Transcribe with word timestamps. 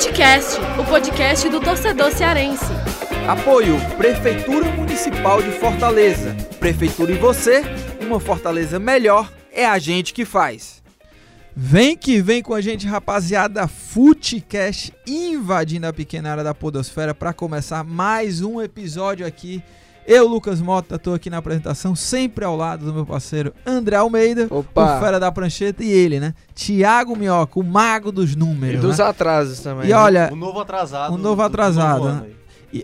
Futecast, 0.00 0.58
o 0.80 0.84
podcast 0.86 1.46
do 1.50 1.60
torcedor 1.60 2.10
cearense. 2.10 2.64
Apoio 3.28 3.76
Prefeitura 3.98 4.64
Municipal 4.70 5.42
de 5.42 5.50
Fortaleza. 5.50 6.34
Prefeitura 6.58 7.12
e 7.12 7.18
você, 7.18 7.60
uma 8.00 8.18
Fortaleza 8.18 8.78
melhor 8.78 9.30
é 9.52 9.66
a 9.66 9.78
gente 9.78 10.14
que 10.14 10.24
faz. 10.24 10.82
Vem 11.54 11.98
que 11.98 12.22
vem 12.22 12.42
com 12.42 12.54
a 12.54 12.62
gente, 12.62 12.86
rapaziada. 12.86 13.68
Futecast 13.68 14.90
invadindo 15.06 15.86
a 15.86 15.92
pequena 15.92 16.30
área 16.30 16.44
da 16.44 16.54
Podosfera 16.54 17.14
para 17.14 17.34
começar 17.34 17.84
mais 17.84 18.40
um 18.40 18.58
episódio 18.58 19.26
aqui. 19.26 19.62
Eu, 20.06 20.26
Lucas 20.26 20.60
Mota, 20.60 20.98
tô 20.98 21.14
aqui 21.14 21.30
na 21.30 21.38
apresentação, 21.38 21.94
sempre 21.94 22.44
ao 22.44 22.56
lado 22.56 22.84
do 22.86 22.92
meu 22.92 23.06
parceiro 23.06 23.52
André 23.64 23.96
Almeida, 23.96 24.46
Opa. 24.50 24.96
o 24.96 25.00
fera 25.00 25.20
da 25.20 25.30
prancheta, 25.30 25.84
e 25.84 25.90
ele, 25.90 26.18
né? 26.18 26.34
Tiago 26.54 27.14
Minhoca, 27.16 27.60
o 27.60 27.62
mago 27.62 28.10
dos 28.10 28.32
E 28.32 28.36
números. 28.36 28.80
dos 28.80 28.98
né? 28.98 29.04
atrasos 29.04 29.60
também. 29.60 29.86
E 29.86 29.90
né? 29.90 29.94
olha, 29.96 30.30
O 30.32 30.36
novo 30.36 30.58
atrasado. 30.60 31.14
O 31.14 31.18
novo 31.18 31.36
do- 31.36 31.36
do 31.36 31.42
atrasado, 31.42 32.04
novo 32.04 32.12
né? 32.22 32.26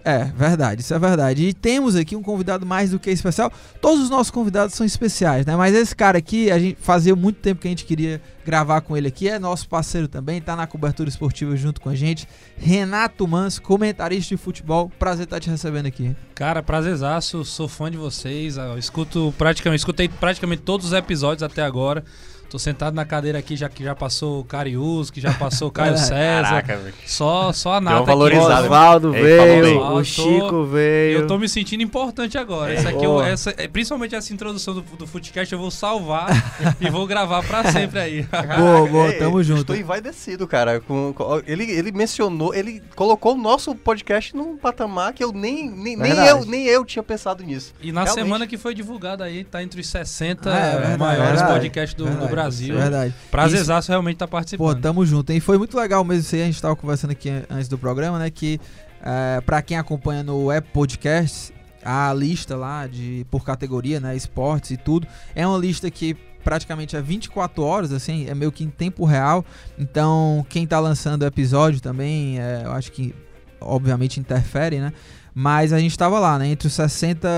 É, 0.04 0.24
verdade, 0.24 0.80
isso 0.80 0.92
é 0.92 0.98
verdade. 0.98 1.44
E 1.44 1.52
temos 1.54 1.94
aqui 1.94 2.16
um 2.16 2.22
convidado 2.22 2.66
mais 2.66 2.90
do 2.90 2.98
que 2.98 3.10
especial. 3.10 3.52
Todos 3.80 4.04
os 4.04 4.10
nossos 4.10 4.30
convidados 4.30 4.74
são 4.74 4.84
especiais, 4.84 5.46
né? 5.46 5.54
Mas 5.54 5.74
esse 5.74 5.94
cara 5.94 6.18
aqui, 6.18 6.50
a 6.50 6.58
gente 6.58 6.76
fazia 6.80 7.14
muito 7.14 7.38
tempo 7.38 7.60
que 7.60 7.68
a 7.68 7.70
gente 7.70 7.84
queria 7.84 8.20
gravar 8.44 8.80
com 8.80 8.96
ele 8.96 9.06
aqui. 9.08 9.28
É 9.28 9.38
nosso 9.38 9.68
parceiro 9.68 10.08
também, 10.08 10.40
tá 10.40 10.56
na 10.56 10.66
cobertura 10.66 11.08
esportiva 11.08 11.56
junto 11.56 11.80
com 11.80 11.88
a 11.88 11.94
gente. 11.94 12.26
Renato 12.56 13.26
Mans, 13.28 13.58
comentarista 13.58 14.34
de 14.34 14.40
futebol. 14.40 14.90
Prazer 14.98 15.24
estar 15.24 15.38
te 15.38 15.50
recebendo 15.50 15.86
aqui. 15.86 16.16
Cara, 16.34 16.62
prazerzaço, 16.62 17.44
sou 17.44 17.68
fã 17.68 17.90
de 17.90 17.96
vocês. 17.96 18.56
Eu 18.56 18.78
escuto 18.78 19.32
praticamente, 19.38 19.80
escutei 19.80 20.08
praticamente 20.08 20.62
todos 20.62 20.86
os 20.86 20.92
episódios 20.92 21.42
até 21.42 21.62
agora. 21.62 22.04
Tô 22.48 22.58
sentado 22.58 22.94
na 22.94 23.04
cadeira 23.04 23.38
aqui, 23.38 23.56
já 23.56 23.68
que 23.68 23.82
já 23.82 23.94
passou 23.94 24.40
o 24.40 24.44
Carius, 24.44 25.10
que 25.10 25.20
já 25.20 25.32
passou 25.32 25.68
o 25.68 25.70
Caio 25.70 25.96
César. 25.98 26.42
Caraca, 26.42 26.76
velho. 26.76 26.94
Só, 27.04 27.52
só 27.52 27.74
a 27.74 27.80
nata 27.80 27.96
uma 27.98 28.04
valorizada. 28.06 28.54
aqui. 28.54 28.62
Osvaldo 28.64 29.14
Ei, 29.16 29.36
falou 29.36 29.62
veio, 29.62 29.80
o 29.94 29.98
Eu 30.00 30.04
Chico 30.04 30.48
tô- 30.48 30.64
veio. 30.64 31.18
Eu 31.18 31.26
tô 31.26 31.38
me 31.38 31.48
sentindo 31.48 31.82
importante 31.82 32.38
agora. 32.38 32.72
É. 32.72 32.76
Essa 32.76 32.90
aqui, 32.90 33.04
eu- 33.04 33.20
essa, 33.22 33.54
é, 33.56 33.66
principalmente 33.66 34.14
essa 34.14 34.32
introdução 34.32 34.74
do, 34.74 34.80
do 34.82 35.06
Footcast, 35.06 35.52
eu 35.52 35.58
vou 35.58 35.70
salvar 35.70 36.28
e 36.80 36.88
vou 36.88 37.06
gravar 37.06 37.42
pra 37.42 37.64
sempre 37.72 37.98
aí. 37.98 38.22
Boa, 38.56 38.86
boa, 38.88 39.08
Ei, 39.08 39.18
tamo 39.18 39.42
junto. 39.42 39.60
Estou 39.62 39.76
envaidecido, 39.76 40.46
cara. 40.46 40.80
Com, 40.80 41.12
com- 41.12 41.42
ele, 41.46 41.64
ele 41.70 41.90
mencionou, 41.92 42.54
ele 42.54 42.82
colocou 42.94 43.34
o 43.34 43.38
nosso 43.38 43.74
podcast 43.74 44.34
num 44.36 44.56
patamar 44.56 45.12
que 45.12 45.22
eu 45.24 45.32
nem, 45.32 45.68
nem, 45.70 45.96
nem, 45.96 46.12
eu, 46.26 46.44
nem 46.44 46.66
eu 46.66 46.84
tinha 46.84 47.02
pensado 47.02 47.42
nisso. 47.42 47.74
E 47.82 47.90
na 47.92 48.04
Realmente. 48.04 48.24
semana 48.24 48.46
que 48.46 48.56
foi 48.56 48.74
divulgado 48.74 49.22
aí, 49.22 49.42
tá 49.44 49.62
entre 49.62 49.80
os 49.80 49.86
60 49.88 50.48
Ah, 50.52 50.56
é 50.92 50.96
maiores 50.96 51.30
verdade, 51.40 51.52
podcasts 51.54 51.94
do, 51.94 52.04
do 52.04 52.10
Verdade, 52.10 52.35
Brasil. 52.42 52.74
Verdade. 52.76 53.14
Prazerzaço 53.30 53.90
realmente 53.90 54.16
tá 54.16 54.26
Pô, 54.26 54.32
participando. 54.32 54.80
tamo 54.80 55.04
junto, 55.06 55.30
hein? 55.30 55.40
Foi 55.40 55.58
muito 55.58 55.76
legal 55.76 56.04
mesmo 56.04 56.22
isso 56.22 56.34
aí. 56.34 56.42
A 56.42 56.46
gente 56.46 56.60
tava 56.62 56.76
conversando 56.76 57.10
aqui 57.10 57.28
an- 57.30 57.44
antes 57.50 57.68
do 57.68 57.76
programa, 57.78 58.18
né? 58.18 58.30
Que 58.30 58.60
é, 59.02 59.40
pra 59.40 59.60
quem 59.62 59.76
acompanha 59.76 60.22
no 60.22 60.50
App 60.50 60.68
Podcasts, 60.72 61.52
a 61.84 62.12
lista 62.12 62.56
lá 62.56 62.86
de 62.86 63.24
por 63.30 63.44
categoria, 63.44 64.00
né? 64.00 64.16
Esportes 64.16 64.70
e 64.72 64.76
tudo, 64.76 65.06
é 65.34 65.46
uma 65.46 65.58
lista 65.58 65.90
que 65.90 66.16
praticamente 66.42 66.94
é 66.96 67.02
24 67.02 67.62
horas, 67.62 67.92
assim, 67.92 68.28
é 68.28 68.34
meio 68.34 68.52
que 68.52 68.62
em 68.62 68.70
tempo 68.70 69.04
real. 69.04 69.44
Então, 69.78 70.46
quem 70.48 70.64
tá 70.66 70.78
lançando 70.78 71.22
o 71.22 71.26
episódio 71.26 71.80
também, 71.80 72.38
é, 72.40 72.62
eu 72.64 72.72
acho 72.72 72.92
que 72.92 73.12
obviamente 73.60 74.20
interfere, 74.20 74.80
né? 74.80 74.92
Mas 75.34 75.72
a 75.72 75.78
gente 75.78 75.96
tava 75.98 76.18
lá, 76.18 76.38
né? 76.38 76.48
Entre 76.48 76.66
os 76.66 76.72
60. 76.72 77.28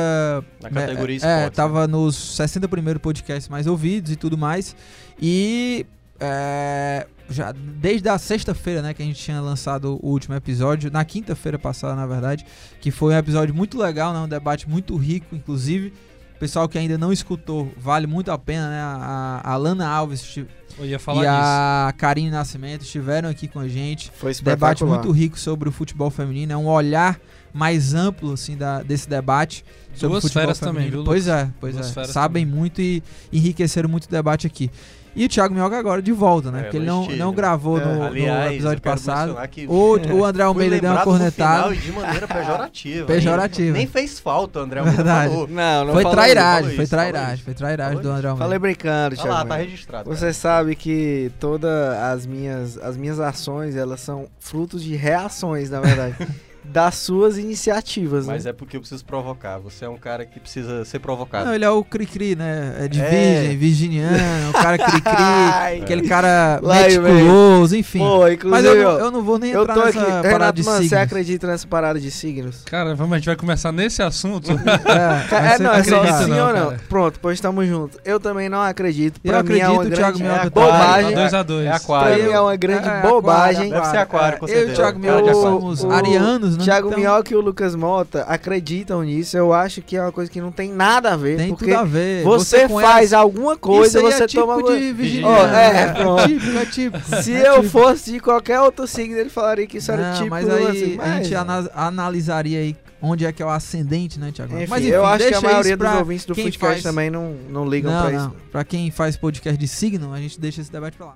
Na 0.62 0.70
categoria 0.70 1.14
é, 1.14 1.16
esportes, 1.16 1.46
É, 1.46 1.50
tava 1.50 1.88
nos 1.88 2.14
60 2.36 2.68
primeiros 2.68 3.02
podcasts 3.02 3.48
mais 3.48 3.66
ouvidos 3.66 4.12
e 4.12 4.16
tudo 4.16 4.38
mais. 4.38 4.76
E. 5.20 5.84
é, 6.20 7.06
já 7.30 7.52
desde 7.52 8.08
a 8.08 8.16
sexta-feira, 8.18 8.80
né, 8.80 8.94
que 8.94 9.02
a 9.02 9.04
gente 9.04 9.20
tinha 9.20 9.40
lançado 9.40 9.98
o 10.02 10.08
último 10.10 10.34
episódio, 10.34 10.90
na 10.90 11.04
quinta-feira 11.04 11.58
passada, 11.58 11.94
na 11.94 12.06
verdade, 12.06 12.46
que 12.80 12.90
foi 12.90 13.14
um 13.14 13.18
episódio 13.18 13.54
muito 13.54 13.78
legal, 13.78 14.12
né, 14.14 14.18
um 14.20 14.28
debate 14.28 14.68
muito 14.68 14.96
rico, 14.96 15.34
inclusive. 15.34 15.92
Pessoal 16.38 16.68
que 16.68 16.78
ainda 16.78 16.96
não 16.96 17.12
escutou, 17.12 17.72
vale 17.76 18.06
muito 18.06 18.30
a 18.30 18.38
pena, 18.38 18.68
né? 18.70 18.80
A, 18.80 19.40
a 19.44 19.56
Lana 19.56 19.88
Alves 19.88 20.20
esti- 20.22 20.46
Eu 20.78 20.86
ia 20.86 20.98
falar 20.98 21.22
e 21.22 21.26
disso. 21.26 21.32
a 21.34 21.92
Karine 21.96 22.30
Nascimento 22.30 22.82
estiveram 22.82 23.28
aqui 23.28 23.48
com 23.48 23.58
a 23.58 23.66
gente 23.66 24.12
Foi 24.14 24.32
debate 24.34 24.84
muito 24.84 25.10
rico 25.10 25.38
sobre 25.38 25.68
o 25.68 25.72
futebol 25.72 26.10
feminino, 26.10 26.52
é 26.52 26.56
um 26.56 26.66
olhar 26.68 27.18
mais 27.52 27.92
amplo 27.94 28.32
assim 28.34 28.56
da, 28.56 28.82
desse 28.82 29.08
debate 29.08 29.64
sobre 29.94 30.10
Duas 30.12 30.24
o 30.24 30.28
futebol 30.28 30.42
feras 30.42 30.58
feminino. 30.60 30.78
também, 30.80 30.90
viu, 30.92 31.04
Pois 31.04 31.26
é, 31.26 31.48
pois 31.58 31.74
Duas 31.74 31.96
é. 31.96 32.04
Sabem 32.04 32.46
muito 32.46 32.80
e 32.80 33.02
enriqueceram 33.32 33.88
muito 33.88 34.04
o 34.04 34.10
debate 34.10 34.46
aqui. 34.46 34.70
E 35.18 35.24
o 35.26 35.28
Thiago 35.28 35.52
Minhoca 35.54 35.76
agora 35.78 36.00
de 36.00 36.12
volta, 36.12 36.50
né? 36.50 36.60
É, 36.60 36.62
Porque 36.62 36.76
ele 36.76 36.86
não 36.86 37.06
não, 37.08 37.32
gravou 37.32 37.78
É, 37.80 37.84
no, 37.84 37.94
no 37.96 38.04
Aliás, 38.04 38.52
episódio 38.52 38.76
eu 38.78 38.80
quero 38.80 38.94
passado. 38.94 39.48
que 39.50 39.66
O, 39.66 39.98
o 40.18 40.24
André 40.24 40.42
Almeida 40.44 40.80
deu 40.80 40.90
uma 40.90 40.98
no 41.00 41.04
cornetada. 41.04 41.54
final 41.56 41.74
e 41.74 41.76
de 41.78 41.92
maneira 41.92 42.26
pejorativa. 42.28 43.06
Pejorativa. 43.06 43.76
Nem 43.76 43.86
fez 43.86 44.18
falta, 44.20 44.60
o 44.60 44.62
André 44.62 44.80
Almeida 44.80 45.02
Verdade. 45.02 45.30
falou. 45.32 45.48
Não, 45.48 45.84
não 45.86 45.92
Foi 45.94 46.02
falei- 46.04 46.16
trairagem, 46.18 46.62
falou 46.62 46.74
foi 46.76 46.84
isso, 46.84 46.90
falou 46.96 47.10
trairagem, 47.12 47.44
foi 47.44 47.54
trairagem 47.54 47.96
Falou 47.96 48.02
do 48.02 48.16
André 48.16 48.28
Almeida. 48.28 48.44
Falei 48.44 48.58
brincando, 48.58 49.14
Thiago. 49.16 49.30
lá, 49.30 49.44
tá 49.44 49.56
registrado. 49.56 50.08
Você 50.10 50.32
sabe 50.32 50.74
que 50.76 51.30
todas 51.40 51.70
as 51.96 52.24
minhas, 52.26 52.78
as 52.78 52.96
minhas 52.96 53.18
ações, 53.18 53.76
elas 53.76 54.00
são 54.00 54.26
frutos 54.38 54.82
de 54.82 54.94
reações, 54.94 55.70
na 55.70 55.80
verdade, 55.80 56.14
das 56.68 56.94
suas 56.96 57.38
iniciativas, 57.38 58.26
Mas 58.26 58.44
né? 58.44 58.50
é 58.50 58.52
porque 58.52 58.76
eu 58.76 58.80
preciso 58.80 59.04
provocar. 59.04 59.58
Você 59.58 59.84
é 59.84 59.88
um 59.88 59.96
cara 59.96 60.24
que 60.26 60.38
precisa 60.38 60.84
ser 60.84 60.98
provocado. 60.98 61.46
Não, 61.46 61.54
ele 61.54 61.64
é 61.64 61.70
o 61.70 61.82
Cri-Cri, 61.82 62.36
né? 62.36 62.76
É 62.80 62.88
de 62.88 63.00
É. 63.00 63.08
virgem, 63.08 63.56
virginiano, 63.56 64.50
o 64.50 64.52
cara 64.52 64.78
Cri-Cri, 64.78 65.80
aquele 65.82 66.08
cara 66.08 66.60
Lá, 66.62 66.76
meticuloso, 66.82 67.76
enfim. 67.76 67.98
Pô, 67.98 68.20
Mas 68.48 68.64
eu, 68.64 68.74
eu 68.76 69.10
não 69.10 69.22
vou 69.22 69.38
nem 69.38 69.50
eu 69.50 69.62
entrar 69.62 69.74
tô 69.74 69.84
nessa 69.84 70.00
aqui. 70.00 70.10
parada 70.10 70.28
Renato, 70.28 70.52
de 70.54 70.62
mano, 70.64 70.76
você 70.78 70.88
signos. 70.88 71.02
acredita 71.04 71.46
nessa 71.46 71.66
parada 71.66 71.98
de 72.00 72.10
signos? 72.10 72.62
Cara, 72.64 72.94
vamos, 72.94 73.12
a 73.14 73.16
gente 73.16 73.26
vai 73.26 73.36
começar 73.36 73.72
nesse 73.72 74.02
assunto. 74.02 74.48
É, 74.88 75.52
É, 75.54 75.56
você 75.56 75.62
não, 75.62 75.72
é 75.74 75.82
só 75.84 76.04
sim 76.24 76.30
não, 76.30 76.46
ou 76.48 76.52
não. 76.52 76.66
cara? 76.68 76.80
Pronto, 76.88 77.18
pois 77.20 77.34
estamos 77.34 77.66
juntos. 77.66 77.98
Eu 78.04 78.18
também 78.20 78.48
não 78.48 78.60
acredito. 78.60 79.20
Eu 79.24 79.32
Pra 79.32 79.42
mim 79.42 79.58
é 79.58 79.62
acredito, 79.62 79.70
uma 79.72 79.82
o 79.82 79.90
Thiago 79.90 80.18
grande 80.18 80.22
Minhoca 80.22 80.40
é 80.46 80.50
tá- 80.50 80.60
bobagem. 80.60 81.10
Tá 81.14 81.20
2 81.20 81.34
a 81.34 81.42
2 81.42 81.66
É 81.66 81.68
Pra 81.68 81.76
aquário. 81.76 82.24
mim 82.24 82.30
é 82.30 82.40
uma 82.40 82.56
grande 82.56 82.88
É, 82.88 83.00
bobagem. 83.02 83.70
Deve 83.70 83.86
ser 83.86 83.96
aquário, 83.98 84.38
com 84.38 84.46
Eu 84.46 84.50
e 84.50 84.54
certeza. 84.54 84.72
o 84.72 84.76
Thiago 84.76 84.98
aquário. 85.08 85.34
somos 85.34 85.84
arianos, 85.84 86.56
né? 86.58 86.64
Thiago 86.64 86.88
Então, 86.88 86.98
Minhoca 87.00 87.32
e 87.32 87.36
o 87.36 87.40
Lucas 87.40 87.74
Mota 87.74 88.22
acreditam 88.24 89.02
nisso. 89.02 89.36
Eu 89.36 89.52
acho 89.52 89.80
que 89.82 89.96
é 89.96 90.02
uma 90.02 90.12
coisa 90.12 90.30
que 90.30 90.40
não 90.40 90.50
tem 90.52 90.72
nada 90.72 91.12
a 91.12 91.16
ver. 91.16 91.36
Tem 91.36 91.48
porque 91.48 91.66
tudo 91.66 91.76
a 91.76 91.84
ver. 91.84 92.24
você, 92.24 92.68
com 92.68 92.80
faz 92.80 93.12
ela- 93.12 93.22
alguma 93.22 93.56
coisa, 93.56 93.98
aí 93.98 94.04
você 94.04 94.24
é 94.24 94.26
tipo 94.26 94.46
toma. 94.46 94.62
de 94.78 94.92
virginiano. 94.92 95.34
Ó, 95.34 95.46
é, 95.46 95.82
é 95.82 95.86
pronto. 95.94 96.26
típico, 96.28 96.56
é 96.58 96.66
típico. 96.66 97.22
Se 97.22 97.34
É 97.34 97.48
eu 97.48 97.62
fosse 97.62 98.12
de 98.12 98.20
qualquer 98.20 98.60
outro 98.60 98.86
signo, 98.86 99.16
ele 99.18 99.30
falaria 99.30 99.66
que 99.66 99.78
isso 99.78 99.90
era 99.92 100.10
Não, 100.12 100.16
tipo 100.18 100.30
mas 100.30 100.48
aí 100.48 100.66
assim, 100.66 100.98
a 101.00 101.22
gente 101.22 101.34
mas- 101.34 101.66
ana- 101.66 101.70
analisaria 101.74 102.58
aí 102.58 102.76
onde 103.00 103.24
é 103.24 103.32
que 103.32 103.40
é 103.42 103.46
o 103.46 103.50
ascendente, 103.50 104.18
né, 104.18 104.32
Thiago? 104.32 104.56
Enfim, 104.56 104.66
mas 104.68 104.84
eu 104.84 105.04
acho 105.06 105.28
que 105.28 105.34
a 105.34 105.40
maioria 105.40 105.76
dos 105.76 105.94
ouvintes 105.94 106.24
do 106.26 106.34
podcast 106.34 106.58
faz- 106.58 106.82
também 106.82 107.10
não, 107.10 107.34
não 107.48 107.68
ligam 107.68 107.92
Não, 107.92 108.02
pra 108.02 108.10
não. 108.10 108.18
isso. 108.26 108.36
Pra 108.50 108.64
quem 108.64 108.90
faz 108.90 109.16
podcast 109.16 109.56
de 109.58 109.68
signo, 109.68 110.12
a 110.12 110.18
gente 110.18 110.40
deixa 110.40 110.60
esse 110.60 110.72
debate 110.72 110.96
pra 110.96 111.06
lá. 111.06 111.14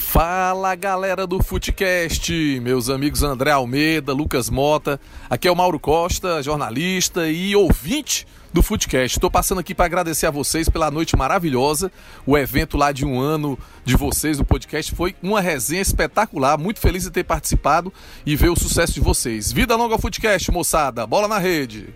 Fala 0.00 0.74
galera 0.74 1.24
do 1.24 1.40
Futecast, 1.40 2.32
meus 2.60 2.88
amigos 2.88 3.22
André 3.22 3.52
Almeida, 3.52 4.12
Lucas 4.12 4.50
Mota, 4.50 4.98
aqui 5.28 5.46
é 5.46 5.52
o 5.52 5.54
Mauro 5.54 5.78
Costa, 5.78 6.42
jornalista 6.42 7.28
e 7.28 7.54
ouvinte 7.54 8.26
do 8.52 8.60
Futecast. 8.60 9.18
Estou 9.18 9.30
passando 9.30 9.60
aqui 9.60 9.72
para 9.72 9.84
agradecer 9.84 10.26
a 10.26 10.30
vocês 10.30 10.68
pela 10.68 10.90
noite 10.90 11.16
maravilhosa. 11.16 11.92
O 12.26 12.36
evento 12.36 12.76
lá 12.76 12.90
de 12.90 13.04
um 13.04 13.20
ano 13.20 13.56
de 13.84 13.94
vocês 13.94 14.38
do 14.38 14.44
podcast 14.44 14.92
foi 14.96 15.14
uma 15.22 15.40
resenha 15.40 15.82
espetacular. 15.82 16.58
Muito 16.58 16.80
feliz 16.80 17.04
de 17.04 17.10
ter 17.10 17.22
participado 17.22 17.92
e 18.26 18.34
ver 18.34 18.48
o 18.48 18.56
sucesso 18.56 18.94
de 18.94 19.00
vocês. 19.00 19.52
Vida 19.52 19.76
longa 19.76 19.94
ao 19.94 20.00
Futecast, 20.00 20.50
moçada. 20.50 21.06
Bola 21.06 21.28
na 21.28 21.38
rede. 21.38 21.94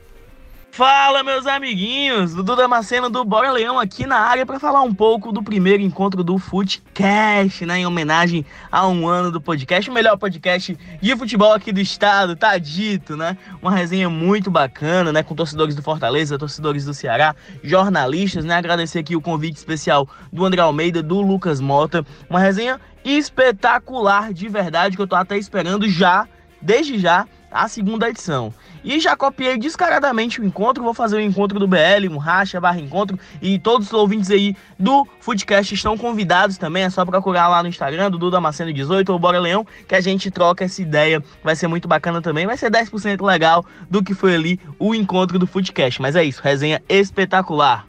Fala, 0.74 1.22
meus 1.22 1.46
amiguinhos! 1.46 2.34
Dudu 2.34 2.56
Damasceno 2.56 3.08
do 3.08 3.24
Bora 3.24 3.52
Leão 3.52 3.78
aqui 3.78 4.06
na 4.06 4.16
área 4.16 4.44
para 4.44 4.58
falar 4.58 4.82
um 4.82 4.92
pouco 4.92 5.30
do 5.30 5.40
primeiro 5.40 5.80
encontro 5.80 6.24
do 6.24 6.36
Footcast, 6.36 7.64
né? 7.64 7.78
Em 7.78 7.86
homenagem 7.86 8.44
a 8.72 8.84
um 8.88 9.06
ano 9.06 9.30
do 9.30 9.40
podcast, 9.40 9.88
o 9.88 9.92
melhor 9.92 10.18
podcast 10.18 10.76
de 11.00 11.16
futebol 11.16 11.52
aqui 11.52 11.70
do 11.70 11.78
estado, 11.78 12.34
tá 12.34 12.58
dito, 12.58 13.16
né? 13.16 13.38
Uma 13.62 13.70
resenha 13.70 14.10
muito 14.10 14.50
bacana, 14.50 15.12
né? 15.12 15.22
Com 15.22 15.36
torcedores 15.36 15.76
do 15.76 15.82
Fortaleza, 15.82 16.36
torcedores 16.36 16.84
do 16.84 16.92
Ceará, 16.92 17.36
jornalistas, 17.62 18.44
né? 18.44 18.56
Agradecer 18.56 18.98
aqui 18.98 19.14
o 19.14 19.20
convite 19.20 19.54
especial 19.54 20.08
do 20.32 20.44
André 20.44 20.60
Almeida, 20.60 21.04
do 21.04 21.20
Lucas 21.20 21.60
Mota. 21.60 22.04
Uma 22.28 22.40
resenha 22.40 22.80
espetacular, 23.04 24.32
de 24.32 24.48
verdade, 24.48 24.96
que 24.96 25.02
eu 25.02 25.06
tô 25.06 25.14
até 25.14 25.38
esperando 25.38 25.88
já, 25.88 26.26
desde 26.60 26.98
já, 26.98 27.28
a 27.48 27.68
segunda 27.68 28.10
edição. 28.10 28.52
E 28.84 29.00
já 29.00 29.16
copiei 29.16 29.56
descaradamente 29.56 30.42
o 30.42 30.44
encontro, 30.44 30.84
vou 30.84 30.92
fazer 30.92 31.16
o 31.16 31.20
encontro 31.20 31.58
do 31.58 31.66
BL, 31.66 32.06
um 32.10 32.18
racha 32.18 32.60
barra 32.60 32.78
encontro, 32.78 33.18
e 33.40 33.58
todos 33.58 33.86
os 33.86 33.92
ouvintes 33.94 34.30
aí 34.30 34.54
do 34.78 35.06
Foodcast 35.20 35.74
estão 35.74 35.96
convidados 35.96 36.58
também, 36.58 36.82
é 36.82 36.90
só 36.90 37.02
procurar 37.02 37.48
lá 37.48 37.62
no 37.62 37.68
Instagram, 37.70 38.10
do 38.10 38.30
Damasceno 38.30 38.74
18 38.74 39.10
ou 39.10 39.18
Bora 39.18 39.40
Leão, 39.40 39.66
que 39.88 39.94
a 39.94 40.02
gente 40.02 40.30
troca 40.30 40.64
essa 40.64 40.82
ideia, 40.82 41.24
vai 41.42 41.56
ser 41.56 41.66
muito 41.66 41.88
bacana 41.88 42.20
também, 42.20 42.44
vai 42.44 42.58
ser 42.58 42.70
10% 42.70 43.24
legal 43.24 43.64
do 43.88 44.04
que 44.04 44.12
foi 44.12 44.34
ali 44.34 44.60
o 44.78 44.94
encontro 44.94 45.38
do 45.38 45.46
Foodcast, 45.46 46.02
mas 46.02 46.14
é 46.14 46.22
isso, 46.22 46.42
resenha 46.42 46.82
espetacular. 46.86 47.86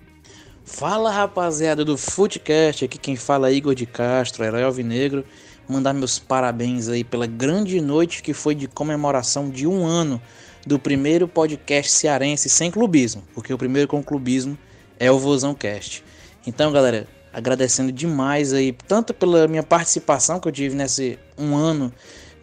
Fala 0.63 1.11
rapaziada 1.11 1.83
do 1.83 1.97
Footcast, 1.97 2.85
aqui 2.85 2.97
quem 2.97 3.17
fala 3.17 3.49
é 3.49 3.53
Igor 3.53 3.75
de 3.75 3.85
Castro, 3.85 4.45
herói 4.45 4.63
alvinegro. 4.63 5.25
mandar 5.67 5.93
meus 5.93 6.17
parabéns 6.17 6.87
aí 6.87 7.03
pela 7.03 7.27
grande 7.27 7.81
noite 7.81 8.23
que 8.23 8.33
foi 8.33 8.55
de 8.55 8.67
comemoração 8.67 9.49
de 9.49 9.67
um 9.67 9.85
ano 9.85 10.21
do 10.65 10.79
primeiro 10.79 11.27
podcast 11.27 11.91
cearense 11.91 12.49
sem 12.49 12.71
clubismo, 12.71 13.23
porque 13.33 13.53
o 13.53 13.57
primeiro 13.57 13.87
com 13.87 14.03
clubismo 14.03 14.57
é 14.99 15.11
o 15.11 15.19
Vozão 15.19 15.53
Cast. 15.53 16.03
Então, 16.47 16.71
galera, 16.71 17.07
agradecendo 17.31 17.91
demais 17.91 18.53
aí, 18.53 18.71
tanto 18.87 19.13
pela 19.13 19.47
minha 19.47 19.63
participação 19.63 20.39
que 20.39 20.47
eu 20.47 20.51
tive 20.51 20.75
nesse 20.75 21.19
um 21.37 21.55
ano 21.55 21.93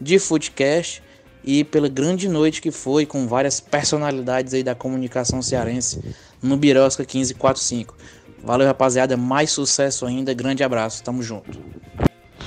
de 0.00 0.18
Footcast 0.18 1.02
e 1.44 1.64
pela 1.64 1.88
grande 1.88 2.28
noite 2.28 2.60
que 2.60 2.70
foi 2.70 3.06
com 3.06 3.26
várias 3.26 3.58
personalidades 3.58 4.54
aí 4.54 4.62
da 4.62 4.74
comunicação 4.74 5.40
cearense 5.40 5.98
no 6.42 6.56
Birosca 6.56 7.02
1545. 7.02 7.96
Valeu, 8.44 8.66
rapaziada, 8.66 9.16
mais 9.16 9.50
sucesso 9.50 10.04
ainda, 10.04 10.34
grande 10.34 10.62
abraço, 10.62 11.02
tamo 11.02 11.22
junto. 11.22 11.60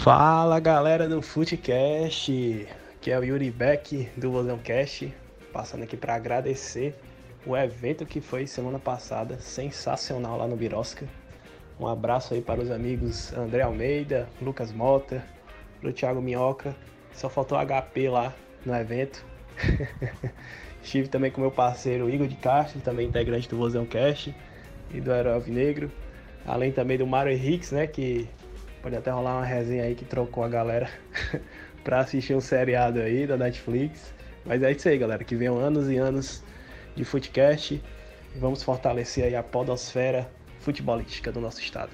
Fala 0.03 0.59
galera 0.59 1.07
do 1.07 1.21
Footcast, 1.21 2.67
que 3.01 3.11
é 3.11 3.17
o 3.17 3.23
Yuri 3.23 3.49
Beck 3.49 4.09
do 4.15 4.29
Vozão 4.29 4.57
Cast, 4.59 5.11
passando 5.55 5.83
aqui 5.83 5.95
para 5.95 6.15
agradecer 6.15 6.93
o 7.45 7.55
evento 7.55 8.05
que 8.05 8.19
foi 8.19 8.45
semana 8.45 8.77
passada, 8.77 9.39
sensacional 9.39 10.37
lá 10.37 10.45
no 10.45 10.57
Birosca. 10.57 11.07
Um 11.79 11.87
abraço 11.87 12.33
aí 12.33 12.41
para 12.41 12.59
os 12.59 12.69
amigos 12.69 13.31
André 13.31 13.61
Almeida, 13.61 14.27
Lucas 14.41 14.73
Mota, 14.73 15.23
pro 15.79 15.93
Thiago 15.93 16.21
Minhoca, 16.21 16.75
só 17.13 17.29
faltou 17.29 17.57
HP 17.57 18.09
lá 18.09 18.35
no 18.65 18.75
evento. 18.75 19.25
Estive 20.83 21.07
também 21.07 21.31
com 21.31 21.39
meu 21.39 21.51
parceiro 21.51 22.09
Igor 22.09 22.27
de 22.27 22.35
Castro, 22.35 22.81
também 22.81 23.07
integrante 23.07 23.47
do 23.47 23.55
Vozão 23.55 23.85
Cast 23.85 24.35
e 24.93 24.99
do 24.99 25.09
Herói 25.09 25.35
Alvinegro, 25.35 25.89
além 26.45 26.73
também 26.73 26.97
do 26.97 27.07
Mário 27.07 27.31
Henriques, 27.31 27.71
né, 27.71 27.87
que 27.87 28.27
Pode 28.85 28.97
até 28.97 29.09
rolar 29.09 29.37
uma 29.37 29.43
resenha 29.43 29.83
aí 29.83 29.95
que 29.95 30.05
trocou 30.05 30.43
a 30.43 30.47
galera 30.47 30.87
pra 31.83 32.01
assistir 32.01 32.35
um 32.35 32.39
seriado 32.39 32.99
aí 32.99 33.25
da 33.25 33.35
Netflix. 33.35 34.13
Mas 34.45 34.61
é 34.61 34.71
isso 34.71 34.87
aí, 34.87 34.97
galera. 34.97 35.23
Que 35.23 35.35
venham 35.35 35.57
anos 35.57 35.89
e 35.89 35.97
anos 35.97 36.43
de 36.95 37.03
futecast. 37.03 37.81
E 38.35 38.39
vamos 38.39 38.61
fortalecer 38.61 39.25
aí 39.25 39.35
a 39.35 39.41
podosfera 39.41 40.29
futebolística 40.59 41.31
do 41.31 41.41
nosso 41.41 41.59
estado. 41.61 41.91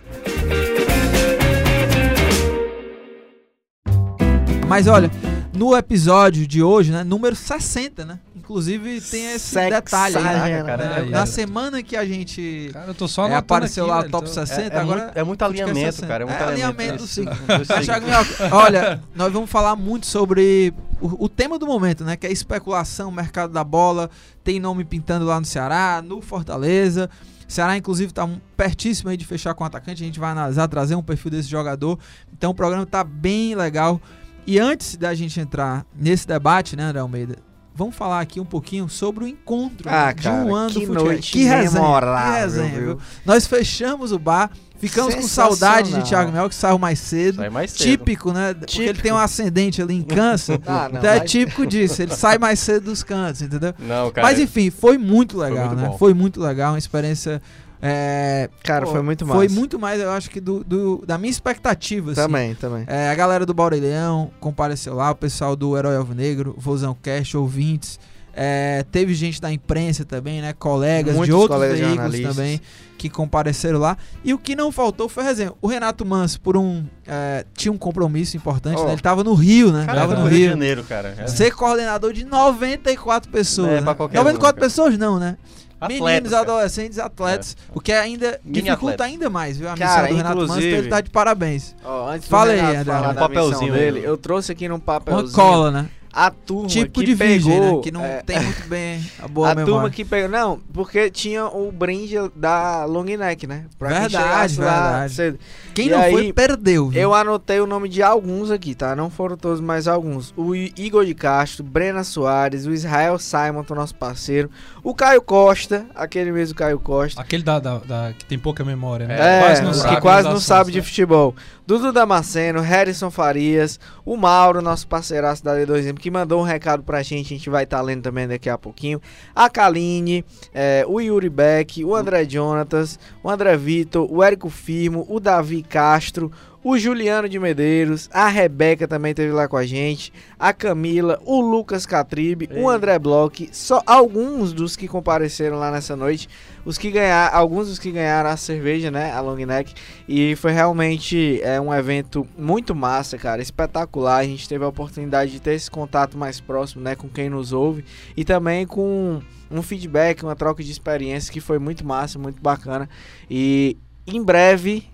Mas 4.68 4.88
olha, 4.88 5.10
no 5.54 5.76
episódio 5.76 6.48
de 6.48 6.64
hoje, 6.64 6.92
né, 6.92 7.04
número 7.04 7.36
60, 7.36 8.06
né? 8.06 8.20
Inclusive 8.36 9.00
tem 9.02 9.32
esse 9.34 9.54
detalhe 9.56 10.18
aí, 10.18 10.24
né? 10.52 10.64
cara, 10.64 10.84
é, 10.84 11.06
Na 11.06 11.26
semana 11.26 11.82
que 11.82 11.96
a 11.96 12.06
gente 12.06 12.70
Cara, 12.74 12.88
eu 12.88 12.94
tô 12.94 13.08
só 13.08 13.28
é, 13.28 13.36
apareceu 13.36 13.86
aqui, 13.86 13.92
lá 13.94 14.00
velho, 14.00 14.12
top 14.12 14.28
tô- 14.28 14.34
60, 14.34 14.62
É, 14.62 14.66
é 14.78 14.80
agora 14.82 15.04
muito, 15.04 15.18
é 15.18 15.24
muito 15.24 15.42
alinhamento, 15.46 15.76
60. 15.94 16.08
cara. 16.08 16.24
É 16.24 16.28
muito 16.28 16.42
É 16.42 16.48
alinhamento 16.48 17.04
Minhoca, 18.04 18.56
olha, 18.56 19.02
nós 19.16 19.32
vamos 19.32 19.50
falar 19.50 19.76
muito 19.78 20.06
sobre 20.06 20.74
o, 21.00 21.26
o 21.26 21.30
tema 21.30 21.58
do 21.58 21.66
momento, 21.66 22.04
né? 22.04 22.18
Que 22.18 22.28
é 22.28 22.32
especulação, 22.32 23.10
mercado 23.12 23.54
da 23.54 23.64
bola. 23.64 24.10
Tem 24.44 24.60
nome 24.60 24.84
pintando 24.84 25.26
lá 25.26 25.40
no 25.40 25.46
Ceará, 25.46 26.02
no 26.06 26.22
Fortaleza. 26.22 27.10
Ceará, 27.48 27.78
inclusive, 27.78 28.12
tá 28.14 28.26
um- 28.26 28.40
pertíssimo 28.58 29.10
aí 29.10 29.18
de 29.18 29.26
fechar 29.26 29.54
com 29.54 29.64
o 29.64 29.68
atacante. 29.68 30.02
A 30.04 30.06
gente 30.06 30.20
vai 30.20 30.32
analisar, 30.32 30.68
trazer 30.68 30.96
um 30.96 31.04
perfil 31.04 31.32
desse 31.32 31.50
jogador. 31.50 31.98
Então 32.34 32.52
o 32.52 32.56
programa 32.56 32.86
tá 32.86 33.04
bem 33.04 33.56
legal. 33.56 34.02
E 34.46 34.60
antes 34.60 34.96
da 34.98 35.14
gente 35.14 35.40
entrar 35.40 35.86
nesse 35.96 36.28
debate, 36.28 36.76
né, 36.76 36.84
André 36.84 37.00
Almeida? 37.00 37.36
Vamos 37.74 37.96
falar 37.96 38.20
aqui 38.20 38.40
um 38.40 38.46
pouquinho 38.46 38.90
sobre 38.90 39.24
o 39.24 39.28
encontro 39.28 39.88
Ah, 39.90 40.08
né, 40.08 40.14
de 40.14 40.24
cara, 40.24 40.44
um 40.46 40.54
ano 40.54 40.70
que 40.70 40.80
do 40.82 40.86
futebol. 40.88 41.06
noite 41.06 41.32
que 41.32 41.44
resenha, 41.44 41.72
memorável, 41.72 42.34
que 42.34 42.40
resenha, 42.42 42.80
viu? 42.82 42.98
Nós 43.26 43.48
fechamos 43.48 44.12
o 44.12 44.20
bar, 44.20 44.52
ficamos 44.78 45.16
com 45.16 45.22
saudade 45.22 45.94
de. 45.94 46.04
Thiago 46.04 46.34
Mel, 46.34 46.50
que 46.50 46.56
saiu 46.56 46.78
mais 46.78 47.00
cedo. 47.00 47.38
Sai 47.38 47.50
mais 47.50 47.72
cedo. 47.72 47.82
Típico, 47.82 48.34
né? 48.34 48.54
Porque 48.54 48.82
ele 48.82 49.02
tem 49.02 49.14
um 49.14 49.18
ascendente 49.18 49.82
ali 49.82 49.96
em 49.96 50.02
câncer. 50.04 50.60
Ah, 50.68 50.90
não, 50.92 51.00
então 51.00 51.12
é 51.12 51.20
mas- 51.20 51.32
típico 51.32 51.66
disso. 51.66 52.02
Ele 52.02 52.14
sai 52.14 52.38
mais 52.38 52.60
cedo 52.60 52.84
dos 52.86 53.04
cantos, 53.04 53.42
entendeu? 53.42 53.74
Não, 53.80 54.12
cara. 54.12 54.28
Mas 54.28 54.38
enfim, 54.38 54.70
foi 54.70 54.98
muito 54.98 55.38
legal, 55.38 55.68
muito 55.70 55.82
né? 55.82 55.88
bom. 55.88 55.98
Foi 55.98 56.14
muito 56.14 56.42
legal, 56.42 56.74
uma 56.74 56.78
experiência. 56.80 57.42
É, 57.82 58.50
Cara, 58.64 58.86
pô, 58.86 58.92
foi 58.92 59.02
muito 59.02 59.26
massa. 59.26 59.38
Foi 59.40 59.48
muito 59.50 59.80
mais, 59.80 60.00
eu 60.02 60.12
acho 60.12 60.30
que 60.30 60.40
do, 60.40 60.64
do- 60.64 61.04
da 61.06 61.18
minha 61.18 61.32
expectativa. 61.32 62.12
assim. 62.12 62.22
Também, 62.22 62.56
também. 62.56 62.84
É, 62.88 63.10
a 63.10 63.16
galera 63.16 63.46
do 63.46 63.54
Baurelhão 63.54 64.30
compareceu 64.40 64.94
lá, 64.94 65.12
o 65.12 65.16
pessoal 65.16 65.56
do 65.56 65.78
Herói 65.78 65.96
Alvinegro, 65.96 66.54
Vozão 66.58 66.96
Cash, 67.02 67.36
ouvintes. 67.36 68.00
É, 68.34 68.86
teve 68.92 69.14
gente 69.14 69.42
da 69.42 69.52
imprensa 69.52 70.06
também, 70.06 70.42
né? 70.42 70.54
Colegas 70.54 71.12
de 71.14 71.18
Muitos 71.18 71.36
outros 71.36 71.54
colegas 71.58 71.80
veículos 71.80 72.22
também 72.22 72.62
que 73.02 73.10
compareceram 73.10 73.80
lá. 73.80 73.98
E 74.24 74.32
o 74.34 74.38
que 74.38 74.56
não 74.56 74.72
faltou 74.72 75.10
foi 75.10 75.24
resenha. 75.24 75.52
O 75.60 75.68
Renato 75.68 76.06
Manso, 76.06 76.40
por 76.40 76.56
um. 76.56 76.86
é, 77.08 77.44
tinha 77.56 77.72
um 77.72 77.78
compromisso 77.78 78.38
importante, 78.38 78.80
Ó. 78.80 78.86
né? 78.86 78.92
Ele 78.94 79.02
tava 79.02 79.24
no 79.24 79.34
Rio, 79.34 79.72
né? 79.72 79.86
Cara, 79.88 80.02
tava 80.02 80.14
no 80.16 80.22
no 80.22 80.28
Rio 80.28 80.38
de. 80.40 80.50
Janeiro, 80.50 80.84
cara. 80.84 81.16
É. 81.18 81.26
Ser 81.26 81.52
coordenador 81.52 82.14
de 82.14 82.24
94 82.24 83.32
pessoas. 83.32 83.70
É, 83.70 83.76
né? 83.76 83.82
pra 83.82 83.96
qualquer 83.96 84.18
94 84.18 84.38
um, 84.38 84.60
cara. 84.60 84.66
pessoas 84.70 84.98
não, 84.98 85.18
né? 85.18 85.38
Atletas, 85.80 86.06
Meninos, 86.06 86.30
cara. 86.30 86.42
adolescentes, 86.44 87.00
atletas. 87.00 87.58
O 87.74 87.82
que 87.82 87.92
ainda 87.92 88.40
Mini 88.46 88.62
dificulta 88.62 88.94
atletas. 88.94 89.08
ainda 89.14 89.30
mais, 89.32 89.58
viu? 89.58 89.68
A 89.68 89.76
Cara, 89.76 90.02
missão 90.04 90.10
do 90.12 90.18
Renato 90.18 90.36
Manso, 90.38 90.52
inclusive- 90.52 90.78
ele 90.78 90.88
tá 90.90 91.02
de 91.02 91.10
parabéns. 91.10 91.76
Ó, 91.84 92.08
antes 92.12 92.28
Fala 92.28 92.54
do 92.54 92.60
aí, 92.62 92.76
André. 92.76 92.94
Um 93.10 93.14
papelzinho 93.16 93.74
dele, 93.74 94.02
eu 94.04 94.16
trouxe 94.16 94.52
aqui 94.52 94.68
num 94.68 94.76
Uma 94.76 94.80
papelzinho 94.80 95.32
cola, 95.34 95.72
né? 95.72 95.90
A 96.14 96.30
turma 96.32 96.68
Tipo 96.68 97.00
que 97.00 97.06
de 97.06 97.14
virgem, 97.16 97.52
pegou, 97.54 97.78
né? 97.78 97.84
Que 97.84 97.92
não 97.92 98.04
é, 98.04 98.22
tem 98.22 98.40
muito 98.40 98.68
bem 98.68 99.02
a 99.22 99.28
boa 99.28 99.48
a 99.52 99.56
memória. 99.56 99.74
turma 99.74 99.90
que 99.90 100.04
pegou, 100.06 100.30
não, 100.30 100.60
porque 100.74 101.10
tinha 101.10 101.46
o 101.46 101.72
brinde 101.72 102.16
da 102.36 102.86
long 102.86 103.04
neck, 103.04 103.48
né? 103.48 103.66
Pra 103.80 103.90
quem 103.90 104.00
Verdade, 104.02 104.24
chegasse 104.24 104.60
lá 104.60 104.90
verdade. 104.92 105.14
cedo. 105.14 105.40
Quem 105.74 105.88
E 105.88 105.90
não 105.90 106.00
aí, 106.02 106.12
foi, 106.12 106.34
perdeu. 106.34 106.90
viu? 106.90 107.02
Eu 107.02 107.14
anotei 107.14 107.60
o 107.62 107.66
nome 107.68 107.88
de 107.88 108.04
alguns 108.04 108.52
aqui, 108.52 108.76
tá? 108.76 108.96
Não 108.96 109.10
foram 109.10 109.38
todos, 109.38 109.62
mas 109.62 109.88
alguns. 109.88 110.34
O 110.36 110.54
Igor 110.56 111.06
de 111.06 111.14
Castro, 111.16 111.64
Brena 111.64 112.04
Soares, 112.04 112.66
o 112.66 112.72
Israel 112.74 113.18
Simon, 113.18 113.64
que 113.64 113.72
é 113.72 113.76
o 113.76 113.80
nosso 113.80 113.96
parceiro. 113.96 114.50
O 114.84 114.94
Caio 114.94 115.22
Costa, 115.22 115.86
aquele 115.96 116.32
mesmo 116.32 116.56
Caio 116.56 116.80
Costa. 116.80 117.22
Aquele 117.22 117.44
da, 117.44 117.60
da- 117.60 117.78
da- 117.80 118.14
que 118.18 118.26
tem 118.26 118.38
pouca 118.38 118.66
memória, 118.66 119.08
né? 119.08 119.38
É, 119.38 119.40
quase 119.42 119.62
não 119.62 119.72
que 119.72 119.78
sabe 119.78 120.02
quase 120.02 120.28
os 120.28 120.34
não 120.34 120.42
sabe 120.42 120.72
de 120.72 120.80
né? 120.80 120.84
futebol. 120.84 121.36
Dudu 121.66 121.94
Damasceno, 121.94 122.60
Harrison 122.60 123.10
Farias, 123.10 123.80
o 124.04 124.18
Mauro, 124.18 124.62
nosso 124.62 124.86
parceiraço 124.88 125.42
da 125.44 125.56
D2M, 125.56 125.98
que 126.02 126.12
mandou 126.12 126.42
um 126.42 126.44
recado 126.44 126.84
pra 126.84 127.04
gente, 127.04 127.34
a 127.34 127.38
gente 127.38 127.50
vai 127.50 127.64
estar 127.64 127.82
lendo 127.82 128.02
também 128.02 128.28
daqui 128.28 128.50
a 128.50 128.58
pouquinho. 128.58 129.00
A 129.34 129.50
Kaline, 129.50 130.26
é, 130.54 130.84
o 130.88 131.00
Yuri 131.00 131.30
Beck, 131.30 131.86
o 131.86 131.96
André 131.96 132.28
Jonatas, 132.28 133.00
o 133.24 133.30
André 133.30 133.56
Vitor, 133.56 134.12
o 134.12 134.24
Érico 134.24 134.50
Firmo, 134.50 135.06
o 135.08 135.20
Davi 135.20 135.64
Castro, 135.64 136.32
o 136.64 136.78
Juliano 136.78 137.28
de 137.28 137.40
Medeiros, 137.40 138.08
a 138.14 138.28
Rebeca 138.28 138.88
também 138.88 139.12
esteve 139.12 139.32
lá 139.32 139.48
com 139.48 139.58
a 139.58 139.66
gente, 139.66 140.14
a 140.38 140.54
Camila, 140.54 141.20
o 141.26 141.42
Lucas 141.42 141.88
Catribe, 141.88 142.50
o 142.54 142.70
André 142.70 143.00
Bloch, 143.00 143.50
só 143.52 143.82
alguns 143.86 144.54
dos 144.54 144.76
que 144.76 144.88
compareceram 144.88 145.58
lá 145.58 145.72
nessa 145.72 145.96
noite, 145.96 146.30
os 146.66 146.78
que 146.78 146.92
ganharam, 146.92 147.38
alguns 147.38 147.68
dos 147.68 147.80
que 147.80 147.92
ganharam 147.92 148.30
a 148.30 148.38
cerveja, 148.38 148.92
né, 148.92 149.12
a 149.12 149.22
long 149.22 149.38
neck, 149.38 149.74
e 150.08 150.36
foi 150.36 150.52
realmente 150.52 151.42
é, 151.42 151.60
um 151.60 151.74
evento 151.74 152.28
muito 152.38 152.76
massa, 152.76 153.18
cara, 153.18 153.42
espetacular, 153.42 154.18
a 154.18 154.24
gente 154.24 154.48
teve 154.48 154.64
a 154.64 154.68
oportunidade 154.68 155.32
de 155.32 155.40
ter 155.40 155.54
esse 155.54 155.70
contato 155.70 156.18
mais 156.18 156.40
próximo, 156.40 156.84
né, 156.84 156.96
com 156.96 157.10
quem 157.10 157.30
nos 157.30 157.54
ouve, 157.54 157.84
e 158.16 158.24
também 158.24 158.66
com 158.66 159.22
um 159.50 159.62
feedback, 159.62 160.24
uma 160.24 160.36
troca 160.36 160.64
de 160.64 160.72
experiência 160.72 161.32
que 161.32 161.42
foi 161.42 161.60
muito 161.60 161.86
massa, 161.86 162.20
muito 162.20 162.42
bacana, 162.42 162.90
e 163.30 163.78
em 164.06 164.24
breve 164.24 164.91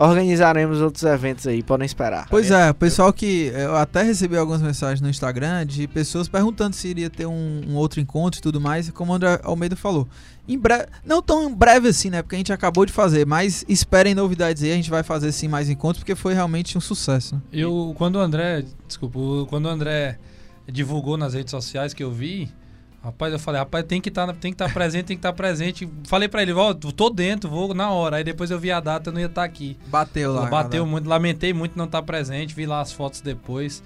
organizaremos 0.00 0.80
outros 0.80 1.04
eventos 1.04 1.46
aí, 1.46 1.62
podem 1.62 1.84
esperar. 1.84 2.26
Pois 2.30 2.50
é, 2.50 2.70
o 2.70 2.74
pessoal 2.74 3.12
que. 3.12 3.52
Eu 3.54 3.76
até 3.76 4.02
recebi 4.02 4.36
algumas 4.36 4.62
mensagens 4.62 5.00
no 5.00 5.10
Instagram 5.10 5.66
de 5.66 5.86
pessoas 5.86 6.26
perguntando 6.26 6.74
se 6.74 6.88
iria 6.88 7.10
ter 7.10 7.26
um, 7.26 7.60
um 7.68 7.76
outro 7.76 8.00
encontro 8.00 8.38
e 8.38 8.42
tudo 8.42 8.60
mais. 8.60 8.90
Como 8.90 9.12
o 9.12 9.14
André 9.14 9.38
Almeida 9.44 9.76
falou. 9.76 10.08
Em 10.48 10.58
breve. 10.58 10.86
Não 11.04 11.20
tão 11.20 11.50
em 11.50 11.54
breve 11.54 11.88
assim, 11.88 12.08
né? 12.08 12.22
Porque 12.22 12.34
a 12.34 12.38
gente 12.38 12.52
acabou 12.52 12.86
de 12.86 12.92
fazer. 12.92 13.26
Mas 13.26 13.62
esperem 13.68 14.14
novidades 14.14 14.62
aí. 14.62 14.72
A 14.72 14.76
gente 14.76 14.90
vai 14.90 15.02
fazer 15.02 15.30
sim 15.32 15.48
mais 15.48 15.68
encontros. 15.68 16.02
Porque 16.02 16.14
foi 16.14 16.32
realmente 16.32 16.78
um 16.78 16.80
sucesso. 16.80 17.34
Né? 17.34 17.42
Eu, 17.52 17.94
quando 17.98 18.16
o 18.16 18.20
André, 18.20 18.64
desculpa, 18.88 19.18
quando 19.50 19.66
o 19.66 19.68
André 19.68 20.18
divulgou 20.66 21.18
nas 21.18 21.34
redes 21.34 21.50
sociais 21.50 21.92
que 21.92 22.02
eu 22.02 22.10
vi, 22.10 22.50
rapaz, 23.02 23.32
eu 23.32 23.38
falei, 23.38 23.58
rapaz, 23.58 23.84
tem 23.84 24.00
que 24.00 24.08
estar 24.08 24.26
tem 24.34 24.52
que 24.52 24.62
estar 24.62 24.72
presente, 24.72 25.04
tem 25.06 25.16
que 25.16 25.20
estar 25.20 25.32
presente. 25.32 25.88
Falei 26.06 26.28
pra 26.28 26.42
ele, 26.42 26.52
ó, 26.52 26.74
tô 26.74 27.10
dentro, 27.10 27.48
vou 27.48 27.74
na 27.74 27.90
hora. 27.90 28.16
Aí 28.16 28.24
depois 28.24 28.50
eu 28.50 28.58
vi 28.58 28.70
a 28.70 28.80
data, 28.80 29.10
eu 29.10 29.12
não 29.12 29.20
ia 29.20 29.26
estar 29.26 29.44
aqui. 29.44 29.76
Bateu 29.86 30.32
lá. 30.32 30.46
Bateu 30.46 30.70
galera. 30.70 30.86
muito, 30.86 31.08
lamentei 31.08 31.52
muito 31.52 31.76
não 31.76 31.86
estar 31.86 32.02
presente, 32.02 32.54
vi 32.54 32.66
lá 32.66 32.80
as 32.80 32.92
fotos 32.92 33.20
depois. 33.20 33.82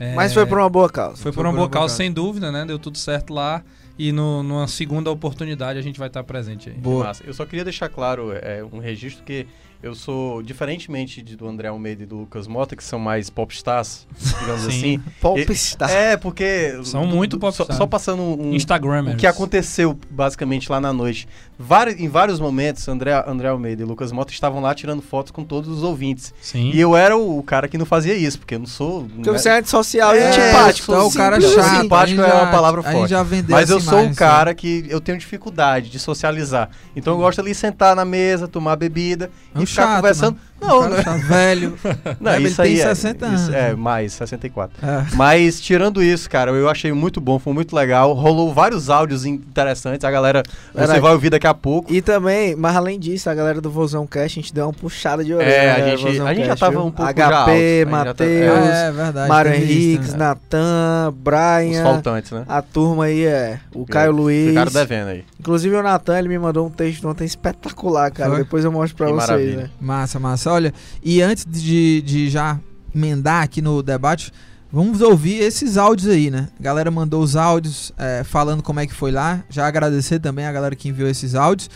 É, 0.00 0.14
Mas 0.14 0.32
foi 0.32 0.46
por 0.46 0.58
uma 0.58 0.68
boa 0.68 0.88
causa. 0.88 1.20
Foi 1.20 1.32
por 1.32 1.44
uma 1.44 1.52
boa 1.52 1.68
causa, 1.68 1.94
sem 1.94 2.12
dúvida, 2.12 2.52
né? 2.52 2.64
Deu 2.64 2.78
tudo 2.78 2.96
certo 2.98 3.34
lá. 3.34 3.62
E 3.98 4.12
no, 4.12 4.44
numa 4.44 4.68
segunda 4.68 5.10
oportunidade 5.10 5.76
a 5.76 5.82
gente 5.82 5.98
vai 5.98 6.06
estar 6.06 6.22
presente 6.22 6.70
aí. 6.70 6.76
Boa. 6.76 7.06
Massa. 7.06 7.24
Eu 7.26 7.34
só 7.34 7.44
queria 7.44 7.64
deixar 7.64 7.88
claro 7.88 8.30
é, 8.32 8.62
um 8.62 8.78
registro 8.78 9.24
que 9.24 9.46
eu 9.80 9.94
sou, 9.94 10.42
diferentemente 10.42 11.22
de, 11.22 11.36
do 11.36 11.46
André 11.46 11.68
Almeida 11.68 12.02
e 12.02 12.06
do 12.06 12.16
Lucas 12.16 12.48
Mota, 12.48 12.74
que 12.74 12.82
são 12.82 12.98
mais 12.98 13.30
popstars, 13.30 14.08
digamos 14.40 14.62
Sim. 14.62 14.68
assim. 14.68 15.02
Popstar. 15.20 15.90
É, 15.90 16.16
porque... 16.16 16.80
São 16.82 17.06
muito 17.06 17.36
só, 17.36 17.40
popstars. 17.40 17.76
só 17.76 17.86
passando 17.86 18.22
um, 18.22 18.54
Instagramers. 18.54 19.14
o 19.14 19.18
que 19.18 19.26
aconteceu 19.26 19.96
basicamente 20.10 20.70
lá 20.70 20.80
na 20.80 20.92
noite. 20.92 21.28
Vários, 21.56 22.00
em 22.00 22.08
vários 22.08 22.40
momentos, 22.40 22.88
André, 22.88 23.12
André 23.24 23.48
Almeida 23.48 23.82
e 23.82 23.84
Lucas 23.84 24.10
Mota 24.10 24.32
estavam 24.32 24.60
lá 24.60 24.74
tirando 24.74 25.00
fotos 25.00 25.30
com 25.30 25.44
todos 25.44 25.68
os 25.70 25.84
ouvintes. 25.84 26.34
Sim. 26.40 26.72
E 26.72 26.80
eu 26.80 26.96
era 26.96 27.16
o, 27.16 27.38
o 27.38 27.42
cara 27.44 27.68
que 27.68 27.78
não 27.78 27.86
fazia 27.86 28.14
isso, 28.14 28.38
porque 28.38 28.56
eu 28.56 28.60
não 28.60 28.66
sou... 28.66 29.04
Porque 29.04 29.30
né, 29.30 29.38
você 29.38 29.48
é 29.48 29.58
antissocial 29.58 30.12
e 30.14 30.18
É, 30.18 30.28
antipático. 30.28 30.92
Então 30.92 31.06
o 31.06 31.14
cara 31.14 31.40
chato. 31.40 31.82
Simpático 31.82 32.20
é 32.20 32.34
uma 32.34 32.50
palavra 32.50 32.82
forte. 32.82 33.10
já 33.10 33.22
vendeu 33.22 33.54
Mas 33.54 33.70
eu 33.70 33.80
sou 33.80 34.00
um 34.00 34.12
cara 34.12 34.54
que 34.54 34.86
eu 34.88 35.00
tenho 35.00 35.18
dificuldade 35.18 35.88
de 35.88 36.00
socializar. 36.00 36.68
Então 36.96 37.12
eu 37.12 37.18
gosto 37.18 37.40
ali 37.40 37.52
de 37.52 37.56
sentar 37.56 37.94
na 37.94 38.04
mesa, 38.04 38.48
tomar 38.48 38.74
bebida 38.74 39.30
e 39.54 39.67
ficar 39.68 39.82
chato, 39.82 39.96
conversando. 39.96 40.32
mano. 40.32 40.48
Não, 40.60 40.88
não, 40.90 41.02
chato, 41.02 41.20
velho. 41.28 41.78
não, 42.18 42.34
Ele 42.34 42.48
isso 42.48 42.56
tem 42.60 42.72
aí 42.74 42.80
é, 42.80 42.84
60 42.92 43.26
isso 43.26 43.34
anos. 43.36 43.54
É, 43.54 43.74
mais, 43.76 44.12
64. 44.14 44.76
É. 44.84 45.04
Mas 45.14 45.60
tirando 45.60 46.02
isso, 46.02 46.28
cara, 46.28 46.50
eu 46.50 46.68
achei 46.68 46.92
muito 46.92 47.20
bom, 47.20 47.38
foi 47.38 47.52
muito 47.52 47.76
legal. 47.76 48.12
Rolou 48.12 48.52
vários 48.52 48.90
áudios 48.90 49.24
interessantes, 49.24 50.04
a 50.04 50.10
galera 50.10 50.42
você 50.72 50.78
Verdade. 50.78 50.98
vai 51.00 51.12
ouvir 51.12 51.30
daqui 51.30 51.46
a 51.46 51.54
pouco. 51.54 51.92
E 51.94 52.02
também, 52.02 52.56
mas 52.56 52.74
além 52.74 52.98
disso, 52.98 53.30
a 53.30 53.34
galera 53.36 53.60
do 53.60 53.70
Vozão 53.70 54.04
Cast, 54.04 54.24
a 54.36 54.42
gente 54.42 54.52
deu 54.52 54.64
uma 54.66 54.72
puxada 54.72 55.22
de 55.24 55.32
orelha. 55.32 55.48
É, 55.48 55.70
a 55.70 55.78
né, 55.78 55.90
gente- 55.96 56.02
Vozão 56.10 56.26
a 56.26 56.34
gente 56.34 56.42
já 56.46 56.48
Cast, 56.56 56.60
tava 56.60 56.78
um 56.82 56.90
pouco 56.90 57.12
HP, 57.12 57.20
já 57.20 57.38
alto, 57.38 57.50
já 57.52 57.84
tá- 57.84 57.90
Matheus, 57.90 58.68
É, 58.68 58.90
verdade. 58.92 59.28
Mário 59.28 59.52
isso, 59.54 59.62
Henriques, 59.62 60.12
né? 60.14 60.18
Natan, 60.18 61.08
Os 61.10 61.14
Brian. 61.14 61.82
faltantes, 61.84 62.30
né? 62.32 62.44
A 62.48 62.60
turma 62.62 63.04
aí 63.04 63.24
é 63.24 63.60
o 63.72 63.86
Caio 63.86 64.10
Luiz. 64.10 64.48
Ficaram 64.48 64.72
devendo 64.72 65.08
aí. 65.10 65.24
Inclusive 65.38 65.76
o 65.76 65.82
Natan, 65.84 66.18
ele 66.18 66.28
me 66.28 66.38
mandou 66.38 66.66
um 66.66 66.70
texto 66.70 67.06
ontem 67.08 67.24
espetacular, 67.24 68.10
cara. 68.10 68.30
Foi? 68.30 68.38
Depois 68.40 68.64
eu 68.64 68.72
mostro 68.72 68.96
pra 68.96 69.06
Que 69.06 69.12
vocês. 69.12 69.57
Né? 69.62 69.70
Massa, 69.80 70.18
massa. 70.18 70.52
Olha, 70.52 70.72
e 71.02 71.22
antes 71.22 71.44
de, 71.46 72.02
de 72.02 72.30
já 72.30 72.58
emendar 72.94 73.42
aqui 73.42 73.60
no 73.60 73.82
debate, 73.82 74.32
vamos 74.72 75.00
ouvir 75.00 75.42
esses 75.42 75.76
áudios 75.76 76.08
aí, 76.08 76.30
né? 76.30 76.48
A 76.58 76.62
galera 76.62 76.90
mandou 76.90 77.22
os 77.22 77.36
áudios 77.36 77.92
é, 77.96 78.22
falando 78.24 78.62
como 78.62 78.80
é 78.80 78.86
que 78.86 78.94
foi 78.94 79.10
lá. 79.10 79.42
Já 79.48 79.66
agradecer 79.66 80.18
também 80.18 80.46
a 80.46 80.52
galera 80.52 80.74
que 80.74 80.88
enviou 80.88 81.08
esses 81.08 81.34
áudios. 81.34 81.70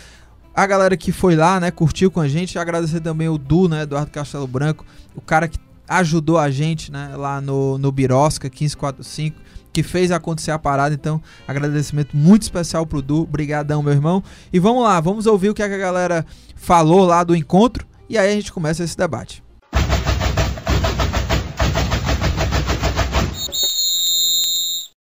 A 0.54 0.66
galera 0.66 0.96
que 0.96 1.12
foi 1.12 1.34
lá, 1.34 1.58
né, 1.58 1.70
curtiu 1.70 2.10
com 2.10 2.20
a 2.20 2.28
gente. 2.28 2.58
Agradecer 2.58 3.00
também 3.00 3.28
o 3.28 3.38
Du, 3.38 3.68
né, 3.68 3.82
Eduardo 3.82 4.10
Castelo 4.10 4.46
Branco, 4.46 4.84
o 5.14 5.20
cara 5.20 5.48
que 5.48 5.58
ajudou 5.88 6.38
a 6.38 6.50
gente, 6.50 6.92
né, 6.92 7.14
lá 7.16 7.40
no, 7.40 7.78
no 7.78 7.90
Birosca 7.90 8.48
1545, 8.48 9.36
que 9.72 9.82
fez 9.82 10.10
acontecer 10.10 10.50
a 10.50 10.58
parada. 10.58 10.94
Então, 10.94 11.20
agradecimento 11.46 12.16
muito 12.16 12.42
especial 12.42 12.86
pro 12.86 13.00
Du. 13.02 13.22
Obrigadão, 13.22 13.82
meu 13.82 13.92
irmão. 13.92 14.22
E 14.52 14.58
vamos 14.58 14.82
lá, 14.82 15.00
vamos 15.00 15.26
ouvir 15.26 15.48
o 15.50 15.54
que, 15.54 15.62
a 15.62 15.68
galera 15.68 16.26
falou 16.54 17.04
lá 17.04 17.24
do 17.24 17.34
encontro 17.34 17.86
e 18.08 18.18
aí 18.18 18.30
a 18.30 18.34
gente 18.34 18.52
começa 18.52 18.84
esse 18.84 18.96
debate. 18.96 19.42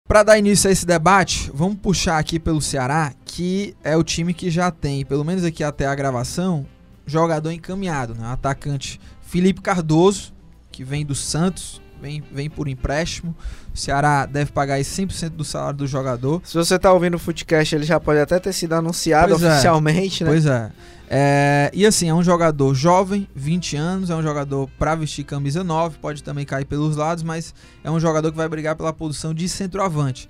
Para 0.07 0.25
dar 0.25 0.39
início 0.39 0.69
a 0.69 0.73
esse 0.73 0.85
debate, 0.85 1.51
vamos 1.55 1.79
puxar 1.79 2.19
aqui 2.19 2.41
pelo 2.41 2.61
Ceará, 2.61 3.13
que 3.25 3.77
é 3.85 3.97
o 3.97 4.03
time 4.03 4.35
que 4.35 4.51
já 4.51 4.69
tem, 4.69 5.05
pelo 5.05 5.25
menos 5.25 5.45
aqui 5.45 5.63
até 5.63 5.87
a 5.87 5.95
gravação, 5.95 6.67
jogador 7.07 7.53
encaminhado, 7.53 8.15
né? 8.15 8.27
Atacante 8.27 9.01
Felipe 9.23 9.61
Cardoso, 9.61 10.33
que 10.73 10.83
vem 10.83 11.07
do 11.07 11.15
Santos, 11.15 11.81
vem, 12.01 12.23
vem 12.33 12.49
por 12.51 12.69
empréstimo. 12.69 13.35
O 13.75 13.79
Ceará 13.79 14.27
deve 14.27 14.51
pagar 14.53 14.75
aí 14.75 14.83
100% 14.83 15.31
do 15.31 15.45
salário 15.45 15.79
do 15.79 15.87
jogador. 15.87 16.41
Se 16.45 16.55
você 16.55 16.79
tá 16.79 16.93
ouvindo 16.93 17.15
o 17.15 17.19
Footcast, 17.19 17.75
ele 17.75 17.85
já 17.85 18.01
pode 18.01 18.21
até 18.21 18.39
ter 18.39 18.53
sido 18.53 18.73
anunciado 18.75 19.31
Pois 19.31 19.43
é. 19.43 19.53
oficialmente, 19.53 20.25
né? 20.25 20.31
Pois 20.31 20.47
é. 20.47 20.71
É, 21.13 21.71
E 21.75 21.85
assim, 21.85 22.09
é 22.09 22.15
um 22.15 22.23
jogador 22.23 22.73
jovem, 22.75 23.27
20 23.35 23.77
anos, 23.77 24.11
é 24.11 24.15
um 24.15 24.23
jogador 24.23 24.69
pra 24.79 24.95
vestir 24.95 25.25
camisa 25.25 25.65
9, 25.65 25.99
pode 25.99 26.23
também 26.23 26.45
cair 26.45 26.65
pelos 26.65 26.97
lados, 26.97 27.25
mas 27.25 27.53
é 27.83 27.91
um 27.91 27.99
jogador 27.99 28.31
que 28.31 28.37
vai 28.37 28.49
brigar 28.49 28.77
pela 28.77 28.93
posição 28.93 29.35
de 29.35 29.49
centroavante. 29.49 30.29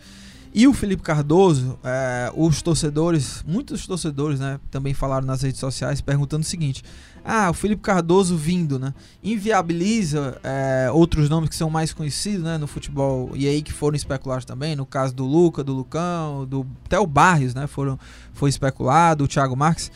E 0.52 0.66
o 0.66 0.72
Felipe 0.72 1.02
Cardoso, 1.02 1.78
é, 1.84 2.32
os 2.34 2.60
torcedores, 2.60 3.44
muitos 3.46 3.86
torcedores, 3.86 4.40
né, 4.40 4.58
também 4.68 4.92
falaram 4.92 5.24
nas 5.24 5.42
redes 5.42 5.60
sociais 5.60 6.00
perguntando 6.00 6.42
o 6.42 6.46
seguinte: 6.46 6.82
ah, 7.24 7.50
o 7.50 7.54
Felipe 7.54 7.82
Cardoso 7.82 8.36
vindo, 8.36 8.76
né, 8.76 8.92
inviabiliza 9.22 10.40
é, 10.42 10.90
outros 10.92 11.28
nomes 11.28 11.50
que 11.50 11.54
são 11.54 11.70
mais 11.70 11.92
conhecidos, 11.92 12.42
né, 12.42 12.58
no 12.58 12.66
futebol 12.66 13.30
e 13.34 13.46
aí 13.46 13.62
que 13.62 13.72
foram 13.72 13.94
especulados 13.94 14.44
também, 14.44 14.74
no 14.74 14.84
caso 14.84 15.14
do 15.14 15.24
Luca, 15.24 15.62
do 15.62 15.72
Lucão, 15.72 16.44
do 16.44 16.66
até 16.84 16.98
o 16.98 17.06
Barrios, 17.06 17.54
né, 17.54 17.68
foram 17.68 17.96
foi 18.32 18.50
especulado, 18.50 19.24
o 19.24 19.28
Thiago 19.28 19.56
Marques. 19.56 19.92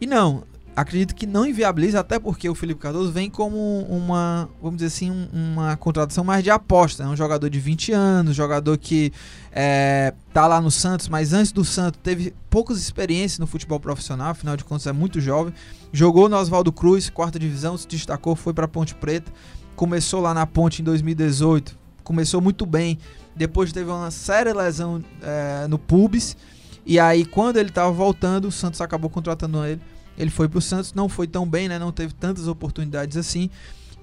E 0.00 0.06
não, 0.06 0.42
acredito 0.74 1.14
que 1.14 1.26
não 1.26 1.44
inviabiliza, 1.46 2.00
até 2.00 2.18
porque 2.18 2.48
o 2.48 2.54
Felipe 2.54 2.80
Cardoso 2.80 3.12
vem 3.12 3.28
como 3.28 3.80
uma, 3.82 4.48
vamos 4.60 4.76
dizer 4.78 4.86
assim, 4.86 5.10
um- 5.10 5.28
uma 5.32 5.76
contratação 5.76 6.24
mais 6.24 6.42
de 6.42 6.50
aposta. 6.50 7.02
É 7.02 7.06
um 7.06 7.16
jogador 7.16 7.48
de 7.50 7.60
20 7.60 7.92
anos, 7.92 8.34
jogador 8.34 8.78
que 8.78 9.12
é, 9.52 10.14
tá 10.32 10.46
lá 10.46 10.60
no 10.60 10.70
Santos, 10.70 11.08
mas 11.08 11.32
antes 11.32 11.52
do 11.52 11.64
Santos 11.64 12.00
teve 12.02 12.34
poucas 12.48 12.78
experiências 12.78 13.38
no 13.38 13.46
futebol 13.46 13.78
profissional, 13.78 14.30
afinal 14.30 14.56
de 14.56 14.64
contas 14.64 14.86
é 14.86 14.92
muito 14.92 15.20
jovem. 15.20 15.52
Jogou 15.92 16.28
no 16.28 16.36
Oswaldo 16.36 16.72
Cruz, 16.72 17.10
quarta 17.10 17.38
divisão, 17.38 17.76
se 17.76 17.86
destacou, 17.86 18.34
foi 18.34 18.54
para 18.54 18.66
Ponte 18.66 18.94
Preta. 18.94 19.30
Começou 19.76 20.20
lá 20.20 20.32
na 20.32 20.46
Ponte 20.46 20.80
em 20.80 20.84
2018, 20.84 21.76
começou 22.02 22.40
muito 22.40 22.64
bem. 22.64 22.98
Depois 23.36 23.72
teve 23.72 23.90
uma 23.90 24.10
séria 24.10 24.54
lesão 24.54 25.02
é, 25.22 25.66
no 25.66 25.78
pubis. 25.78 26.36
E 26.84 26.98
aí, 26.98 27.24
quando 27.24 27.58
ele 27.58 27.70
tava 27.70 27.90
voltando, 27.92 28.48
o 28.48 28.52
Santos 28.52 28.80
acabou 28.80 29.08
contratando 29.08 29.64
ele. 29.64 29.80
Ele 30.22 30.30
foi 30.30 30.48
pro 30.48 30.60
Santos, 30.60 30.94
não 30.94 31.08
foi 31.08 31.26
tão 31.26 31.46
bem, 31.46 31.68
né? 31.68 31.78
Não 31.78 31.92
teve 31.92 32.14
tantas 32.14 32.48
oportunidades 32.48 33.16
assim. 33.16 33.50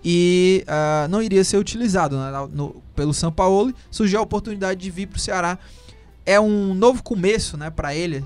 E 0.03 0.63
ah, 0.67 1.07
não 1.09 1.21
iria 1.21 1.43
ser 1.43 1.57
utilizado 1.57 2.17
né, 2.17 2.31
no- 2.53 2.81
pelo 2.95 3.13
São 3.13 3.31
Paulo. 3.31 3.73
Surgiu 3.89 4.19
a 4.19 4.21
oportunidade 4.21 4.79
de 4.79 4.91
vir 4.91 5.07
pro 5.07 5.19
Ceará. 5.19 5.57
É 6.25 6.39
um 6.39 6.73
novo 6.73 7.01
começo, 7.03 7.57
né, 7.57 7.69
para 7.69 7.95
ele. 7.95 8.25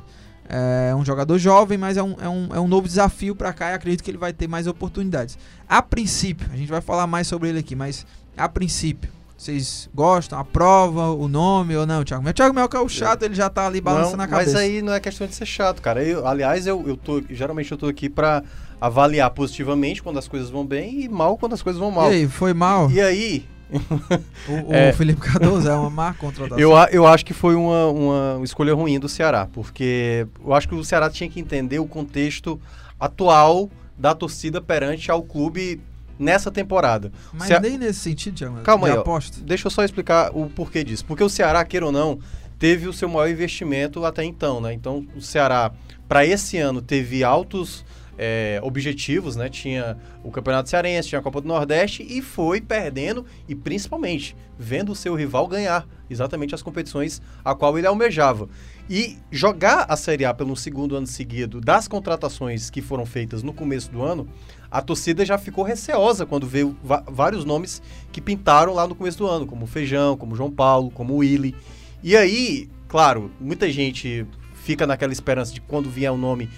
É 0.50 0.94
um 0.94 1.06
jogador 1.06 1.38
jovem, 1.40 1.78
mas 1.78 1.96
é 1.96 2.04
um, 2.04 2.16
é 2.20 2.28
um, 2.28 2.50
é 2.56 2.60
um 2.60 2.68
novo 2.68 2.88
desafio 2.88 3.34
para 3.36 3.54
cá 3.54 3.72
e 3.72 3.74
acredito 3.76 4.04
que 4.04 4.12
ele 4.12 4.18
vai 4.18 4.34
ter 4.34 4.48
mais 4.48 4.68
oportunidades. 4.68 5.38
A 5.70 5.82
princípio, 5.82 6.48
a 6.52 6.58
gente 6.58 6.70
vai 6.70 6.82
falar 6.82 7.08
mais 7.08 7.28
sobre 7.28 7.50
ele 7.50 7.60
aqui, 7.60 7.76
mas 7.76 8.06
a 8.36 8.50
princípio, 8.50 9.10
vocês 9.44 9.90
gostam, 9.94 10.40
aprovam 10.40 11.20
o 11.20 11.28
nome 11.28 11.76
ou 11.76 11.86
não, 11.86 12.04
Thiago? 12.04 12.24
Mas 12.24 12.32
o 12.32 12.34
Thiago 12.34 12.54
Mel 12.56 12.68
que 12.70 12.76
é 12.78 12.80
o 12.80 12.90
chato, 12.90 13.24
ele 13.24 13.36
já 13.36 13.50
tá 13.50 13.68
ali 13.68 13.80
balançando 13.82 14.18
Não, 14.18 14.24
a 14.24 14.28
cabeça. 14.28 14.54
Mas 14.54 14.62
aí 14.62 14.82
não 14.82 14.94
é 14.94 15.00
questão 15.00 15.28
de 15.28 15.36
ser 15.36 15.46
chato, 15.46 15.82
cara. 15.82 16.04
Eu, 16.04 16.26
aliás, 16.28 16.66
eu, 16.68 16.84
eu 16.88 16.96
tô. 16.98 17.22
Geralmente 17.30 17.72
eu 17.72 17.78
tô 17.78 17.88
aqui 17.88 18.10
pra 18.10 18.44
avaliar 18.80 19.30
positivamente 19.32 20.02
quando 20.04 20.20
as 20.20 20.28
coisas 20.28 20.50
vão 20.50 20.66
bem 20.66 21.02
e 21.04 21.10
mal 21.10 21.38
quando 21.38 21.54
as 21.54 21.62
coisas 21.62 21.80
vão 21.80 21.92
mal. 21.92 22.12
E 22.12 22.16
aí, 22.16 22.28
foi 22.28 22.54
mal? 22.54 22.90
E 22.92 23.00
aí, 23.00 23.46
O, 23.72 23.78
o 24.70 24.74
É. 24.74 24.92
Felipe 24.94 25.22
Cardoso 25.22 25.68
é 25.70 25.74
uma 25.74 25.90
má 25.90 26.14
contratação. 26.14 26.60
eu, 26.60 26.72
eu 26.92 27.08
acho 27.08 27.26
que 27.26 27.34
foi 27.34 27.56
uma, 27.56 27.88
uma 27.88 28.42
escolha 28.44 28.74
ruim 28.74 29.00
do 29.00 29.08
Ceará, 29.10 29.48
porque 29.54 30.28
eu 30.46 30.54
acho 30.54 30.68
que 30.68 30.76
o 30.76 30.84
Ceará 30.84 31.10
tinha 31.10 31.30
que 31.30 31.40
entender 31.40 31.80
o 31.80 31.86
contexto 31.86 32.60
atual 33.00 33.70
da 33.98 34.14
torcida 34.14 34.60
perante 34.62 35.10
ao 35.12 35.22
clube 35.24 35.80
nessa 36.18 36.52
temporada. 36.52 37.12
Mas 37.34 37.48
Cea- 37.48 37.60
nem 37.60 37.78
nesse 37.78 38.00
sentido, 38.00 38.36
Thiago. 38.36 38.62
Calma 38.62 38.88
aí, 38.88 38.94
ó. 38.94 39.02
aposta. 39.02 39.40
Deixa 39.42 39.68
eu 39.68 39.72
só 39.72 39.84
explicar 39.84 40.32
o 40.34 40.50
porquê 40.50 40.84
disso. 40.84 41.06
Porque 41.06 41.24
o 41.24 41.30
Ceará, 41.30 41.64
queira 41.66 41.86
ou 41.86 41.92
não, 41.92 42.20
teve 42.60 42.88
o 42.88 42.94
seu 42.94 43.10
maior 43.10 43.30
investimento 43.30 44.06
até 44.06 44.24
então, 44.24 44.62
né? 44.62 44.74
Então, 44.74 45.06
o 45.16 45.22
Ceará, 45.22 45.72
para 46.08 46.26
esse 46.26 46.58
ano, 46.58 46.82
teve 46.82 47.24
altos 47.24 47.84
é, 48.18 48.60
objetivos, 48.64 49.36
né? 49.36 49.50
Tinha 49.50 49.98
o 50.24 50.32
Campeonato 50.32 50.70
Cearense, 50.70 51.10
tinha 51.10 51.20
a 51.20 51.24
Copa 51.24 51.42
do 51.42 51.48
Nordeste 51.48 52.04
e 52.08 52.22
foi 52.22 52.62
perdendo 52.62 53.26
e, 53.50 53.56
principalmente, 53.56 54.36
vendo 54.58 54.92
o 54.92 54.96
seu 54.96 55.16
rival 55.16 55.48
ganhar 55.48 55.88
exatamente 56.10 56.54
as 56.54 56.62
competições 56.62 57.22
a 57.44 57.56
qual 57.56 57.78
ele 57.78 57.88
almejava. 57.88 58.48
E 58.90 59.18
jogar 59.32 59.86
a 59.90 59.96
Série 59.96 60.26
A 60.26 60.34
pelo 60.34 60.56
segundo 60.56 60.96
ano 60.96 61.08
seguido 61.08 61.60
das 61.60 61.88
contratações 61.88 62.70
que 62.70 62.82
foram 62.82 63.06
feitas 63.06 63.42
no 63.42 63.54
começo 63.54 63.90
do 63.92 64.04
ano, 64.04 64.28
a 64.74 64.82
torcida 64.82 65.24
já 65.24 65.38
ficou 65.38 65.64
receosa 65.64 66.26
quando 66.26 66.48
veio 66.48 66.76
vários 67.08 67.46
nomes 67.46 67.80
que 68.12 68.20
pintaram 68.20 68.74
lá 68.74 68.88
no 68.88 68.96
começo 68.96 69.20
do 69.20 69.28
ano, 69.28 69.46
como 69.46 69.68
Feijão, 69.68 70.18
como 70.18 70.36
João 70.36 70.50
Paulo, 70.50 70.90
como 70.90 71.18
Willy. 71.18 71.56
E 72.02 72.18
aí, 72.18 72.68
claro, 72.88 73.30
muita 73.40 73.72
gente 73.72 74.26
fica 74.56 74.88
naquela 74.88 75.14
esperança 75.14 75.54
de 75.54 75.62
quando 75.62 75.92
vier 75.92 76.12
o 76.12 76.18
nome 76.18 76.50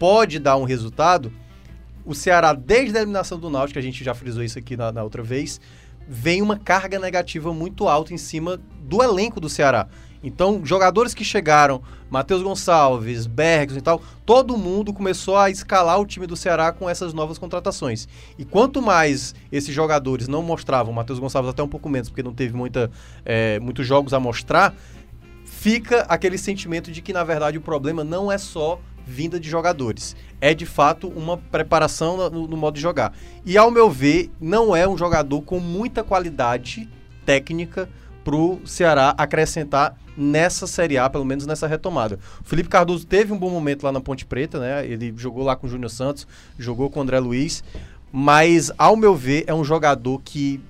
pode 0.00 0.40
dar 0.40 0.56
um 0.56 0.64
resultado. 0.64 1.32
O 2.04 2.12
Ceará, 2.12 2.52
desde 2.54 2.98
a 2.98 3.02
eliminação 3.02 3.38
do 3.38 3.48
Náutico, 3.48 3.78
a 3.78 3.82
gente 3.82 4.02
já 4.02 4.14
frisou 4.14 4.42
isso 4.42 4.58
aqui 4.58 4.76
na, 4.76 4.90
na 4.90 5.04
outra 5.04 5.22
vez, 5.22 5.60
vem 6.08 6.42
uma 6.42 6.58
carga 6.58 6.98
negativa 6.98 7.54
muito 7.54 7.86
alta 7.86 8.12
em 8.12 8.18
cima 8.18 8.60
do 8.80 9.00
elenco 9.00 9.38
do 9.38 9.48
Ceará. 9.48 9.86
Então, 10.22 10.60
jogadores 10.64 11.14
que 11.14 11.24
chegaram, 11.24 11.82
Matheus 12.10 12.42
Gonçalves, 12.42 13.26
Bergson 13.26 13.78
e 13.78 13.80
tal, 13.80 14.02
todo 14.26 14.56
mundo 14.56 14.92
começou 14.92 15.36
a 15.36 15.48
escalar 15.48 15.98
o 15.98 16.06
time 16.06 16.26
do 16.26 16.36
Ceará 16.36 16.72
com 16.72 16.88
essas 16.88 17.14
novas 17.14 17.38
contratações. 17.38 18.06
E 18.38 18.44
quanto 18.44 18.82
mais 18.82 19.34
esses 19.50 19.74
jogadores 19.74 20.28
não 20.28 20.42
mostravam, 20.42 20.92
Matheus 20.92 21.18
Gonçalves 21.18 21.50
até 21.50 21.62
um 21.62 21.68
pouco 21.68 21.88
menos, 21.88 22.08
porque 22.08 22.22
não 22.22 22.34
teve 22.34 22.54
muita, 22.54 22.90
é, 23.24 23.58
muitos 23.60 23.86
jogos 23.86 24.12
a 24.12 24.20
mostrar, 24.20 24.74
fica 25.44 26.02
aquele 26.02 26.36
sentimento 26.36 26.90
de 26.90 27.00
que, 27.00 27.12
na 27.12 27.24
verdade, 27.24 27.56
o 27.56 27.62
problema 27.62 28.04
não 28.04 28.30
é 28.30 28.36
só 28.36 28.78
vinda 29.06 29.40
de 29.40 29.48
jogadores. 29.48 30.14
É 30.40 30.54
de 30.54 30.64
fato 30.64 31.08
uma 31.08 31.36
preparação 31.36 32.30
no, 32.30 32.46
no, 32.46 32.56
modo 32.56 32.74
de 32.74 32.80
jogar. 32.80 33.12
E 33.44 33.58
ao 33.58 33.70
meu 33.70 33.90
ver, 33.90 34.30
não 34.40 34.74
é 34.74 34.88
um 34.88 34.96
jogador 34.96 35.42
com 35.42 35.58
muita 35.58 36.04
qualidade 36.04 36.88
técnica 37.24 37.88
para 38.24 38.36
o 38.36 38.60
Ceará 38.64 39.14
acrescentar 39.16 39.96
nessa 40.16 40.66
Série 40.66 40.98
A, 40.98 41.08
pelo 41.08 41.24
menos 41.24 41.46
nessa 41.46 41.66
retomada. 41.66 42.18
O 42.40 42.44
Felipe 42.44 42.68
Cardoso 42.68 43.06
teve 43.06 43.32
um 43.32 43.38
bom 43.38 43.50
momento 43.50 43.84
lá 43.84 43.92
na 43.92 44.00
Ponte 44.00 44.26
Preta, 44.26 44.58
né? 44.58 44.86
Ele 44.86 45.12
jogou 45.16 45.42
lá 45.42 45.56
com 45.56 45.66
o 45.66 45.70
Júnior 45.70 45.90
Santos, 45.90 46.26
jogou 46.58 46.90
com 46.90 47.00
o 47.00 47.02
André 47.02 47.18
Luiz, 47.18 47.64
mas 48.12 48.70
ao 48.76 48.96
meu 48.96 49.14
ver 49.14 49.44
é 49.46 49.54
um 49.54 49.64
jogador 49.64 50.20
que 50.22 50.60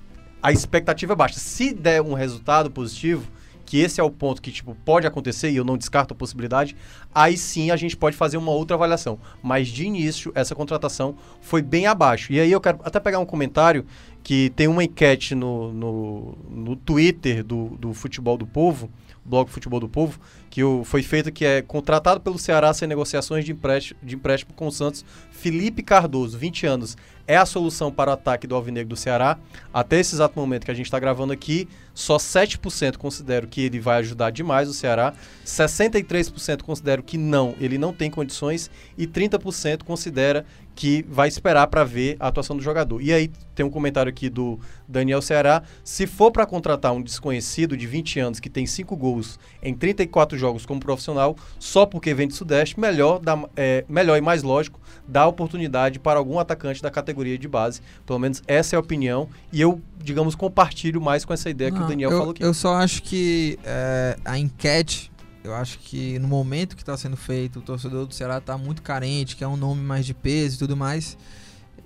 a 0.41 0.51
expectativa 0.51 1.13
é 1.13 1.15
baixa. 1.15 1.39
Se 1.39 1.73
der 1.73 2.01
um 2.01 2.13
resultado 2.13 2.71
positivo, 2.71 3.27
que 3.71 3.77
esse 3.77 4.01
é 4.01 4.03
o 4.03 4.11
ponto 4.11 4.41
que 4.41 4.51
tipo 4.51 4.75
pode 4.83 5.07
acontecer 5.07 5.49
e 5.49 5.55
eu 5.55 5.63
não 5.63 5.77
descarto 5.77 6.13
a 6.13 6.17
possibilidade, 6.17 6.75
aí 7.15 7.37
sim 7.37 7.71
a 7.71 7.77
gente 7.77 7.95
pode 7.95 8.17
fazer 8.17 8.35
uma 8.35 8.51
outra 8.51 8.75
avaliação. 8.75 9.17
Mas 9.41 9.69
de 9.69 9.85
início 9.85 10.29
essa 10.35 10.53
contratação 10.53 11.15
foi 11.39 11.61
bem 11.61 11.87
abaixo. 11.87 12.33
E 12.33 12.39
aí 12.41 12.51
eu 12.51 12.59
quero 12.59 12.81
até 12.83 12.99
pegar 12.99 13.19
um 13.19 13.25
comentário 13.25 13.85
que 14.21 14.49
tem 14.57 14.67
uma 14.67 14.83
enquete 14.83 15.33
no, 15.33 15.71
no, 15.71 16.37
no 16.49 16.75
Twitter 16.75 17.45
do, 17.45 17.69
do 17.79 17.93
Futebol 17.93 18.37
do 18.37 18.45
Povo, 18.45 18.91
blog 19.23 19.49
Futebol 19.49 19.79
do 19.79 19.87
Povo, 19.87 20.19
que 20.49 20.61
o, 20.61 20.83
foi 20.83 21.01
feita 21.01 21.31
que 21.31 21.45
é 21.45 21.61
contratado 21.61 22.19
pelo 22.19 22.37
Ceará 22.37 22.73
sem 22.73 22.89
negociações 22.89 23.45
de 23.45 23.53
empréstimo, 23.53 23.97
de 24.03 24.15
empréstimo 24.15 24.53
com 24.53 24.67
o 24.67 24.71
Santos, 24.71 25.05
Felipe 25.31 25.81
Cardoso, 25.81 26.37
20 26.37 26.65
anos, 26.65 26.97
é 27.31 27.37
a 27.37 27.45
solução 27.45 27.89
para 27.89 28.11
o 28.11 28.13
ataque 28.13 28.45
do 28.45 28.55
Alvinegro 28.55 28.89
do 28.89 28.97
Ceará. 28.97 29.39
Até 29.73 30.01
esse 30.01 30.13
exato 30.13 30.37
momento 30.37 30.65
que 30.65 30.71
a 30.71 30.73
gente 30.73 30.87
está 30.87 30.99
gravando 30.99 31.31
aqui, 31.31 31.65
só 31.93 32.17
7% 32.17 32.97
considero 32.97 33.47
que 33.47 33.61
ele 33.61 33.79
vai 33.79 33.99
ajudar 33.99 34.31
demais 34.31 34.67
o 34.67 34.73
Ceará, 34.73 35.13
63% 35.45 36.61
considero 36.61 37.01
que 37.01 37.17
não, 37.17 37.55
ele 37.57 37.77
não 37.77 37.93
tem 37.93 38.11
condições 38.11 38.69
e 38.97 39.07
30% 39.07 39.83
considera 39.83 40.45
que 40.75 41.05
vai 41.07 41.27
esperar 41.27 41.67
para 41.67 41.83
ver 41.83 42.15
a 42.19 42.27
atuação 42.27 42.55
do 42.55 42.63
jogador. 42.63 43.01
E 43.01 43.13
aí 43.13 43.31
tem 43.53 43.65
um 43.65 43.69
comentário 43.69 44.09
aqui 44.09 44.29
do 44.29 44.59
Daniel 44.87 45.21
Ceará, 45.21 45.63
se 45.83 46.07
for 46.07 46.31
para 46.31 46.45
contratar 46.45 46.93
um 46.93 47.01
desconhecido 47.01 47.77
de 47.77 47.85
20 47.85 48.19
anos 48.19 48.39
que 48.39 48.49
tem 48.49 48.65
5 48.65 48.95
gols 48.95 49.39
em 49.61 49.73
34 49.73 50.37
jogos 50.37 50.65
como 50.65 50.79
profissional, 50.79 51.35
só 51.59 51.85
porque 51.85 52.13
vem 52.13 52.27
do 52.27 52.33
Sudeste, 52.33 52.79
melhor, 52.79 53.19
dá, 53.19 53.39
é, 53.55 53.85
melhor 53.87 54.17
e 54.17 54.21
mais 54.21 54.43
lógico 54.43 54.79
dar 55.07 55.27
oportunidade 55.27 55.99
para 55.99 56.17
algum 56.17 56.39
atacante 56.39 56.81
da 56.81 56.89
categoria 56.89 57.37
de 57.37 57.47
base. 57.47 57.81
Pelo 58.05 58.19
menos 58.19 58.41
essa 58.47 58.75
é 58.75 58.77
a 58.77 58.79
opinião. 58.79 59.27
E 59.51 59.59
eu, 59.59 59.81
digamos, 59.97 60.35
compartilho 60.35 61.01
mais 61.01 61.25
com 61.25 61.33
essa 61.33 61.49
ideia 61.49 61.69
Não, 61.69 61.77
que 61.77 61.83
o 61.83 61.87
Daniel 61.87 62.11
eu, 62.11 62.17
falou 62.17 62.31
aqui. 62.31 62.43
Eu 62.43 62.53
só 62.53 62.75
acho 62.75 63.03
que 63.03 63.59
é, 63.63 64.17
a 64.23 64.37
enquete 64.37 65.10
eu 65.43 65.53
acho 65.55 65.79
que 65.79 66.19
no 66.19 66.27
momento 66.27 66.75
que 66.75 66.81
está 66.81 66.95
sendo 66.95 67.17
feito, 67.17 67.59
o 67.59 67.61
torcedor 67.61 68.05
do 68.05 68.13
Ceará 68.13 68.37
está 68.37 68.57
muito 68.57 68.81
carente, 68.81 69.35
que 69.35 69.43
é 69.43 69.47
um 69.47 69.57
nome 69.57 69.81
mais 69.81 70.05
de 70.05 70.13
peso 70.13 70.55
e 70.55 70.59
tudo 70.59 70.77
mais. 70.77 71.17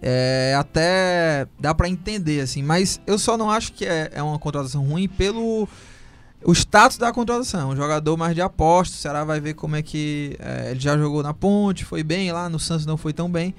É, 0.02 0.54
até 0.58 1.48
dá 1.60 1.74
para 1.74 1.88
entender, 1.88 2.42
assim, 2.42 2.62
mas 2.62 3.00
eu 3.08 3.18
só 3.18 3.38
não 3.38 3.50
acho 3.50 3.72
que 3.74 3.86
é, 3.86 4.12
é 4.14 4.22
uma 4.22 4.38
contratação 4.38 4.84
ruim 4.84 5.08
pelo 5.08 5.68
o 6.44 6.52
status 6.54 6.98
da 6.98 7.12
contratação. 7.12 7.72
Um 7.72 7.76
jogador 7.76 8.16
mais 8.16 8.36
de 8.36 8.42
aposta, 8.42 8.96
o 8.96 9.00
Ceará 9.00 9.24
vai 9.24 9.40
ver 9.40 9.56
como 9.56 9.76
é 9.76 9.82
que. 9.82 10.36
É, 10.40 10.72
ele 10.72 10.80
já 10.80 10.98
jogou 10.98 11.24
na 11.24 11.34
ponte, 11.34 11.84
foi 11.84 12.04
bem 12.04 12.32
lá, 12.32 12.48
no 12.50 12.60
Santos 12.60 12.86
não 12.86 12.98
foi 12.98 13.14
tão 13.14 13.30
bem. 13.30 13.56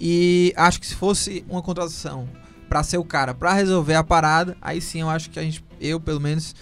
E 0.00 0.52
acho 0.56 0.80
que 0.80 0.86
se 0.86 0.94
fosse 0.94 1.44
uma 1.48 1.62
contratação 1.62 2.28
para 2.68 2.82
ser 2.82 2.98
o 2.98 3.04
cara 3.04 3.32
para 3.32 3.52
resolver 3.54 3.94
a 3.94 4.04
parada, 4.04 4.56
aí 4.60 4.80
sim 4.80 5.00
eu 5.00 5.08
acho 5.08 5.30
que 5.30 5.38
a 5.38 5.42
gente, 5.42 5.64
eu 5.80 5.98
pelo 5.98 6.20
menos 6.20 6.54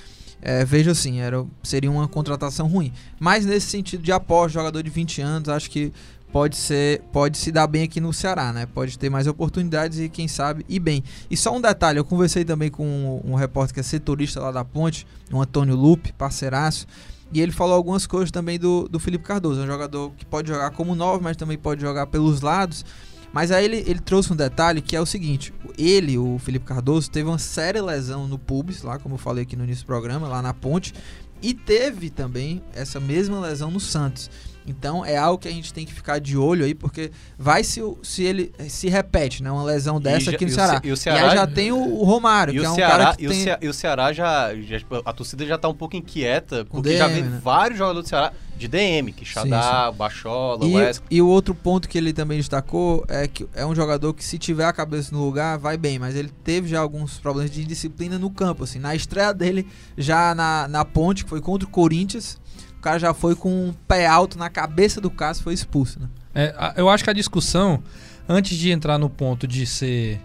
é, 0.49 0.65
vejo 0.65 0.93
assim, 0.93 1.19
era, 1.19 1.45
seria 1.61 1.91
uma 1.91 2.07
contratação 2.07 2.69
ruim. 2.69 2.93
Mas 3.19 3.45
nesse 3.45 3.67
sentido 3.67 4.01
de 4.01 4.13
aposta, 4.13 4.51
jogador 4.51 4.81
de 4.81 4.89
20 4.89 5.21
anos, 5.21 5.49
acho 5.49 5.69
que 5.69 5.93
pode 6.31 6.55
ser 6.55 7.03
pode 7.13 7.37
se 7.37 7.51
dar 7.51 7.67
bem 7.67 7.83
aqui 7.83 8.01
no 8.01 8.13
Ceará, 8.13 8.53
né? 8.53 8.65
Pode 8.65 8.97
ter 8.97 9.11
mais 9.11 9.27
oportunidades 9.27 9.99
e 9.99 10.09
quem 10.09 10.29
sabe 10.29 10.65
ir 10.69 10.79
bem. 10.79 11.03
E 11.29 11.37
só 11.37 11.53
um 11.53 11.61
detalhe, 11.61 11.99
eu 11.99 12.05
conversei 12.05 12.45
também 12.45 12.71
com 12.71 12.87
um, 12.87 13.33
um 13.33 13.35
repórter 13.35 13.75
que 13.75 13.81
é 13.81 13.83
setorista 13.83 14.39
lá 14.41 14.53
da 14.53 14.65
Ponte, 14.65 15.05
o 15.33 15.43
Antônio 15.43 15.75
Lupe, 15.75 16.13
parceiraço, 16.13 16.87
e 17.33 17.41
ele 17.41 17.51
falou 17.51 17.75
algumas 17.75 18.07
coisas 18.07 18.31
também 18.31 18.57
do, 18.57 18.87
do 18.89 19.01
Felipe 19.01 19.25
Cardoso, 19.25 19.61
é 19.61 19.65
um 19.65 19.67
jogador 19.67 20.13
que 20.17 20.25
pode 20.25 20.47
jogar 20.47 20.71
como 20.71 20.95
novo, 20.95 21.25
mas 21.25 21.37
também 21.37 21.59
pode 21.59 21.81
jogar 21.81 22.07
pelos 22.07 22.41
lados. 22.41 22.85
Mas 23.37 23.53
aí 23.53 23.67
ele, 23.67 23.85
ele 23.87 24.01
trouxe 24.01 24.33
um 24.33 24.37
detalhe 24.37 24.81
que 24.81 24.97
é 24.97 25.01
o 25.01 25.05
seguinte: 25.05 25.53
ele, 25.77 26.17
o 26.17 26.39
Felipe 26.39 26.65
Cardoso, 26.65 27.11
teve 27.11 27.29
uma 27.29 27.39
séria 27.39 27.85
lesão 27.85 28.27
no 28.27 28.39
pubis, 28.39 28.81
lá 28.81 28.99
como 28.99 29.17
eu 29.17 29.19
falei 29.19 29.43
aqui 29.43 29.55
no 29.55 29.65
início 29.65 29.85
do 29.85 29.89
programa, 29.89 30.27
lá 30.27 30.41
na 30.41 30.55
ponte, 30.55 30.95
e 31.43 31.53
teve 31.53 32.09
também 32.09 32.63
essa 32.75 32.99
mesma 32.99 33.39
lesão 33.39 33.71
no 33.71 33.79
Santos. 33.79 34.31
Então 34.67 35.05
é 35.05 35.19
algo 35.19 35.39
que 35.39 35.49
a 35.49 35.51
gente 35.51 35.71
tem 35.71 35.85
que 35.85 35.93
ficar 35.93 36.19
de 36.19 36.35
olho 36.35 36.65
aí, 36.65 36.75
porque 36.75 37.11
vai 37.39 37.63
se, 37.63 37.83
se 38.03 38.23
ele 38.23 38.55
se 38.71 38.89
repete, 38.89 39.43
né? 39.43 39.53
Uma 39.53 39.65
lesão 39.65 40.01
dessa 40.01 40.31
aqui 40.31 40.47
no 40.47 40.53
Ceará. 40.53 40.81
E, 40.83 40.91
o 40.91 40.97
Ceará. 40.97 41.21
e 41.21 41.25
aí 41.29 41.37
já 41.37 41.47
tem 41.47 41.71
o, 41.71 41.77
o 41.77 42.05
Romário, 42.05 42.55
que 42.55 42.65
é 42.65 42.71
um 42.71 42.75
Ceará, 42.75 42.97
cara 42.97 43.17
que 43.17 43.27
e 43.27 43.29
tem... 43.29 43.39
O 43.39 43.43
Ceará, 43.45 43.59
e 43.61 43.69
o 43.69 43.75
Ceará 43.75 44.13
já, 44.15 44.55
já, 44.63 44.79
tipo, 44.79 45.03
A 45.05 45.13
torcida 45.13 45.45
já 45.45 45.59
tá 45.59 45.69
um 45.69 45.75
pouco 45.75 45.95
inquieta, 45.95 46.65
porque 46.65 46.89
DM, 46.89 46.99
já 46.99 47.07
vem 47.07 47.23
né? 47.23 47.39
vários 47.45 47.79
jogadores 47.79 48.07
do 48.07 48.09
Ceará 48.09 48.33
de 48.57 48.69
DM, 48.69 49.13
que 49.13 49.25
Xadá, 49.25 49.93
Bachola, 49.93 50.65
e, 50.65 50.75
Wesley. 50.75 51.07
E 51.11 51.23
o 51.23 51.29
outro 51.29 51.55
ponto 51.55 51.89
que 51.89 51.99
ele 51.99 52.13
também 52.13 52.39
destacou 52.39 53.05
é 53.09 53.29
que 53.29 53.47
é 53.55 53.67
um 53.67 53.75
jogador 53.75 54.15
que 54.15 54.25
se 54.25 54.39
tiver 54.39 54.65
a 54.65 54.73
cabeça 54.73 55.15
no 55.15 55.25
lugar, 55.25 55.59
vai 55.59 55.77
bem, 55.77 55.99
mas 55.99 56.17
ele 56.17 56.31
teve 56.43 56.69
já 56.69 56.81
alguns 56.81 57.19
problemas 57.19 57.51
de 57.51 57.65
disciplina 57.65 58.19
no 58.19 58.31
campo, 58.31 58.65
assim. 58.65 58.79
Na 58.79 58.95
estreia 58.95 59.33
dele, 59.33 59.67
já 59.97 60.35
na, 60.35 60.67
na 60.69 60.85
ponte, 60.85 61.25
que 61.25 61.31
foi 61.31 61.41
contra 61.41 61.69
o 61.69 61.71
Corinthians, 61.71 62.39
cara 62.87 63.01
já 63.01 63.13
foi 63.13 63.35
com 63.35 63.51
um 63.51 63.75
pé 63.89 64.07
alto 64.07 64.39
na 64.39 64.49
cabeça 64.49 65.01
do 65.01 65.11
Cássio 65.11 65.43
foi 65.43 65.55
expulso, 65.55 65.99
né? 65.99 66.09
É, 66.33 66.75
eu 66.77 66.89
acho 66.89 67.03
que 67.03 67.11
a 67.11 67.13
discussão, 67.13 67.83
antes 68.29 68.57
de 68.57 68.71
entrar 68.71 68.97
no 68.97 69.11
ponto 69.11 69.45
de 69.45 69.67
ser 69.67 70.21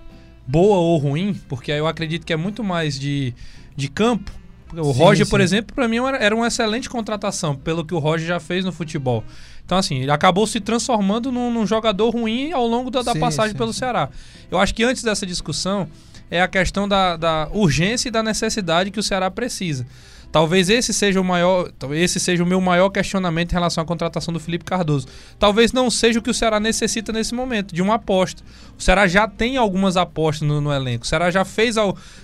boa 0.45 0.77
ou 0.77 0.97
ruim, 0.97 1.33
porque 1.49 1.71
eu 1.71 1.87
acredito 1.87 2.23
que 2.23 2.31
é 2.31 2.35
muito 2.35 2.63
mais 2.63 2.99
de, 2.99 3.33
de 3.75 3.87
campo. 3.87 4.31
O 4.77 4.93
sim, 4.93 4.99
Roger, 4.99 5.25
sim. 5.25 5.29
por 5.29 5.41
exemplo, 5.41 5.75
para 5.75 5.87
mim 5.87 5.97
era 6.19 6.35
uma 6.35 6.47
excelente 6.47 6.89
contratação, 6.89 7.55
pelo 7.55 7.85
que 7.85 7.93
o 7.93 7.99
Roger 7.99 8.27
já 8.27 8.39
fez 8.39 8.63
no 8.63 8.71
futebol. 8.71 9.23
Então, 9.65 9.77
assim, 9.77 9.99
ele 9.99 10.11
acabou 10.11 10.45
se 10.47 10.59
transformando 10.59 11.31
num, 11.31 11.51
num 11.51 11.65
jogador 11.65 12.09
ruim 12.09 12.51
ao 12.51 12.67
longo 12.67 12.89
da, 12.89 13.01
da 13.01 13.13
sim, 13.13 13.19
passagem 13.19 13.55
pelo 13.55 13.73
Ceará. 13.73 14.09
Eu 14.49 14.57
acho 14.57 14.73
que 14.73 14.83
antes 14.83 15.03
dessa 15.03 15.25
discussão 15.25 15.87
é 16.29 16.41
a 16.41 16.47
questão 16.47 16.87
da, 16.87 17.15
da 17.17 17.49
urgência 17.51 18.09
e 18.09 18.11
da 18.11 18.23
necessidade 18.23 18.91
que 18.91 18.99
o 18.99 19.03
Ceará 19.03 19.29
precisa. 19.29 19.85
Talvez 20.31 20.69
esse 20.69 20.93
seja 20.93 21.19
o 21.19 21.23
maior, 21.23 21.69
esse 21.91 22.19
seja 22.19 22.43
o 22.43 22.47
meu 22.47 22.61
maior 22.61 22.89
questionamento 22.89 23.51
em 23.51 23.55
relação 23.55 23.83
à 23.83 23.85
contratação 23.85 24.33
do 24.33 24.39
Felipe 24.39 24.63
Cardoso. 24.63 25.07
Talvez 25.37 25.73
não 25.73 25.89
seja 25.89 26.19
o 26.19 26.21
que 26.21 26.29
o 26.29 26.33
Ceará 26.33 26.59
necessita 26.59 27.11
nesse 27.11 27.35
momento, 27.35 27.75
de 27.75 27.81
uma 27.81 27.95
aposta. 27.95 28.41
O 28.77 28.81
Ceará 28.81 29.07
já 29.07 29.27
tem 29.27 29.57
algumas 29.57 29.97
apostas 29.97 30.47
no, 30.47 30.61
no 30.61 30.71
elenco. 30.71 31.03
O 31.03 31.07
Ceará 31.07 31.29
já 31.29 31.43
fez, 31.43 31.75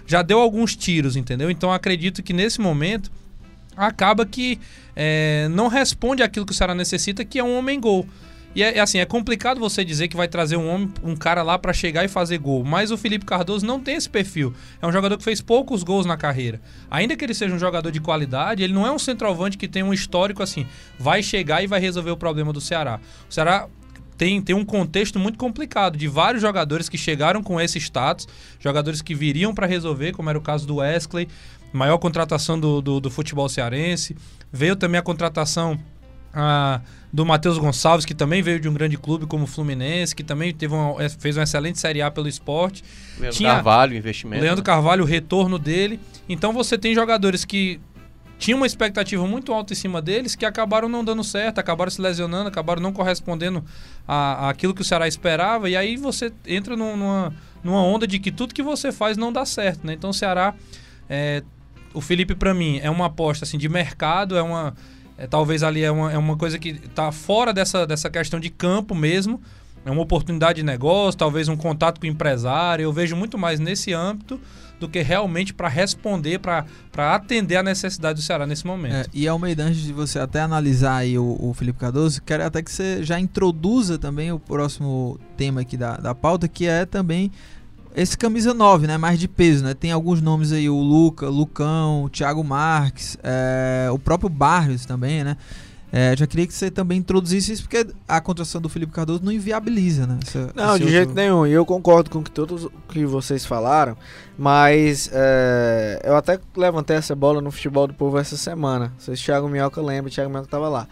já 0.06 0.22
deu 0.22 0.40
alguns 0.40 0.76
tiros, 0.76 1.18
entendeu? 1.18 1.52
Então 1.52 1.72
acredito 1.72 2.24
que 2.24 2.32
nesse 2.32 2.62
momento 2.62 3.12
acaba 3.76 4.26
que 4.26 4.60
é, 4.96 5.48
não 5.52 5.68
responde 5.68 6.24
aquilo 6.24 6.46
que 6.46 6.54
o 6.54 6.56
Ceará 6.56 6.74
necessita, 6.74 7.26
que 7.26 7.38
é 7.38 7.44
um 7.44 7.58
homem 7.58 7.80
gol. 7.80 8.08
E 8.56 8.64
é, 8.64 8.78
é, 8.78 8.80
assim, 8.80 8.98
é 8.98 9.06
complicado 9.06 9.60
você 9.60 9.86
dizer 9.86 10.08
que 10.08 10.16
vai 10.16 10.28
trazer 10.28 10.58
um 10.58 10.68
homem, 10.68 10.92
um 11.04 11.16
cara 11.16 11.44
lá 11.44 11.60
para 11.60 11.74
chegar 11.74 12.04
e 12.04 12.08
fazer 12.08 12.38
gol. 12.40 12.64
Mas 12.64 12.92
o 12.92 12.98
Felipe 12.98 13.26
Cardoso 13.26 13.66
não 13.66 13.80
tem 13.80 13.96
esse 13.96 14.10
perfil. 14.10 14.54
É 14.82 14.88
um 14.88 14.92
jogador 14.92 15.18
que 15.18 15.24
fez 15.24 15.42
poucos 15.42 15.84
gols 15.84 16.06
na 16.06 16.18
carreira. 16.18 16.60
Ainda 16.90 17.16
que 17.16 17.24
ele 17.24 17.34
seja 17.34 17.54
um 17.54 17.60
jogador 17.60 17.92
de 17.92 18.00
qualidade, 18.00 18.64
ele 18.64 18.74
não 18.74 18.86
é 18.86 18.92
um 18.92 18.98
centroavante 18.98 19.58
que 19.58 19.68
tem 19.68 19.84
um 19.84 19.94
histórico 19.94 20.42
assim, 20.42 20.66
vai 20.98 21.22
chegar 21.22 21.64
e 21.64 21.68
vai 21.68 21.80
resolver 21.80 22.12
o 22.12 22.18
problema 22.18 22.52
do 22.52 22.60
Ceará. 22.60 23.00
O 23.30 23.34
Ceará 23.34 23.68
tem, 24.18 24.42
tem 24.42 24.56
um 24.56 24.66
contexto 24.66 25.20
muito 25.20 25.38
complicado 25.38 25.96
de 25.98 26.08
vários 26.08 26.42
jogadores 26.42 26.90
que 26.90 26.98
chegaram 26.98 27.44
com 27.44 27.62
esse 27.62 27.78
status, 27.80 28.28
jogadores 28.60 29.02
que 29.02 29.14
viriam 29.14 29.54
para 29.54 29.68
resolver, 29.68 30.14
como 30.14 30.30
era 30.30 30.38
o 30.38 30.42
caso 30.42 30.66
do 30.66 30.78
Wesley, 30.78 31.28
maior 31.72 32.00
contratação 32.00 32.60
do, 32.60 32.82
do, 32.82 33.00
do 33.00 33.12
futebol 33.12 33.48
cearense. 33.48 34.16
Veio 34.52 34.76
também 34.76 34.98
a 34.98 35.04
contratação 35.04 35.78
a, 36.34 36.82
do 37.18 37.26
Matheus 37.26 37.58
Gonçalves, 37.58 38.06
que 38.06 38.14
também 38.14 38.44
veio 38.44 38.60
de 38.60 38.70
um 38.70 38.74
grande 38.76 38.96
clube 38.96 39.26
como 39.26 39.46
o 39.46 39.48
Fluminense, 39.48 40.16
que 40.16 40.24
também 40.24 40.54
teve 40.54 40.76
uma, 40.76 41.04
é, 41.04 41.10
fez 41.10 41.36
uma 41.36 41.46
excelente 41.46 41.80
Série 41.80 42.00
A 42.00 42.12
pelo 42.12 42.28
esporte. 42.28 42.84
Leandro 43.20 43.36
Tinha 43.36 43.56
Carvalho, 43.56 43.98
investimento. 43.98 44.44
Leandro 44.44 44.64
Carvalho, 44.64 45.04
o 45.04 45.08
retorno 45.08 45.58
dele. 45.58 46.00
Então 46.30 46.54
você 46.54 46.78
tem 46.78 46.94
jogadores 46.94 47.44
que 47.44 47.80
tinham 48.38 48.58
uma 48.58 48.68
expectativa 48.68 49.26
muito 49.26 49.52
alta 49.52 49.74
em 49.74 49.76
cima 49.76 50.00
deles, 50.00 50.36
que 50.36 50.46
acabaram 50.46 50.88
não 50.88 51.04
dando 51.04 51.24
certo, 51.24 51.58
acabaram 51.58 51.90
se 51.90 52.00
lesionando, 52.00 52.50
acabaram 52.50 52.84
não 52.84 52.94
correspondendo 52.94 53.66
a, 54.08 54.46
a 54.46 54.50
aquilo 54.52 54.76
que 54.76 54.82
o 54.82 54.86
Ceará 54.86 55.08
esperava, 55.08 55.68
e 55.68 55.76
aí 55.76 55.98
você 55.98 56.32
entra 56.46 56.78
numa, 56.78 57.34
numa 57.64 57.82
onda 57.82 58.06
de 58.06 58.20
que 58.20 58.32
tudo 58.32 58.54
que 58.54 58.62
você 58.62 58.92
faz 58.92 59.18
não 59.18 59.34
dá 59.34 59.44
certo, 59.44 59.88
né? 59.88 59.94
Então 59.94 60.12
o 60.12 60.14
Ceará, 60.14 60.54
é, 61.10 61.42
o 61.96 62.00
Felipe 62.00 62.36
para 62.36 62.54
mim 62.54 62.80
é 62.84 62.92
uma 62.92 63.08
aposta 63.08 63.44
assim 63.44 63.58
de 63.58 63.68
mercado, 63.68 64.38
é 64.38 64.42
uma 64.44 64.76
é, 65.18 65.26
talvez 65.26 65.64
ali 65.64 65.84
é 65.84 65.92
uma, 65.92 66.12
é 66.12 66.18
uma 66.18 66.38
coisa 66.38 66.60
que 66.60 66.70
está 66.70 67.12
fora 67.12 67.54
dessa, 67.54 67.88
dessa 67.88 68.10
questão 68.10 68.40
de 68.40 68.50
campo 68.50 68.94
mesmo. 68.94 69.42
é 69.86 69.92
uma 69.92 70.02
oportunidade 70.02 70.58
de 70.58 70.64
negócio, 70.64 71.18
talvez 71.18 71.48
um 71.48 71.58
contato 71.58 72.00
com 72.00 72.06
o 72.06 72.10
empresário. 72.10 72.84
Eu 72.84 72.94
vejo 72.94 73.16
muito 73.16 73.38
mais 73.38 73.60
nesse 73.60 73.94
âmbito 73.94 74.40
do 74.80 74.88
que 74.88 75.02
realmente 75.02 75.54
para 75.54 75.68
responder, 75.68 76.40
para 76.40 76.66
atender 77.16 77.56
a 77.56 77.64
necessidade 77.64 78.20
do 78.20 78.24
Ceará 78.24 78.46
nesse 78.46 78.66
momento. 78.66 78.94
É, 78.94 79.06
e 79.14 79.28
Almeida, 79.28 79.64
antes 79.64 79.82
de 79.82 79.92
você 79.92 80.20
até 80.20 80.42
analisar 80.42 80.98
aí 80.98 81.18
o, 81.18 81.38
o, 81.40 81.54
Felipe 81.54 81.80
Cardoso, 81.80 82.22
quero 82.22 82.46
até 82.46 82.62
que 82.62 82.72
você 82.72 83.04
já 83.04 83.20
introduza 83.20 83.98
também 83.98 84.32
o 84.32 84.40
próximo 84.40 85.20
tema 85.36 85.62
aqui 85.62 85.76
da, 85.76 85.98
da 85.98 86.14
pauta, 86.14 86.48
que 86.48 86.68
é 86.68 86.86
também 86.86 87.32
esse 87.98 88.16
camisa 88.16 88.54
9, 88.54 88.86
né? 88.86 88.96
Mais 88.96 89.20
de 89.20 89.28
peso, 89.28 89.64
né? 89.64 89.74
Tem 89.74 89.92
alguns 89.92 90.22
nomes 90.22 90.52
aí, 90.52 90.70
o 90.70 90.80
Luca, 90.80 91.28
Lucão, 91.28 92.04
o 92.04 92.10
Thiago 92.10 92.44
Marques, 92.44 93.18
é, 93.24 93.90
o 93.92 93.98
próprio 93.98 94.30
Barrios 94.30 94.86
também, 94.86 95.24
né? 95.24 95.36
É, 95.92 96.16
já 96.16 96.28
queria 96.28 96.46
que 96.46 96.54
você 96.54 96.70
também 96.70 97.00
introduzisse 97.00 97.54
isso, 97.54 97.64
porque 97.64 97.88
a 98.08 98.22
contratação 98.22 98.62
do 98.62 98.70
Felipe 98.70 98.92
Cardoso 98.92 99.24
não 99.24 99.32
inviabiliza, 99.32 100.06
né? 100.06 100.20
Essa, 100.22 100.52
não, 100.54 100.66
de 100.78 100.84
outro... 100.84 100.90
jeito 100.90 101.14
nenhum. 101.14 101.48
E 101.48 101.54
eu 101.54 101.66
concordo 101.66 102.10
com 102.12 102.22
que 102.22 102.30
todos 102.30 102.68
que 102.90 103.04
vocês 103.04 103.46
falaram, 103.46 103.98
mas 104.38 105.10
é, 105.12 106.02
eu 106.04 106.16
até 106.16 106.40
levantei 106.56 106.98
essa 106.98 107.16
bola 107.16 107.42
no 107.42 107.50
futebol 107.50 107.88
do 107.88 107.96
povo 107.96 108.20
essa 108.20 108.38
semana. 108.38 108.94
Vocês, 109.00 109.20
Thiago 109.20 109.48
Minhoca 109.50 109.82
lembra, 109.82 110.12
Thiago 110.12 110.30
Minhoca 110.30 110.48
estava 110.48 110.70
lá. 110.70 110.88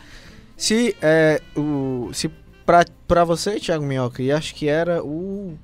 Se, 0.57 0.95
é, 1.01 1.39
o, 1.55 2.09
se 2.13 2.31
pra, 2.65 2.83
pra 3.05 3.23
você, 3.25 3.59
Thiago 3.59 3.85
Minhoca, 3.85 4.23
e 4.23 4.31
acho 4.31 4.55
que 4.55 4.67
era 4.67 5.03
o 5.03 5.55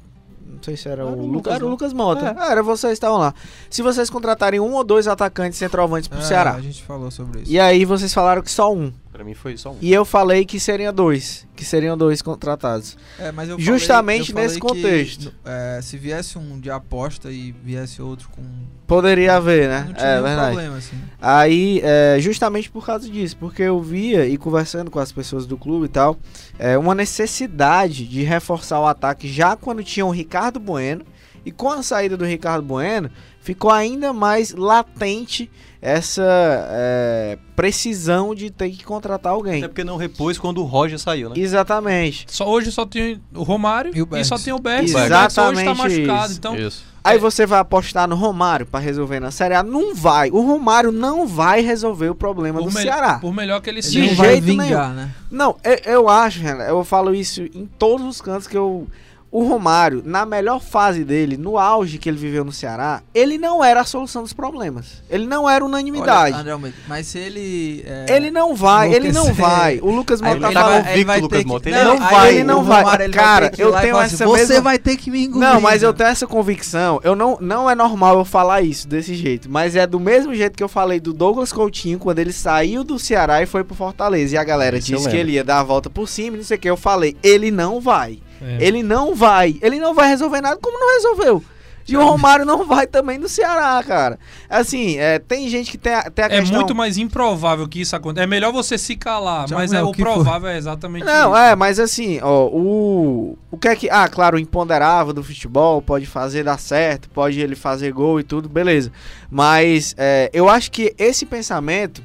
não 0.52 0.62
sei 0.62 0.76
se 0.76 0.90
era, 0.90 1.04
era 1.04 1.12
o, 1.12 1.26
Lucas, 1.26 1.56
era 1.56 1.66
o 1.66 1.70
Lucas 1.70 1.94
Mota. 1.94 2.36
É. 2.38 2.52
Era 2.52 2.62
vocês 2.62 2.94
estavam 2.94 3.18
lá. 3.18 3.34
Se 3.70 3.82
vocês 3.82 4.10
contratarem 4.10 4.60
um 4.60 4.74
ou 4.74 4.84
dois 4.84 5.08
atacantes 5.08 5.58
centroavantes 5.58 6.08
pro 6.08 6.20
é, 6.20 6.24
Ceará. 6.24 6.54
A 6.54 6.62
gente 6.62 6.84
falou 6.84 7.10
sobre 7.10 7.42
isso. 7.42 7.52
E 7.52 7.60
aí 7.60 7.86
vocês 7.86 8.14
falaram 8.14 8.42
que 8.42 8.52
só 8.52 8.74
um. 8.74 8.92
Pra 9.22 9.26
mim 9.28 9.36
foi 9.36 9.56
só 9.56 9.70
um. 9.70 9.78
E 9.80 9.94
eu 9.94 10.04
falei 10.04 10.44
que 10.46 10.60
seriam 10.60 10.92
dois. 10.92 11.48
Que 11.56 11.64
seriam 11.64 11.96
dois 11.96 12.24
contratados. 12.24 12.98
É, 13.20 13.32
mas 13.32 13.50
eu 13.50 13.60
Justamente 13.60 14.32
falei, 14.32 14.46
eu 14.46 14.48
nesse 14.48 14.60
contexto. 14.60 15.30
Que, 15.30 15.36
é, 15.46 15.80
se 15.80 15.96
viesse 15.96 16.40
um 16.40 16.60
de 16.60 16.72
aposta 16.72 17.32
e 17.32 17.52
viesse 17.52 18.02
outro 18.02 18.30
com. 18.30 18.42
Poderia 18.88 19.36
haver, 19.36 19.70
né? 19.70 19.84
Não 19.86 19.94
tinha 19.94 20.08
é, 20.08 20.22
verdade. 20.24 20.48
problema, 20.48 20.78
assim. 20.78 21.00
Aí, 21.22 21.82
é, 21.84 22.18
justamente 22.20 22.72
por 22.72 22.84
causa 22.84 23.08
disso, 23.08 23.38
porque 23.38 23.62
eu 23.62 23.80
via 23.80 24.26
e 24.26 24.40
conversando 24.40 24.90
com 24.90 24.98
as 24.98 25.12
pessoas 25.12 25.46
do 25.46 25.56
clube 25.56 25.86
e 25.86 25.90
tal, 25.90 26.18
é, 26.58 26.76
uma 26.76 26.96
necessidade 26.96 28.08
de 28.08 28.24
reforçar 28.24 28.80
o 28.80 28.88
ataque 28.88 29.32
já 29.32 29.56
quando 29.56 29.84
tinha 29.84 30.04
o 30.04 30.10
Ricardo 30.10 30.60
Bueno. 30.60 31.06
E 31.46 31.52
com 31.52 31.70
a 31.70 31.82
saída 31.82 32.16
do 32.16 32.26
Ricardo 32.26 32.64
Bueno, 32.64 33.10
ficou 33.42 33.72
ainda 33.72 34.14
mais 34.14 34.54
latente 34.54 35.50
essa 35.82 36.24
é, 36.70 37.40
precisão 37.56 38.36
de 38.36 38.52
ter 38.52 38.70
que 38.70 38.84
contratar 38.84 39.34
alguém. 39.34 39.64
É 39.64 39.68
porque 39.68 39.84
não 39.84 39.98
repôs 39.98 40.38
quando 40.38 40.60
o 40.60 40.64
Roger 40.64 41.00
saiu, 41.00 41.30
né? 41.30 41.36
Exatamente. 41.38 42.26
Só, 42.30 42.48
hoje 42.48 42.72
só 42.72 42.86
tem 42.86 43.20
o 43.34 43.42
Romário 43.42 43.92
e, 43.96 44.02
o 44.02 44.08
e 44.16 44.24
só 44.24 44.38
tem 44.38 44.54
o 44.54 44.60
Bergs. 44.60 44.96
Exatamente 44.96 45.40
o 45.40 45.62
hoje 45.62 45.66
tá 45.66 45.74
machucado, 45.74 46.34
então... 46.34 46.56
Isso. 46.56 46.92
Aí 47.04 47.18
você 47.18 47.48
vai 47.48 47.60
apostar 47.60 48.08
no 48.08 48.16
Romário 48.16 48.64
para 48.64 48.80
resolver 48.80 49.20
na 49.20 49.32
Série 49.32 49.56
A? 49.56 49.64
Não 49.64 49.96
vai. 49.96 50.30
O 50.30 50.42
Romário 50.42 50.92
não 50.92 51.26
vai 51.26 51.62
resolver 51.62 52.10
o 52.10 52.14
problema 52.14 52.60
por 52.60 52.70
do 52.70 52.72
Ceará. 52.72 53.18
Por 53.18 53.34
melhor 53.34 53.60
que 53.60 53.72
ele 53.72 53.80
ele 53.80 53.82
seja. 53.82 54.06
Não 54.08 54.16
vai 54.16 54.40
vingar, 54.40 54.94
nenhum. 54.94 54.94
né? 54.94 55.12
Não, 55.32 55.58
eu, 55.64 55.94
eu 55.94 56.10
acho, 56.10 56.40
Renan, 56.40 56.64
eu 56.66 56.84
falo 56.84 57.16
isso 57.16 57.42
em 57.42 57.66
todos 57.66 58.06
os 58.06 58.22
cantos 58.22 58.46
que 58.46 58.56
eu 58.56 58.88
o 59.32 59.44
Romário, 59.46 60.04
na 60.06 60.26
melhor 60.26 60.60
fase 60.60 61.06
dele, 61.06 61.38
no 61.38 61.58
auge 61.58 61.98
que 61.98 62.10
ele 62.10 62.18
viveu 62.18 62.44
no 62.44 62.52
Ceará, 62.52 63.02
ele 63.16 63.38
não 63.38 63.64
era 63.64 63.80
a 63.80 63.86
solução 63.86 64.24
dos 64.24 64.34
problemas. 64.34 65.02
Ele 65.10 65.26
não 65.26 65.50
era 65.50 65.64
unanimidade. 65.64 66.38
Olha, 66.38 66.54
André, 66.54 66.74
mas 66.86 67.08
se 67.08 67.18
ele. 67.18 67.82
É, 67.88 68.18
ele 68.18 68.30
não 68.30 68.54
vai, 68.54 68.94
ele 68.94 69.10
não 69.12 69.34
vai. 69.34 69.80
O 69.82 69.90
Lucas 69.90 70.20
Mota 70.20 70.36
ele 70.36 71.06
convicto, 71.06 71.12
o 71.12 71.22
Lucas 71.22 71.46
Mota. 71.46 71.70
Ele 71.70 71.78
não, 71.78 71.98
não 71.98 72.10
vai, 72.10 72.30
ele 72.30 72.44
não 72.44 72.64
vai. 72.64 72.84
Romário, 72.84 73.12
Cara, 73.12 73.52
eu 73.58 73.72
tenho 73.80 73.98
assim, 73.98 74.16
essa 74.16 74.26
Você 74.26 74.48
mesma... 74.48 74.62
vai 74.62 74.78
ter 74.78 74.98
que 74.98 75.10
me 75.10 75.24
engolir. 75.24 75.48
Não, 75.48 75.62
mas 75.62 75.82
eu 75.82 75.94
tenho 75.94 76.10
essa 76.10 76.28
convicção. 76.28 77.00
Eu 77.02 77.16
não, 77.16 77.38
não 77.40 77.70
é 77.70 77.76
normal 77.76 78.20
eu 78.20 78.26
falar 78.26 78.62
isso 78.62 78.86
desse 78.86 79.16
jeito. 79.16 79.50
Mas 79.50 79.78
é 79.78 79.88
do 79.88 80.00
mesmo 80.00 80.36
jeito 80.36 80.58
que 80.58 80.64
eu 80.64 80.70
falei 80.70 81.00
do 81.00 81.14
Douglas 81.14 81.54
Coutinho 81.54 81.98
quando 81.98 82.20
ele 82.20 82.34
saiu 82.34 82.84
do 82.84 83.00
Ceará 83.00 83.42
e 83.42 83.46
foi 83.46 83.64
pro 83.64 83.76
Fortaleza. 83.76 84.36
E 84.36 84.38
a 84.38 84.44
galera 84.44 84.78
isso 84.78 84.92
disse 84.94 85.10
que 85.10 85.16
ele 85.16 85.34
ia 85.34 85.44
dar 85.44 85.60
a 85.60 85.64
volta 85.64 85.90
por 85.90 86.10
cima, 86.10 86.36
não 86.36 86.44
sei 86.44 86.58
o 86.58 86.60
que. 86.60 86.70
Eu 86.70 86.76
falei, 86.76 87.16
ele 87.24 87.50
não 87.50 87.80
vai. 87.80 88.20
É. 88.42 88.58
Ele 88.60 88.82
não 88.84 89.16
vai. 89.16 89.58
Ele 89.62 89.80
não 89.80 89.94
vai 89.94 90.10
resolver 90.10 90.42
nada 90.42 90.60
como 90.62 90.80
não 90.80 90.94
resolveu. 90.96 91.44
E 91.88 91.98
o 91.98 92.06
Romário 92.06 92.46
não 92.46 92.66
vai 92.66 92.88
também 92.88 93.18
no 93.18 93.28
Ceará, 93.28 93.84
cara. 93.84 94.20
Assim, 94.50 94.98
é, 94.98 95.20
tem 95.20 95.50
gente 95.50 95.72
que 95.72 95.78
tem 95.78 95.94
a, 95.94 96.10
tem 96.10 96.24
a 96.24 96.28
é 96.28 96.40
questão... 96.40 96.56
É 96.56 96.60
muito 96.60 96.76
mais 96.76 96.98
improvável 96.98 97.68
que 97.68 97.82
isso 97.82 97.96
aconteça. 97.96 98.24
É 98.24 98.28
melhor 98.28 98.52
você 98.52 98.78
se 98.78 98.96
calar, 98.96 99.48
Já 99.48 99.56
mas 99.56 99.74
é, 99.74 99.82
o 99.82 99.92
provável 99.92 100.48
é 100.50 100.58
exatamente 100.58 101.04
não, 101.04 101.32
isso. 101.32 101.38
é, 101.38 101.56
mas 101.56 101.80
assim, 101.80 102.20
ó, 102.22 102.48
o... 102.48 103.38
O 103.50 103.58
que 103.58 103.68
é 103.68 103.76
que... 103.76 103.90
Ah, 103.90 104.08
claro, 104.08 104.38
o 104.38 104.40
imponderável 104.40 105.12
do 105.12 105.24
futebol 105.24 105.82
pode 105.82 106.06
fazer 106.06 106.44
dar 106.44 106.60
certo, 106.60 107.10
pode 107.10 107.40
ele 107.40 107.56
fazer 107.56 107.92
gol 107.92 108.20
e 108.20 108.24
tudo, 108.24 108.48
beleza. 108.48 108.92
Mas 109.30 109.94
é, 109.98 110.30
eu 110.34 110.48
acho 110.48 110.72
que 110.72 110.94
esse 110.98 111.26
pensamento 111.26 112.02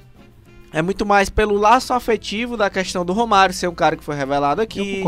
é 0.72 0.82
muito 0.82 1.06
mais 1.06 1.30
pelo 1.30 1.56
laço 1.56 1.92
afetivo 1.92 2.56
da 2.56 2.68
questão 2.68 3.04
do 3.04 3.12
Romário 3.12 3.54
ser 3.54 3.68
um 3.68 3.74
cara 3.74 3.96
que 3.96 4.04
foi 4.04 4.14
revelado 4.16 4.60
aqui, 4.60 5.02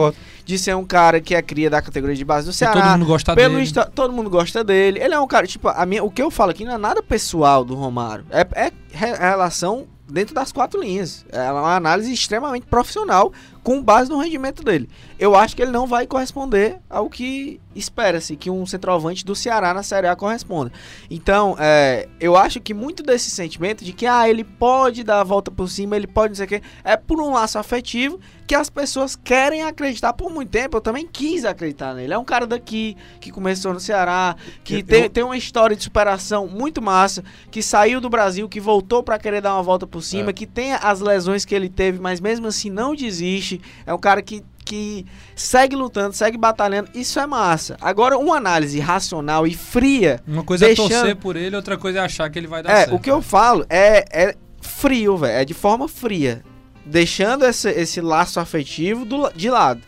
de 0.44 0.58
ser 0.58 0.74
um 0.74 0.84
cara 0.84 1.20
que 1.20 1.34
é 1.34 1.42
cria 1.42 1.68
da 1.68 1.82
categoria 1.82 2.16
de 2.16 2.24
base 2.24 2.46
do 2.46 2.52
Ceará. 2.52 2.78
E 2.78 2.82
todo 2.82 2.92
mundo 2.92 3.06
gosta 3.06 3.34
dele. 3.34 3.72
Todo 3.94 4.12
mundo 4.12 4.30
gosta 4.30 4.64
dele. 4.64 5.00
Ele 5.00 5.14
é 5.14 5.20
um 5.20 5.26
cara, 5.26 5.46
tipo, 5.46 5.68
a 5.68 5.84
minha, 5.84 6.02
o 6.02 6.10
que 6.10 6.22
eu 6.22 6.30
falo 6.30 6.50
aqui 6.50 6.64
não 6.64 6.74
é 6.74 6.78
nada 6.78 7.02
pessoal 7.02 7.64
do 7.64 7.74
Romário. 7.74 8.24
É, 8.30 8.46
é 8.54 8.72
relação 8.92 9.86
dentro 10.10 10.34
das 10.34 10.50
quatro 10.52 10.80
linhas. 10.80 11.24
É 11.30 11.50
uma 11.52 11.76
análise 11.76 12.12
extremamente 12.12 12.66
profissional 12.66 13.32
com 13.68 13.82
base 13.82 14.08
no 14.08 14.18
rendimento 14.18 14.62
dele. 14.62 14.88
Eu 15.18 15.34
acho 15.34 15.54
que 15.54 15.60
ele 15.60 15.70
não 15.70 15.86
vai 15.86 16.06
corresponder 16.06 16.78
ao 16.88 17.10
que 17.10 17.60
espera-se 17.76 18.34
que 18.34 18.48
um 18.50 18.64
centroavante 18.64 19.26
do 19.26 19.34
Ceará 19.34 19.74
na 19.74 19.82
Série 19.82 20.06
A 20.06 20.16
corresponda. 20.16 20.72
Então, 21.10 21.54
é, 21.58 22.08
eu 22.18 22.34
acho 22.34 22.60
que 22.60 22.72
muito 22.72 23.02
desse 23.02 23.30
sentimento 23.30 23.84
de 23.84 23.92
que 23.92 24.06
ah, 24.06 24.26
ele 24.26 24.42
pode 24.42 25.04
dar 25.04 25.20
a 25.20 25.24
volta 25.24 25.50
por 25.50 25.68
cima, 25.68 25.96
ele 25.96 26.06
pode 26.06 26.30
não 26.30 26.36
sei 26.36 26.46
o 26.46 26.48
quê, 26.48 26.62
é 26.82 26.96
por 26.96 27.20
um 27.20 27.32
laço 27.32 27.58
afetivo 27.58 28.18
que 28.48 28.54
as 28.54 28.70
pessoas 28.70 29.14
querem 29.14 29.62
acreditar 29.62 30.14
por 30.14 30.32
muito 30.32 30.48
tempo. 30.48 30.78
Eu 30.78 30.80
também 30.80 31.06
quis 31.06 31.44
acreditar 31.44 31.92
nele. 31.92 32.14
É 32.14 32.18
um 32.18 32.24
cara 32.24 32.46
daqui 32.46 32.96
que 33.20 33.30
começou 33.30 33.74
no 33.74 33.78
Ceará, 33.78 34.34
que 34.64 34.76
eu, 34.76 34.82
tem, 34.82 35.02
eu... 35.02 35.10
tem 35.10 35.22
uma 35.22 35.36
história 35.36 35.76
de 35.76 35.84
superação 35.84 36.48
muito 36.48 36.80
massa, 36.80 37.22
que 37.50 37.62
saiu 37.62 38.00
do 38.00 38.08
Brasil, 38.08 38.48
que 38.48 38.58
voltou 38.58 39.02
para 39.02 39.18
querer 39.18 39.42
dar 39.42 39.52
uma 39.54 39.62
volta 39.62 39.86
por 39.86 40.02
cima, 40.02 40.30
é. 40.30 40.32
que 40.32 40.46
tem 40.46 40.72
as 40.72 41.00
lesões 41.00 41.44
que 41.44 41.54
ele 41.54 41.68
teve, 41.68 42.00
mas 42.00 42.20
mesmo 42.20 42.46
assim 42.46 42.70
não 42.70 42.94
desiste. 42.94 43.57
É 43.86 43.92
um 43.92 43.98
cara 43.98 44.22
que 44.22 44.42
que 44.68 45.06
segue 45.34 45.74
lutando, 45.74 46.14
segue 46.14 46.36
batalhando, 46.36 46.90
isso 46.94 47.18
é 47.18 47.26
massa. 47.26 47.78
Agora, 47.80 48.18
uma 48.18 48.36
análise 48.36 48.78
racional 48.78 49.46
e 49.46 49.54
fria. 49.54 50.20
Uma 50.28 50.44
coisa 50.44 50.66
deixando... 50.66 50.92
é 50.92 50.98
torcer 50.98 51.16
por 51.16 51.36
ele, 51.36 51.56
outra 51.56 51.78
coisa 51.78 52.00
é 52.00 52.02
achar 52.02 52.28
que 52.28 52.38
ele 52.38 52.46
vai 52.46 52.62
dar 52.62 52.70
é, 52.70 52.76
certo. 52.80 52.94
O 52.94 53.00
que 53.00 53.10
eu 53.10 53.22
falo 53.22 53.64
é, 53.70 54.04
é 54.12 54.36
frio, 54.60 55.16
velho. 55.16 55.32
É 55.32 55.44
de 55.44 55.54
forma 55.54 55.88
fria. 55.88 56.42
Deixando 56.84 57.46
esse, 57.46 57.70
esse 57.70 58.02
laço 58.02 58.38
afetivo 58.38 59.06
do, 59.06 59.30
de 59.30 59.48
lado. 59.48 59.80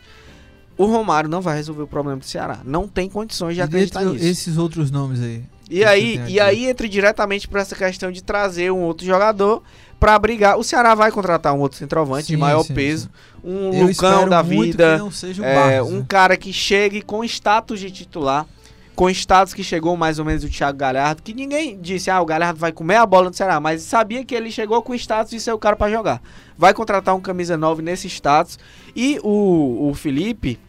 O 0.75 0.85
Romário 0.85 1.29
não 1.29 1.41
vai 1.41 1.57
resolver 1.57 1.83
o 1.83 1.87
problema 1.87 2.17
do 2.17 2.25
Ceará. 2.25 2.61
Não 2.65 2.87
tem 2.87 3.07
condições 3.07 3.53
de 3.53 3.61
acreditar 3.61 4.03
nisso. 4.03 4.25
Esses 4.25 4.57
outros 4.57 4.89
nomes 4.89 5.21
aí. 5.21 5.43
E 5.69 5.85
aí, 5.85 6.19
e 6.27 6.39
aí 6.39 6.65
entra 6.65 6.89
diretamente 6.89 7.47
para 7.47 7.61
essa 7.61 7.75
questão 7.75 8.11
de 8.11 8.23
trazer 8.23 8.71
um 8.71 8.81
outro 8.81 9.05
jogador 9.05 9.63
para 10.01 10.17
brigar. 10.17 10.57
O 10.57 10.63
Ceará 10.63 10.95
vai 10.95 11.11
contratar 11.11 11.53
um 11.53 11.59
outro 11.59 11.77
centroavante 11.77 12.25
sim, 12.25 12.33
de 12.33 12.37
maior 12.37 12.63
sim, 12.63 12.73
peso, 12.73 13.03
sim. 13.03 13.47
um 13.47 13.71
Eu 13.71 13.85
Lucão 13.85 14.27
da 14.27 14.41
vida, 14.41 14.99
é, 15.43 15.55
Barros, 15.55 15.91
um 15.93 15.99
né? 15.99 16.05
cara 16.09 16.35
que 16.35 16.51
chegue 16.51 17.03
com 17.03 17.23
status 17.23 17.79
de 17.79 17.91
titular, 17.91 18.47
com 18.95 19.07
status 19.11 19.53
que 19.53 19.63
chegou 19.63 19.95
mais 19.95 20.17
ou 20.17 20.25
menos 20.25 20.43
o 20.43 20.49
Thiago 20.49 20.75
Galhardo, 20.75 21.21
que 21.21 21.35
ninguém 21.35 21.79
disse, 21.79 22.09
ah, 22.09 22.19
o 22.19 22.25
Galhardo 22.25 22.59
vai 22.59 22.71
comer 22.71 22.95
a 22.95 23.05
bola 23.05 23.29
do 23.29 23.35
Ceará, 23.35 23.59
mas 23.59 23.83
sabia 23.83 24.25
que 24.25 24.33
ele 24.33 24.51
chegou 24.51 24.81
com 24.81 24.95
status 24.95 25.29
de 25.29 25.39
ser 25.39 25.51
o 25.51 25.59
cara 25.59 25.75
para 25.75 25.91
jogar. 25.91 26.19
Vai 26.57 26.73
contratar 26.73 27.13
um 27.13 27.21
camisa 27.21 27.55
9 27.55 27.83
nesse 27.83 28.07
status 28.07 28.57
e 28.95 29.19
o, 29.21 29.87
o 29.87 29.93
Felipe 29.93 30.59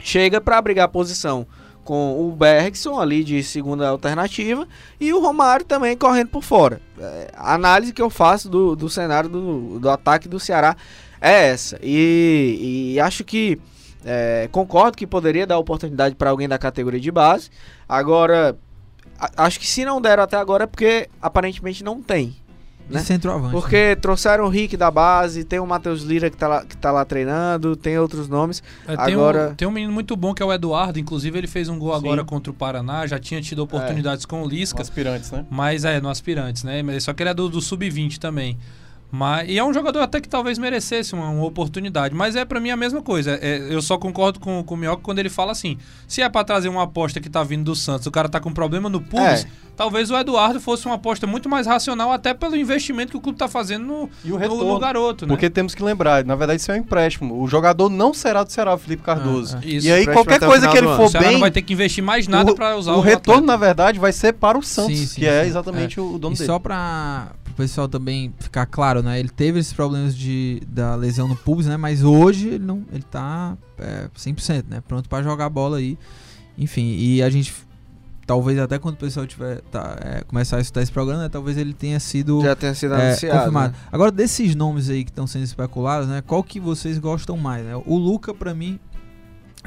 chega 0.00 0.40
para 0.40 0.60
brigar 0.60 0.86
a 0.86 0.88
posição 0.88 1.46
com 1.84 2.28
o 2.28 2.32
Bergson 2.32 2.98
ali 2.98 3.22
de 3.22 3.42
segunda 3.42 3.88
alternativa 3.88 4.66
e 4.98 5.12
o 5.12 5.20
Romário 5.20 5.64
também 5.64 5.96
correndo 5.96 6.28
por 6.28 6.42
fora. 6.42 6.80
É, 6.98 7.30
a 7.36 7.54
análise 7.54 7.92
que 7.92 8.02
eu 8.02 8.10
faço 8.10 8.48
do, 8.48 8.74
do 8.74 8.88
cenário 8.88 9.28
do, 9.28 9.78
do 9.78 9.90
ataque 9.90 10.28
do 10.28 10.40
Ceará 10.40 10.76
é 11.20 11.48
essa. 11.48 11.78
E, 11.82 12.94
e 12.94 13.00
acho 13.00 13.22
que 13.24 13.60
é, 14.04 14.48
concordo 14.52 14.96
que 14.96 15.06
poderia 15.06 15.46
dar 15.46 15.58
oportunidade 15.58 16.14
para 16.14 16.30
alguém 16.30 16.48
da 16.48 16.58
categoria 16.58 17.00
de 17.00 17.10
base. 17.10 17.50
Agora, 17.88 18.56
a, 19.18 19.44
acho 19.44 19.58
que 19.58 19.66
se 19.66 19.84
não 19.84 20.00
deram 20.00 20.22
até 20.22 20.36
agora 20.36 20.64
é 20.64 20.66
porque 20.66 21.08
aparentemente 21.20 21.82
não 21.82 22.02
tem. 22.02 22.36
Né? 22.88 23.00
centroavante. 23.00 23.52
Porque 23.52 23.76
né? 23.76 23.94
trouxeram 23.94 24.44
o 24.44 24.48
Rick 24.48 24.76
da 24.76 24.90
base, 24.90 25.42
tem 25.44 25.58
o 25.58 25.66
Matheus 25.66 26.02
Lira 26.02 26.28
que 26.28 26.36
tá, 26.36 26.48
lá, 26.48 26.64
que 26.64 26.76
tá 26.76 26.92
lá 26.92 27.04
treinando, 27.04 27.74
tem 27.76 27.98
outros 27.98 28.28
nomes. 28.28 28.62
É, 28.86 28.96
tem 28.96 29.14
agora... 29.14 29.50
Um, 29.50 29.54
tem 29.54 29.66
um 29.68 29.70
menino 29.70 29.92
muito 29.92 30.14
bom 30.16 30.34
que 30.34 30.42
é 30.42 30.46
o 30.46 30.52
Eduardo, 30.52 30.98
inclusive 30.98 31.38
ele 31.38 31.46
fez 31.46 31.68
um 31.68 31.78
gol 31.78 31.92
Sim. 31.92 31.98
agora 31.98 32.24
contra 32.24 32.50
o 32.50 32.54
Paraná, 32.54 33.06
já 33.06 33.18
tinha 33.18 33.40
tido 33.40 33.60
oportunidades 33.60 34.24
é. 34.24 34.28
com 34.28 34.42
o 34.42 34.48
Lisca. 34.48 34.78
No 34.78 34.82
aspirantes, 34.82 35.30
né? 35.30 35.46
Mas 35.50 35.84
é, 35.84 36.00
no 36.00 36.08
aspirantes, 36.08 36.62
né? 36.64 36.82
Só 37.00 37.12
que 37.12 37.22
ele 37.22 37.30
é 37.30 37.34
do, 37.34 37.48
do 37.48 37.60
Sub-20 37.60 38.18
também. 38.18 38.58
Mas, 39.16 39.48
e 39.48 39.56
é 39.58 39.64
um 39.64 39.72
jogador 39.72 40.00
até 40.00 40.20
que 40.20 40.28
talvez 40.28 40.58
merecesse 40.58 41.14
uma, 41.14 41.28
uma 41.28 41.44
oportunidade. 41.44 42.12
Mas 42.16 42.34
é 42.34 42.44
pra 42.44 42.58
mim 42.58 42.70
a 42.70 42.76
mesma 42.76 43.00
coisa. 43.00 43.38
É, 43.40 43.68
eu 43.70 43.80
só 43.80 43.96
concordo 43.96 44.40
com, 44.40 44.62
com 44.64 44.74
o 44.74 44.76
Minhoca 44.76 45.02
quando 45.04 45.20
ele 45.20 45.28
fala 45.28 45.52
assim: 45.52 45.78
se 46.08 46.20
é 46.20 46.28
pra 46.28 46.42
trazer 46.42 46.68
uma 46.68 46.82
aposta 46.82 47.20
que 47.20 47.30
tá 47.30 47.44
vindo 47.44 47.62
do 47.64 47.76
Santos, 47.76 48.06
o 48.08 48.10
cara 48.10 48.28
tá 48.28 48.40
com 48.40 48.52
problema 48.52 48.88
no 48.88 49.00
pulso, 49.00 49.24
É. 49.24 49.46
talvez 49.76 50.10
o 50.10 50.16
Eduardo 50.16 50.60
fosse 50.60 50.86
uma 50.86 50.96
aposta 50.96 51.28
muito 51.28 51.48
mais 51.48 51.64
racional, 51.66 52.10
até 52.10 52.34
pelo 52.34 52.56
investimento 52.56 53.12
que 53.12 53.16
o 53.16 53.20
clube 53.20 53.38
tá 53.38 53.46
fazendo 53.46 53.84
no, 53.86 54.10
E 54.24 54.28
no- 54.30 54.64
no 54.64 54.78
garoto, 54.80 55.26
né? 55.26 55.28
Porque 55.32 55.48
temos 55.48 55.76
que 55.76 55.82
lembrar, 55.84 56.24
na 56.24 56.34
verdade 56.34 56.60
isso 56.60 56.72
é 56.72 56.74
um 56.74 56.78
empréstimo. 56.78 57.40
O 57.40 57.46
jogador 57.46 57.88
não 57.88 58.12
será 58.12 58.42
do 58.42 58.50
Ceará, 58.50 58.74
o 58.74 58.78
Felipe 58.78 59.04
Cardoso. 59.04 59.58
Ah. 59.58 59.60
Isso. 59.64 59.86
E 59.86 59.92
aí 59.92 60.06
qualquer 60.06 60.40
coisa 60.40 60.66
que 60.68 60.76
ele 60.76 60.88
for 60.88 61.02
o 61.02 61.08
Ceará 61.08 61.26
bem, 61.26 61.34
não 61.34 61.40
vai 61.40 61.52
ter 61.52 61.62
que 61.62 61.72
investir 61.72 62.02
mais 62.02 62.26
nada 62.26 62.50
o, 62.50 62.54
pra 62.56 62.76
usar 62.76 62.94
o 62.94 62.98
o 62.98 63.00
retorno, 63.00 63.42
atleta. 63.42 63.46
na 63.52 63.56
verdade, 63.56 63.98
vai 64.00 64.12
ser 64.12 64.32
para 64.32 64.58
o 64.58 64.62
Santos, 64.62 64.98
Sim, 64.98 65.06
sim, 65.06 65.20
que 65.20 65.26
é 65.28 65.42
sim. 65.42 65.48
exatamente 65.50 66.00
o 66.00 66.18
dono 66.18 66.34
E 66.34 66.38
dele. 66.38 66.46
só 66.46 66.58
pra 66.58 67.28
o 67.54 67.56
pessoal 67.56 67.88
também 67.88 68.34
ficar 68.38 68.66
claro, 68.66 69.02
né? 69.02 69.18
Ele 69.18 69.28
teve 69.28 69.58
esses 69.58 69.72
problemas 69.72 70.14
de, 70.14 70.60
da 70.68 70.94
lesão 70.94 71.26
no 71.28 71.36
pubis, 71.36 71.66
né? 71.66 71.76
Mas 71.76 72.02
hoje 72.02 72.48
ele 72.48 72.64
não, 72.64 72.84
ele 72.92 73.04
tá 73.04 73.56
é, 73.78 74.08
100%, 74.16 74.64
né? 74.68 74.82
Pronto 74.86 75.08
pra 75.08 75.22
jogar 75.22 75.48
bola 75.48 75.78
aí. 75.78 75.96
Enfim, 76.58 76.96
e 76.98 77.22
a 77.22 77.30
gente 77.30 77.54
talvez 78.26 78.58
até 78.58 78.78
quando 78.78 78.94
o 78.94 78.98
pessoal 78.98 79.26
tiver 79.26 79.60
tá, 79.70 79.96
é, 80.00 80.22
começar 80.24 80.56
a 80.56 80.60
estudar 80.60 80.82
esse 80.82 80.92
programa, 80.92 81.22
né, 81.24 81.28
talvez 81.28 81.58
ele 81.58 81.74
tenha 81.74 82.00
sido 82.00 82.40
Já 82.42 82.56
tenha 82.56 82.74
sido 82.74 82.94
é, 82.94 83.08
anunciado. 83.08 83.38
confirmado. 83.38 83.72
né? 83.72 83.78
Agora 83.92 84.10
desses 84.10 84.54
nomes 84.54 84.88
aí 84.90 85.04
que 85.04 85.10
estão 85.10 85.26
sendo 85.26 85.44
especulados, 85.44 86.08
né? 86.08 86.22
Qual 86.26 86.42
que 86.42 86.58
vocês 86.58 86.98
gostam 86.98 87.36
mais, 87.36 87.64
né? 87.64 87.76
O 87.86 87.96
Luca 87.98 88.34
pra 88.34 88.54
mim 88.54 88.78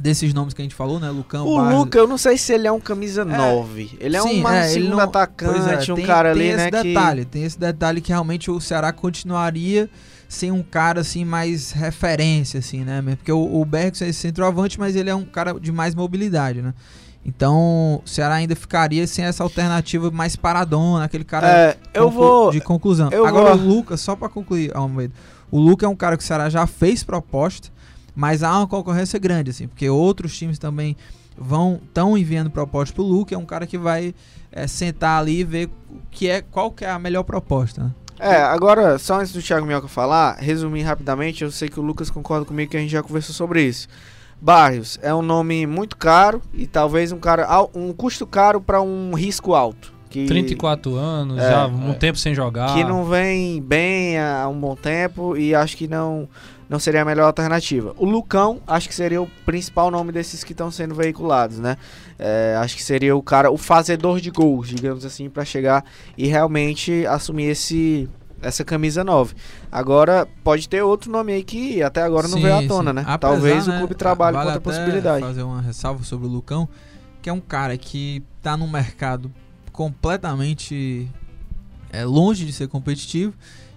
desses 0.01 0.33
nomes 0.33 0.53
que 0.53 0.61
a 0.61 0.65
gente 0.65 0.75
falou, 0.75 0.99
né? 0.99 1.09
Lucão, 1.09 1.45
O 1.47 1.57
Barros- 1.57 1.73
Luca, 1.79 1.97
eu 1.97 2.07
não 2.07 2.17
sei 2.17 2.37
se 2.37 2.53
ele 2.53 2.67
é 2.67 2.71
um 2.71 2.79
camisa 2.79 3.25
9. 3.25 3.97
Ele 3.99 4.15
é 4.15 4.21
Sim, 4.21 4.43
um 4.43 4.49
é, 4.49 4.65
ele 4.65 4.73
segundo 4.81 4.91
não- 4.97 4.99
atacante, 4.99 5.89
é, 5.89 5.93
um 5.93 5.95
tem- 5.95 6.05
cara 6.05 6.33
tem 6.33 6.41
ali, 6.41 6.49
esse 6.61 6.71
né? 6.71 6.81
que- 6.81 6.87
detalhe, 6.93 7.25
Tem 7.25 7.43
esse 7.43 7.59
detalhe 7.59 8.01
que 8.01 8.09
realmente 8.09 8.51
o 8.51 8.59
Ceará 8.61 8.91
continuaria 8.93 9.89
sem 10.29 10.51
um 10.51 10.61
cara 10.61 11.01
assim 11.01 11.23
mais 11.25 11.71
referência, 11.71 12.59
assim, 12.59 12.83
né? 12.83 13.01
Porque 13.15 13.31
o, 13.31 13.59
o 13.61 13.65
Bergson 13.65 14.05
é 14.05 14.09
esse 14.09 14.19
centroavante, 14.19 14.79
mas 14.79 14.95
ele 14.95 15.09
é 15.09 15.15
um 15.15 15.25
cara 15.25 15.53
de 15.59 15.71
mais 15.71 15.95
mobilidade, 15.95 16.61
né? 16.61 16.73
Então 17.25 18.01
o 18.05 18.07
Ceará 18.07 18.35
ainda 18.35 18.55
ficaria 18.55 19.05
sem 19.07 19.25
essa 19.25 19.43
alternativa 19.43 20.09
mais 20.11 20.35
paradona, 20.35 21.05
aquele 21.05 21.23
cara 21.25 21.47
É, 21.49 21.77
eu 21.93 22.09
vou. 22.09 22.51
de 22.51 22.61
conclusão. 22.61 23.09
eu 23.11 23.25
Agora 23.25 23.55
vou- 23.55 23.65
o 23.65 23.75
Lucas, 23.77 23.99
só 23.99 24.15
pra 24.15 24.29
concluir, 24.29 24.71
Almeida, 24.75 25.13
o 25.51 25.59
Lucas 25.59 25.87
é 25.87 25.91
um 25.91 25.95
cara 25.95 26.15
que 26.15 26.23
o 26.23 26.25
Ceará 26.25 26.49
já 26.49 26.65
fez 26.67 27.03
proposta, 27.03 27.69
mas 28.17 28.41
há 28.41 28.57
uma 28.57 28.65
concorrência 28.67 29.19
grande, 29.19 29.51
assim, 29.51 29.67
porque 29.67 29.87
outros 29.87 30.35
times 30.35 30.57
também 30.57 30.97
vão 31.37 31.79
estão 31.83 32.17
enviando 32.17 32.49
proposta 32.49 32.91
pro 32.95 33.03
Lucas, 33.03 33.37
é 33.37 33.37
um 33.37 33.45
cara 33.45 33.67
que 33.67 33.77
vai 33.77 34.15
é, 34.51 34.65
sentar 34.65 35.21
ali 35.21 35.41
e 35.41 35.43
ver 35.43 35.69
o 35.87 35.99
que 36.09 36.27
é, 36.27 36.41
qual 36.41 36.71
que 36.71 36.83
é 36.83 36.89
a 36.89 36.97
melhor 36.97 37.21
proposta. 37.21 37.83
né? 37.83 37.91
É, 38.19 38.37
agora, 38.41 38.97
só 38.97 39.19
antes 39.19 39.31
do 39.31 39.39
Thiago 39.39 39.67
Minhoca 39.67 39.87
falar, 39.87 40.37
resumir 40.39 40.81
rapidamente, 40.81 41.43
eu 41.43 41.51
sei 41.51 41.69
que 41.69 41.79
o 41.79 41.83
Lucas 41.83 42.09
concorda 42.09 42.43
comigo 42.43 42.71
que 42.71 42.77
a 42.77 42.79
gente 42.79 42.89
já 42.89 43.03
conversou 43.03 43.35
sobre 43.35 43.61
isso. 43.61 43.87
Barrios 44.41 44.97
é 45.03 45.13
um 45.13 45.21
nome 45.21 45.67
muito 45.67 45.95
caro 45.95 46.41
e 46.51 46.65
talvez 46.65 47.11
um 47.11 47.19
cara 47.19 47.47
um 47.75 47.93
custo 47.93 48.25
caro 48.25 48.59
para 48.59 48.81
um 48.81 49.13
risco 49.13 49.53
alto. 49.53 49.93
Que, 50.09 50.25
34 50.25 50.95
anos, 50.95 51.37
É, 51.37 51.51
já 51.51 51.67
um 51.67 51.93
tempo 51.93 52.17
sem 52.17 52.33
jogar. 52.33 52.73
que 52.73 52.83
não 52.83 53.05
vem 53.05 53.61
bem 53.61 54.17
há 54.17 54.47
um 54.47 54.59
bom 54.59 54.75
tempo 54.75 55.37
e 55.37 55.53
acho 55.53 55.77
que 55.77 55.87
não 55.87 56.27
não 56.69 56.79
seria 56.79 57.01
a 57.01 57.05
melhor 57.05 57.25
alternativa. 57.25 57.93
O 57.97 58.05
Lucão, 58.05 58.59
acho 58.67 58.87
que 58.89 58.95
seria 58.95 59.21
o 59.21 59.27
principal 59.45 59.89
nome 59.89 60.11
desses 60.11 60.43
que 60.43 60.51
estão 60.51 60.69
sendo 60.69 60.93
veiculados, 60.95 61.59
né? 61.59 61.77
É, 62.19 62.57
acho 62.59 62.75
que 62.75 62.83
seria 62.83 63.15
o 63.15 63.21
cara, 63.23 63.49
o 63.51 63.57
fazedor 63.57 64.19
de 64.19 64.29
gols, 64.29 64.67
digamos 64.67 65.05
assim, 65.05 65.29
para 65.29 65.45
chegar 65.45 65.85
e 66.17 66.27
realmente 66.27 67.05
assumir 67.05 67.45
esse 67.45 68.09
essa 68.41 68.63
camisa 68.63 69.03
9. 69.03 69.33
Agora, 69.71 70.27
pode 70.43 70.69
ter 70.69 70.81
outro 70.83 71.11
nome 71.11 71.33
aí 71.33 71.43
que 71.43 71.81
até 71.81 72.03
agora 72.03 72.27
não 72.27 72.37
Sim, 72.37 72.43
veio 72.43 72.55
à 72.55 72.61
sim. 72.61 72.67
tona, 72.67 72.93
né? 72.93 73.01
Apesar, 73.01 73.17
Talvez 73.17 73.67
o 73.67 73.71
né, 73.71 73.77
clube 73.79 73.95
trabalhe 73.95 74.35
vale 74.37 74.49
com 74.49 74.53
outra 74.55 74.71
até 74.71 74.79
possibilidade. 74.79 75.25
fazer 75.25 75.41
uma 75.41 75.61
ressalva 75.61 76.03
sobre 76.03 76.27
o 76.27 76.29
Lucão, 76.29 76.69
que 77.21 77.29
é 77.29 77.33
um 77.33 77.39
cara 77.39 77.75
que 77.77 78.23
tá 78.41 78.55
num 78.55 78.69
mercado 78.69 79.31
completamente 79.71 81.09
é, 81.91 82.05
longe 82.05 82.45
de 82.45 82.53
ser 82.53 82.67
competitivo 82.67 83.33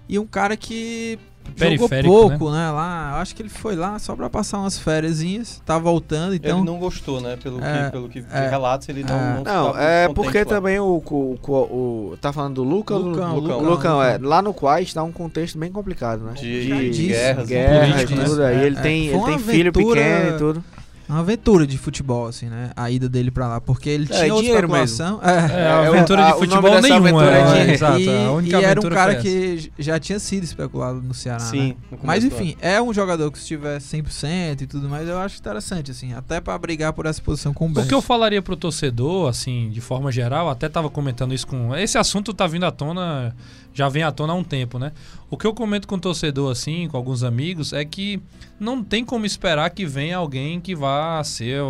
e 0.09 0.19
um 0.19 0.27
cara 0.27 0.57
que 0.57 1.19
jogou 1.57 1.89
Periférico, 1.89 2.13
pouco, 2.15 2.51
né? 2.51 2.71
Lá, 2.71 3.13
eu 3.15 3.21
acho 3.21 3.35
que 3.35 3.43
ele 3.43 3.49
foi 3.49 3.75
lá 3.77 3.99
só 3.99 4.15
pra 4.17 4.31
passar 4.31 4.59
umas 4.59 4.79
férias, 4.79 5.21
tá 5.67 5.79
voltando, 5.79 6.35
então 6.35 6.59
ele 6.59 6.67
não 6.67 6.79
gostou, 6.79 7.21
né? 7.21 7.37
Pelo 7.43 7.63
É, 7.63 7.85
que, 7.87 7.91
pelo 7.91 8.09
que 8.09 8.25
é, 8.33 8.49
relatos, 8.49 8.89
ele 8.89 9.05
não. 9.05 9.15
é. 9.15 9.35
não, 9.35 9.43
Não, 9.45 9.79
é 9.79 10.09
porque 10.09 10.39
lá. 10.39 10.45
também 10.45 10.79
o, 10.79 11.03
o, 11.05 11.39
o, 11.47 11.53
o- 12.13 12.17
Tá 12.21 12.33
falando 12.33 12.55
do 12.57 12.63
Luca 12.65 12.95
ou 12.95 13.03
do 13.03 13.09
Lucão, 13.11 13.33
o 13.37 13.41
Lucão, 13.41 13.61
Lucão, 13.61 14.03
é. 14.03 14.13
Lucão. 14.15 14.29
Lá 14.29 14.41
no 14.43 14.55
Quais 14.55 14.93
tá 14.95 15.03
um 15.03 15.13
contexto 15.13 15.59
bem 15.59 15.71
complicado, 15.71 16.23
né? 16.23 16.33
De, 16.35 16.67
de 16.67 16.91
de 16.91 17.07
guerras, 17.09 17.49
né? 17.49 17.55
guerra 17.55 17.87
político, 17.93 18.13
e 18.13 18.17
né? 18.17 18.25
tudo. 18.25 18.43
Aí 18.45 18.57
É, 18.57 18.65
ele 18.67 18.77
é. 18.79 18.81
tem, 18.83 19.11
Foi 19.11 19.19
ele 19.19 19.27
tem 19.27 19.39
filho 19.39 19.73
pequeno 19.73 20.35
e 20.35 20.39
tudo. 20.39 20.65
Uma 21.11 21.21
aventura 21.21 21.67
de 21.67 21.77
futebol, 21.79 22.27
assim, 22.27 22.47
né? 22.47 22.71
A 22.77 22.91
ida 22.91 23.09
dele 23.09 23.31
pra 23.31 23.49
lá, 23.49 23.61
porque 23.61 23.89
ele 23.91 24.05
É, 24.05 24.07
tinha 24.21 24.35
outra 24.35 24.43
dinheiro 24.47 24.67
especulação. 24.67 25.21
É, 25.23 25.31
É, 25.31 25.61
É, 25.61 25.89
aventura 25.89 26.21
o- 26.21 26.25
a- 26.25 26.29
de 26.29 26.33
o 26.33 26.39
futebol 26.39 26.71
dessa 26.71 26.81
nenhuma. 26.89 27.09
aventura 27.23 27.39
é, 27.59 27.61
é 27.71 27.75
exato, 27.75 27.99
e, 28.01 28.09
a 28.09 28.13
e 28.13 28.15
era 28.15 28.59
um 28.59 28.71
aventura 28.71 28.95
cara 28.95 29.15
que 29.17 29.73
já 29.79 29.99
tinha 29.99 30.19
sido 30.19 30.45
especulado 30.45 31.03
no 31.03 31.13
Ceará, 31.15 31.43
né? 31.45 31.51
Sim. 31.51 31.69
no 31.91 31.99
começo 31.99 32.07
Mas 32.07 32.25
enfim, 32.25 32.57
é 32.61 32.81
um 32.81 32.93
jogador 32.95 33.31
que 33.31 33.39
se 33.39 33.47
tiver 33.47 33.79
100% 33.81 34.63
e 34.63 34.67
tudo 34.67 34.89
mais, 34.89 35.09
eu 35.09 35.19
acho 35.19 35.39
interessante, 35.39 35.91
assim, 35.91 36.13
até 36.15 36.41
pra 36.41 36.57
brigar 36.59 36.93
por 36.93 37.07
essa 37.07 37.21
posição 37.21 37.53
com 37.53 37.67
o 37.67 37.71
O 37.71 37.73
Berg. 37.75 37.89
que 37.89 37.95
eu 37.95 38.01
falaria 38.03 38.41
pro 38.43 38.57
torcedor, 38.57 39.29
assim, 39.29 39.69
de 39.71 39.81
forma 39.81 40.11
geral, 40.13 40.49
até 40.49 40.69
tava 40.69 40.89
comentando 40.91 41.35
isso 41.35 41.47
com. 41.47 41.75
Esse 41.77 41.99
assunto 41.99 42.33
tá 42.33 42.47
vindo 42.47 42.65
à 42.67 42.71
tona, 42.71 43.35
já 43.73 43.89
vem 43.89 44.03
à 44.03 44.11
tona 44.11 44.33
há 44.33 44.37
um 44.37 44.45
tempo, 44.45 44.79
né? 44.79 44.93
O 45.31 45.37
que 45.37 45.47
eu 45.47 45.55
comento 45.55 45.87
com 45.87 45.95
o 45.95 46.01
torcedor, 46.01 46.51
assim, 46.51 46.89
com 46.89 46.97
alguns 46.97 47.23
amigos, 47.23 47.73
é 47.73 47.85
que 47.85 48.21
não 48.59 48.83
tem 48.83 49.05
como 49.05 49.25
esperar 49.25 49.71
que 49.71 49.87
venha 49.87 50.17
alguém 50.17 50.61
que 50.61 50.75
vá 50.75 51.23
ser. 51.25 51.61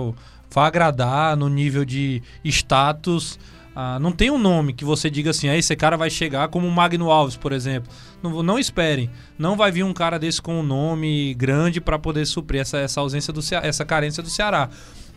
vá 0.50 0.66
agradar 0.66 1.36
no 1.36 1.48
nível 1.48 1.84
de 1.84 2.22
status. 2.44 3.38
Ah, 3.74 3.98
não 4.00 4.10
tem 4.10 4.30
um 4.30 4.38
nome 4.38 4.72
que 4.72 4.84
você 4.84 5.08
diga 5.08 5.30
assim, 5.30 5.48
ah, 5.48 5.56
esse 5.56 5.74
cara 5.76 5.96
vai 5.96 6.10
chegar 6.10 6.48
como 6.48 6.66
o 6.66 6.70
Magno 6.70 7.10
Alves, 7.10 7.36
por 7.36 7.52
exemplo. 7.52 7.92
Não, 8.22 8.42
não 8.42 8.58
esperem. 8.58 9.08
Não 9.38 9.56
vai 9.56 9.70
vir 9.70 9.84
um 9.84 9.92
cara 9.92 10.18
desse 10.18 10.42
com 10.42 10.58
um 10.58 10.62
nome 10.62 11.34
grande 11.34 11.80
para 11.80 11.98
poder 11.98 12.26
suprir 12.26 12.60
essa, 12.60 12.78
essa 12.78 13.00
ausência 13.00 13.32
do 13.32 13.40
Ceará, 13.40 13.66
essa 13.66 13.84
carência 13.84 14.22
do 14.22 14.28
Ceará. 14.28 14.68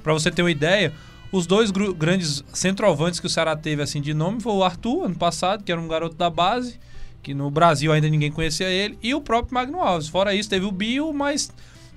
Pra 0.04 0.14
você 0.14 0.30
ter 0.30 0.44
uma 0.44 0.52
ideia, 0.52 0.94
os 1.34 1.46
dois 1.48 1.72
grandes 1.72 2.44
centroavantes 2.54 3.20
que 3.20 3.26
o 3.26 3.30
Ceará 3.30 3.56
teve 3.58 3.82
assim 3.82 4.00
de 4.00 4.14
nome 4.14 4.40
foi 4.40 4.54
o 4.54 4.64
Arthur, 4.64 5.06
ano 5.06 5.16
passado, 5.16 5.64
que 5.64 5.72
era 5.72 5.82
um 5.82 5.88
garoto 5.88 6.16
da 6.16 6.30
base, 6.30 6.80
que 7.22 7.34
no 7.34 7.50
Brasil 7.50 7.92
ainda 7.92 8.08
ninguém 8.08 8.32
conhecia 8.32 8.70
ele, 8.70 8.98
e 9.02 9.14
o 9.16 9.20
próprio 9.20 9.54
Magno 9.56 9.80
Alves. 9.82 10.08
Fora 10.08 10.36
isso, 10.36 10.50
teve 10.50 10.66
o 10.66 10.72
Bio, 10.72 11.12
mas 11.12 11.52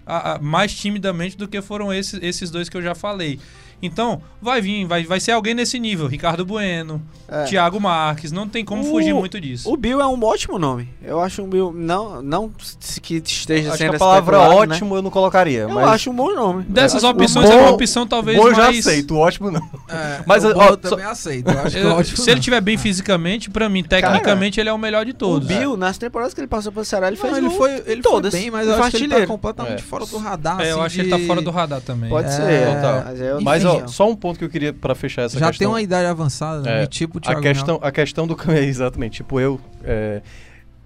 a- 0.07 0.35
a- 0.35 0.39
mais 0.39 0.75
timidamente 0.75 1.37
do 1.37 1.47
que 1.47 1.61
foram 1.61 1.93
esses, 1.93 2.19
esses 2.23 2.51
dois 2.51 2.69
que 2.69 2.77
eu 2.77 2.83
já 2.83 2.95
falei. 2.95 3.39
Então, 3.83 4.21
vai 4.41 4.61
vir, 4.61 4.85
vai, 4.87 5.05
vai 5.05 5.21
ser 5.21 5.33
alguém 5.33 5.55
nesse 5.55 5.79
nível. 5.79 6.07
Ricardo 6.07 6.45
Bueno, 6.47 7.01
É. 7.29 7.45
Thiago 7.45 7.79
Marques, 7.81 8.33
não 8.33 8.49
tem 8.49 8.65
como 8.65 8.83
O- 8.83 8.85
fugir 8.87 9.13
muito 9.13 9.41
disso. 9.41 9.71
O 9.71 9.77
Bill 9.77 10.01
é 10.01 10.07
um 10.07 10.23
ótimo 10.25 10.59
nome. 10.59 10.89
Eu 11.03 11.21
acho 11.21 11.43
um 11.43 11.49
Bill. 11.49 11.73
Não, 11.77 12.23
não 12.23 12.51
se- 12.81 13.01
que 13.01 13.17
esteja 13.17 13.69
Acho 13.69 13.79
que 13.79 13.85
sendo 13.85 13.97
a 13.97 13.99
palavra 13.99 14.39
né? 14.39 14.49
ótimo 14.55 14.97
eu 14.97 15.03
não 15.03 15.11
colocaria. 15.11 15.61
Eu 15.61 15.69
mas 15.71 15.89
acho 15.89 16.11
um 16.11 16.15
bom 16.15 16.33
nome. 16.35 16.63
Dessas 16.65 17.03
Eu- 17.03 17.11
opções, 17.11 17.49
o 17.49 17.53
é 17.53 17.57
uma 17.57 17.69
bom- 17.69 17.75
opção 17.75 18.07
talvez 18.07 18.39
Bom 18.39 18.49
eu 18.49 18.55
já 18.55 18.65
mais... 18.65 18.79
aceito, 18.87 19.15
o 19.15 19.19
ótimo 19.19 19.51
não. 19.51 19.61
É, 19.89 20.21
Mas, 20.27 20.45
o 20.45 20.49
ó, 20.49 20.51
eu 20.51 20.69
só- 20.69 20.77
também 20.77 21.05
aceito, 21.05 21.51
eu 21.51 21.59
acho 21.61 21.71
que 21.71 21.77
é 21.79 21.83
Eu- 21.85 21.91
ótimo. 21.93 22.17
se 22.17 22.31
ele 22.31 22.35
não. 22.37 22.43
tiver 22.43 22.61
bem 22.61 22.77
fisicamente, 22.79 23.51
pra 23.51 23.69
mim, 23.69 23.83
tecnicamente, 23.85 24.59
ele 24.59 24.69
é 24.69 24.73
o 24.73 24.79
melhor 24.79 25.05
de 25.05 25.11
O 25.11 25.15
todos. 25.15 25.47
Bill, 25.49 25.77
nas 25.77 25.99
temporadas 25.99 26.33
que 26.33 26.41
ele 26.41 26.47
passou 26.49 26.73
pelo 26.73 26.85
Ceará, 26.85 27.09
ele 27.09 27.17
Não, 27.17 27.23
fez 27.23 27.37
ele 27.37 27.49
gol 27.49 27.57
foi, 27.57 27.83
ele 27.87 28.03
todas. 28.03 28.33
foi 28.33 28.41
bem, 28.41 28.51
mas 28.51 28.67
Ele 28.67 28.77
eu 28.77 28.83
acho 28.83 28.97
que 28.97 29.05
ele 29.05 29.15
tá 29.15 29.27
completamente 29.27 29.81
É. 29.81 29.83
fora 29.83 30.07
do 30.07 30.17
radar. 30.17 30.61
É, 30.61 30.71
eu 30.71 30.77
assim, 30.77 30.87
acho 30.87 30.95
que 30.95 31.01
ele 31.03 31.11
tá 31.11 31.19
fora 31.27 31.43
do 31.43 31.51
radar 31.51 31.81
também. 31.83 32.09
Pode 32.09 32.29
É, 32.29 32.31
ser. 32.31 33.43
Mas, 33.43 33.65
é, 33.65 33.66
ó, 33.67 33.87
só 33.87 34.09
um 34.09 34.17
ponto 34.17 34.39
que 34.39 34.45
eu 34.45 34.49
queria 34.49 34.73
pra 34.73 34.95
fechar 34.95 35.23
essa 35.23 35.39
Já 35.39 35.49
questão. 35.49 35.59
tem 35.59 35.69
uma 35.69 35.83
idade 35.83 36.07
avançada, 36.07 36.63
né? 36.63 36.83
É, 36.83 36.87
tipo 36.87 37.19
a 37.25 37.41
questão, 37.41 37.79
a 37.83 37.91
questão 37.91 38.27
do 38.27 38.37
é, 38.51 38.65
exatamente, 38.65 39.17
tipo 39.17 39.41
eu, 39.41 39.61
é, 39.85 40.23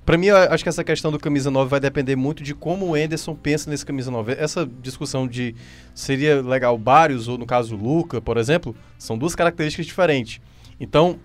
Pra 0.05 0.19
mim, 0.19 0.29
acho 0.29 0.65
que 0.65 0.69
essa 0.69 0.83
questão 0.83 1.13
do 1.13 1.21
camisa 1.21 1.53
9 1.53 1.71
vai 1.71 1.79
depender 1.79 2.17
muito 2.17 2.43
de 2.43 2.53
como 2.53 2.87
o 2.87 2.97
Enderson 2.97 3.33
pensa 3.33 3.71
nesse 3.71 3.87
camisa 3.87 4.11
9. 4.11 4.33
Essa 4.33 4.69
discussão 4.83 5.25
de 5.25 5.55
seria 5.95 6.43
legal 6.43 6.77
Barrios 6.77 7.29
ou, 7.29 7.39
no 7.39 7.47
caso, 7.47 7.77
o 7.77 7.79
Luca, 7.79 8.21
por 8.21 8.37
exemplo, 8.37 8.75
são 8.99 9.17
duas 9.17 9.37
características 9.37 9.87
diferentes. 9.87 10.41
Então, 10.81 11.21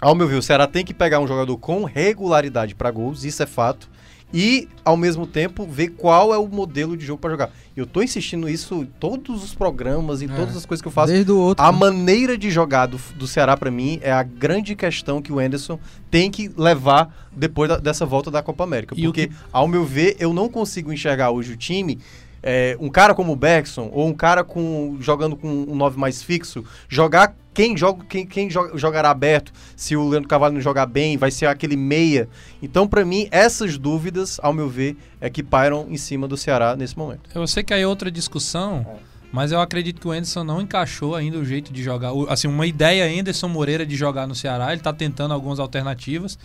ao 0.00 0.14
meu 0.14 0.28
ver, 0.28 0.36
o 0.36 0.42
Ceará 0.42 0.66
tem 0.66 0.84
que 0.84 0.94
pegar 0.94 1.18
um 1.18 1.26
jogador 1.26 1.56
com 1.58 1.82
regularidade 1.84 2.74
para 2.74 2.90
gols, 2.90 3.24
isso 3.24 3.42
é 3.42 3.46
fato, 3.46 3.90
e, 4.36 4.68
ao 4.84 4.96
mesmo 4.96 5.26
tempo, 5.28 5.64
ver 5.64 5.90
qual 5.90 6.34
é 6.34 6.38
o 6.38 6.48
modelo 6.48 6.96
de 6.96 7.06
jogo 7.06 7.20
para 7.20 7.30
jogar. 7.30 7.50
Eu 7.76 7.86
tô 7.86 8.02
insistindo 8.02 8.48
isso 8.48 8.74
em 8.82 8.84
todos 8.84 9.44
os 9.44 9.54
programas 9.54 10.20
e 10.20 10.24
É. 10.24 10.28
todas 10.28 10.56
as 10.56 10.66
coisas 10.66 10.82
que 10.82 10.88
eu 10.88 10.92
faço. 10.92 11.12
Desde 11.12 11.30
o 11.30 11.38
outro. 11.38 11.64
A 11.64 11.70
maneira 11.70 12.36
de 12.36 12.50
jogar 12.50 12.86
do, 12.86 12.98
do 13.14 13.26
Ceará, 13.28 13.56
pra 13.56 13.70
mim, 13.70 14.00
é 14.02 14.10
a 14.10 14.24
grande 14.24 14.74
questão 14.74 15.22
que 15.22 15.32
o 15.32 15.40
Enderson 15.40 15.78
tem 16.10 16.30
que 16.32 16.50
levar 16.56 17.28
depois 17.30 17.68
da- 17.68 17.76
dessa 17.78 18.04
volta 18.04 18.28
da 18.30 18.42
Copa 18.42 18.64
América. 18.64 18.94
E 18.98 19.04
Porque, 19.04 19.30
ao 19.52 19.68
meu 19.68 19.84
ver, 19.84 20.16
eu 20.18 20.32
não 20.34 20.48
consigo 20.48 20.92
enxergar 20.92 21.30
hoje 21.30 21.52
o 21.52 21.56
time. 21.56 21.98
é, 22.46 22.76
um 22.78 22.90
cara 22.90 23.14
como 23.14 23.32
o 23.32 23.36
Bergson, 23.36 23.88
ou 23.90 24.06
um 24.06 24.12
cara 24.12 24.44
com 24.44 24.98
jogando 25.00 25.34
com 25.34 25.48
um 25.48 25.74
9 25.74 25.98
mais 25.98 26.22
fixo, 26.22 26.62
jogar 26.90 27.34
quem, 27.54 27.76
joga, 27.76 28.04
quem, 28.04 28.26
quem 28.26 28.50
joga, 28.50 28.76
jogará 28.76 29.10
aberto, 29.10 29.52
se 29.76 29.96
o 29.96 30.08
Leandro 30.08 30.28
Carvalho 30.28 30.54
não 30.54 30.60
jogar 30.60 30.86
bem, 30.86 31.16
vai 31.16 31.30
ser 31.30 31.46
aquele 31.46 31.76
meia. 31.76 32.28
Então, 32.60 32.86
pra 32.86 33.04
mim, 33.04 33.28
essas 33.30 33.78
dúvidas, 33.78 34.38
ao 34.42 34.52
meu 34.52 34.68
ver, 34.68 34.96
é 35.20 35.30
que 35.30 35.42
pairam 35.42 35.86
em 35.88 35.96
cima 35.96 36.26
do 36.28 36.36
Ceará 36.36 36.74
nesse 36.76 36.98
momento. 36.98 37.30
Eu 37.34 37.46
sei 37.46 37.62
que 37.62 37.72
aí 37.72 37.82
é 37.82 37.86
outra 37.86 38.10
discussão, 38.10 38.84
mas 39.32 39.52
eu 39.52 39.60
acredito 39.60 40.00
que 40.00 40.08
o 40.08 40.10
Anderson 40.10 40.44
não 40.44 40.60
encaixou 40.60 41.14
ainda 41.14 41.38
o 41.38 41.44
jeito 41.44 41.72
de 41.72 41.82
jogar. 41.82 42.12
O- 42.12 42.28
Assim, 42.28 42.48
uma 42.48 42.66
ideia 42.66 43.04
Anderson 43.20 43.48
Moreira 43.48 43.86
de 43.86 43.96
jogar 43.96 44.26
no 44.26 44.34
Ceará, 44.34 44.72
ele 44.72 44.82
tá 44.82 44.92
tentando 44.92 45.32
algumas 45.32 45.58
alternativas 45.60 46.38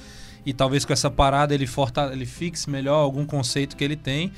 e 0.46 0.54
talvez 0.54 0.86
com 0.86 0.94
essa 0.94 1.10
parada 1.12 1.54
ele, 1.54 1.68
forta, 1.68 2.10
ele 2.14 2.26
fixe 2.26 2.70
melhor 2.70 2.96
algum 2.96 3.26
conceito 3.26 3.76
que 3.76 3.84
ele 3.84 3.96
tem. 3.96 4.32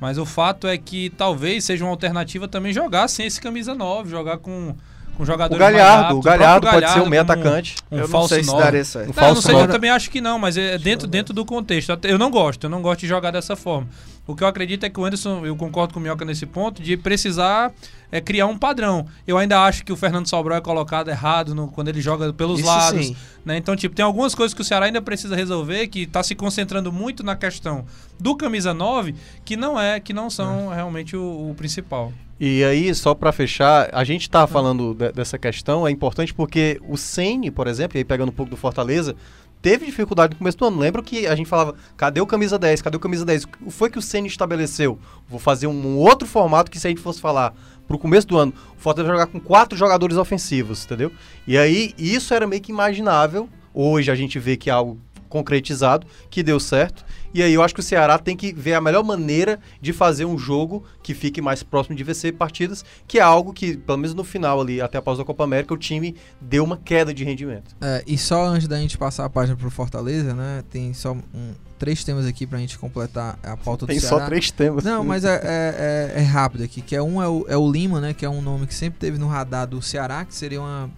Mas 0.00 0.16
o 0.18 0.24
fato 0.24 0.66
é 0.66 0.78
que 0.78 1.10
talvez 1.10 1.64
seja 1.64 1.84
uma 1.84 1.90
alternativa 1.90 2.48
também 2.48 2.72
jogar 2.72 3.06
sem 3.08 3.26
esse 3.26 3.38
camisa 3.40 3.74
9, 3.74 4.08
jogar 4.08 4.38
com, 4.38 4.74
com 5.20 5.24
O 5.24 5.26
jogadores 5.26 5.62
mais 5.62 5.76
Galhardo, 5.76 6.16
o 6.18 6.22
Galhardo 6.22 6.66
pode 6.70 6.90
ser 6.90 7.00
um 7.00 7.06
meia 7.08 7.24
como 7.24 7.38
atacante. 7.40 7.76
Um 7.90 7.96
eu 7.96 8.00
não 8.02 8.08
falso 8.08 8.28
sei 8.34 8.42
se 8.42 8.50
9. 8.50 8.62
daria 8.62 8.84
certo. 8.84 9.04
Um 9.04 9.06
Não, 9.08 9.10
eu 9.10 9.14
falso 9.14 9.34
não 9.34 9.42
sei, 9.42 9.54
eu 9.64 9.68
também 9.68 9.90
acho 9.90 10.10
que 10.10 10.20
não, 10.20 10.38
mas 10.38 10.56
é 10.56 10.78
dentro, 10.78 11.06
dentro 11.06 11.34
do 11.34 11.44
contexto. 11.44 11.96
Eu 12.04 12.18
não 12.18 12.30
gosto, 12.30 12.64
eu 12.64 12.70
não 12.70 12.80
gosto 12.80 13.00
de 13.00 13.06
jogar 13.06 13.30
dessa 13.30 13.54
forma. 13.54 13.86
O 14.26 14.34
que 14.36 14.44
eu 14.44 14.48
acredito 14.48 14.84
é 14.84 14.90
que 14.90 14.98
o 15.00 15.04
Anderson, 15.04 15.44
eu 15.44 15.56
concordo 15.56 15.92
com 15.92 15.98
o 15.98 16.02
Minhoca 16.02 16.24
nesse 16.24 16.46
ponto, 16.46 16.80
de 16.80 16.96
precisar 16.96 17.72
é, 18.12 18.20
criar 18.20 18.46
um 18.46 18.56
padrão. 18.56 19.06
Eu 19.26 19.36
ainda 19.36 19.60
acho 19.64 19.84
que 19.84 19.92
o 19.92 19.96
Fernando 19.96 20.28
Sobral 20.28 20.58
é 20.58 20.60
colocado 20.60 21.08
errado 21.08 21.52
no- 21.54 21.68
quando 21.68 21.88
ele 21.88 22.00
joga 22.00 22.32
pelos 22.32 22.60
Isso 22.60 22.68
lados. 22.68 23.06
sim. 23.06 23.16
né? 23.44 23.56
Então, 23.56 23.74
tipo, 23.74 23.94
tem 23.94 24.04
algumas 24.04 24.34
coisas 24.34 24.54
que 24.54 24.60
o 24.60 24.64
Ceará 24.64 24.86
ainda 24.86 25.02
precisa 25.02 25.34
resolver, 25.34 25.88
que 25.88 26.06
tá 26.06 26.22
se 26.22 26.34
concentrando 26.36 26.92
muito 26.92 27.22
na 27.24 27.34
questão 27.34 27.84
do 28.20 28.36
camisa 28.36 28.72
9, 28.72 29.14
que 29.44 29.56
não 29.56 29.80
é, 29.80 29.98
que 29.98 30.12
não 30.12 30.30
são 30.30 30.68
realmente 30.68 31.16
o, 31.16 31.50
o 31.50 31.54
principal. 31.56 32.12
E 32.42 32.64
aí, 32.64 32.94
só 32.94 33.14
pra 33.14 33.32
fechar, 33.32 33.90
a 33.92 34.02
gente 34.02 34.30
tá 34.30 34.46
falando 34.46 34.94
de- 34.94 35.12
dessa 35.12 35.38
questão, 35.38 35.86
é 35.86 35.90
importante 35.90 36.32
porque 36.32 36.80
o 36.88 36.96
Ceni, 36.96 37.50
por 37.50 37.66
exemplo, 37.66 37.96
e 37.96 37.98
aí 37.98 38.04
pegando 38.04 38.30
um 38.30 38.34
pouco 38.34 38.48
do 38.48 38.56
Fortaleza, 38.56 39.14
teve 39.60 39.84
dificuldade 39.84 40.32
no 40.32 40.38
começo 40.38 40.56
do 40.56 40.64
ano. 40.64 40.78
Lembra 40.78 41.02
que 41.02 41.26
a 41.26 41.34
gente 41.36 41.46
falava, 41.50 41.74
cadê 41.98 42.18
o 42.18 42.26
camisa 42.26 42.58
10? 42.58 42.80
Cadê 42.80 42.96
o 42.96 43.00
camisa 43.00 43.26
10? 43.26 43.44
O 43.66 43.70
foi 43.70 43.90
que 43.90 43.98
o 43.98 44.02
Ceni 44.02 44.26
estabeleceu? 44.26 44.98
Vou 45.28 45.38
fazer 45.38 45.66
um 45.66 45.98
outro 45.98 46.26
formato 46.26 46.70
que 46.70 46.80
se 46.80 46.86
a 46.86 46.90
gente 46.90 47.02
fosse 47.02 47.20
falar 47.20 47.54
pro 47.86 47.98
começo 47.98 48.26
do 48.26 48.38
ano, 48.38 48.54
o 48.74 48.80
Fortaleza 48.80 49.12
jogar 49.12 49.26
com 49.26 49.38
quatro 49.38 49.76
jogadores 49.76 50.16
ofensivos, 50.16 50.86
entendeu? 50.86 51.12
E 51.46 51.58
aí, 51.58 51.92
isso 51.98 52.32
era 52.32 52.46
meio 52.46 52.62
que 52.62 52.72
imaginável. 52.72 53.50
Hoje 53.74 54.10
a 54.10 54.14
gente 54.14 54.38
vê 54.38 54.56
que 54.56 54.70
é 54.70 54.72
algo 54.72 54.98
concretizado, 55.30 56.06
que 56.28 56.42
deu 56.42 56.60
certo. 56.60 57.02
E 57.32 57.42
aí 57.42 57.54
eu 57.54 57.62
acho 57.62 57.72
que 57.72 57.80
o 57.80 57.82
Ceará 57.82 58.18
tem 58.18 58.36
que 58.36 58.52
ver 58.52 58.74
a 58.74 58.80
melhor 58.80 59.02
maneira 59.04 59.58
de 59.80 59.92
fazer 59.92 60.24
um 60.24 60.36
jogo 60.36 60.84
que 61.02 61.14
fique 61.14 61.40
mais 61.40 61.62
próximo 61.62 61.96
de 61.96 62.02
vencer 62.04 62.34
partidas, 62.34 62.84
que 63.06 63.18
é 63.18 63.22
algo 63.22 63.52
que, 63.52 63.76
pelo 63.76 63.98
menos 63.98 64.14
no 64.14 64.24
final 64.24 64.60
ali, 64.60 64.80
até 64.80 64.98
após 64.98 65.18
a 65.20 65.24
Copa 65.24 65.44
América, 65.44 65.72
o 65.72 65.78
time 65.78 66.16
deu 66.40 66.64
uma 66.64 66.76
queda 66.76 67.14
de 67.14 67.24
rendimento. 67.24 67.74
É, 67.80 68.02
e 68.06 68.18
só 68.18 68.44
antes 68.44 68.66
da 68.66 68.76
gente 68.78 68.98
passar 68.98 69.24
a 69.24 69.30
página 69.30 69.56
pro 69.56 69.70
Fortaleza, 69.70 70.34
né? 70.34 70.64
Tem 70.68 70.92
só 70.92 71.12
um- 71.12 71.54
três 71.78 72.02
temas 72.04 72.26
aqui 72.26 72.46
pra 72.46 72.58
gente 72.58 72.76
completar 72.78 73.38
a 73.42 73.56
pauta 73.56 73.86
do 73.86 73.88
Tem 73.90 73.98
Ceará. 74.00 74.18
só 74.18 74.26
três 74.26 74.50
temas. 74.50 74.84
Não, 74.84 75.02
mas 75.04 75.24
é, 75.24 75.36
é, 75.36 76.12
é- 76.16 76.20
é 76.20 76.24
rápido 76.24 76.64
aqui, 76.64 76.82
que 76.82 76.94
é 76.96 77.02
um 77.02 77.22
é 77.22 77.28
o, 77.28 77.46
é 77.48 77.56
o 77.56 77.70
Lima, 77.70 78.00
né? 78.00 78.12
Que 78.12 78.26
é 78.26 78.28
um 78.28 78.42
nome 78.42 78.66
que 78.66 78.74
sempre 78.74 78.98
teve 78.98 79.16
no 79.18 79.28
radar 79.28 79.66
do 79.68 79.80
Ceará, 79.80 80.24
que 80.24 80.34
seria 80.34 80.60
uma. 80.60 80.90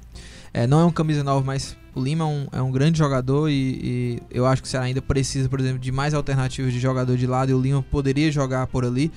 é, 0.52 0.66
não 0.66 0.80
é 0.80 0.84
um 0.86 0.90
camisa 0.90 1.22
nova, 1.22 1.44
mas 1.44 1.76
o 1.94 2.00
Lima 2.02 2.24
é 2.24 2.26
um, 2.26 2.46
é 2.52 2.62
um 2.62 2.70
grande 2.70 2.98
jogador 2.98 3.48
e, 3.48 3.52
e 3.54 4.22
eu 4.30 4.46
acho 4.46 4.62
que 4.62 4.68
o 4.68 4.70
Ceará 4.70 4.86
ainda 4.86 5.02
precisa, 5.02 5.48
por 5.48 5.60
exemplo, 5.60 5.78
de 5.78 5.92
mais 5.92 6.14
alternativas 6.14 6.72
de 6.72 6.80
jogador 6.80 7.16
de 7.16 7.26
lado 7.26 7.50
e 7.50 7.54
o 7.54 7.60
Lima 7.60 7.82
poderia 7.82 8.30
jogar 8.32 8.66
por 8.66 8.84
ali. 8.84 9.12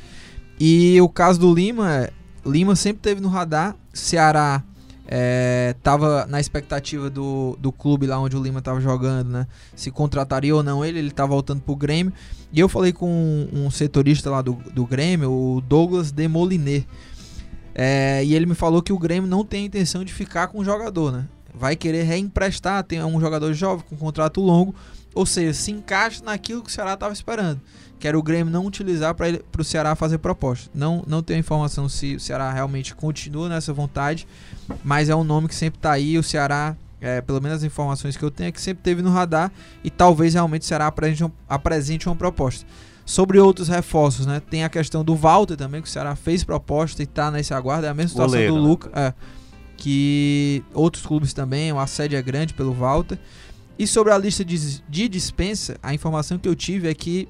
E 0.59 0.99
o 1.01 1.09
caso 1.09 1.39
do 1.39 1.53
Lima, 1.53 1.93
é, 1.93 2.13
Lima 2.45 2.75
sempre 2.75 3.01
teve 3.01 3.21
no 3.21 3.29
radar, 3.29 3.75
Ceará 3.93 4.63
é, 5.07 5.75
tava 5.83 6.25
na 6.25 6.39
expectativa 6.39 7.09
do, 7.09 7.55
do 7.59 7.71
clube 7.71 8.07
lá 8.07 8.19
onde 8.19 8.35
o 8.35 8.41
Lima 8.41 8.61
tava 8.61 8.81
jogando, 8.81 9.29
né? 9.29 9.47
Se 9.75 9.91
contrataria 9.91 10.55
ou 10.55 10.63
não 10.63 10.83
ele, 10.83 10.99
ele 10.99 11.11
tá 11.11 11.25
voltando 11.25 11.61
pro 11.61 11.75
Grêmio. 11.75 12.11
E 12.51 12.59
eu 12.59 12.67
falei 12.67 12.91
com 12.91 13.07
um, 13.07 13.65
um 13.65 13.71
setorista 13.71 14.29
lá 14.29 14.41
do, 14.41 14.53
do 14.73 14.85
Grêmio, 14.85 15.31
o 15.31 15.61
Douglas 15.61 16.11
Demoliné. 16.11 16.85
É, 17.73 18.23
e 18.23 18.33
ele 18.33 18.45
me 18.45 18.55
falou 18.55 18.81
que 18.81 18.93
o 18.93 18.97
Grêmio 18.97 19.29
não 19.29 19.45
tem 19.45 19.63
a 19.63 19.65
intenção 19.67 20.03
de 20.03 20.13
ficar 20.13 20.47
com 20.47 20.59
o 20.59 20.65
jogador, 20.65 21.11
né? 21.11 21.25
Vai 21.57 21.75
querer 21.75 22.03
reemprestar, 22.03 22.83
tem 22.83 23.03
um 23.03 23.19
jogador 23.19 23.53
jovem 23.53 23.85
com 23.89 23.95
contrato 23.95 24.41
longo, 24.41 24.75
ou 25.13 25.25
seja, 25.25 25.53
se 25.53 25.71
encaixa 25.71 26.21
naquilo 26.23 26.61
que 26.61 26.69
o 26.69 26.71
Ceará 26.71 26.93
estava 26.93 27.13
esperando, 27.13 27.61
que 27.97 28.07
era 28.07 28.19
o 28.19 28.21
Grêmio 28.21 28.51
não 28.51 28.65
utilizar 28.65 29.15
para 29.15 29.39
o 29.57 29.63
Ceará 29.63 29.95
fazer 29.95 30.17
proposta. 30.17 30.69
Não, 30.73 31.03
não 31.07 31.23
tenho 31.23 31.39
informação 31.39 31.87
se 31.87 32.15
o 32.15 32.19
Ceará 32.19 32.51
realmente 32.51 32.93
continua 32.93 33.47
nessa 33.47 33.71
vontade, 33.71 34.27
mas 34.83 35.07
é 35.07 35.15
um 35.15 35.23
nome 35.23 35.47
que 35.47 35.55
sempre 35.55 35.77
está 35.79 35.93
aí. 35.93 36.17
O 36.17 36.23
Ceará, 36.23 36.75
é, 36.99 37.21
pelo 37.21 37.39
menos 37.41 37.59
as 37.59 37.63
informações 37.63 38.17
que 38.17 38.23
eu 38.23 38.29
tenho, 38.29 38.49
é 38.49 38.51
que 38.51 38.59
sempre 38.61 38.83
teve 38.83 39.01
no 39.01 39.09
radar 39.11 39.49
e 39.83 39.89
talvez 39.89 40.33
realmente 40.33 40.63
o 40.63 40.65
Ceará 40.65 40.87
apresente, 40.87 41.23
um- 41.23 41.31
apresente 41.47 42.07
uma 42.09 42.15
proposta. 42.15 42.65
Sobre 43.05 43.39
outros 43.39 43.67
reforços, 43.69 44.25
né? 44.25 44.41
Tem 44.49 44.63
a 44.63 44.69
questão 44.69 45.03
do 45.03 45.15
Walter 45.15 45.55
também, 45.55 45.79
que 45.81 45.87
o 45.87 45.91
Ceará 45.91 46.15
fez 46.15 46.43
proposta 46.43 47.03
e 47.03 47.05
tá 47.05 47.29
nesse 47.31 47.53
aguardo. 47.53 47.85
É 47.85 47.89
a 47.89 47.93
mesma 47.93 48.09
situação 48.09 48.31
Goleiro, 48.31 48.55
do 48.55 48.61
né? 48.61 48.67
Luca. 48.67 48.89
é, 48.99 49.13
que 49.77 50.63
outros 50.73 51.05
clubes 51.05 51.33
também, 51.33 51.71
o 51.71 51.79
assédio 51.79 52.17
é 52.17 52.21
grande 52.21 52.53
pelo 52.53 52.73
Walter. 52.73 53.17
E 53.77 53.85
sobre 53.85 54.13
a 54.13 54.17
lista 54.17 54.43
de, 54.43 54.81
de 54.81 55.09
dispensa, 55.09 55.77
a 55.83 55.93
informação 55.93 56.37
que 56.37 56.47
eu 56.47 56.55
tive 56.55 56.89
é 56.89 56.93
que, 56.93 57.27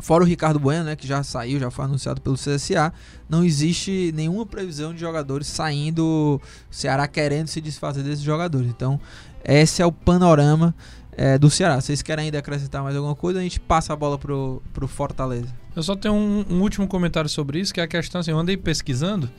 fora 0.00 0.24
o 0.24 0.26
Ricardo 0.26 0.58
Bueno, 0.58 0.84
né, 0.84 0.96
que 0.96 1.06
já 1.06 1.22
saiu, 1.22 1.60
já 1.60 1.70
foi 1.70 1.84
anunciado 1.84 2.20
pelo 2.20 2.34
CSA, 2.34 2.92
não 3.28 3.44
existe 3.44 4.12
nenhuma 4.14 4.44
previsão 4.44 4.92
de 4.92 5.00
jogadores 5.00 5.46
saindo, 5.46 6.40
o 6.40 6.40
Ceará 6.70 7.06
querendo 7.06 7.46
se 7.46 7.60
desfazer 7.60 8.02
desses 8.02 8.24
jogadores. 8.24 8.68
Então, 8.68 9.00
esse 9.44 9.80
é 9.80 9.86
o 9.86 9.92
panorama 9.92 10.74
é, 11.12 11.38
do 11.38 11.48
Ceará. 11.48 11.80
Vocês 11.80 12.02
querem 12.02 12.26
ainda 12.26 12.38
acrescentar 12.38 12.82
mais 12.82 12.96
alguma 12.96 13.14
coisa? 13.14 13.38
A 13.38 13.42
gente 13.42 13.60
passa 13.60 13.92
a 13.92 13.96
bola 13.96 14.18
pro, 14.18 14.62
pro 14.72 14.88
Fortaleza. 14.88 15.54
Eu 15.74 15.82
só 15.82 15.94
tenho 15.94 16.14
um, 16.14 16.44
um 16.50 16.60
último 16.62 16.88
comentário 16.88 17.30
sobre 17.30 17.60
isso, 17.60 17.72
que 17.72 17.80
é 17.80 17.84
a 17.84 17.88
questão 17.88 18.20
assim, 18.20 18.32
eu 18.32 18.38
andei 18.38 18.56
pesquisando, 18.56 19.30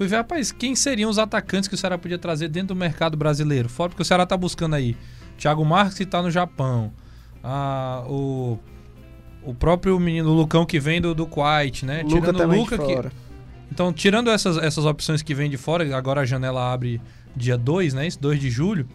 fui 0.00 0.08
ver, 0.08 0.16
rapaz, 0.16 0.50
quem 0.50 0.74
seriam 0.74 1.10
os 1.10 1.18
atacantes 1.18 1.68
que 1.68 1.74
o 1.74 1.78
Ceará 1.78 1.98
podia 1.98 2.18
trazer 2.18 2.48
dentro 2.48 2.68
do 2.68 2.74
mercado 2.74 3.18
brasileiro? 3.18 3.68
Fora 3.68 3.90
porque 3.90 4.00
o 4.00 4.04
Ceará 4.04 4.24
tá 4.24 4.34
buscando 4.34 4.74
aí 4.74 4.96
Thiago 5.36 5.62
Marques 5.62 5.98
que 5.98 6.06
tá 6.06 6.22
no 6.22 6.30
Japão, 6.30 6.90
ah, 7.44 8.02
o, 8.08 8.58
o 9.42 9.52
próprio 9.52 10.00
menino 10.00 10.30
o 10.30 10.32
Lucão 10.32 10.64
que 10.64 10.80
vem 10.80 11.02
do, 11.02 11.14
do 11.14 11.26
Kuwait, 11.26 11.84
né? 11.84 12.02
Luca 12.02 12.32
Tirando 12.32 12.40
o 12.40 12.56
Luca 12.56 12.78
que, 12.78 13.10
então, 13.70 13.92
tirando 13.92 14.30
essas, 14.30 14.56
essas 14.56 14.86
opções 14.86 15.20
que 15.20 15.34
vêm 15.34 15.50
de 15.50 15.58
fora, 15.58 15.94
agora 15.94 16.22
a 16.22 16.24
janela 16.24 16.72
abre 16.72 16.98
dia 17.36 17.58
2, 17.58 17.92
né? 17.92 18.06
Isso, 18.06 18.18
2 18.18 18.40
de 18.40 18.48
julho. 18.48 18.88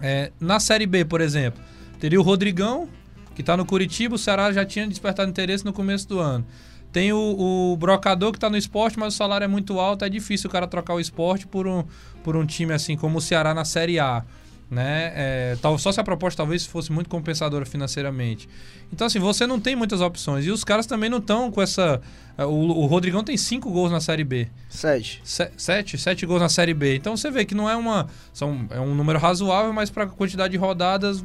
É, 0.00 0.32
na 0.40 0.58
Série 0.58 0.86
B, 0.86 1.04
por 1.04 1.20
exemplo, 1.20 1.62
teria 2.00 2.18
o 2.18 2.22
Rodrigão, 2.22 2.88
que 3.34 3.42
tá 3.42 3.54
no 3.54 3.66
Curitiba, 3.66 4.14
o 4.14 4.18
Ceará 4.18 4.50
já 4.50 4.64
tinha 4.64 4.86
despertado 4.86 5.28
interesse 5.28 5.62
no 5.62 5.74
começo 5.74 6.08
do 6.08 6.18
ano. 6.18 6.46
Tem 6.92 7.12
o, 7.12 7.72
o 7.72 7.76
Brocador 7.76 8.32
que 8.32 8.38
tá 8.38 8.48
no 8.48 8.56
esporte, 8.56 8.98
mas 8.98 9.14
o 9.14 9.16
salário 9.16 9.44
é 9.44 9.48
muito 9.48 9.78
alto, 9.78 10.04
é 10.04 10.08
difícil 10.08 10.48
o 10.48 10.52
cara 10.52 10.66
trocar 10.66 10.94
o 10.94 11.00
esporte 11.00 11.46
por 11.46 11.66
um, 11.66 11.84
por 12.24 12.36
um 12.36 12.46
time 12.46 12.72
assim 12.72 12.96
como 12.96 13.18
o 13.18 13.20
Ceará 13.20 13.52
na 13.52 13.64
Série 13.64 13.98
A. 13.98 14.24
Né? 14.70 15.12
É, 15.14 15.56
tal, 15.62 15.78
só 15.78 15.90
se 15.90 15.98
a 15.98 16.04
proposta 16.04 16.36
talvez 16.36 16.66
fosse 16.66 16.92
muito 16.92 17.08
compensadora 17.08 17.64
financeiramente. 17.64 18.46
Então, 18.92 19.06
assim, 19.06 19.18
você 19.18 19.46
não 19.46 19.58
tem 19.58 19.74
muitas 19.74 20.02
opções. 20.02 20.44
E 20.44 20.50
os 20.50 20.62
caras 20.62 20.84
também 20.86 21.08
não 21.08 21.18
estão 21.18 21.50
com 21.50 21.62
essa. 21.62 22.00
é, 22.36 22.44
O, 22.44 22.50
o 22.50 22.84
Rodrigão 22.86 23.24
tem 23.24 23.34
cinco 23.36 23.70
gols 23.70 23.90
na 23.90 23.98
Série 24.00 24.24
B. 24.24 24.46
Sede. 24.68 25.20
Se- 25.24 25.50
Sete, 25.56 25.96
sete 25.96 26.26
gols 26.26 26.42
na 26.42 26.50
Série 26.50 26.74
B. 26.74 26.94
Então 26.96 27.16
você 27.16 27.30
vê 27.30 27.46
que 27.46 27.54
não 27.54 27.68
é 27.68 27.74
uma. 27.76 28.08
São, 28.32 28.66
é 28.70 28.78
um 28.78 28.94
número 28.94 29.18
razoável, 29.18 29.72
mas 29.72 29.88
para 29.88 30.04
a 30.04 30.06
quantidade 30.06 30.52
de 30.52 30.58
rodadas 30.58 31.24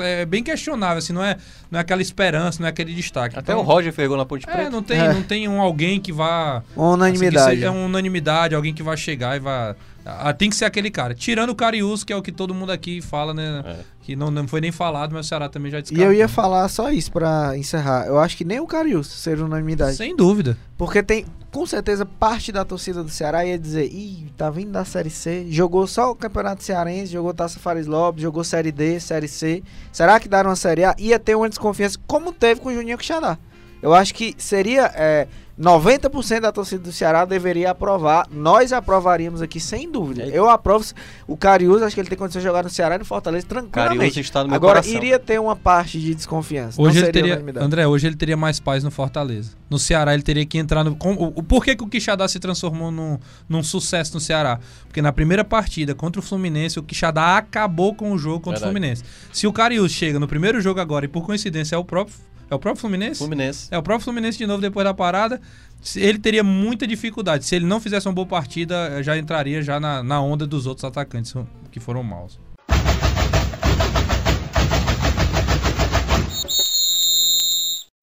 é, 0.00 0.22
é 0.22 0.24
bem 0.24 0.44
questionável. 0.44 0.98
Assim, 0.98 1.12
não, 1.12 1.22
é, 1.24 1.36
não 1.72 1.78
é 1.78 1.82
aquela 1.82 2.00
esperança, 2.02 2.60
não 2.60 2.66
é 2.68 2.70
aquele 2.70 2.94
destaque. 2.94 3.36
Até 3.36 3.52
Então, 3.52 3.64
o 3.64 3.66
Roger 3.66 3.92
pegou 3.92 4.16
na 4.16 4.24
Ponte 4.24 4.48
É, 4.48 4.52
Preta. 4.52 4.70
não 4.70 4.84
tem, 4.84 5.00
É. 5.00 5.12
não 5.12 5.22
tem 5.24 5.48
um 5.48 5.60
alguém 5.60 6.00
que 6.00 6.12
vá. 6.12 6.62
Uma 6.76 6.86
assim, 6.90 6.94
unanimidade. 6.94 7.50
que 7.50 7.54
seja 7.56 7.70
uma 7.72 7.86
unanimidade, 7.86 8.54
alguém 8.54 8.72
que 8.72 8.84
vai 8.84 8.96
chegar 8.96 9.36
e 9.36 9.40
vai. 9.40 9.74
Ah, 10.04 10.32
tem 10.32 10.50
que 10.50 10.56
ser 10.56 10.64
aquele 10.66 10.90
cara. 10.90 11.14
Tirando 11.14 11.50
o 11.50 11.54
Carius, 11.54 12.04
que 12.04 12.12
é 12.12 12.16
o 12.16 12.20
que 12.22 12.30
todo 12.30 12.52
mundo 12.54 12.70
aqui 12.70 13.00
fala, 13.00 13.32
né? 13.32 13.62
É. 13.64 13.76
Que 14.02 14.14
não, 14.14 14.30
não 14.30 14.46
foi 14.46 14.60
nem 14.60 14.70
falado, 14.70 15.12
mas 15.14 15.24
o 15.24 15.28
Ceará 15.30 15.48
também 15.48 15.72
já 15.72 15.78
E 15.78 15.82
descartou. 15.82 16.06
eu 16.06 16.12
ia 16.12 16.28
falar 16.28 16.68
só 16.68 16.90
isso 16.90 17.10
pra 17.10 17.56
encerrar. 17.56 18.06
Eu 18.06 18.18
acho 18.18 18.36
que 18.36 18.44
nem 18.44 18.60
o 18.60 18.66
Carius 18.66 19.06
seria 19.06 19.44
unanimidade. 19.44 19.96
Sem 19.96 20.14
dúvida. 20.14 20.58
Porque 20.76 21.02
tem, 21.02 21.24
com 21.50 21.64
certeza, 21.64 22.04
parte 22.04 22.52
da 22.52 22.66
torcida 22.66 23.02
do 23.02 23.08
Ceará 23.08 23.46
ia 23.46 23.58
dizer: 23.58 23.86
Ih, 23.86 24.26
tá 24.36 24.50
vindo 24.50 24.72
da 24.72 24.84
Série 24.84 25.08
C, 25.08 25.46
jogou 25.48 25.86
só 25.86 26.10
o 26.10 26.14
Campeonato 26.14 26.62
Cearense, 26.62 27.12
jogou 27.12 27.32
Taça 27.32 27.58
Fares 27.58 27.86
Lopes, 27.86 28.20
jogou 28.22 28.44
Série 28.44 28.70
D, 28.72 29.00
Série 29.00 29.28
C. 29.28 29.62
Será 29.90 30.20
que 30.20 30.28
daram 30.28 30.50
uma 30.50 30.56
Série 30.56 30.84
A? 30.84 30.94
Ia 30.98 31.18
ter 31.18 31.34
uma 31.34 31.48
desconfiança, 31.48 31.98
como 32.06 32.30
teve 32.30 32.60
com 32.60 32.68
o 32.68 32.74
Juninho 32.74 32.98
Quixadá. 32.98 33.38
Eu 33.80 33.94
acho 33.94 34.14
que 34.14 34.34
seria 34.38 34.90
é, 34.94 35.28
90% 35.60 36.40
da 36.40 36.50
torcida 36.50 36.82
do 36.82 36.90
Ceará 36.92 37.24
deveria 37.24 37.70
aprovar. 37.70 38.26
Nós 38.30 38.72
aprovaríamos 38.72 39.40
aqui 39.40 39.60
sem 39.60 39.90
dúvida. 39.90 40.24
Eu 40.26 40.48
aprovo. 40.50 40.84
O 41.28 41.36
Cariús, 41.36 41.80
acho 41.82 41.94
que 41.94 42.00
ele 42.00 42.08
tem 42.08 42.18
condição 42.18 42.40
de 42.40 42.46
jogar 42.48 42.64
no 42.64 42.70
Ceará 42.70 42.96
e 42.96 42.98
no 42.98 43.04
Fortaleza 43.04 43.46
Cariús 43.46 43.70
tranquilamente. 43.70 44.20
está 44.20 44.42
no 44.42 44.48
meu 44.48 44.56
Agora, 44.56 44.80
coração. 44.80 44.92
iria 44.94 45.18
ter 45.18 45.40
uma 45.40 45.54
parte 45.54 46.00
de 46.00 46.14
desconfiança. 46.14 46.80
Hoje 46.82 46.98
Não 47.00 47.06
ele 47.06 47.12
seria 47.14 47.36
teria. 47.40 47.62
André, 47.62 47.86
hoje 47.86 48.06
ele 48.06 48.16
teria 48.16 48.36
mais 48.36 48.58
paz 48.58 48.82
no 48.82 48.90
Fortaleza. 48.90 49.52
No 49.70 49.78
Ceará 49.78 50.12
ele 50.12 50.22
teria 50.24 50.44
que 50.44 50.58
entrar 50.58 50.82
no. 50.82 50.96
Com, 50.96 51.14
o, 51.14 51.26
o- 51.36 51.42
por 51.42 51.64
que, 51.64 51.76
que 51.76 51.84
o 51.84 51.88
Quixadá 51.88 52.26
se 52.26 52.40
transformou 52.40 52.90
num, 52.90 53.18
num 53.48 53.62
sucesso 53.62 54.14
no 54.14 54.20
Ceará? 54.20 54.58
Porque 54.88 55.00
na 55.00 55.12
primeira 55.12 55.44
partida 55.44 55.94
contra 55.94 56.20
o 56.20 56.22
Fluminense, 56.22 56.78
o 56.78 56.82
Quixadá 56.82 57.36
acabou 57.36 57.94
com 57.94 58.10
o 58.12 58.18
jogo 58.18 58.40
contra 58.40 58.58
Verdade. 58.60 58.70
o 58.70 58.72
Fluminense. 58.72 59.04
Se 59.32 59.46
o 59.46 59.52
Cariús 59.52 59.92
chega 59.92 60.18
no 60.18 60.26
primeiro 60.26 60.60
jogo 60.60 60.80
agora 60.80 61.04
e 61.04 61.08
por 61.08 61.24
coincidência 61.24 61.76
é 61.76 61.78
o 61.78 61.84
próprio. 61.84 62.16
É 62.50 62.54
o 62.54 62.58
próprio 62.58 62.80
Fluminense? 62.80 63.18
Fluminense. 63.18 63.68
É 63.70 63.78
o 63.78 63.82
próprio 63.82 64.04
Fluminense 64.04 64.38
de 64.38 64.46
novo 64.46 64.60
depois 64.60 64.84
da 64.84 64.92
parada. 64.94 65.40
se- 65.80 66.00
Ele 66.00 66.18
teria 66.18 66.42
muita 66.44 66.86
dificuldade. 66.86 67.44
Se 67.44 67.54
ele 67.56 67.66
não 67.66 67.80
fizesse 67.80 68.06
uma 68.06 68.14
boa 68.14 68.26
partida, 68.26 69.02
já 69.02 69.16
entraria 69.18 69.62
já 69.62 69.78
na, 69.80 70.02
na 70.02 70.20
onda 70.20 70.46
dos 70.46 70.66
outros 70.66 70.84
atacantes 70.84 71.34
que 71.70 71.80
foram 71.80 72.02
maus. 72.02 72.38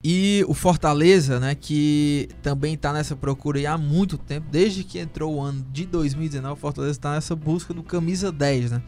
E 0.04 0.44
o 0.48 0.54
Fortaleza, 0.56 1.39
né, 1.39 1.54
que 1.54 2.28
também 2.42 2.76
tá 2.76 2.92
nessa 2.92 3.16
procura 3.16 3.60
aí 3.60 3.68
há 3.68 3.78
muito 3.78 4.18
tempo, 4.18 4.48
desde 4.52 4.84
que 4.84 4.98
entrou 4.98 5.36
o 5.36 5.42
ano 5.42 5.64
de 5.72 5.86
2019, 5.86 6.54
o 6.54 6.56
Fortaleza 6.56 7.00
tá 7.00 7.12
nessa 7.14 7.36
busca 7.36 7.72
do 7.72 7.84
camisa 7.84 8.32
10, 8.32 8.72
né? 8.72 8.82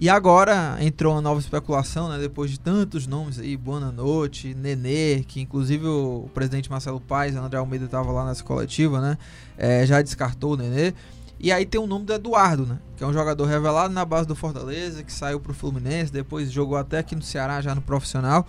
E 0.00 0.08
agora 0.08 0.78
entrou 0.80 1.12
uma 1.12 1.20
nova 1.20 1.38
especulação, 1.38 2.08
né, 2.08 2.18
depois 2.18 2.50
de 2.50 2.58
tantos 2.58 3.06
nomes 3.06 3.38
aí, 3.38 3.54
Boa 3.54 3.78
Noite, 3.92 4.54
Nenê, 4.54 5.22
que 5.28 5.42
inclusive 5.42 5.86
o, 5.86 6.26
presidente 6.32 6.70
Marcelo 6.70 6.98
Paes, 6.98 7.36
André 7.36 7.58
Almeida 7.58 7.86
tava 7.86 8.10
lá 8.10 8.24
nessa 8.24 8.42
coletiva, 8.42 8.98
né? 8.98 9.18
é, 9.58 9.84
já 9.84 10.00
descartou 10.00 10.54
o 10.54 10.56
Nenê. 10.56 10.94
E 11.38 11.52
aí 11.52 11.66
tem 11.66 11.78
o 11.78 11.86
nome 11.86 12.06
do 12.06 12.14
Eduardo, 12.14 12.64
né? 12.64 12.78
Que 12.96 13.04
é 13.04 13.06
um 13.06 13.12
jogador 13.12 13.44
revelado 13.44 13.92
na 13.92 14.04
base 14.04 14.26
do 14.26 14.34
Fortaleza, 14.34 15.02
que 15.02 15.12
saiu 15.12 15.38
pro 15.38 15.52
Fluminense, 15.52 16.10
depois 16.10 16.50
jogou 16.50 16.78
até 16.78 16.98
aqui 16.98 17.14
no 17.14 17.22
Ceará, 17.22 17.60
já 17.60 17.74
no 17.74 17.82
profissional. 17.82 18.46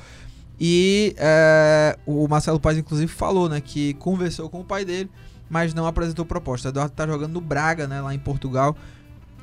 E 0.57 1.13
é, 1.17 1.97
o 2.05 2.29
Marcelo 2.29 2.61
Paz, 2.61 2.77
inclusive, 2.77 3.11
falou, 3.11 3.49
né, 3.49 3.59
que 3.59 3.93
conversou 3.95 4.49
com 4.49 4.61
o 4.61 4.63
pai 4.63 4.85
dele, 4.85 5.09
mas 5.49 5.73
não 5.73 5.85
apresentou 5.85 6.25
proposta. 6.25 6.69
O 6.69 6.71
Eduardo 6.71 6.93
tá 6.93 7.05
jogando 7.05 7.33
no 7.33 7.41
Braga, 7.41 7.87
né, 7.87 7.99
lá 7.99 8.15
em 8.15 8.19
Portugal. 8.19 8.73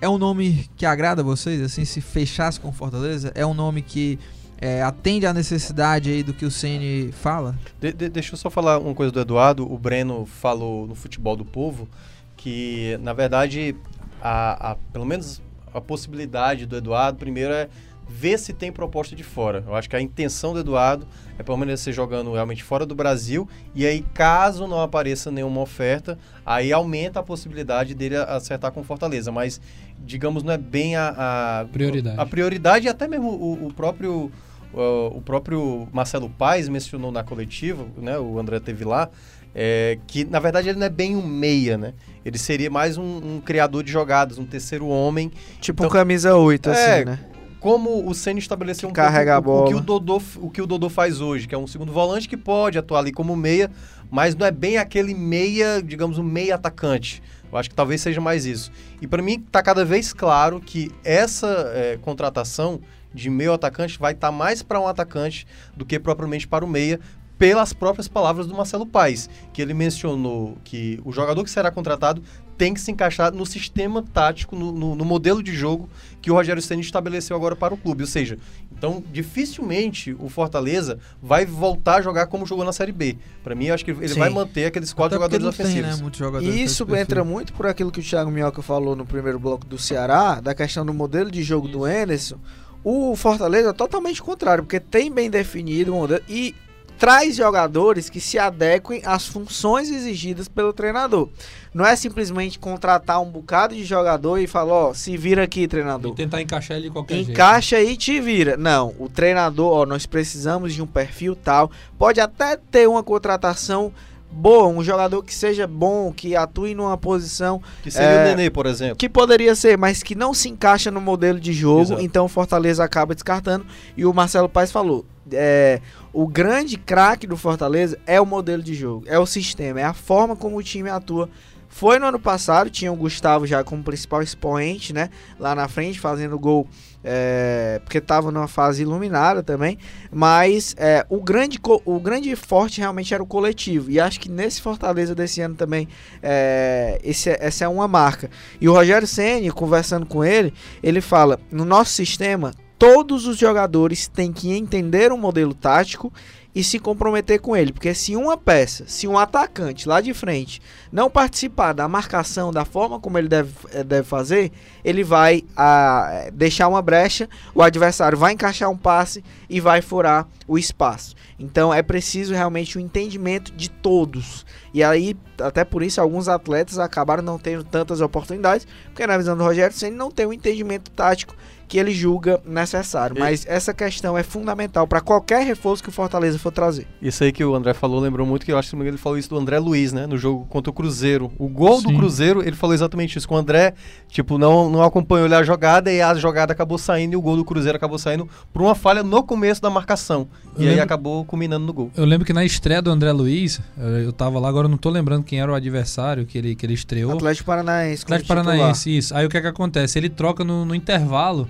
É 0.01 0.09
um 0.09 0.19
nome 0.19 0.69
que 0.77 0.87
agrada 0.87 1.23
a 1.23 1.25
vocês, 1.25 1.61
assim, 1.61 1.85
se 1.85 2.01
fechasse 2.01 2.61
com 2.61 2.71
Fortaleza? 2.73 3.33
É 3.35 3.45
um 3.45 3.53
nome 3.55 3.83
que 3.83 4.19
é, 4.61 4.83
atende 4.83 5.27
à 5.27 5.35
necessidade 5.35 6.11
aí 6.11 6.23
do 6.23 6.33
que 6.33 6.45
o 6.45 6.51
Ceni 6.51 7.11
fala? 7.13 7.59
De- 7.81 7.93
de- 7.93 8.09
deixa 8.09 8.35
eu 8.35 8.37
só 8.39 8.49
falar 8.49 8.79
uma 8.79 8.95
coisa 8.95 9.11
do 9.11 9.21
Eduardo. 9.21 9.71
O 9.71 9.77
Breno 9.77 10.25
falou 10.25 10.87
no 10.87 10.95
Futebol 10.95 11.35
do 11.37 11.45
Povo 11.45 11.89
que, 12.37 12.97
na 13.03 13.13
verdade, 13.13 13.75
a, 14.23 14.73
a- 14.73 14.77
pelo 14.93 15.05
menos 15.05 15.43
a 15.75 15.81
possibilidade 15.81 16.65
do 16.65 16.77
Eduardo, 16.77 17.19
primeiro, 17.19 17.53
é 17.53 17.69
ver 18.09 18.39
se 18.39 18.53
tem 18.53 18.73
proposta 18.73 19.15
de 19.15 19.23
fora. 19.23 19.63
Eu 19.67 19.75
acho 19.75 19.89
que 19.89 19.95
a 19.95 20.01
intenção 20.01 20.55
do 20.55 20.61
Eduardo 20.61 21.07
é 21.39 21.43
permanecer 21.43 21.93
jogando 21.93 22.33
realmente 22.33 22.65
fora 22.65 22.87
do 22.87 22.95
Brasil 22.95 23.47
e 23.75 23.85
aí, 23.87 24.05
caso 24.15 24.67
não 24.67 24.81
apareça 24.81 25.31
nenhuma 25.31 25.61
oferta, 25.61 26.19
aí 26.45 26.73
aumenta 26.73 27.21
a 27.21 27.23
possibilidade 27.23 27.95
dele 27.95 28.17
acertar 28.17 28.73
com 28.73 28.83
Fortaleza. 28.83 29.31
Mas, 29.31 29.61
digamos, 29.99 30.43
não 30.43 30.53
é 30.53 30.59
bem 30.59 30.97
a, 30.97 31.61
a 31.61 31.65
Prioridade. 31.73 32.19
A 32.21 32.27
prioridade 32.27 32.87
e 32.87 32.89
até 32.89 33.07
mesmo 33.07 33.29
o, 33.29 33.67
o 33.67 33.73
próprio 33.75 34.33
o, 34.73 35.17
o 35.19 35.21
próprio 35.23 35.89
Marcelo 35.93 36.29
Paes 36.31 36.69
mencionou 36.69 37.11
na 37.13 37.23
coletiva, 37.23 37.87
né? 37.97 38.19
O 38.19 38.39
André 38.39 38.59
teve 38.61 38.85
lá. 38.85 39.09
é, 39.55 39.99
que 40.07 40.25
na 40.25 40.39
verdade 40.39 40.69
ele 40.69 40.79
não 40.79 40.87
é 40.87 40.91
bem 40.91 41.17
um 41.17 41.27
meia, 41.27 41.77
né? 41.79 41.95
Ele 42.25 42.37
seria 42.39 42.71
mais 42.71 42.97
um, 42.99 43.37
um 43.37 43.41
criador 43.41 43.83
de 43.83 43.91
jogadas, 43.91 44.39
um 44.39 44.45
terceiro 44.45 44.87
homem. 44.87 45.31
Tipo 45.61 45.83
Então- 45.85 45.89
um 45.89 45.93
camisa 45.93 46.37
8, 46.37 46.71
assim, 46.71 46.81
É, 46.83 47.05
né? 47.05 47.19
Como 47.61 48.09
o 48.09 48.15
Ceni 48.15 48.39
estabeleceu 48.39 48.89
um 48.89 48.93
carrega 48.93 49.41
pouco 49.43 49.51
a 49.51 49.61
o, 49.61 49.65
o 49.65 49.67
que 49.67 49.75
bola. 49.75 49.83
o 49.83 49.85
Dodô 49.85 50.23
o 50.37 50.51
que 50.51 50.63
o 50.63 50.67
Dodô 50.67 50.89
faz 50.89 51.21
hoje, 51.21 51.49
que 51.49 51.55
é 51.55 51.59
um 51.59 51.67
segundo 51.67 51.93
volante 51.93 52.29
que 52.29 52.37
pode 52.37 52.79
atuar 52.79 53.01
ali 53.01 53.13
como 53.13 53.35
meia, 53.37 53.71
mas 54.11 54.35
não 54.35 54.47
é 54.47 54.51
bem 54.51 54.79
aquele 54.79 55.15
meia, 55.15 55.83
digamos, 55.83 56.19
um 56.19 56.23
meia 56.23 56.55
atacante. 56.55 57.23
Eu 57.51 57.59
acho 57.59 57.69
que 57.69 57.75
talvez 57.75 58.01
seja 58.01 58.21
mais 58.21 58.45
isso. 58.45 58.71
E 59.01 59.07
para 59.07 59.23
mim 59.23 59.41
tá 59.41 59.63
cada 59.63 59.85
vez 59.85 60.13
claro 60.13 60.61
que 60.61 60.91
essa 61.03 61.73
é, 61.75 61.99
contratação 62.01 62.81
de 63.13 63.31
meio 63.31 63.53
atacante 63.53 63.99
vai 63.99 64.13
estar 64.13 64.31
mais 64.31 64.63
para 64.63 64.79
um 64.79 64.87
atacante 64.87 65.47
do 65.77 65.85
que 65.85 65.99
propriamente 65.99 66.47
para 66.47 66.65
o 66.65 66.69
meia, 66.69 67.01
pelas 67.39 67.73
próprias 67.73 68.09
palavras 68.09 68.47
do 68.47 68.55
Marcelo 68.55 68.85
Paes, 68.85 69.31
que 69.53 69.63
ele 69.63 69.73
mencionou 69.73 70.59
que 70.65 71.01
o 71.05 71.13
jogador 71.13 71.43
que 71.45 71.51
será 71.51 71.71
contratado 71.71 72.23
tem 72.59 72.75
que 72.75 72.81
se 72.81 72.91
encaixar 72.91 73.33
no 73.33 73.47
sistema 73.47 74.03
tático, 74.03 74.57
no, 74.57 74.73
no- 74.73 74.95
no 74.97 75.05
modelo 75.05 75.43
de 75.43 75.55
jogo 75.55 75.89
que 76.21 76.31
o 76.31 76.35
Rogério 76.35 76.61
Ceni 76.61 76.83
estabeleceu 76.83 77.37
agora 77.37 77.55
para 77.55 77.73
o 77.73 77.77
clube. 77.77 78.03
Ou 78.03 78.07
seja, 78.09 78.37
então 78.77 79.03
dificilmente 79.13 80.15
o 80.19 80.29
Fortaleza 80.29 80.99
vai 81.23 81.47
voltar 81.47 81.97
a 81.97 82.03
jogar 82.03 82.27
como 82.27 82.45
jogou 82.45 82.65
na 82.65 82.73
Série 82.73 82.91
B. 82.93 83.17
Para 83.45 83.55
mim, 83.55 83.67
eu 83.67 83.75
acho 83.75 83.85
que 83.85 83.93
ele 83.93 84.09
Sim. 84.09 84.19
vai 84.19 84.29
manter 84.29 84.67
aqueles 84.67 84.93
quatro 84.93 85.17
Até 85.17 85.37
jogadores 85.37 85.45
não 85.45 85.53
tem, 85.53 85.67
ofensivos. 85.83 86.01
né, 86.01 86.11
jogadores 86.19 86.55
E 86.55 86.63
isso 86.63 86.97
entra 86.97 87.23
muito 87.25 87.53
por 87.53 87.67
aquilo 87.67 87.93
que 87.93 88.01
o 88.01 88.03
Thiago 88.03 88.31
Minhoca 88.31 88.61
falou 88.61 88.97
no 88.97 89.07
primeiro 89.07 89.39
bloco 89.39 89.65
do 89.65 89.79
Ceará, 89.79 90.41
da 90.41 90.55
questão 90.55 90.85
do 90.85 90.93
modelo 90.93 91.31
de 91.31 91.43
jogo 91.43 91.69
do 91.69 91.87
Enerson. 91.87 92.39
O 92.83 93.15
Fortaleza 93.17 93.71
é 93.71 93.73
totalmente 93.73 94.21
contrário, 94.23 94.65
porque 94.65 94.81
tem 94.81 95.11
bem 95.13 95.31
definido 95.31 95.93
o 95.93 95.97
modelo 95.97 96.23
e 96.29 96.55
traz 96.99 97.37
jogadores 97.37 98.11
que 98.11 98.21
se 98.21 98.39
adequem 98.39 99.01
às 99.05 99.27
funções 99.27 99.91
exigidas 99.91 100.49
pelo 100.49 100.73
treinador. 100.73 101.29
Não 101.73 101.87
é 101.87 101.95
simplesmente 101.95 102.59
contratar 102.59 103.21
um 103.23 103.31
bocado 103.31 103.75
de 103.75 103.85
jogador 103.85 104.39
e 104.39 104.47
falar, 104.47 104.73
ó, 104.75 104.95
se 104.95 105.17
vira 105.17 105.45
aqui, 105.45 105.69
treinador. 105.69 106.13
E 106.13 106.17
tentar 106.17 106.43
encaixar 106.43 106.77
ele 106.77 106.87
de 106.89 106.93
qualquer 106.93 107.15
jeito. 107.17 107.31
Encaixa 107.31 107.81
e 107.81 107.97
te 107.97 108.21
vira. 108.21 108.57
Não, 108.57 108.95
o 108.99 109.09
treinador, 109.09 109.73
ó, 109.73 109.87
nós 109.87 110.07
precisamos 110.07 110.75
de 110.75 110.83
um 110.83 110.87
perfil 110.87 111.37
tal. 111.37 111.71
Pode 111.97 112.21
até 112.21 112.57
ter 112.57 112.89
uma 112.89 113.03
contratação 113.03 113.93
boa, 114.31 114.67
um 114.69 114.83
jogador 114.85 115.23
que 115.23 115.35
seja 115.35 115.67
bom, 115.67 116.13
que 116.13 116.37
atue 116.37 116.75
numa 116.75 116.99
posição 116.99 117.63
Que 117.83 117.91
seria 117.91 118.09
É, 118.09 118.25
o 118.25 118.37
Nenê, 118.37 118.51
por 118.51 118.67
exemplo. 118.67 118.97
que 118.97 119.09
poderia 119.09 119.55
ser, 119.55 119.79
mas 119.79 120.03
que 120.03 120.15
não 120.15 120.35
se 120.35 120.49
encaixa 120.51 120.91
no 120.91 121.01
modelo 121.01 121.41
de 121.41 121.53
jogo. 121.53 121.81
Exato. 121.83 122.03
Então 122.03 122.25
o 122.27 122.29
Fortaleza 122.29 122.85
acaba 122.85 123.15
descartando. 123.15 123.65
E 123.97 124.05
o 124.05 124.13
Marcelo 124.13 124.49
Paes 124.49 124.71
falou: 124.73 125.07
é, 125.33 125.81
o 126.13 126.27
grande 126.27 126.77
craque 126.77 127.27
do 127.27 127.37
Fortaleza 127.37 127.99
é 128.07 128.21
o 128.21 128.27
modelo 128.27 128.63
de 128.63 128.75
jogo, 128.75 129.05
é 129.07 129.19
o 129.19 129.27
sistema, 129.27 129.81
é 129.81 129.85
a 129.85 129.95
forma 129.95 130.35
como 130.37 130.57
o 130.57 130.63
time 130.63 130.91
atua. 130.91 131.29
Foi 131.69 131.99
no 131.99 132.07
ano 132.07 132.19
passado, 132.19 132.71
tinha 132.71 132.91
o 132.91 132.97
Gustavo 132.97 133.47
já 133.47 133.63
como 133.63 133.85
principal 133.85 134.23
expoente, 134.23 134.93
né? 134.93 135.11
Lá 135.39 135.55
na 135.55 135.69
frente, 135.69 136.01
fazendo 136.01 136.39
gol, 136.39 136.67
é, 137.05 137.81
porque 137.85 137.99
estava 137.99 138.31
numa 138.31 138.49
fase 138.49 138.83
iluminada 138.83 139.43
também. 139.43 139.79
Mas 140.11 140.75
é, 140.79 141.05
o, 141.11 141.23
grande, 141.23 141.61
o 141.85 142.01
grande 142.01 142.35
forte 142.35 142.81
realmente 142.81 143.13
era 143.13 143.23
o 143.23 143.27
coletivo. 143.27 143.91
E 143.91 144.01
acho 144.01 144.19
que 144.19 144.31
nesse 144.31 144.63
Fortaleza 144.63 145.15
desse 145.15 145.43
ano 145.43 145.55
também, 145.55 145.87
é, 146.23 146.99
esse, 147.05 147.29
essa 147.39 147.67
é 147.67 147.69
uma 147.69 147.87
marca. 147.87 148.31
E 148.59 148.67
o 148.69 148.73
Rogério 148.73 149.07
Ceni 149.07 149.51
conversando 149.51 150.07
com 150.07 150.25
ele, 150.25 150.55
ele 150.83 151.03
fala: 151.03 151.39
no 151.53 151.67
nosso 151.67 151.93
sistema, 151.93 152.53
todos 152.79 153.27
os 153.27 153.37
jogadores 153.37 154.07
têm 154.07 154.33
que 154.33 154.53
entender 154.53 155.13
o 155.13 155.19
modelo 155.19 155.53
tático 155.53 156.13
e 156.55 156.65
se 156.65 156.79
comprometer 156.79 157.41
com 157.41 157.57
ele, 157.57 157.73
porque 157.73 157.95
se 157.95 158.17
uma 158.17 158.37
peça, 158.37 158.85
se 158.87 159.07
um 159.07 159.17
atacante 159.17 159.89
lá 159.89 160.01
de 160.01 160.13
frente 160.13 160.61
não 160.91 161.11
participar 161.11 161.73
da 161.73 161.87
marcação, 161.87 162.51
da 162.51 162.65
forma 162.65 162.99
como 162.99 163.19
ele 163.19 163.29
deve, 163.29 163.53
eh, 163.71 163.85
deve 163.85 164.09
fazer, 164.09 164.51
ele 164.85 165.05
vai 165.05 165.45
ah, 165.57 166.29
deixar 166.33 166.67
uma 166.67 166.83
brecha, 166.83 167.29
o 167.55 167.63
adversário 167.63 168.19
vai 168.19 168.33
encaixar 168.33 168.71
um 168.71 168.77
passe 168.77 169.23
e 169.49 169.61
vai 169.61 169.83
furar 169.83 170.27
o 170.49 170.59
espaço. 170.59 171.15
Então 171.39 171.73
é 171.73 171.83
preciso 171.83 172.35
realmente 172.35 172.77
o 172.77 172.81
entendimento 172.81 173.53
de 173.53 173.71
todos. 173.71 174.45
E 174.75 174.83
aí, 174.83 175.17
até 175.41 175.65
por 175.65 175.83
isso, 175.83 176.01
alguns 176.01 176.29
atletas 176.29 176.79
acabaram 176.79 177.23
não 177.23 177.39
tendo 177.39 177.63
tantas 177.63 178.01
oportunidades, 178.01 178.67
porque 178.87 179.07
na 179.07 179.17
visão 179.17 179.37
do 179.37 179.45
Rogério 179.45 179.77
Ceni 179.77 179.97
não 179.97 180.11
tem 180.11 180.27
o 180.27 180.33
entendimento 180.33 180.91
tático 180.91 181.37
que 181.69 181.79
ele 181.79 181.93
julga 181.93 182.41
necessário. 182.47 183.17
E- 183.17 183.21
Mas 183.21 183.45
essa 183.47 183.75
questão 183.75 184.17
é 184.17 184.23
fundamental 184.23 184.87
para 184.87 185.01
qualquer 185.01 185.45
reforço 185.47 185.83
que 185.83 185.89
o 185.89 185.93
Fortaleza 185.93 186.39
for 186.39 186.51
trazer. 186.51 186.87
Isso 187.01 187.23
aí 187.23 187.31
que 187.31 187.45
o 187.45 187.55
André 187.55 187.75
falou 187.75 188.01
lembrou 188.01 188.27
muito 188.27 188.45
que 188.47 188.53
eu 188.53 188.59
acho 188.59 188.75
que 188.75 188.83
ele 188.83 188.97
falou 188.97 189.19
isso 189.19 189.29
do 189.29 189.39
André 189.39 189.59
Luiz, 189.59 189.93
né? 189.93 190.07
No 190.07 190.17
jogo 190.17 190.47
contra 190.49 190.71
o 190.71 190.73
Cruzeiro. 190.73 191.31
O 191.39 191.49
gol 191.49 191.83
do 191.83 191.91
Sim. 191.91 191.97
Cruzeiro, 191.97 192.43
ele 192.43 192.57
falou 192.57 192.73
exatamente 192.75 193.19
isso. 193.19 193.29
Que 193.29 193.35
o 193.35 193.37
André, 193.37 193.75
tipo, 194.09 194.39
não, 194.39 194.71
não 194.71 194.83
acompanhou 194.83 195.29
a 195.35 195.43
jogada 195.43 195.93
e 195.93 196.01
a 196.01 196.15
jogada 196.15 196.53
acabou 196.53 196.79
saindo 196.79 197.13
e 197.13 197.17
o 197.17 197.21
gol 197.21 197.37
do 197.37 197.45
Cruzeiro 197.45 197.77
acabou 197.77 197.99
saindo 197.99 198.27
por 198.53 198.63
uma 198.63 198.75
falha 198.75 199.03
no 199.03 199.23
começo 199.23 199.61
da 199.61 199.69
marcação. 199.69 200.27
Eu 200.57 200.63
e 200.63 200.63
aí 200.63 200.69
lembro- 200.71 200.85
acabou 200.85 201.25
culminando 201.25 201.67
no 201.67 201.73
gol. 201.73 201.91
Eu 201.97 202.05
lembro 202.07 202.25
que 202.27 202.33
na 202.33 202.45
estreia 202.45 202.81
do 202.81 202.91
André 202.91 203.13
Luiz, 203.13 203.61
eh, 203.79 204.03
eu 204.05 204.13
tava 204.13 204.39
lá, 204.41 204.49
agora 204.49 204.67
eu 204.67 204.71
não 204.71 204.79
tô 204.79 204.89
lembrando 204.89 205.23
quem 205.25 205.41
era 205.41 205.53
o 205.53 205.55
adversário 205.55 206.25
que 206.25 206.39
ele, 206.39 206.55
que 206.55 206.65
ele 206.65 206.75
estreou. 206.75 207.13
Atlético 207.13 207.47
Paranaense. 207.47 208.03
Atlético. 208.05 208.29
Paranaense, 208.29 208.97
isso. 208.97 209.15
Aí 209.15 209.27
o 209.27 209.29
que 209.29 209.37
é 209.37 209.41
que 209.41 209.47
acontece? 209.47 209.99
Ele 209.99 210.09
troca 210.09 210.43
no, 210.45 210.65
no 210.65 210.75
intervalo 210.75 211.49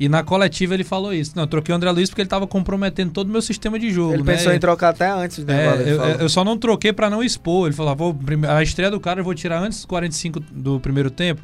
E 0.00 0.08
na 0.08 0.22
coletiva 0.22 0.72
ele 0.72 0.82
falou 0.82 1.12
isso. 1.12 1.32
Não, 1.36 1.42
eu 1.42 1.46
troquei 1.46 1.74
o 1.74 1.76
André 1.76 1.90
Luiz 1.90 2.08
porque 2.08 2.22
ele 2.22 2.28
tava 2.28 2.46
comprometendo 2.46 3.12
todo 3.12 3.28
o 3.28 3.30
meu 3.30 3.42
sistema 3.42 3.78
de 3.78 3.90
jogo. 3.90 4.14
Ele 4.14 4.22
né? 4.22 4.32
pensou 4.34 4.50
em 4.50 4.58
trocar 4.58 4.88
até 4.88 5.10
antes, 5.10 5.44
né? 5.44 5.66
É, 5.66 5.92
eu, 5.92 6.00
eu 6.20 6.28
só 6.30 6.42
não 6.42 6.56
troquei 6.56 6.90
pra 6.90 7.10
não 7.10 7.22
expor. 7.22 7.66
Ele 7.66 7.76
falou: 7.76 7.92
ah, 7.92 7.94
vou, 7.94 8.18
a 8.48 8.62
estreia 8.62 8.90
do 8.90 8.98
cara 8.98 9.20
eu 9.20 9.24
vou 9.24 9.34
tirar 9.34 9.60
antes 9.60 9.80
dos 9.80 9.84
45 9.84 10.40
do 10.40 10.80
primeiro 10.80 11.10
tempo. 11.10 11.42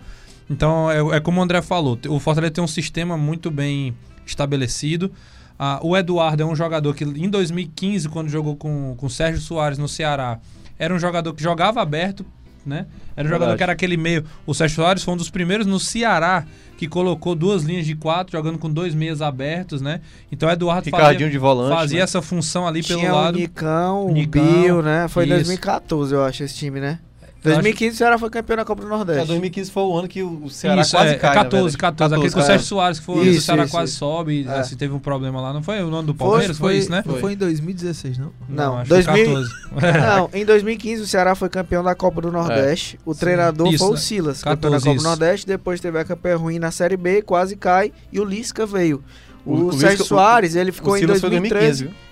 Então 0.48 0.90
é, 0.90 1.16
é 1.16 1.20
como 1.20 1.38
o 1.38 1.42
André 1.42 1.60
falou: 1.60 1.98
o 2.08 2.18
Fortaleza 2.18 2.54
tem 2.54 2.64
um 2.64 2.68
sistema 2.68 3.14
muito 3.14 3.50
bem 3.50 3.94
estabelecido. 4.24 5.12
Ah, 5.58 5.78
o 5.82 5.94
Eduardo 5.94 6.42
é 6.42 6.46
um 6.46 6.56
jogador 6.56 6.94
que 6.94 7.04
em 7.04 7.28
2015, 7.28 8.08
quando 8.08 8.30
jogou 8.30 8.56
com, 8.56 8.94
com 8.96 9.06
o 9.06 9.10
Sérgio 9.10 9.40
Soares 9.40 9.76
no 9.76 9.86
Ceará, 9.86 10.38
era 10.78 10.94
um 10.94 10.98
jogador 10.98 11.34
que 11.34 11.42
jogava 11.42 11.82
aberto, 11.82 12.24
né? 12.66 12.86
Era 13.16 13.26
um 13.26 13.30
jogador 13.30 13.50
Verdade. 13.50 13.56
que 13.58 13.62
era 13.62 13.72
aquele 13.72 13.96
meio. 13.96 14.24
O 14.44 14.52
Sérgio 14.52 14.76
Soares 14.76 15.02
foi 15.02 15.14
um 15.14 15.16
dos 15.16 15.30
primeiros 15.30 15.66
no 15.66 15.78
Ceará 15.78 16.44
que 16.76 16.86
colocou 16.86 17.34
duas 17.34 17.62
linhas 17.62 17.86
de 17.86 17.94
quatro, 17.94 18.32
jogando 18.32 18.58
com 18.58 18.70
dois 18.70 18.94
meias 18.94 19.22
abertos, 19.22 19.80
né? 19.80 20.00
Então 20.30 20.48
o 20.48 20.52
Eduardo 20.52 20.84
Ricardinho 20.84 21.20
fazia, 21.20 21.30
de 21.30 21.38
volante. 21.38 21.74
fazia 21.74 21.98
né? 21.98 22.04
essa 22.04 22.20
função 22.20 22.66
ali 22.66 22.82
pelo 22.82 23.00
Tinha 23.00 23.12
lado. 23.12 23.36
o 23.36 23.38
Nicão, 23.38 24.06
o 24.06 24.12
Nicão, 24.12 24.42
Bill, 24.42 24.82
né? 24.82 25.08
Foi 25.08 25.24
em 25.24 25.28
isso. 25.28 25.36
2014, 25.36 26.14
eu 26.14 26.24
acho, 26.24 26.42
esse 26.42 26.54
time, 26.54 26.80
né? 26.80 26.98
Eu 27.46 27.52
acho- 27.52 27.62
2015 27.62 27.94
o 27.94 27.98
Ceará 27.98 28.18
foi 28.18 28.30
campeão 28.30 28.56
da 28.56 28.64
Copa 28.64 28.82
do 28.82 28.88
Nordeste. 28.88 29.22
É, 29.22 29.26
2015 29.26 29.70
foi 29.70 29.82
o 29.82 29.96
ano 29.98 30.08
que 30.08 30.22
o 30.22 30.48
Ceará 30.50 30.80
Isso, 30.82 30.90
quase 30.92 31.10
é, 31.10 31.14
cai, 31.14 31.34
14, 31.34 31.54
na 31.54 31.60
verdade. 31.62 31.76
14, 31.78 32.14
Aquele 32.14 32.30
com 32.32 32.38
o 32.38 32.42
é. 32.42 32.44
Sérgio 32.46 32.66
Soares, 32.66 32.98
que 32.98 33.04
foi 33.06 33.14
o 33.16 33.24
Isso, 33.24 33.46
Ceará 33.46 33.64
isso, 33.64 33.72
quase 33.72 33.90
isso. 33.90 33.98
sobe, 33.98 34.46
É. 34.48 34.58
assim, 34.58 34.76
teve 34.76 34.92
um 34.94 34.98
problema 34.98 35.40
lá. 35.40 35.52
Não 35.52 35.62
foi 35.62 35.82
o 35.82 35.86
ano 35.88 36.02
do 36.02 36.14
Foi, 36.14 36.28
Palmeiras? 36.28 36.58
Foi, 36.58 36.76
isso, 36.76 36.90
né? 36.90 37.02
Não 37.06 37.16
foi 37.16 37.32
em 37.32 37.36
2016, 37.36 38.18
não? 38.18 38.32
Não, 38.48 38.78
acho 38.78 38.90
que 38.90 39.02
foi 39.02 39.04
2000 39.04 39.48
14. 39.74 40.00
Não, 40.00 40.30
em 40.34 40.44
2015 40.44 41.02
o 41.02 41.06
Ceará 41.06 41.34
foi 41.34 41.48
campeão 41.48 41.82
da 41.82 41.94
Copa 41.94 42.20
do 42.20 42.30
Nordeste. 42.32 42.98
O 43.04 43.14
treinador 43.14 43.68
Isso, 43.68 43.78
foi 43.78 43.88
o 43.88 43.94
né? 43.94 44.00
Silas, 44.00 44.42
14, 44.42 44.56
campeão 44.56 44.70
da 44.72 44.78
Copa 44.78 44.90
isso. 44.90 45.02
do 45.04 45.08
Nordeste. 45.08 45.46
Depois 45.46 45.80
teve 45.80 45.98
a 45.98 46.04
campeã 46.04 46.36
ruim 46.36 46.58
na 46.58 46.70
Série 46.70 46.96
B, 46.96 47.22
quase 47.22 47.56
cai. 47.56 47.92
E 48.12 48.20
o 48.20 48.24
Lisca 48.24 48.66
veio. 48.66 49.02
O, 49.44 49.52
O- 49.54 49.66
o 49.68 49.72
Sérgio 49.72 49.88
Lisca- 49.90 50.02
o- 50.04 50.06
Soares, 50.06 50.54
ele 50.56 50.72
ficou 50.72 50.94
o 50.94 50.96
em 50.96 51.00
Silas 51.00 51.20
foi 51.20 51.30
2013. 51.30 51.84
2015, 51.84 51.84
viu? 51.84 52.05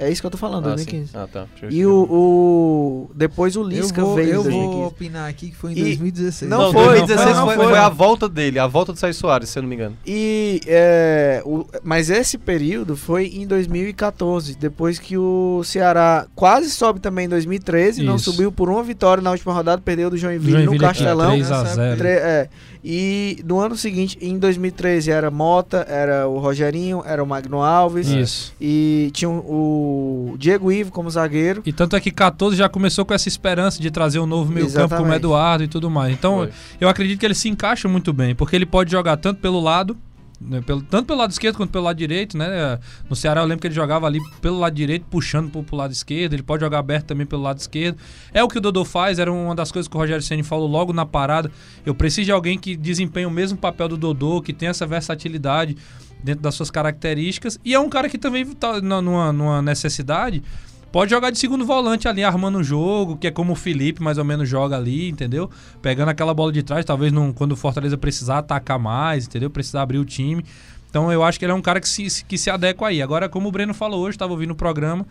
É 0.00 0.10
isso 0.10 0.20
que 0.20 0.26
eu 0.26 0.30
tô 0.30 0.38
falando, 0.38 0.66
Ah, 0.68 0.78
sim. 0.78 0.84
2015. 0.84 1.10
Ah, 1.16 1.26
tá. 1.32 1.46
Eu 1.62 1.70
E 1.70 1.86
o, 1.86 1.92
o- 2.10 3.10
Depois 3.14 3.56
o 3.56 3.60
Eu 3.60 3.68
Lisca 3.68 4.02
vou, 4.04 4.14
veio 4.14 4.28
eu 4.28 4.40
em 4.40 4.44
vou 4.44 4.52
2015. 4.52 4.86
opinar 4.86 5.28
aqui 5.28 5.50
que 5.50 5.56
foi 5.56 5.72
em 5.72 5.78
E- 5.78 5.82
2016. 5.82 6.50
não 6.50 6.58
Não, 6.58 6.72
foi, 6.72 6.84
2016 6.98 7.36
não 7.36 7.46
foi, 7.46 7.56
foi. 7.56 7.64
foi 7.66 7.78
a 7.78 7.88
volta 7.88 8.28
dele, 8.28 8.58
a 8.58 8.66
volta 8.66 8.92
do 8.92 8.98
Sérgio 8.98 9.18
Soares, 9.20 9.48
se 9.48 9.58
eu 9.58 9.62
não 9.62 9.68
me 9.68 9.74
engano. 9.74 9.96
E, 10.06 10.60
é, 10.66 11.42
o- 11.44 11.66
mas 11.82 12.10
esse 12.10 12.38
período 12.38 12.96
foi 12.96 13.26
em 13.26 13.46
2014, 13.46 14.56
depois 14.56 14.98
que 14.98 15.16
o 15.18 15.62
Ceará 15.64 16.26
quase 16.34 16.70
sobe 16.70 17.00
também 17.00 17.26
em 17.26 17.28
2013, 17.28 18.02
não 18.02 18.16
Isso. 18.16 18.30
subiu 18.30 18.52
por 18.52 18.68
uma 18.70 18.82
vitória 18.82 19.22
na 19.22 19.30
última 19.30 19.52
rodada, 19.52 19.80
perdeu 19.82 20.10
do 20.10 20.16
Joinville, 20.16 20.52
Joinville 20.52 20.74
no 20.78 20.80
Castelão. 20.80 21.30
3 21.30 21.50
a 21.50 21.64
0. 21.64 21.96
Tre- 21.98 22.08
é. 22.08 22.48
E 22.90 23.42
no 23.44 23.60
ano 23.60 23.76
seguinte, 23.76 24.16
em 24.18 24.38
2013, 24.38 25.10
era 25.10 25.30
Mota, 25.30 25.84
era 25.86 26.26
o 26.26 26.38
Rogerinho, 26.38 27.02
era 27.04 27.22
o 27.22 27.26
Magno 27.26 27.62
Alves, 27.62 28.08
Isso. 28.08 28.54
e 28.58 29.10
tinha 29.12 29.28
o 29.28 30.34
Diego 30.38 30.72
Ivo 30.72 30.90
como 30.90 31.10
zagueiro. 31.10 31.60
E 31.66 31.72
tanto 31.72 31.94
é 31.96 32.00
que 32.00 32.10
14 32.10 32.56
já 32.56 32.66
começou 32.66 33.04
com 33.04 33.12
essa 33.12 33.28
esperança 33.28 33.82
de 33.82 33.90
trazer 33.90 34.20
um 34.20 34.26
novo 34.26 34.50
meio 34.50 34.72
campo 34.72 34.96
como. 34.96 35.12
Eduardo 35.12 35.64
e 35.64 35.68
tudo 35.68 35.90
mais. 35.90 36.14
Então, 36.14 36.38
Foi. 36.38 36.50
eu 36.80 36.88
acredito 36.88 37.20
que 37.20 37.26
ele 37.26 37.34
se 37.34 37.50
encaixa 37.50 37.86
muito 37.88 38.10
bem, 38.10 38.34
porque 38.34 38.56
ele 38.56 38.64
pode 38.64 38.90
jogar 38.90 39.18
tanto 39.18 39.38
pelo 39.38 39.60
lado, 39.60 39.94
né, 40.40 40.60
pelo, 40.60 40.82
tanto 40.82 41.06
pelo 41.06 41.18
lado 41.18 41.30
esquerdo 41.30 41.56
quanto 41.56 41.70
pelo 41.70 41.84
lado 41.84 41.96
direito, 41.96 42.38
né? 42.38 42.78
No 43.08 43.16
Ceará 43.16 43.40
eu 43.40 43.46
lembro 43.46 43.60
que 43.60 43.66
ele 43.66 43.74
jogava 43.74 44.06
ali 44.06 44.20
pelo 44.40 44.58
lado 44.58 44.74
direito, 44.74 45.04
puxando 45.10 45.50
pro, 45.50 45.62
pro 45.62 45.76
lado 45.76 45.92
esquerdo, 45.92 46.34
ele 46.34 46.42
pode 46.42 46.62
jogar 46.62 46.78
aberto 46.78 47.06
também 47.06 47.26
pelo 47.26 47.42
lado 47.42 47.58
esquerdo. 47.58 47.98
É 48.32 48.42
o 48.42 48.48
que 48.48 48.58
o 48.58 48.60
Dodô 48.60 48.84
faz, 48.84 49.18
era 49.18 49.32
uma 49.32 49.54
das 49.54 49.72
coisas 49.72 49.88
que 49.88 49.96
o 49.96 49.98
Rogério 49.98 50.22
Ceni 50.22 50.42
falou 50.42 50.68
logo 50.68 50.92
na 50.92 51.04
parada. 51.04 51.50
Eu 51.84 51.94
preciso 51.94 52.26
de 52.26 52.32
alguém 52.32 52.58
que 52.58 52.76
desempenhe 52.76 53.26
o 53.26 53.30
mesmo 53.30 53.58
papel 53.58 53.88
do 53.88 53.96
Dodô, 53.96 54.40
que 54.40 54.52
tem 54.52 54.68
essa 54.68 54.86
versatilidade 54.86 55.76
dentro 56.22 56.42
das 56.42 56.54
suas 56.54 56.70
características. 56.70 57.58
E 57.64 57.74
é 57.74 57.80
um 57.80 57.88
cara 57.88 58.08
que 58.08 58.18
também 58.18 58.46
tá 58.46 58.80
numa, 58.80 59.32
numa 59.32 59.62
necessidade. 59.62 60.42
Pode 60.90 61.10
jogar 61.10 61.30
de 61.30 61.38
segundo 61.38 61.66
volante 61.66 62.08
ali, 62.08 62.24
armando 62.24 62.58
o 62.58 62.64
jogo, 62.64 63.16
que 63.16 63.26
é 63.26 63.30
como 63.30 63.52
o 63.52 63.56
Felipe 63.56 64.02
mais 64.02 64.16
ou 64.16 64.24
menos 64.24 64.48
joga 64.48 64.76
ali, 64.76 65.08
entendeu? 65.08 65.50
Pegando 65.82 66.08
aquela 66.08 66.32
bola 66.32 66.50
de 66.50 66.62
trás, 66.62 66.84
talvez 66.84 67.12
não, 67.12 67.32
quando 67.32 67.52
o 67.52 67.56
Fortaleza 67.56 67.98
precisar 67.98 68.38
atacar 68.38 68.78
mais, 68.78 69.26
entendeu? 69.26 69.50
Precisar 69.50 69.82
abrir 69.82 69.98
o 69.98 70.04
time. 70.04 70.44
Então 70.88 71.12
eu 71.12 71.22
acho 71.22 71.38
que 71.38 71.44
ele 71.44 71.52
é 71.52 71.54
um 71.54 71.60
cara 71.60 71.80
que 71.80 71.88
se, 71.88 72.24
que 72.24 72.38
se 72.38 72.48
adequa 72.48 72.88
aí. 72.88 73.02
Agora, 73.02 73.28
como 73.28 73.48
o 73.48 73.52
Breno 73.52 73.74
falou 73.74 74.00
hoje, 74.00 74.16
estava 74.16 74.32
ouvindo 74.32 74.52
o 74.52 74.56
programa, 74.56 75.06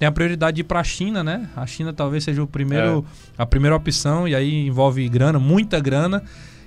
tem 0.00 0.08
a 0.08 0.12
prioridade 0.12 0.56
de 0.56 0.60
ir 0.62 0.64
para 0.64 0.80
a 0.80 0.84
China, 0.84 1.22
né? 1.22 1.48
A 1.54 1.66
China 1.66 1.92
talvez 1.92 2.24
seja 2.24 2.42
o 2.42 2.46
primeiro, 2.46 3.04
a 3.38 3.46
primeira 3.46 3.76
opção, 3.76 4.26
e 4.26 4.34
aí 4.34 4.66
envolve 4.66 5.08
grana, 5.08 5.38
muita 5.38 5.78
grana. 5.78 6.24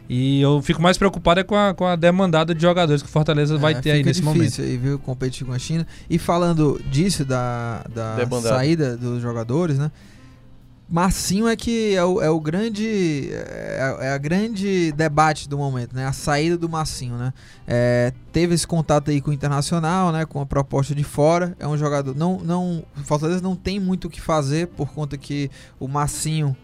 E 0.10 0.42
eu 0.42 0.62
fico 0.62 0.82
mais 0.82 0.98
preocupado 0.98 1.40
é 1.40 1.44
com 1.44 1.56
a, 1.56 1.74
com 1.74 1.86
a 1.86 1.96
demandada 1.96 2.54
de 2.54 2.62
jogadores 2.62 3.02
que 3.02 3.08
o 3.08 3.12
Fortaleza 3.12 3.58
vai 3.58 3.74
É, 3.74 3.82
ter 3.82 3.92
aí 3.92 4.04
nesse 4.04 4.22
momento. 4.22 4.42
difícil 4.44 4.66
aí, 4.66 4.78
viu, 4.78 5.00
competir 5.00 5.46
com 5.46 5.54
a 5.54 5.60
China. 5.60 5.88
E 6.10 6.18
falando 6.20 6.80
disso, 6.92 7.24
da, 7.24 7.84
da 7.94 8.18
saída 8.42 8.98
dos 8.98 9.22
jogadores, 9.22 9.78
né? 9.78 9.92
Marcinho 10.90 11.48
é 11.48 11.56
que 11.56 11.96
é 11.96 12.04
o, 12.04 12.22
é 12.22 12.30
o 12.30 12.40
grande 12.40 13.30
é, 13.32 13.98
é 14.02 14.10
a 14.12 14.18
grande 14.18 14.92
debate 14.92 15.48
do 15.48 15.58
momento, 15.58 15.96
né? 15.96 16.06
A 16.06 16.12
saída 16.12 16.58
do 16.58 16.68
Marcinho, 16.70 17.16
né? 17.16 17.34
É, 17.66 18.14
teve 18.32 18.54
esse 18.54 18.68
contato 18.68 19.10
aí 19.10 19.22
com 19.22 19.32
o 19.32 19.34
Internacional, 19.34 20.12
né? 20.12 20.26
Com 20.26 20.42
a 20.42 20.46
proposta 20.46 20.94
de 20.94 21.04
fora. 21.04 21.56
É 21.58 21.68
um 21.68 21.78
jogador 21.78 22.14
não 22.16 22.40
não 22.40 22.84
o 22.96 23.04
Fortaleza 23.04 23.42
não 23.42 23.56
tem 23.56 23.80
muito 23.80 24.06
o 24.06 24.10
que 24.10 24.22
fazer 24.22 24.68
por 24.68 24.92
conta 24.94 25.18
que 25.18 25.50
o 25.80 25.88
Marcinho 25.88 26.56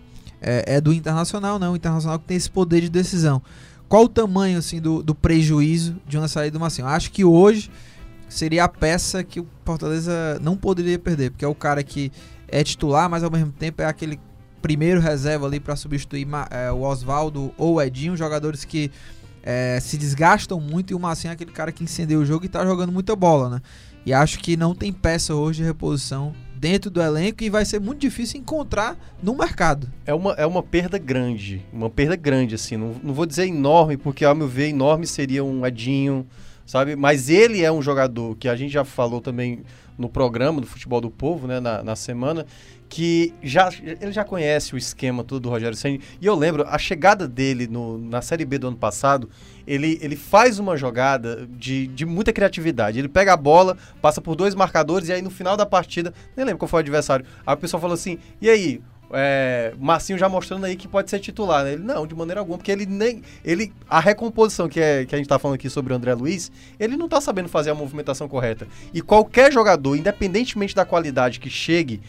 é, 0.41 0.75
é 0.75 0.81
do 0.81 0.93
Internacional, 0.93 1.59
né? 1.59 1.67
O 1.69 1.75
Internacional 1.75 2.19
que 2.19 2.25
tem 2.25 2.37
esse 2.37 2.49
poder 2.49 2.81
de 2.81 2.89
decisão. 2.89 3.41
Qual 3.87 4.03
o 4.03 4.09
tamanho 4.09 4.59
assim 4.59 4.79
do, 4.79 5.01
do 5.01 5.15
prejuízo 5.15 5.95
de 6.07 6.17
uma 6.17 6.27
saída 6.27 6.57
do 6.57 6.59
Marcinho? 6.59 6.87
Acho 6.87 7.11
que 7.11 7.25
hoje 7.25 7.71
seria 8.27 8.65
a 8.65 8.69
peça 8.69 9.23
que 9.23 9.39
o 9.39 9.47
Fortaleza 9.65 10.39
não 10.41 10.55
poderia 10.55 10.99
perder, 10.99 11.31
porque 11.31 11.43
é 11.43 11.47
o 11.47 11.55
cara 11.55 11.83
que 11.83 12.11
é 12.47 12.63
titular, 12.63 13.09
mas 13.09 13.23
ao 13.23 13.31
mesmo 13.31 13.51
tempo 13.51 13.81
é 13.81 13.85
aquele 13.85 14.19
primeiro 14.61 14.99
reserva 14.99 15.47
ali 15.47 15.59
para 15.59 15.75
substituir 15.75 16.27
é, 16.51 16.71
o 16.71 16.81
Oswaldo 16.81 17.51
ou 17.57 17.75
o 17.75 17.81
Edinho, 17.81 18.15
jogadores 18.15 18.63
que 18.63 18.91
é, 19.41 19.79
se 19.79 19.97
desgastam 19.97 20.59
muito 20.59 20.91
e 20.91 20.95
o 20.95 20.99
Marcinho 20.99 21.31
é 21.31 21.33
aquele 21.33 21.51
cara 21.51 21.71
que 21.71 21.83
incendeu 21.83 22.19
o 22.19 22.25
jogo 22.25 22.45
e 22.45 22.49
tá 22.49 22.63
jogando 22.65 22.91
muita 22.91 23.15
bola, 23.15 23.49
né? 23.49 23.61
E 24.05 24.13
acho 24.13 24.39
que 24.39 24.55
não 24.55 24.75
tem 24.75 24.93
peça 24.93 25.33
hoje 25.33 25.61
de 25.61 25.65
reposição 25.65 26.33
dentro 26.59 26.91
do 26.91 27.01
elenco 27.01 27.41
e 27.43 27.49
vai 27.49 27.63
ser 27.63 27.79
muito 27.79 28.01
difícil 28.01 28.39
encontrar 28.39 28.97
no 29.23 29.33
mercado. 29.33 29.87
É 30.05 30.13
uma, 30.13 30.33
é 30.33 30.45
uma 30.45 30.61
perda 30.61 30.97
grande, 30.97 31.65
uma 31.71 31.89
perda 31.89 32.17
grande, 32.17 32.55
assim, 32.55 32.75
não, 32.75 32.95
não 33.01 33.13
vou 33.13 33.25
dizer 33.25 33.47
enorme, 33.47 33.95
porque 33.95 34.25
ao 34.25 34.35
meu 34.35 34.47
ver, 34.47 34.67
enorme 34.67 35.07
seria 35.07 35.43
um 35.43 35.65
Edinho, 35.65 36.27
sabe? 36.65 36.97
Mas 36.97 37.29
ele 37.29 37.63
é 37.63 37.71
um 37.71 37.81
jogador 37.81 38.35
que 38.35 38.49
a 38.49 38.55
gente 38.57 38.73
já 38.73 38.83
falou 38.83 39.21
também 39.21 39.61
no 39.97 40.09
programa 40.09 40.59
do 40.59 40.67
Futebol 40.67 40.99
do 40.99 41.09
Povo, 41.09 41.47
né, 41.47 41.61
na, 41.61 41.81
na 41.81 41.95
semana, 41.95 42.45
que 42.89 43.33
já, 43.43 43.69
ele 43.83 44.11
já 44.11 44.25
conhece 44.25 44.73
o 44.73 44.77
esquema 44.77 45.23
todo 45.23 45.41
do 45.41 45.49
Rogério 45.49 45.77
Ceni 45.77 46.01
E 46.19 46.25
eu 46.25 46.33
lembro, 46.33 46.65
a 46.67 46.77
chegada 46.79 47.27
dele 47.27 47.67
no, 47.67 47.99
na 47.99 48.19
Série 48.19 48.43
B 48.43 48.57
do 48.57 48.67
ano 48.67 48.77
passado, 48.77 49.29
ele, 49.67 49.99
ele 50.01 50.15
faz 50.15 50.57
uma 50.57 50.75
jogada 50.75 51.47
de, 51.51 51.85
de 51.87 52.03
muita 52.03 52.33
criatividade. 52.33 52.97
Ele 52.97 53.07
pega 53.07 53.33
a 53.33 53.37
bola, 53.37 53.77
passa 54.01 54.19
por 54.19 54.35
dois 54.35 54.55
marcadores 54.55 55.07
e 55.07 55.13
aí 55.13 55.21
no 55.21 55.29
final 55.29 55.55
da 55.55 55.67
partida, 55.67 56.11
nem 56.35 56.43
lembro 56.43 56.57
qual 56.57 56.67
foi 56.67 56.79
o 56.79 56.81
adversário, 56.81 57.25
aí 57.45 57.53
o 57.53 57.57
pessoal 57.57 57.79
falou 57.79 57.93
assim, 57.93 58.17
e 58.41 58.49
aí, 58.49 58.81
é, 59.11 59.73
Marcinho 59.79 60.17
já 60.17 60.29
mostrando 60.29 60.65
aí 60.65 60.75
que 60.75 60.87
pode 60.87 61.09
ser 61.09 61.19
titular, 61.19 61.63
né? 61.63 61.73
Ele, 61.73 61.83
não, 61.83 62.05
de 62.05 62.15
maneira 62.15 62.39
alguma, 62.39 62.57
porque 62.57 62.71
ele 62.71 62.85
nem. 62.85 63.21
Ele, 63.43 63.73
a 63.89 63.99
recomposição 63.99 64.69
que, 64.69 64.79
é, 64.79 65.05
que 65.05 65.15
a 65.15 65.17
gente 65.17 65.27
tá 65.27 65.39
falando 65.39 65.55
aqui 65.55 65.69
sobre 65.69 65.93
o 65.93 65.95
André 65.95 66.13
Luiz, 66.13 66.51
ele 66.79 66.95
não 66.95 67.09
tá 67.09 67.19
sabendo 67.19 67.49
fazer 67.49 67.71
a 67.71 67.75
movimentação 67.75 68.27
correta. 68.27 68.67
E 68.93 69.01
qualquer 69.01 69.51
jogador, 69.51 69.95
independentemente 69.95 70.75
da 70.75 70.85
qualidade 70.85 71.39
que 71.39 71.49
chegue, 71.49 72.01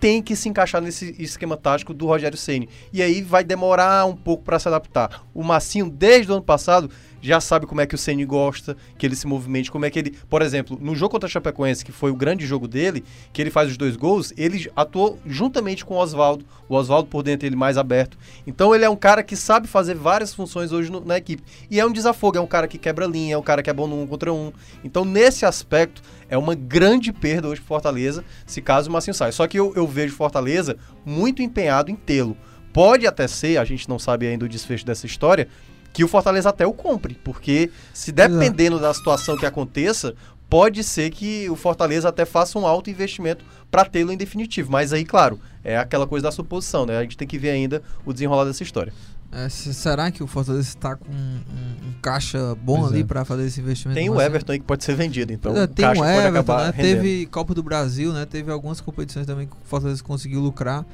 tem 0.00 0.22
que 0.22 0.36
se 0.36 0.48
encaixar 0.48 0.80
nesse 0.80 1.14
esquema 1.18 1.56
tático 1.56 1.92
do 1.92 2.06
Rogério 2.06 2.38
Ceni. 2.38 2.68
E 2.92 3.02
aí 3.02 3.22
vai 3.22 3.42
demorar 3.44 4.06
um 4.06 4.16
pouco 4.16 4.44
para 4.44 4.58
se 4.58 4.68
adaptar. 4.68 5.24
O 5.34 5.42
Massinho, 5.42 5.90
desde 5.90 6.30
o 6.30 6.34
ano 6.34 6.44
passado, 6.44 6.90
já 7.20 7.40
sabe 7.40 7.66
como 7.66 7.80
é 7.80 7.86
que 7.86 7.96
o 7.96 7.98
Ceni 7.98 8.24
gosta, 8.24 8.76
que 8.96 9.04
ele 9.04 9.16
se 9.16 9.26
movimente, 9.26 9.72
como 9.72 9.84
é 9.84 9.90
que 9.90 9.98
ele, 9.98 10.14
por 10.30 10.40
exemplo, 10.40 10.78
no 10.80 10.94
jogo 10.94 11.10
contra 11.10 11.26
a 11.26 11.30
Chapecoense, 11.30 11.84
que 11.84 11.90
foi 11.90 12.12
o 12.12 12.16
grande 12.16 12.46
jogo 12.46 12.68
dele, 12.68 13.02
que 13.32 13.42
ele 13.42 13.50
faz 13.50 13.68
os 13.70 13.76
dois 13.76 13.96
gols, 13.96 14.32
ele 14.36 14.70
atuou 14.76 15.18
juntamente 15.26 15.84
com 15.84 15.94
o 15.94 15.98
Oswaldo, 15.98 16.44
o 16.68 16.76
Oswaldo 16.76 17.08
por 17.08 17.24
dentro 17.24 17.44
ele 17.46 17.56
mais 17.56 17.76
aberto. 17.76 18.16
Então 18.46 18.72
ele 18.72 18.84
é 18.84 18.90
um 18.90 18.94
cara 18.94 19.24
que 19.24 19.34
sabe 19.34 19.66
fazer 19.66 19.96
várias 19.96 20.32
funções 20.32 20.70
hoje 20.70 20.92
no- 20.92 21.04
na 21.04 21.18
equipe. 21.18 21.42
E 21.68 21.80
é 21.80 21.84
um 21.84 21.92
desafogo, 21.92 22.38
é 22.38 22.40
um 22.40 22.46
cara 22.46 22.68
que 22.68 22.78
quebra 22.78 23.04
linha, 23.06 23.34
é 23.34 23.38
um 23.38 23.42
cara 23.42 23.64
que 23.64 23.70
é 23.70 23.72
bom 23.72 23.88
no 23.88 24.00
um 24.00 24.06
contra 24.06 24.32
um. 24.32 24.52
Então 24.84 25.04
nesse 25.04 25.44
aspecto 25.44 26.00
é 26.28 26.36
uma 26.36 26.54
grande 26.54 27.12
perda 27.12 27.48
hoje 27.48 27.60
pro 27.60 27.68
Fortaleza, 27.68 28.24
se 28.46 28.60
caso 28.60 28.90
o 28.90 28.92
Massinho 28.92 29.14
sai. 29.14 29.32
Só 29.32 29.46
que 29.46 29.58
eu, 29.58 29.72
eu 29.74 29.86
vejo 29.86 30.14
Fortaleza 30.14 30.76
muito 31.04 31.42
empenhado 31.42 31.90
em 31.90 31.96
tê-lo. 31.96 32.36
Pode 32.72 33.06
até 33.06 33.26
ser, 33.26 33.58
a 33.58 33.64
gente 33.64 33.88
não 33.88 33.98
sabe 33.98 34.26
ainda 34.26 34.44
o 34.44 34.48
desfecho 34.48 34.84
dessa 34.84 35.06
história, 35.06 35.48
que 35.92 36.04
o 36.04 36.08
Fortaleza 36.08 36.50
até 36.50 36.66
o 36.66 36.72
compre, 36.72 37.18
porque 37.24 37.70
se 37.92 38.12
dependendo 38.12 38.78
da 38.78 38.92
situação 38.92 39.36
que 39.36 39.46
aconteça, 39.46 40.14
pode 40.48 40.82
ser 40.82 41.10
que 41.10 41.48
o 41.50 41.56
Fortaleza 41.56 42.08
até 42.08 42.24
faça 42.24 42.58
um 42.58 42.66
alto 42.66 42.90
investimento 42.90 43.44
para 43.70 43.84
tê-lo 43.84 44.12
em 44.12 44.16
definitivo. 44.16 44.70
Mas 44.70 44.92
aí, 44.92 45.04
claro, 45.04 45.40
é 45.62 45.76
aquela 45.76 46.06
coisa 46.06 46.24
da 46.24 46.32
suposição, 46.32 46.86
né? 46.86 46.98
A 46.98 47.02
gente 47.02 47.16
tem 47.16 47.28
que 47.28 47.38
ver 47.38 47.50
ainda 47.50 47.82
o 48.04 48.12
desenrolar 48.12 48.44
dessa 48.44 48.62
história. 48.62 48.92
É, 49.30 49.48
se- 49.48 49.74
será 49.74 50.10
que 50.10 50.22
o 50.22 50.26
Fortaleza 50.26 50.66
está 50.68 50.96
com 50.96 51.10
um, 51.12 51.40
um 51.88 51.92
caixa 52.00 52.54
bom 52.62 52.80
Pois 52.80 52.92
ali 52.92 53.00
é. 53.02 53.04
pra 53.04 53.24
fazer 53.24 53.44
esse 53.46 53.60
investimento. 53.60 53.98
Tem 53.98 54.08
o. 54.08 54.18
Everton 54.20 54.52
aí 54.52 54.58
que 54.58 54.64
pode 54.64 54.82
ser 54.84 54.94
vendido, 54.94 55.32
então 55.32 55.54
É, 55.56 55.64
o 55.64 55.68
tem 55.68 55.84
caixa 55.84 56.00
o 56.00 56.04
pode 56.04 56.16
Everton, 56.18 56.28
acabar 56.52 56.66
né? 56.66 56.72
Teve 56.72 57.26
Copa 57.26 57.54
do 57.54 57.62
Brasil, 57.62 58.12
né? 58.12 58.24
Teve 58.24 58.50
algumas 58.50 58.80
competições 58.80 59.26
também 59.26 59.46
que 59.46 59.52
o 59.52 59.56
Fortaleza 59.64 60.02
conseguiu 60.02 60.40
lucrar. 60.40 60.84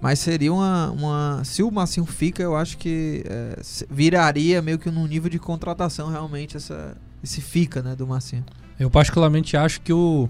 Mas 0.00 0.18
seria 0.18 0.52
uma, 0.52 0.90
uma. 0.90 1.42
Se 1.44 1.62
o 1.62 1.70
Massinho 1.70 2.04
fica, 2.04 2.42
eu 2.42 2.56
acho 2.56 2.76
que 2.76 3.22
é, 3.26 3.58
viraria 3.88 4.60
meio 4.60 4.78
que 4.78 4.90
num 4.90 5.06
nível 5.06 5.30
de 5.30 5.38
contratação 5.38 6.10
realmente 6.10 6.56
essa, 6.56 6.96
esse 7.22 7.40
fica, 7.40 7.80
né, 7.80 7.94
do 7.94 8.06
Massinho. 8.06 8.44
Eu 8.78 8.90
particularmente 8.90 9.56
acho 9.56 9.80
que 9.80 9.92
o, 9.92 10.28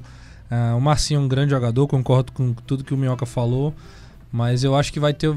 ah, 0.50 0.74
o 0.76 0.80
Marcinho 0.80 1.18
é 1.18 1.24
um 1.24 1.26
grande 1.26 1.50
jogador, 1.50 1.88
concordo 1.88 2.30
com 2.30 2.52
tudo 2.52 2.84
que 2.84 2.92
o 2.92 2.96
Minhoca 2.96 3.24
falou, 3.26 3.74
mas 4.34 4.64
eu 4.64 4.74
acho 4.74 4.92
que 4.92 4.98
vai 4.98 5.14
ter 5.14 5.30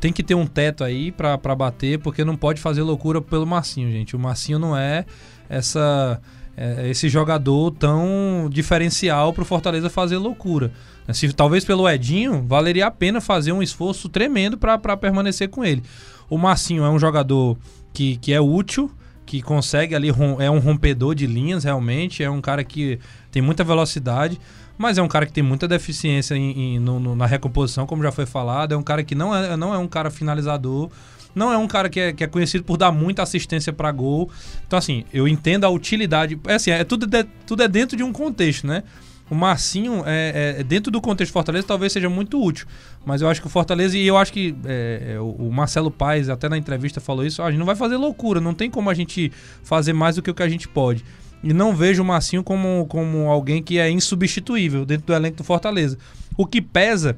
tem 0.00 0.12
que 0.12 0.20
ter 0.20 0.34
um 0.34 0.44
teto 0.44 0.82
aí 0.82 1.12
pra 1.12 1.36
bater, 1.54 2.00
porque 2.00 2.24
não 2.24 2.34
pode 2.34 2.60
fazer 2.60 2.82
loucura 2.82 3.22
pelo 3.22 3.46
Marcinho, 3.46 3.88
gente. 3.92 4.16
O 4.16 4.18
Marcinho 4.18 4.58
não 4.58 4.76
é 4.76 5.06
essa 5.48 6.20
é, 6.56 6.90
esse 6.90 7.08
jogador 7.08 7.70
tão 7.70 8.48
diferencial 8.50 9.32
pro 9.32 9.44
Fortaleza 9.44 9.88
fazer 9.88 10.16
loucura. 10.16 10.72
Se 11.12 11.32
talvez 11.32 11.64
pelo 11.64 11.88
Edinho 11.88 12.42
valeria 12.44 12.88
a 12.88 12.90
pena 12.90 13.20
fazer 13.20 13.52
um 13.52 13.62
esforço 13.62 14.08
tremendo 14.08 14.58
pra 14.58 14.96
permanecer 14.96 15.48
com 15.48 15.64
ele. 15.64 15.84
O 16.28 16.36
Marcinho 16.36 16.82
é 16.82 16.90
um 16.90 16.98
jogador 16.98 17.56
que, 17.92 18.16
que 18.16 18.32
é 18.32 18.40
útil, 18.40 18.90
que 19.24 19.42
consegue 19.42 19.94
ali, 19.94 20.08
é 20.40 20.50
um 20.50 20.58
rompedor 20.58 21.14
de 21.14 21.28
linhas 21.28 21.62
realmente, 21.62 22.20
é 22.20 22.28
um 22.28 22.40
cara 22.40 22.64
que 22.64 22.98
tem 23.30 23.40
muita 23.40 23.62
velocidade, 23.62 24.40
mas 24.76 24.98
é 24.98 25.02
um 25.02 25.08
cara 25.08 25.26
que 25.26 25.32
tem 25.32 25.42
muita 25.44 25.66
deficiência 25.68 26.34
em, 26.34 26.74
em- 26.76 26.78
no- 26.78 26.98
no- 27.00 27.14
na 27.16 27.26
recomposição, 27.26 27.86
como 27.86 28.02
já 28.02 28.10
foi 28.12 28.26
falado, 28.26 28.72
é 28.72 28.76
um 28.76 28.82
cara 28.82 29.02
que 29.04 29.14
não 29.14 29.34
é, 29.34 29.56
não 29.56 29.72
é 29.74 29.78
um 29.78 29.86
cara 29.88 30.10
finalizador, 30.10 30.90
não 31.34 31.52
é 31.52 31.58
um 31.58 31.66
cara 31.66 31.88
que 31.88 31.98
é, 32.00 32.12
que 32.12 32.22
é 32.22 32.26
conhecido 32.26 32.64
por 32.64 32.76
dar 32.76 32.92
muita 32.92 33.22
assistência 33.22 33.72
para 33.72 33.90
gol. 33.90 34.30
Então, 34.66 34.78
assim, 34.78 35.04
eu 35.12 35.26
entendo 35.26 35.64
a 35.64 35.68
utilidade. 35.68 36.38
É 36.46 36.54
assim, 36.54 36.70
é 36.70 36.84
tudo, 36.84 37.06
de- 37.06 37.24
tudo 37.46 37.62
é 37.62 37.68
dentro 37.68 37.96
de 37.96 38.02
um 38.04 38.12
contexto, 38.12 38.66
né? 38.66 38.82
O 39.30 39.34
Marcinho, 39.34 40.02
é, 40.06 40.56
é- 40.58 40.62
dentro 40.62 40.92
do 40.92 41.00
contexto 41.00 41.30
do 41.30 41.32
Fortaleza, 41.32 41.66
talvez 41.66 41.92
seja 41.92 42.08
muito 42.10 42.40
útil. 42.40 42.66
Mas 43.06 43.22
eu 43.22 43.28
acho 43.28 43.40
que 43.40 43.46
o 43.46 43.50
Fortaleza, 43.50 43.96
e 43.96 44.06
eu 44.06 44.16
acho 44.18 44.32
que 44.32 44.54
é, 44.66 45.14
é, 45.14 45.20
o 45.20 45.50
Marcelo 45.50 45.90
Paes, 45.90 46.28
até 46.28 46.48
na 46.48 46.58
entrevista, 46.58 47.00
falou 47.00 47.24
isso: 47.24 47.42
ó, 47.42 47.46
a 47.46 47.50
gente 47.50 47.58
não 47.58 47.66
vai 47.66 47.74
fazer 47.74 47.96
loucura, 47.96 48.40
não 48.40 48.52
tem 48.54 48.70
como 48.70 48.90
a 48.90 48.94
gente 48.94 49.32
fazer 49.64 49.92
mais 49.94 50.16
do 50.16 50.22
que 50.22 50.30
o 50.30 50.34
que 50.34 50.42
a 50.42 50.48
gente 50.48 50.68
pode. 50.68 51.04
E 51.44 51.52
não 51.52 51.76
vejo 51.76 52.02
o 52.02 52.04
Marcinho 52.04 52.42
como, 52.42 52.86
como 52.88 53.28
alguém 53.30 53.62
que 53.62 53.78
é 53.78 53.90
insubstituível 53.90 54.84
dentro 54.84 55.06
do 55.06 55.12
elenco 55.14 55.36
do 55.36 55.44
Fortaleza. 55.44 55.98
O 56.36 56.46
que 56.46 56.60
pesa 56.62 57.16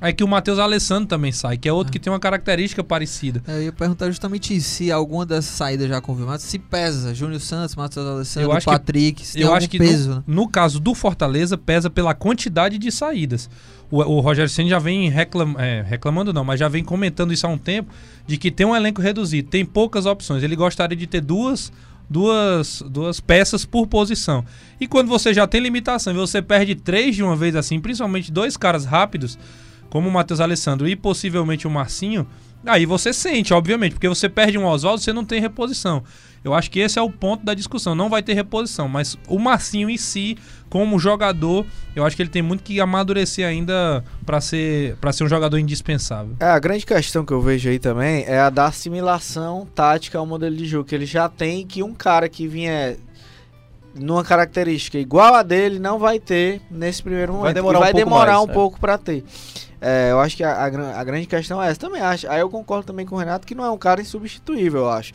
é 0.00 0.12
que 0.12 0.22
o 0.22 0.28
Matheus 0.28 0.60
Alessandro 0.60 1.06
também 1.08 1.32
sai, 1.32 1.56
que 1.58 1.68
é 1.68 1.72
outro 1.72 1.92
que 1.92 1.98
tem 1.98 2.12
uma 2.12 2.20
característica 2.20 2.84
parecida. 2.84 3.42
É, 3.48 3.56
Eu 3.58 3.62
ia 3.64 3.72
perguntar 3.72 4.06
justamente 4.06 4.56
isso, 4.56 4.68
se 4.70 4.92
alguma 4.92 5.26
dessas 5.26 5.46
saídas 5.56 5.88
já 5.88 6.00
confirmadas, 6.00 6.42
se 6.42 6.56
pesa. 6.58 7.12
Júnior 7.14 7.40
Santos, 7.40 7.74
Matheus 7.74 8.06
Alessandro, 8.06 8.48
Eu 8.50 8.56
acho 8.56 8.64
que- 8.66 8.72
Patrick, 8.72 9.26
se 9.26 9.32
tem 9.34 9.42
Eu 9.42 9.52
acho 9.52 9.68
que 9.68 9.76
peso. 9.78 10.08
no, 10.10 10.14
né? 10.16 10.22
no 10.26 10.48
caso 10.48 10.78
do 10.78 10.94
Fortaleza 10.94 11.58
pesa 11.58 11.90
pela 11.90 12.14
quantidade 12.14 12.78
de 12.78 12.92
saídas. 12.92 13.50
O, 13.90 13.96
o 13.98 14.20
Rogério 14.20 14.48
Ceni 14.48 14.70
já 14.70 14.78
vem 14.78 15.08
reclam, 15.10 15.56
é, 15.58 15.82
reclamando, 15.82 16.32
não, 16.32 16.44
mas 16.44 16.60
já 16.60 16.68
vem 16.68 16.84
comentando 16.84 17.32
isso 17.32 17.46
há 17.46 17.50
um 17.50 17.58
tempo 17.58 17.90
de 18.26 18.36
que 18.36 18.50
tem 18.52 18.66
um 18.66 18.76
elenco 18.76 19.02
reduzido, 19.02 19.48
tem 19.48 19.64
poucas 19.64 20.06
opções. 20.06 20.42
Ele 20.44 20.54
gostaria 20.54 20.96
de 20.96 21.06
ter 21.08 21.20
duas, 21.22 21.72
duas, 22.08 22.82
duas 22.88 23.20
peças 23.20 23.64
por 23.64 23.86
posição. 23.86 24.44
E 24.80 24.86
quando 24.86 25.08
você 25.08 25.34
já 25.34 25.46
tem 25.46 25.60
limitação 25.60 26.12
e 26.12 26.16
você 26.16 26.40
perde 26.40 26.74
três 26.74 27.14
de 27.14 27.22
uma 27.22 27.36
vez 27.36 27.54
assim, 27.54 27.80
principalmente 27.80 28.32
dois 28.32 28.56
caras 28.56 28.84
rápidos, 28.84 29.38
como 29.90 30.08
o 30.08 30.12
Matheus 30.12 30.40
Alessandro 30.40 30.88
e 30.88 30.96
possivelmente 30.96 31.66
o 31.66 31.70
Marcinho, 31.70 32.26
aí 32.66 32.86
você 32.86 33.12
sente, 33.12 33.54
obviamente, 33.54 33.92
porque 33.92 34.08
você 34.08 34.28
perde 34.28 34.58
um 34.58 34.66
Oswaldo, 34.66 35.00
você 35.00 35.12
não 35.12 35.24
tem 35.24 35.40
reposição. 35.40 36.02
Eu 36.44 36.54
acho 36.54 36.70
que 36.70 36.78
esse 36.78 36.98
é 36.98 37.02
o 37.02 37.10
ponto 37.10 37.44
da 37.44 37.52
discussão. 37.52 37.94
Não 37.94 38.08
vai 38.08 38.22
ter 38.22 38.32
reposição, 38.32 38.88
mas 38.88 39.18
o 39.28 39.38
Marcinho 39.38 39.90
em 39.90 39.96
si, 39.96 40.36
como 40.70 40.98
jogador, 40.98 41.66
eu 41.96 42.04
acho 42.04 42.14
que 42.14 42.22
ele 42.22 42.30
tem 42.30 42.42
muito 42.42 42.62
que 42.62 42.80
amadurecer 42.80 43.46
ainda 43.46 44.04
para 44.24 44.40
ser 44.40 44.96
para 44.96 45.12
ser 45.12 45.24
um 45.24 45.28
jogador 45.28 45.58
indispensável. 45.58 46.36
É, 46.38 46.46
a 46.46 46.58
grande 46.58 46.86
questão 46.86 47.24
que 47.24 47.32
eu 47.32 47.40
vejo 47.40 47.68
aí 47.68 47.78
também 47.78 48.24
é 48.26 48.38
a 48.38 48.50
da 48.50 48.66
assimilação 48.66 49.66
tática 49.74 50.18
ao 50.18 50.26
modelo 50.26 50.54
de 50.56 50.64
jogo 50.64 50.84
que 50.88 50.94
ele 50.94 51.06
já 51.06 51.28
tem, 51.28 51.66
que 51.66 51.82
um 51.82 51.92
cara 51.92 52.28
que 52.28 52.46
vinha 52.46 52.96
numa 53.94 54.22
característica 54.22 54.96
igual 54.98 55.34
a 55.34 55.42
dele 55.42 55.78
não 55.78 55.98
vai 55.98 56.20
ter 56.20 56.60
nesse 56.70 57.02
primeiro 57.02 57.32
momento. 57.32 57.54
demorar 57.54 57.78
e 57.78 57.80
um 57.80 57.82
vai 57.82 57.92
pouco 57.92 58.04
demorar 58.04 58.32
mais, 58.34 58.48
um 58.48 58.50
é. 58.50 58.54
pouco 58.54 58.80
pra 58.80 58.96
ter. 58.96 59.24
É, 59.80 60.10
eu 60.10 60.20
acho 60.20 60.36
que 60.36 60.44
a, 60.44 60.52
a 60.52 61.00
a 61.00 61.04
grande 61.04 61.26
questão 61.26 61.62
é 61.62 61.70
essa. 61.70 61.80
Também 61.80 62.00
acho. 62.00 62.28
Aí 62.28 62.40
eu 62.40 62.50
concordo 62.50 62.86
também 62.86 63.06
com 63.06 63.14
o 63.14 63.18
Renato 63.18 63.46
que 63.46 63.54
não 63.54 63.64
é 63.64 63.70
um 63.70 63.78
cara 63.78 64.00
insubstituível, 64.00 64.80
eu 64.80 64.90
acho. 64.90 65.12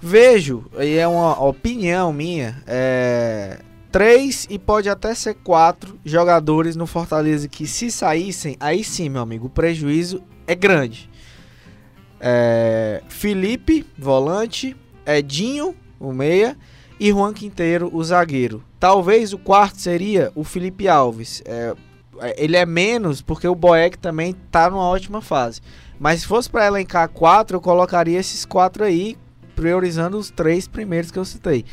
Vejo, 0.00 0.66
e 0.78 0.98
é 0.98 1.08
uma 1.08 1.42
opinião 1.42 2.12
minha, 2.12 2.62
é, 2.66 3.60
três 3.90 4.46
e 4.50 4.58
pode 4.58 4.86
até 4.88 5.14
ser 5.14 5.34
quatro 5.34 5.98
jogadores 6.04 6.76
no 6.76 6.86
Fortaleza 6.86 7.48
que 7.48 7.66
se 7.66 7.90
saíssem, 7.90 8.54
aí 8.60 8.84
sim, 8.84 9.08
meu 9.08 9.22
amigo, 9.22 9.46
o 9.46 9.50
prejuízo 9.50 10.22
é 10.46 10.54
grande. 10.54 11.08
É, 12.20 13.02
Felipe, 13.08 13.86
volante, 13.96 14.76
Edinho, 15.06 15.74
o 15.98 16.12
meia, 16.12 16.54
e 17.00 17.10
Juan 17.10 17.32
Quinteiro, 17.32 17.90
o 17.90 18.04
zagueiro. 18.04 18.62
Talvez 18.78 19.32
o 19.32 19.38
quarto 19.38 19.80
seria 19.80 20.30
o 20.34 20.44
Felipe 20.44 20.86
Alves. 20.86 21.42
É, 21.46 21.74
ele 22.36 22.56
é 22.56 22.66
menos 22.66 23.22
porque 23.22 23.46
o 23.48 23.54
Boeck 23.54 23.98
também 23.98 24.34
tá 24.50 24.70
numa 24.70 24.84
ótima 24.84 25.20
fase. 25.20 25.60
Mas 25.98 26.20
se 26.20 26.26
fosse 26.26 26.50
para 26.50 26.66
elencar 26.66 27.08
quatro, 27.08 27.56
eu 27.56 27.60
colocaria 27.60 28.18
esses 28.18 28.44
quatro 28.44 28.84
aí, 28.84 29.16
priorizando 29.54 30.18
os 30.18 30.30
três 30.30 30.66
primeiros 30.66 31.10
que 31.10 31.18
eu 31.18 31.24
citei. 31.24 31.64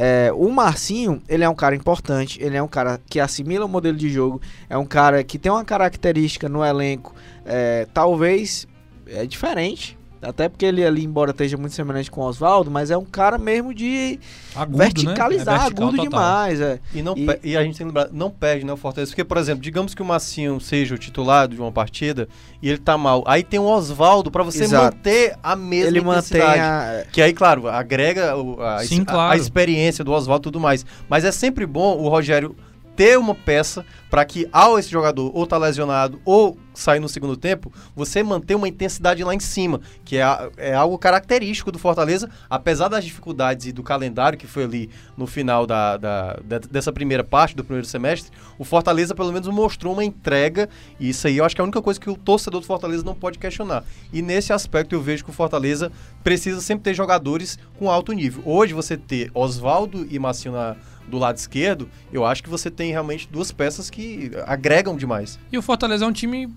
É, 0.00 0.30
o 0.32 0.48
Marcinho, 0.50 1.20
ele 1.28 1.42
é 1.42 1.48
um 1.48 1.54
cara 1.54 1.74
importante, 1.74 2.40
ele 2.40 2.56
é 2.56 2.62
um 2.62 2.68
cara 2.68 3.00
que 3.04 3.18
assimila 3.18 3.64
o 3.64 3.68
modelo 3.68 3.96
de 3.96 4.08
jogo, 4.08 4.40
é 4.70 4.78
um 4.78 4.86
cara 4.86 5.24
que 5.24 5.38
tem 5.38 5.50
uma 5.50 5.64
característica 5.64 6.48
no 6.48 6.64
elenco, 6.64 7.12
é, 7.44 7.84
talvez 7.92 8.66
é 9.08 9.26
diferente, 9.26 9.97
até 10.20 10.48
porque 10.48 10.64
ele 10.66 10.84
ali, 10.84 11.04
embora 11.04 11.30
esteja 11.30 11.56
muito 11.56 11.74
semelhante 11.74 12.10
com 12.10 12.20
o 12.20 12.24
Oswaldo, 12.24 12.70
mas 12.70 12.90
é 12.90 12.96
um 12.96 13.04
cara 13.04 13.38
mesmo 13.38 13.72
de 13.72 14.18
Agudo, 14.54 14.78
verticalizar, 14.78 15.54
né? 15.54 15.60
É 15.60 15.64
vertical 15.64 15.88
agudo 15.88 16.02
total. 16.04 16.10
demais. 16.20 16.60
É. 16.60 16.80
E, 16.94 17.02
não 17.02 17.14
E- 17.16 17.38
e 17.44 17.56
a 17.56 17.62
gente 17.62 17.76
tem 17.78 17.86
que 17.86 17.92
lembrar, 17.94 18.08
não 18.12 18.30
perde, 18.30 18.64
né, 18.66 18.72
o 18.72 18.76
Fortaleza. 18.76 19.10
Porque, 19.12 19.24
por 19.24 19.36
exemplo, 19.36 19.62
digamos 19.62 19.94
que 19.94 20.02
o 20.02 20.04
Massinho 20.04 20.60
seja 20.60 20.94
o 20.94 20.98
titular 20.98 21.46
de 21.48 21.58
uma 21.60 21.70
partida 21.72 22.28
e 22.62 22.68
ele 22.68 22.78
tá 22.78 22.98
mal. 22.98 23.22
Aí 23.26 23.42
tem 23.42 23.60
o 23.60 23.64
Oswaldo 23.64 24.30
pra 24.30 24.42
você 24.42 24.64
Exato. 24.64 24.96
manter 24.96 25.36
a 25.42 25.54
mesma 25.54 25.88
Ele 25.88 26.00
mantém 26.00 26.40
a. 26.42 27.04
Que 27.12 27.22
aí, 27.22 27.32
claro, 27.32 27.68
agrega 27.68 28.36
o- 28.36 28.60
a, 28.62 28.78
Sim, 28.84 29.02
a- 29.02 29.04
claro. 29.04 29.32
a 29.32 29.36
experiência 29.36 30.02
do 30.04 30.12
Oswaldo 30.12 30.42
e 30.42 30.44
tudo 30.44 30.60
mais. 30.60 30.84
Mas 31.08 31.24
é 31.24 31.30
sempre 31.32 31.64
bom 31.66 31.96
o 31.96 32.08
Rogério 32.08 32.56
ter 32.96 33.16
uma 33.16 33.34
peça 33.34 33.84
para 34.10 34.24
que, 34.24 34.48
ao 34.52 34.76
esse 34.78 34.90
jogador 34.90 35.30
ou 35.32 35.46
tá 35.46 35.56
lesionado 35.56 36.20
ou 36.24 36.58
sair 36.78 37.00
no 37.00 37.08
segundo 37.08 37.36
tempo, 37.36 37.72
você 37.94 38.22
manter 38.22 38.54
uma 38.54 38.68
intensidade 38.68 39.22
lá 39.24 39.34
em 39.34 39.40
cima, 39.40 39.80
que 40.04 40.16
é, 40.16 40.22
é 40.56 40.74
algo 40.74 40.96
característico 40.98 41.72
do 41.72 41.78
Fortaleza, 41.78 42.30
apesar 42.48 42.88
das 42.88 43.04
dificuldades 43.04 43.66
e 43.66 43.72
do 43.72 43.82
calendário 43.82 44.38
que 44.38 44.46
foi 44.46 44.64
ali 44.64 44.90
no 45.16 45.26
final 45.26 45.66
da, 45.66 45.96
da- 45.96 46.38
de- 46.44 46.68
dessa 46.68 46.92
primeira 46.92 47.24
parte 47.24 47.56
do 47.56 47.64
primeiro 47.64 47.86
semestre, 47.86 48.30
o 48.58 48.64
Fortaleza 48.64 49.14
pelo 49.14 49.32
menos 49.32 49.48
mostrou 49.48 49.92
uma 49.92 50.04
entrega, 50.04 50.68
e 51.00 51.08
isso 51.10 51.26
aí 51.26 51.36
eu 51.38 51.44
acho 51.44 51.54
que 51.54 51.60
é 51.60 51.62
a 51.62 51.64
única 51.64 51.82
coisa 51.82 51.98
que 51.98 52.08
o 52.10 52.16
torcedor 52.16 52.60
do 52.60 52.66
Fortaleza 52.66 53.02
não 53.02 53.14
pode 53.14 53.38
questionar. 53.38 53.82
E 54.12 54.22
nesse 54.22 54.52
aspecto 54.52 54.94
eu 54.94 55.00
vejo 55.02 55.24
que 55.24 55.30
o 55.30 55.32
Fortaleza 55.32 55.90
precisa 56.22 56.60
sempre 56.60 56.84
ter 56.84 56.94
jogadores 56.94 57.58
com 57.78 57.90
alto 57.90 58.12
nível. 58.12 58.42
Hoje 58.44 58.72
você 58.74 58.96
ter 58.96 59.30
Oswaldo 59.34 60.06
e 60.10 60.18
Massinho 60.18 60.54
na- 60.54 60.76
do 61.08 61.18
lado 61.18 61.36
esquerdo, 61.36 61.88
eu 62.12 62.24
acho 62.24 62.42
que 62.42 62.48
você 62.48 62.70
tem 62.70 62.90
realmente 62.90 63.28
duas 63.30 63.50
peças 63.50 63.90
que 63.90 64.30
agregam 64.46 64.96
demais. 64.96 65.38
E 65.50 65.58
o 65.58 65.62
Fortaleza 65.62 66.04
é 66.04 66.08
um 66.08 66.12
time, 66.12 66.48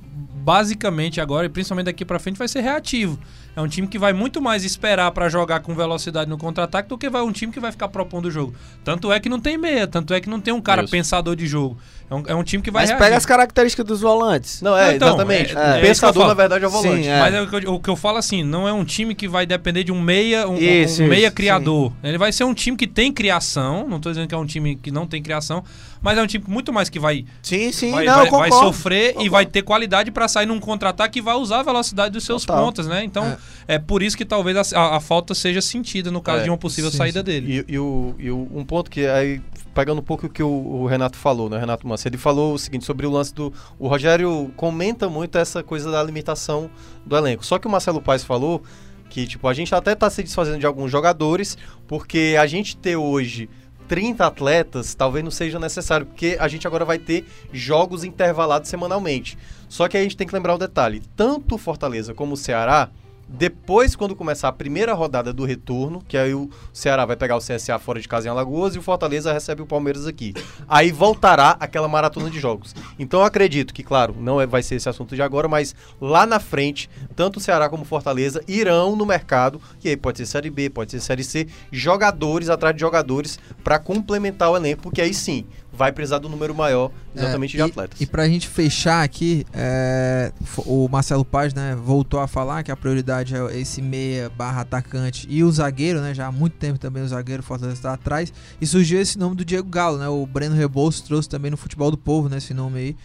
basicamente 0.43 1.21
agora, 1.21 1.45
e 1.45 1.49
principalmente 1.49 1.85
daqui 1.85 2.03
pra 2.03 2.19
frente, 2.19 2.37
vai 2.37 2.47
ser 2.47 2.61
reativo. 2.61 3.19
É 3.55 3.59
um 3.61 3.67
time 3.67 3.85
que 3.85 3.99
vai 3.99 4.13
muito 4.13 4.41
mais 4.41 4.63
esperar 4.63 5.11
pra 5.11 5.27
jogar 5.27 5.59
com 5.59 5.75
velocidade 5.75 6.29
no 6.29 6.37
contra-ataque 6.37 6.87
do 6.87 6.97
que 6.97 7.09
vai 7.09 7.21
um 7.21 7.33
time 7.33 7.51
que 7.51 7.59
vai 7.59 7.69
ficar 7.71 7.89
propondo 7.89 8.25
o 8.27 8.31
jogo. 8.31 8.53
Tanto 8.81 9.11
é 9.11 9.19
que 9.19 9.27
não 9.27 9.41
tem 9.41 9.57
meia, 9.57 9.85
tanto 9.85 10.13
é 10.13 10.21
que 10.21 10.29
não 10.29 10.39
tem 10.39 10.53
um 10.53 10.61
cara 10.61 10.83
Isso. 10.83 10.91
pensador 10.91 11.35
de 11.35 11.45
jogo. 11.45 11.77
É 12.09 12.15
um, 12.15 12.23
é 12.27 12.35
um 12.35 12.43
time 12.43 12.63
que 12.63 12.71
vai 12.71 12.83
Mas 12.83 12.89
reagir. 12.91 13.03
pega 13.05 13.17
as 13.17 13.25
características 13.25 13.85
dos 13.85 13.99
volantes. 14.01 14.61
Não, 14.61 14.77
é, 14.77 14.95
Então, 14.95 15.09
exatamente. 15.09 15.53
é- 15.53 15.57
o 15.57 15.59
é 15.59 15.77
eu 15.77 15.81
pensador, 15.81 16.13
falo. 16.23 16.27
na 16.29 16.33
verdade, 16.33 16.63
é 16.63 16.67
o 16.67 16.71
volante. 16.71 17.03
Sim, 17.03 17.09
é. 17.09 17.19
Mas 17.19 17.33
é 17.33 17.41
o, 17.41 17.47
que 17.49 17.55
eu, 17.67 17.73
o 17.73 17.79
que 17.79 17.89
eu 17.89 17.95
falo 17.97 18.17
assim, 18.17 18.41
não 18.41 18.65
é 18.67 18.71
um 18.73 18.85
time 18.85 19.13
que 19.13 19.27
vai 19.27 19.45
depender 19.45 19.83
de 19.83 19.91
um 19.91 19.99
meia, 19.99 20.47
um, 20.47 20.53
um 20.53 20.57
Isso, 20.57 21.03
meia 21.03 21.27
isso, 21.27 21.35
criador. 21.35 21.91
Ele 22.01 22.17
vai 22.17 22.31
ser 22.31 22.45
um 22.45 22.53
time 22.53 22.77
que 22.77 22.87
tem 22.87 23.11
criação, 23.11 23.85
não 23.87 23.99
tô 23.99 24.09
dizendo 24.09 24.27
que 24.29 24.35
é 24.35 24.37
um 24.37 24.45
time 24.45 24.77
que 24.77 24.91
não 24.91 25.05
tem 25.05 25.21
criação, 25.21 25.61
mas 26.01 26.17
é 26.17 26.21
um 26.21 26.27
time 26.27 26.43
muito 26.47 26.73
mais 26.73 26.89
que 26.89 26.99
vai 26.99 27.25
Sim, 27.43 27.71
sim, 27.71 27.91
vai, 27.91 28.05
não, 28.05 28.15
vai- 28.15 28.29
vai 28.29 28.49
concordo. 28.49 28.55
sofrer 28.73 29.09
e 29.09 29.13
Concordo. 29.13 29.31
vai 29.31 29.45
ter 29.45 29.61
qualidade 29.61 30.11
pra 30.11 30.27
sair 30.27 30.45
num 30.45 30.59
contra-ataque 30.59 31.19
e 31.19 31.21
vai 31.21 31.35
usar 31.35 31.59
a 31.59 31.63
velocidade 31.63 32.13
dos 32.13 32.23
seus 32.23 32.43
Total. 32.45 32.63
pontas, 32.65 32.87
né? 32.87 33.03
Então 33.03 33.37
é. 33.67 33.77
por 33.79 34.01
isso 34.01 34.17
que 34.17 34.25
talvez 34.25 34.73
a, 34.73 34.79
a- 34.79 34.97
a 34.97 34.99
falta 34.99 35.33
seja 35.35 35.61
sentida 35.61 36.09
no 36.11 36.21
caso 36.21 36.39
É, 36.41 36.43
de 36.43 36.49
uma 36.49 36.57
possível 36.57 36.89
sim, 36.91 36.97
saída 36.97 37.19
sim. 37.19 37.23
dele. 37.25 37.65
E, 37.67 37.73
e 37.73 37.79
o, 37.79 38.15
e 38.17 38.31
o- 38.31 38.47
um 38.53 38.65
ponto 38.65 38.89
que 38.89 39.05
aí, 39.05 39.39
pegando 39.73 39.99
um 39.99 40.03
pouco 40.03 40.25
o 40.25 40.29
que 40.29 40.41
o, 40.43 40.47
o 40.49 40.85
Renato 40.87 41.17
falou, 41.17 41.49
né, 41.49 41.57
Renato 41.59 41.87
Manso, 41.87 42.07
ele 42.07 42.17
falou 42.17 42.53
o 42.55 42.57
seguinte 42.59 42.83
sobre 42.85 43.05
o 43.05 43.11
lance 43.11 43.33
do. 43.33 43.53
O 43.79 43.87
Rogério 43.87 44.51
comenta 44.57 45.07
muito 45.09 45.37
essa 45.37 45.61
coisa 45.63 45.91
da 45.91 46.01
limitação 46.03 46.69
do 47.05 47.15
elenco. 47.15 47.45
Só 47.45 47.59
que 47.59 47.67
o 47.67 47.69
Marcelo 47.69 48.01
Paes 48.01 48.23
falou 48.23 48.61
Que, 49.09 49.27
tipo, 49.27 49.45
a 49.45 49.53
gente 49.53 49.75
até 49.75 49.93
tá 49.93 50.09
se 50.09 50.23
desfazendo 50.23 50.57
de 50.57 50.65
alguns 50.65 50.89
jogadores, 50.89 51.57
porque 51.85 52.37
a 52.39 52.47
gente 52.47 52.77
ter 52.77 52.95
hoje 52.95 53.49
30 53.91 54.25
atletas 54.25 54.95
talvez 54.95 55.21
não 55.21 55.29
seja 55.29 55.59
necessário, 55.59 56.05
porque 56.05 56.37
a 56.39 56.47
gente 56.47 56.65
agora 56.65 56.85
vai 56.85 56.97
ter 56.97 57.25
jogos 57.51 58.05
intervalados 58.05 58.69
semanalmente. 58.69 59.37
Só 59.67 59.85
que 59.89 59.97
a 59.97 60.01
gente 60.01 60.15
tem 60.15 60.25
que 60.25 60.33
lembrar 60.33 60.55
um 60.55 60.57
detalhe: 60.57 61.01
tanto 61.13 61.57
Fortaleza 61.57 62.13
como 62.13 62.35
o 62.35 62.37
Ceará 62.37 62.89
depois, 63.33 63.95
quando 63.95 64.13
começar 64.13 64.49
a 64.49 64.51
primeira 64.51 64.93
rodada 64.93 65.31
do 65.31 65.45
retorno, 65.45 66.03
que 66.05 66.17
aí 66.17 66.33
o 66.33 66.49
Ceará 66.73 67.05
vai 67.05 67.15
pegar 67.15 67.37
o 67.37 67.39
CSA 67.39 67.79
fora 67.79 67.99
de 67.99 68.07
casa 68.07 68.27
em 68.27 68.29
Alagoas 68.29 68.75
e 68.75 68.79
o 68.79 68.81
Fortaleza 68.81 69.31
recebe 69.31 69.61
o 69.61 69.65
Palmeiras 69.65 70.05
aqui. 70.05 70.33
Aí 70.67 70.91
voltará 70.91 71.55
aquela 71.57 71.87
maratona 71.87 72.29
de 72.29 72.39
jogos. 72.39 72.75
Então 72.99 73.21
eu 73.21 73.25
acredito 73.25 73.73
que, 73.73 73.83
claro, 73.83 74.13
não 74.19 74.41
é, 74.41 74.45
vai 74.45 74.61
ser 74.61 74.75
esse 74.75 74.89
assunto 74.89 75.15
de 75.15 75.21
agora, 75.21 75.47
mas 75.47 75.73
lá 75.99 76.25
na 76.25 76.41
frente, 76.41 76.89
tanto 77.15 77.37
o 77.37 77.39
Ceará 77.39 77.69
como 77.69 77.83
o 77.83 77.85
Fortaleza 77.85 78.43
irão 78.47 78.97
no 78.97 79.05
mercado, 79.05 79.61
e 79.81 79.87
aí 79.87 79.95
pode 79.95 80.17
ser 80.17 80.25
Série 80.25 80.49
B, 80.49 80.69
pode 80.69 80.91
ser 80.91 80.99
Série 80.99 81.23
C, 81.23 81.47
jogadores 81.71 82.49
atrás 82.49 82.75
de 82.75 82.81
jogadores 82.81 83.39
para 83.63 83.79
complementar 83.79 84.51
o 84.51 84.57
elenco, 84.57 84.81
porque 84.81 85.01
aí 85.01 85.13
sim 85.13 85.45
vai 85.73 85.91
precisar 85.91 86.19
do 86.19 86.27
número 86.27 86.53
maior 86.53 86.91
exatamente 87.15 87.55
É, 87.55 87.63
de 87.63 87.67
e- 87.69 87.71
atletas. 87.71 88.01
E 88.01 88.05
pra 88.05 88.27
gente 88.27 88.47
fechar 88.47 89.03
aqui, 89.03 89.45
é, 89.53 90.31
o 90.65 90.87
Marcelo 90.89 91.23
Paz, 91.23 91.53
né, 91.53 91.75
voltou 91.75 92.19
a 92.19 92.27
falar 92.27 92.61
que 92.63 92.71
a 92.71 92.75
prioridade 92.75 93.33
é 93.35 93.57
esse 93.59 93.81
meia 93.81 94.29
barra 94.29 94.61
atacante 94.61 95.25
e 95.29 95.43
o 95.43 95.51
zagueiro, 95.51 96.01
né, 96.01 96.13
já 96.13 96.27
há 96.27 96.31
muito 96.31 96.57
tempo 96.57 96.77
também 96.77 97.01
o 97.03 97.07
zagueiro 97.07 97.41
Fortaleza 97.41 97.77
está 97.77 97.93
atrás, 97.93 98.33
e 98.59 98.67
surgiu 98.67 98.99
esse 98.99 99.17
nome 99.17 99.35
do 99.35 99.45
Diego 99.45 99.69
Galo, 99.69 99.97
né, 99.97 100.07
o 100.09 100.25
Breno 100.25 100.55
Rebouças 100.55 101.01
trouxe 101.01 101.29
também 101.29 101.49
no 101.49 101.57
futebol 101.57 101.89
do 101.89 101.97
povo, 101.97 102.27
né, 102.27 102.37
esse 102.37 102.53
nome 102.53 102.77
aí. 102.79 102.95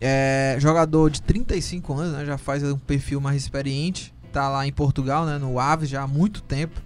É, 0.00 0.56
jogador 0.60 1.10
de 1.10 1.20
35 1.22 1.94
anos, 1.94 2.12
né, 2.16 2.24
já 2.24 2.38
faz 2.38 2.62
um 2.62 2.78
perfil 2.78 3.20
mais 3.20 3.42
experiente, 3.42 4.14
tá 4.32 4.48
lá 4.48 4.66
em 4.66 4.72
Portugal, 4.72 5.24
né, 5.26 5.38
no 5.38 5.58
Aves 5.58 5.88
já 5.88 6.02
há 6.02 6.06
muito 6.06 6.42
tempo. 6.42 6.80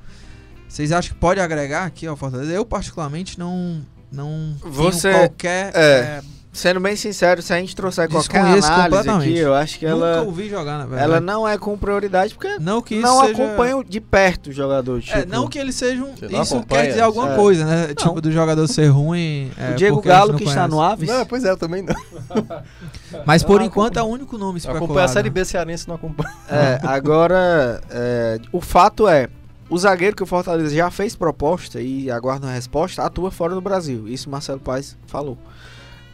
Vocês 0.69 0.93
acham 0.93 1.15
que 1.15 1.19
pode 1.21 1.41
agregar 1.41 1.85
aqui 1.85 2.07
ao 2.07 2.17
Fortaleza? 2.17 2.53
Eu 2.53 2.65
particularmente 2.65 3.39
não 3.39 3.83
não 4.13 4.55
Você- 4.63 5.11
tenho 5.11 5.21
qualquer 5.29 5.73
é, 5.75 5.81
é, 5.83 6.21
Sendo 6.51 6.81
bem 6.81 6.97
sincero, 6.97 7.41
se 7.41 7.53
a 7.53 7.59
gente 7.61 7.77
trouxer 7.77 8.09
qualquer 8.11 8.41
análise 8.41 9.09
aqui, 9.11 9.39
eu 9.39 9.55
acho 9.55 9.79
que 9.79 9.87
Nunca 9.87 10.07
ela, 10.07 10.23
ouvi 10.23 10.49
jogar, 10.49 10.79
na 10.79 10.87
verdade. 10.87 11.03
ela 11.05 11.21
não 11.21 11.47
é 11.47 11.57
com 11.57 11.79
prioridade, 11.79 12.35
porque 12.35 12.59
Não 12.59 12.83
que 12.83 12.97
isso 12.97 13.03
não 13.07 13.21
seja... 13.21 13.45
acompanha 13.45 13.85
de 13.87 14.01
perto 14.01 14.49
o 14.49 14.53
jogador. 14.53 15.01
Tipo, 15.01 15.19
É, 15.19 15.27
não 15.27 15.47
que 15.47 15.57
eles 15.57 15.77
sejam. 15.77 16.09
Você 16.17 16.27
não 16.27 16.43
Isso 16.43 16.57
acompanha? 16.57 16.83
quer 16.83 16.89
dizer 16.89 17.01
alguma 17.03 17.33
É. 17.35 17.37
coisa, 17.37 17.65
né? 17.65 17.95
Tipo, 17.95 18.21
do 18.21 18.33
jogador 18.33 18.67
ser 18.67 18.87
ruim. 18.89 19.53
é, 19.57 19.71
o 19.71 19.75
Diego 19.77 19.97
a 19.97 19.99
gente 20.01 20.09
Galo, 20.09 20.33
não 20.33 20.39
que 20.39 20.45
está 20.45 20.55
conhece. 20.63 20.75
no 20.75 20.81
Aves, 20.83 21.09
Não, 21.09 21.27
pois 21.27 21.45
é, 21.45 21.51
eu 21.51 21.57
também 21.57 21.83
não. 21.83 21.95
Mas 23.25 23.45
por 23.45 23.61
Ah, 23.61 23.65
enquanto 23.65 23.99
é 23.99 24.03
o 24.03 24.07
único 24.07 24.37
nome 24.37 24.59
especulado. 24.59 24.85
acompanho 24.87 25.05
a 25.05 25.09
Série 25.09 25.29
né? 25.29 25.35
B 25.35 25.45
cearense 25.45 25.87
não 25.87 25.95
acompanha. 25.95 26.33
É, 26.51 26.81
agora, 26.83 27.81
é, 27.91 28.41
o 28.51 28.61
fato 28.61 29.07
é, 29.07 29.29
o 29.69 29.79
zagueiro 29.79 30.17
que 30.17 30.23
o 30.23 30.27
Fortaleza 30.27 30.75
já 30.75 30.91
fez 30.91 31.15
proposta 31.15 31.81
e 31.81 32.11
aguarda 32.11 32.47
uma 32.47 32.53
resposta, 32.53 33.03
atua 33.03 33.31
fora 33.31 33.55
do 33.55 33.61
Brasil. 33.61 34.09
Isso 34.09 34.31
Marcelo 34.31 34.61
Paes 34.61 34.97
falou. 35.07 35.39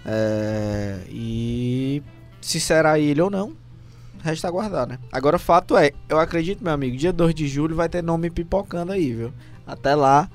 É, 0.05 1.01
e 1.09 2.03
se 2.41 2.61
será 2.61 2.99
ele 2.99 3.21
ou 3.21 3.31
não, 3.31 3.57
resta 4.23 4.49
aguardar, 4.49 4.87
né? 4.87 4.99
Agora, 5.13 5.39
fato 5.39 5.77
é, 5.77 5.93
eu 6.09 6.19
acredito, 6.19 6.63
meu 6.63 6.73
amigo, 6.73 6.97
dia 6.97 7.13
2 7.13 7.35
de 7.35 7.49
julho 7.49 7.77
vai 7.77 7.89
ter 7.89 8.03
nome 8.03 8.31
pipocando 8.31 8.93
aí, 8.93 9.13
viu? 9.13 9.33
Até 9.67 9.95
lá, 9.95 10.29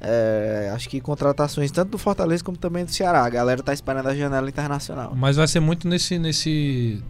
é, 0.00 0.70
acho 0.74 0.88
que 0.88 1.00
contratações 1.00 1.70
tanto 1.70 1.92
do 1.92 1.98
Fortaleza 1.98 2.44
como 2.44 2.56
também 2.56 2.84
do 2.84 2.92
Ceará. 2.92 3.24
A 3.24 3.30
galera 3.30 3.62
tá 3.62 3.72
esperando 3.72 4.06
a 4.08 4.14
janela 4.14 4.48
internacional. 4.48 5.14
Mas 5.16 5.36
vai 5.36 5.48
ser 5.48 5.60
muito 5.60 5.88
nesse. 5.88 6.18
nesse... 6.18 7.02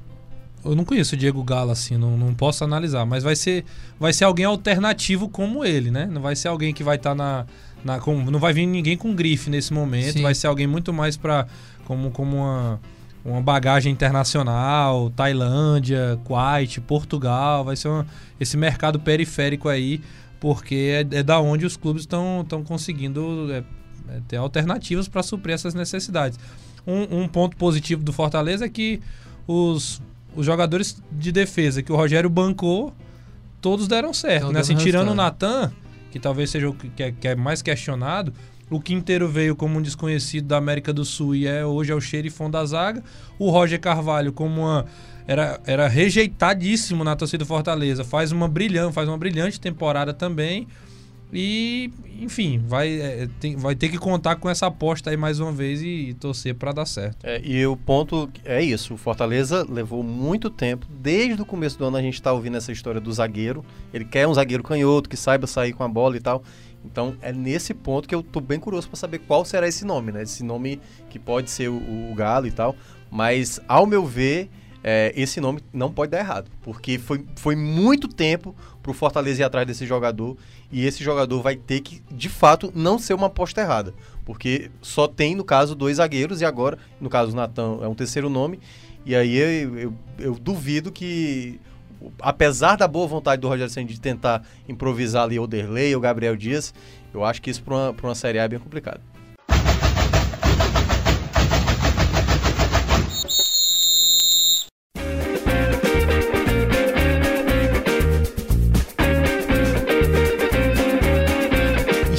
Eu 0.64 0.74
não 0.74 0.84
conheço 0.84 1.14
o 1.14 1.18
Diego 1.18 1.42
Galo 1.42 1.70
assim, 1.70 1.96
não, 1.96 2.16
não 2.16 2.32
posso 2.34 2.64
analisar, 2.64 3.04
mas 3.04 3.22
vai 3.22 3.36
ser, 3.36 3.64
vai 4.00 4.12
ser 4.12 4.24
alguém 4.24 4.46
alternativo 4.46 5.28
como 5.28 5.64
ele, 5.64 5.90
né? 5.90 6.06
Não 6.10 6.22
vai 6.22 6.34
ser 6.34 6.48
alguém 6.48 6.72
que 6.72 6.82
vai 6.82 6.96
estar 6.96 7.14
na. 7.14 7.44
na 7.84 7.98
com, 7.98 8.16
não 8.24 8.38
vai 8.38 8.52
vir 8.52 8.66
ninguém 8.66 8.96
com 8.96 9.14
grife 9.14 9.50
nesse 9.50 9.72
momento, 9.72 10.14
Sim. 10.14 10.22
vai 10.22 10.34
ser 10.34 10.46
alguém 10.46 10.66
muito 10.66 10.92
mais 10.92 11.16
para 11.16 11.46
como, 11.84 12.10
como 12.10 12.36
uma, 12.38 12.80
uma 13.24 13.40
bagagem 13.42 13.92
internacional, 13.92 15.10
Tailândia, 15.10 16.18
Kuwait, 16.24 16.80
Portugal, 16.80 17.64
vai 17.64 17.76
ser 17.76 17.88
uma- 17.88 18.06
esse 18.40 18.56
mercado 18.56 18.98
periférico 18.98 19.68
aí, 19.68 20.00
porque 20.40 21.04
é, 21.12 21.18
é 21.18 21.22
da 21.22 21.40
onde 21.40 21.66
os 21.66 21.76
clubes 21.76 22.02
estão 22.02 22.46
conseguindo 22.66 23.52
é, 23.52 23.58
é, 24.08 24.20
ter 24.26 24.36
alternativas 24.36 25.08
para 25.08 25.22
suprir 25.22 25.54
essas 25.54 25.74
necessidades. 25.74 26.38
Um, 26.86 27.22
um 27.22 27.28
ponto 27.28 27.56
positivo 27.56 28.02
do 28.02 28.12
Fortaleza 28.12 28.64
é 28.64 28.68
que 28.68 29.00
os, 29.46 30.00
os 30.34 30.44
jogadores 30.44 31.02
de 31.12 31.32
defesa 31.32 31.82
que 31.82 31.92
o 31.92 31.96
Rogério 31.96 32.28
bancou, 32.28 32.92
todos 33.60 33.88
deram 33.88 34.12
certo. 34.12 34.52
Né? 34.52 34.60
Assim, 34.60 34.74
tirando 34.74 35.10
o. 35.10 35.14
Natan, 35.14 35.72
que 36.10 36.18
talvez 36.18 36.50
seja 36.50 36.68
o 36.68 36.74
que 36.74 36.88
que 36.88 37.02
é, 37.02 37.12
que 37.12 37.28
é 37.28 37.34
mais 37.34 37.62
questionado, 37.62 38.32
o 38.70 38.80
Quinteiro 38.80 39.28
veio 39.28 39.54
como 39.54 39.78
um 39.78 39.82
desconhecido 39.82 40.46
da 40.46 40.56
América 40.56 40.92
do 40.92 41.04
Sul 41.04 41.34
e 41.34 41.46
é, 41.46 41.64
hoje 41.64 41.92
é 41.92 41.94
o 41.94 42.00
xerifão 42.00 42.50
da 42.50 42.64
zaga. 42.64 43.02
O 43.38 43.50
Roger 43.50 43.80
Carvalho 43.80 44.32
como 44.32 44.62
uma... 44.62 44.86
Era, 45.26 45.58
era 45.64 45.88
rejeitadíssimo 45.88 47.02
na 47.02 47.16
torcida 47.16 47.44
do 47.44 47.46
Fortaleza. 47.46 48.04
Faz 48.04 48.30
uma 48.30 48.46
brilhante, 48.46 48.92
faz 48.92 49.08
uma 49.08 49.16
brilhante 49.16 49.58
temporada 49.58 50.12
também. 50.12 50.66
E, 51.32 51.90
enfim, 52.20 52.62
vai, 52.66 53.00
é, 53.00 53.28
tem- 53.40 53.56
vai 53.56 53.74
ter 53.74 53.88
que 53.88 53.98
contar 53.98 54.36
com 54.36 54.48
essa 54.48 54.66
aposta 54.66 55.10
aí 55.10 55.16
mais 55.16 55.40
uma 55.40 55.50
vez 55.50 55.82
e, 55.82 56.10
e 56.10 56.14
torcer 56.14 56.54
para 56.54 56.70
dar 56.72 56.86
certo. 56.86 57.24
É, 57.24 57.40
e 57.44 57.66
o 57.66 57.76
ponto 57.76 58.30
é 58.44 58.62
isso, 58.62 58.94
o 58.94 58.96
Fortaleza 58.96 59.66
levou 59.68 60.02
muito 60.02 60.48
tempo, 60.48 60.86
desde 61.00 61.42
o 61.42 61.46
começo 61.46 61.76
do 61.78 61.84
ano 61.86 61.96
a 61.96 62.02
gente 62.02 62.14
está 62.14 62.32
ouvindo 62.32 62.56
essa 62.56 62.70
história 62.70 63.00
do 63.00 63.12
zagueiro, 63.12 63.64
ele 63.92 64.04
quer 64.04 64.28
um 64.28 64.34
zagueiro 64.34 64.62
canhoto, 64.62 65.08
que 65.08 65.16
saiba 65.16 65.46
sair 65.46 65.72
com 65.72 65.82
a 65.82 65.88
bola 65.88 66.16
e 66.16 66.20
tal, 66.20 66.42
então 66.84 67.16
é 67.20 67.32
nesse 67.32 67.74
ponto 67.74 68.06
que 68.08 68.14
eu 68.14 68.22
tô 68.22 68.40
bem 68.40 68.60
curioso 68.60 68.88
para 68.88 68.96
saber 68.96 69.18
qual 69.20 69.44
será 69.44 69.66
esse 69.66 69.84
nome, 69.84 70.12
né, 70.12 70.22
esse 70.22 70.44
nome 70.44 70.80
que 71.10 71.18
pode 71.18 71.50
ser 71.50 71.68
o, 71.68 71.76
o 72.10 72.14
Galo 72.14 72.46
e 72.46 72.52
tal, 72.52 72.76
mas 73.10 73.60
ao 73.66 73.86
meu 73.86 74.04
ver, 74.06 74.48
é, 74.86 75.14
esse 75.16 75.40
nome 75.40 75.60
não 75.72 75.90
pode 75.90 76.10
dar 76.10 76.18
errado, 76.18 76.50
porque 76.60 76.98
foi, 76.98 77.24
foi 77.36 77.56
muito 77.56 78.06
tempo 78.06 78.54
pro 78.82 78.92
Fortaleza 78.92 79.40
ir 79.40 79.44
atrás 79.44 79.66
desse 79.66 79.86
jogador, 79.86 80.36
e 80.70 80.84
esse 80.84 81.02
jogador 81.02 81.40
vai 81.40 81.56
ter 81.56 81.80
que, 81.80 82.02
de 82.10 82.28
fato, 82.28 82.70
não 82.74 82.98
ser 82.98 83.14
uma 83.14 83.28
aposta 83.28 83.62
errada, 83.62 83.94
porque 84.26 84.70
só 84.82 85.08
tem, 85.08 85.34
no 85.34 85.42
caso, 85.42 85.74
dois 85.74 85.96
zagueiros, 85.96 86.42
e 86.42 86.44
agora, 86.44 86.78
no 87.00 87.08
caso, 87.08 87.32
o 87.32 87.34
Natan 87.34 87.78
é 87.80 87.88
um 87.88 87.94
terceiro 87.94 88.28
nome, 88.28 88.60
e 89.06 89.16
aí 89.16 89.34
eu, 89.36 89.78
eu, 89.78 89.94
eu 90.18 90.34
duvido 90.34 90.92
que, 90.92 91.58
apesar 92.20 92.76
da 92.76 92.86
boa 92.86 93.06
vontade 93.06 93.40
do 93.40 93.48
Rogério 93.48 93.72
Senna 93.72 93.88
de 93.88 93.98
tentar 93.98 94.46
improvisar 94.68 95.24
ali 95.24 95.38
o 95.38 95.46
Derlei 95.46 95.94
ou 95.94 96.00
Gabriel 96.00 96.36
Dias, 96.36 96.74
eu 97.14 97.24
acho 97.24 97.40
que 97.40 97.50
isso 97.50 97.62
para 97.62 97.74
uma, 97.74 97.94
uma 98.02 98.14
Série 98.14 98.38
A 98.38 98.42
é 98.42 98.48
bem 98.48 98.58
complicado. 98.58 99.00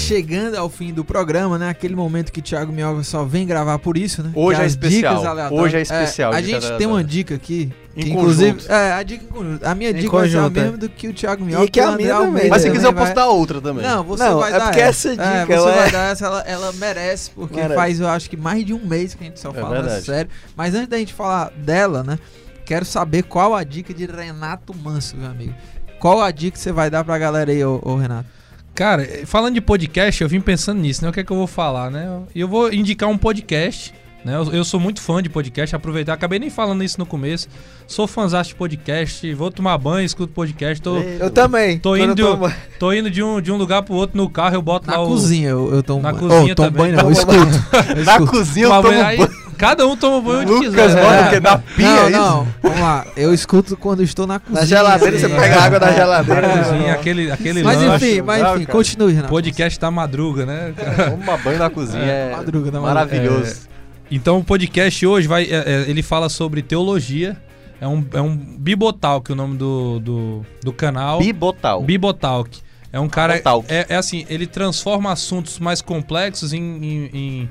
Chegando 0.06 0.56
ao 0.56 0.70
fim 0.70 0.93
do 0.93 1.03
programa, 1.03 1.58
né? 1.58 1.70
Aquele 1.70 1.95
momento 1.95 2.32
que 2.32 2.39
o 2.39 2.43
Thiago 2.43 2.72
Mioga 2.72 3.03
só 3.03 3.24
vem 3.24 3.45
gravar 3.45 3.80
por 3.80 3.97
isso, 3.97 4.22
né? 4.24 4.32
Hoje 4.36 4.58
que 4.58 4.62
é 4.62 4.66
as 4.66 4.72
especial. 4.74 5.24
Hoje 5.51 5.78
é 5.78 5.82
especial, 5.82 6.34
a 6.34 6.41
dicas 6.41 6.64
gente 6.64 6.78
tem 6.78 6.88
uma 6.88 7.03
dica 7.03 7.36
aqui. 7.36 7.72
Que, 7.95 8.10
inclusive, 8.10 8.51
conjunto. 8.56 8.72
é, 8.74 8.91
a 8.93 9.03
dica 9.03 9.24
em 9.24 9.28
conjunto. 9.28 9.66
A 9.66 9.74
minha 9.74 9.89
Em 9.91 9.93
dica 9.93 10.12
vai 10.18 10.30
ser 10.30 10.38
a 10.38 10.41
conjunto, 10.41 10.58
é. 10.58 10.62
mesma 10.64 10.78
do 10.78 10.89
que 10.89 11.08
o 11.08 11.14
Thiago 11.14 11.45
Mioga. 11.45 11.64
E 11.64 11.70
que 11.70 11.80
a 11.80 11.91
minha 11.93 12.10
também, 12.14 12.28
Almeida 12.28 12.49
Mas 12.49 12.62
se 12.62 12.70
quiser, 12.72 12.88
eu 12.88 12.91
vai- 12.91 13.03
posso 13.03 13.16
dar 13.16 13.28
outra 13.30 13.62
também. 13.62 13.86
Não, 13.86 14.03
você 14.03 14.24
Não, 14.26 14.39
vai 14.39 14.49
é 14.53 14.58
dar 14.58 14.66
porque 14.66 14.82
essa 14.82 15.10
dica, 15.12 15.24
É, 15.24 15.45
você 15.45 15.53
ela 15.53 15.72
vai 15.72 15.88
é- 15.88 15.91
dar 15.91 16.12
essa, 16.12 16.26
ela, 16.26 16.41
ela 16.41 16.72
merece, 16.74 17.32
porque 17.32 17.56
Merece. 17.56 17.76
faz, 17.76 17.99
eu 18.01 18.08
acho 18.10 18.30
que 18.30 18.36
mais 18.36 18.66
de 18.66 18.74
um 18.74 18.86
mês 18.86 19.14
que 19.14 19.24
a 19.24 19.28
gente 19.28 19.39
só 19.39 19.49
É 19.51 19.53
fala 19.53 19.82
verdade. 19.82 20.06
sério. 20.06 20.30
Mas 20.58 20.76
antes 20.76 20.89
da 20.89 20.97
gente 20.97 21.14
falar 21.14 21.51
dela, 21.51 22.03
né? 22.03 22.20
Quero 22.66 22.84
saber 22.84 23.24
qual 23.24 23.56
a 23.56 23.64
dica 23.64 23.93
de 23.93 24.06
Renato 24.06 24.76
Manso, 24.76 25.16
meu 25.16 25.30
amigo. 25.30 25.53
Qual 25.97 26.22
a 26.22 26.32
dica 26.32 26.58
que 26.58 26.60
você 26.60 26.74
vai 26.74 26.89
dar 26.89 27.06
pra 27.06 27.18
galera 27.18 27.49
aí, 27.49 27.64
ô, 27.64 27.80
ô 27.82 27.95
Renato? 27.95 28.28
Cara, 28.76 29.08
falando 29.26 29.54
de 29.54 29.62
podcast, 29.62 30.22
eu 30.22 30.28
vim 30.28 30.42
pensando 30.42 30.82
nisso, 30.82 31.02
né? 31.02 31.10
O 31.10 31.14
que 31.14 31.22
é 31.22 31.24
que 31.24 31.32
eu 31.32 31.38
vou 31.38 31.48
falar, 31.48 31.90
né? 31.90 32.24
Eu 32.36 32.46
vou 32.46 32.74
indicar 32.74 33.08
um 33.08 33.18
podcast, 33.18 33.94
né? 34.26 34.36
Eu, 34.36 34.52
eu 34.52 34.66
sou 34.66 34.80
muito 34.80 35.00
fã 35.02 35.22
de 35.22 35.30
podcast, 35.30 35.76
aproveitar, 35.76 36.14
acabei 36.14 36.40
nem 36.40 36.50
falando 36.50 36.84
isso 36.84 36.98
no 37.00 37.06
começo. 37.06 37.48
Sou 37.88 38.08
fãzão 38.08 38.42
de 38.42 38.56
podcast, 38.56 39.32
vou 39.36 39.52
tomar 39.52 39.78
banho, 39.78 40.04
escuto 40.06 40.34
podcast, 40.34 40.82
tô, 40.82 40.98
Eu 40.98 41.30
também. 41.30 41.78
Tô 41.80 41.96
indo 41.96 42.12
um- 42.12 42.16
tomo- 42.16 42.54
tô 42.80 42.92
indo 42.92 43.10
de 43.12 43.22
um, 43.22 43.40
de 43.40 43.52
um 43.52 43.58
lugar 43.58 43.84
pro 43.84 43.94
outro 43.94 44.18
no 44.18 44.28
carro, 44.30 44.56
eu 44.56 44.62
boto 44.62 44.88
Na 44.88 44.98
lá 44.98 45.04
o... 45.04 45.08
cozinha 45.08 45.50
eu, 45.50 45.72
eu 45.74 45.84
tomo 45.84 46.02
Na 46.02 46.12
banho. 46.12 46.28
cozinha 46.28 46.52
Ô, 46.54 46.56
tomo 46.56 46.72
também. 46.72 46.92
banho 46.92 46.96
não, 46.98 47.06
eu 47.06 47.12
escuto. 47.12 47.96
Eu 47.98 48.04
Na 48.04 48.18
cozinha 48.28 48.66
eu 48.66 48.70
tomo 48.72 48.84
banho, 48.84 49.06
aí. 49.06 49.20
Cada 49.58 49.88
um 49.88 49.96
toma 49.96 50.20
banho 50.20 50.40
onde 50.42 50.52
Lucas 50.68 50.70
quiser. 50.86 51.02
bota 51.02 51.16
É. 51.16 51.28
o 51.28 51.30
quê? 51.30 51.40
Na 51.40 51.58
pia, 51.60 51.86
não, 51.88 51.98
é 51.98 52.10
isso? 52.10 52.12
não, 52.20 52.48
vamos 52.62 52.80
lá. 52.82 53.06
Eu 53.16 53.34
escuto 53.34 53.78
quando 53.78 54.04
estou 54.04 54.28
na 54.28 54.38
cozinha. 54.38 54.60
Na 54.60 54.66
geladeira, 54.66 55.18
você 55.18 55.30
pega 55.30 55.46
é. 55.56 55.58
a 55.58 55.64
água 55.64 55.80
da 55.80 55.94
geladeira. 55.94 56.42
Na 56.42 56.58
cozinha, 56.64 56.94
aquele, 56.94 57.32
aquele 57.32 57.64
Mas 57.64 57.78
lanche. 57.82 58.06
enfim, 58.12 58.22
mas 58.22 58.56
enfim, 58.56 58.66
continue, 58.66 59.14
Renato. 59.14 59.30
Podcast 59.30 59.80
da 59.80 59.90
madruga, 59.90 60.46
né? 60.46 60.74
Toma 61.10 61.38
banho 61.38 61.58
na 61.60 61.70
cozinha. 61.70 62.04
É, 62.04 62.36
Madruga, 62.36 62.70
na 62.72 62.82
madruga. 62.82 62.94
maravilhoso. 63.06 63.75
Então 64.10 64.38
o 64.39 64.43
podcast 64.43 65.06
hoje 65.06 65.28
vai, 65.28 65.43
é, 65.45 65.56
é, 65.56 65.86
ele 65.89 66.01
fala 66.03 66.30
sobre 66.30 66.62
teologia, 66.62 67.36
É 67.82 67.88
um, 67.88 68.06
é 68.14 68.22
um 68.22 68.36
Bibotalk 68.38 69.32
o 69.32 69.36
nome 69.36 69.58
do, 69.58 69.99
do, 69.99 70.45
do 70.64 70.72
canal. 70.74 71.20
Bibotal. 71.20 71.82
Bibotalk. 71.84 72.60
É 72.91 72.99
um 72.99 73.10
cara. 73.10 73.34
Bibotalk. 73.34 73.66
É, 73.72 73.86
é 73.89 73.95
assim, 73.95 74.26
ele 74.30 74.47
transforma 74.47 75.12
assuntos 75.12 75.60
mais 75.60 75.82
complexos 75.82 76.53
em. 76.53 76.62
em- 76.62 77.10
em- 77.14 77.49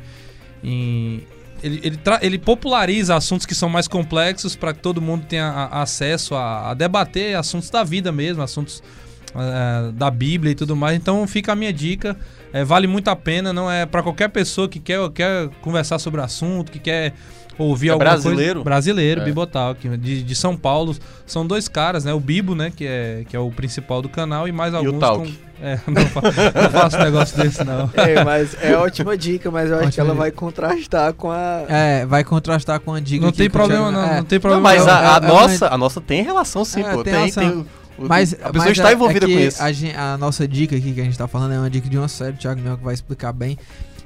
em- 0.65 1.27
ele, 1.63 1.81
ele, 1.83 1.99
ele 2.23 2.39
populariza 2.39 3.15
assuntos 3.17 3.47
que 3.47 3.55
são 3.55 3.69
mais 3.71 3.87
complexos 3.89 4.55
para 4.57 4.73
que 4.75 4.81
todo 4.81 5.01
mundo 5.01 5.25
tenha 5.27 5.47
a- 5.47 5.83
acesso 5.83 6.35
a, 6.35 6.71
a 6.71 6.75
debater 6.75 7.37
assuntos 7.37 7.69
da 7.71 7.83
vida 7.85 8.11
mesmo, 8.13 8.43
assuntos 8.43 8.83
eh, 9.35 9.93
da 9.93 10.11
Bíblia 10.11 10.53
e 10.53 10.55
tudo 10.55 10.75
mais. 10.77 10.97
Então 10.97 11.27
fica 11.27 11.53
a 11.53 11.57
minha 11.57 11.73
dica. 11.73 12.17
Eh, 12.53 12.65
vale 12.65 12.87
muito 12.87 13.09
a 13.09 13.17
pena, 13.17 13.53
não 13.53 13.71
é 13.71 13.85
para 13.87 14.03
qualquer 14.03 14.29
pessoa 14.29 14.69
que 14.69 14.79
quer, 14.79 15.09
quer 15.11 15.49
conversar 15.61 15.99
sobre 15.99 16.21
o 16.21 16.25
assunto, 16.25 16.71
que 16.71 16.79
quer 16.79 17.13
ouvir 17.59 17.89
É 17.89 17.91
alguma 17.93 18.11
brasileiro? 18.11 18.55
coisa. 18.55 18.65
Brasileiro, 18.65 19.21
É. 19.21 19.25
Bibotalk, 19.25 19.89
de, 19.99 20.23
de 20.23 20.35
São 20.35 20.57
Paulo. 20.57 20.95
São 21.27 21.47
dois 21.47 21.69
caras, 21.69 22.05
né? 22.05 22.13
O 22.13 22.19
Bibo, 22.21 22.55
né? 22.55 22.73
Que 22.75 22.87
é, 22.87 23.25
que 23.29 23.37
é 23.37 23.39
o 23.39 23.51
principal 23.51 24.03
do 24.03 24.09
canal, 24.09 24.47
e 24.49 24.53
mais 24.53 24.73
o 24.75 24.77
alguns. 24.79 24.99
Talk. 25.01 25.27
com- 25.31 25.45
É, 25.63 25.79
não, 25.87 26.05
fa- 26.07 26.21
não 26.21 26.71
faço 26.71 26.99
negócio 26.99 27.37
desse, 27.41 27.63
não. 27.65 27.89
É, 27.95 28.23
mas 28.25 28.57
é 28.61 28.77
ótima 28.77 29.17
dica, 29.17 29.51
mas 29.53 29.71
eu 29.71 29.77
acho 29.77 29.83
que 29.85 30.01
Ótima 30.01 30.05
ela 30.07 30.13
dica. 30.15 30.23
vai 30.23 30.31
contrastar 30.33 31.13
com 31.15 31.31
a. 31.31 31.63
É, 31.69 32.05
vai 32.05 32.25
contrastar 32.25 32.81
com 32.81 32.93
a 32.93 32.99
dica 33.01 33.25
Não 33.25 33.33
tem 33.33 33.47
que 33.47 33.53
problema, 33.53 33.91
não. 33.91 34.03
é. 34.05 34.17
Não 34.17 34.25
tem 34.25 34.37
Não, 34.37 34.41
problema. 34.41 34.63
mas 34.63 34.85
não, 34.85 34.93
a, 34.93 34.97
a 34.99 35.15
é- 35.15 35.25
é 35.25 35.29
nossa, 35.29 35.69
a 35.69 35.79
nossa 35.79 36.01
tem 36.01 36.23
relação 36.25 36.65
sim, 36.65 36.81
É, 36.83 36.91
pô. 36.93 37.05
tem 37.05 37.13
Tem, 37.13 37.13
relação. 37.15 37.43
tem 37.51 37.67
Mas, 37.99 38.33
a 38.35 38.37
pessoa 38.37 38.53
mas 38.55 38.79
está 38.79 38.91
é- 38.91 38.93
envolvida 38.95 39.27
é 39.27 39.29
com 39.29 39.39
isso. 39.39 39.63
A, 39.63 40.13
a 40.13 40.19
nossa 40.19 40.47
dica 40.49 40.77
aqui 40.77 40.93
que 40.93 41.01
a 41.01 41.05
gente 41.05 41.17
tá 41.17 41.29
falando 41.29 41.53
é 41.53 41.59
uma 41.59 41.71
dica 41.71 41.89
de 41.89 41.97
uma 41.97 42.09
série, 42.09 42.33
o 42.35 42.39
Thiago 42.39 42.61
Mel 42.61 42.77
que 42.77 42.85
vai 42.85 42.95
explicar 42.95 43.33
bem. 43.33 43.59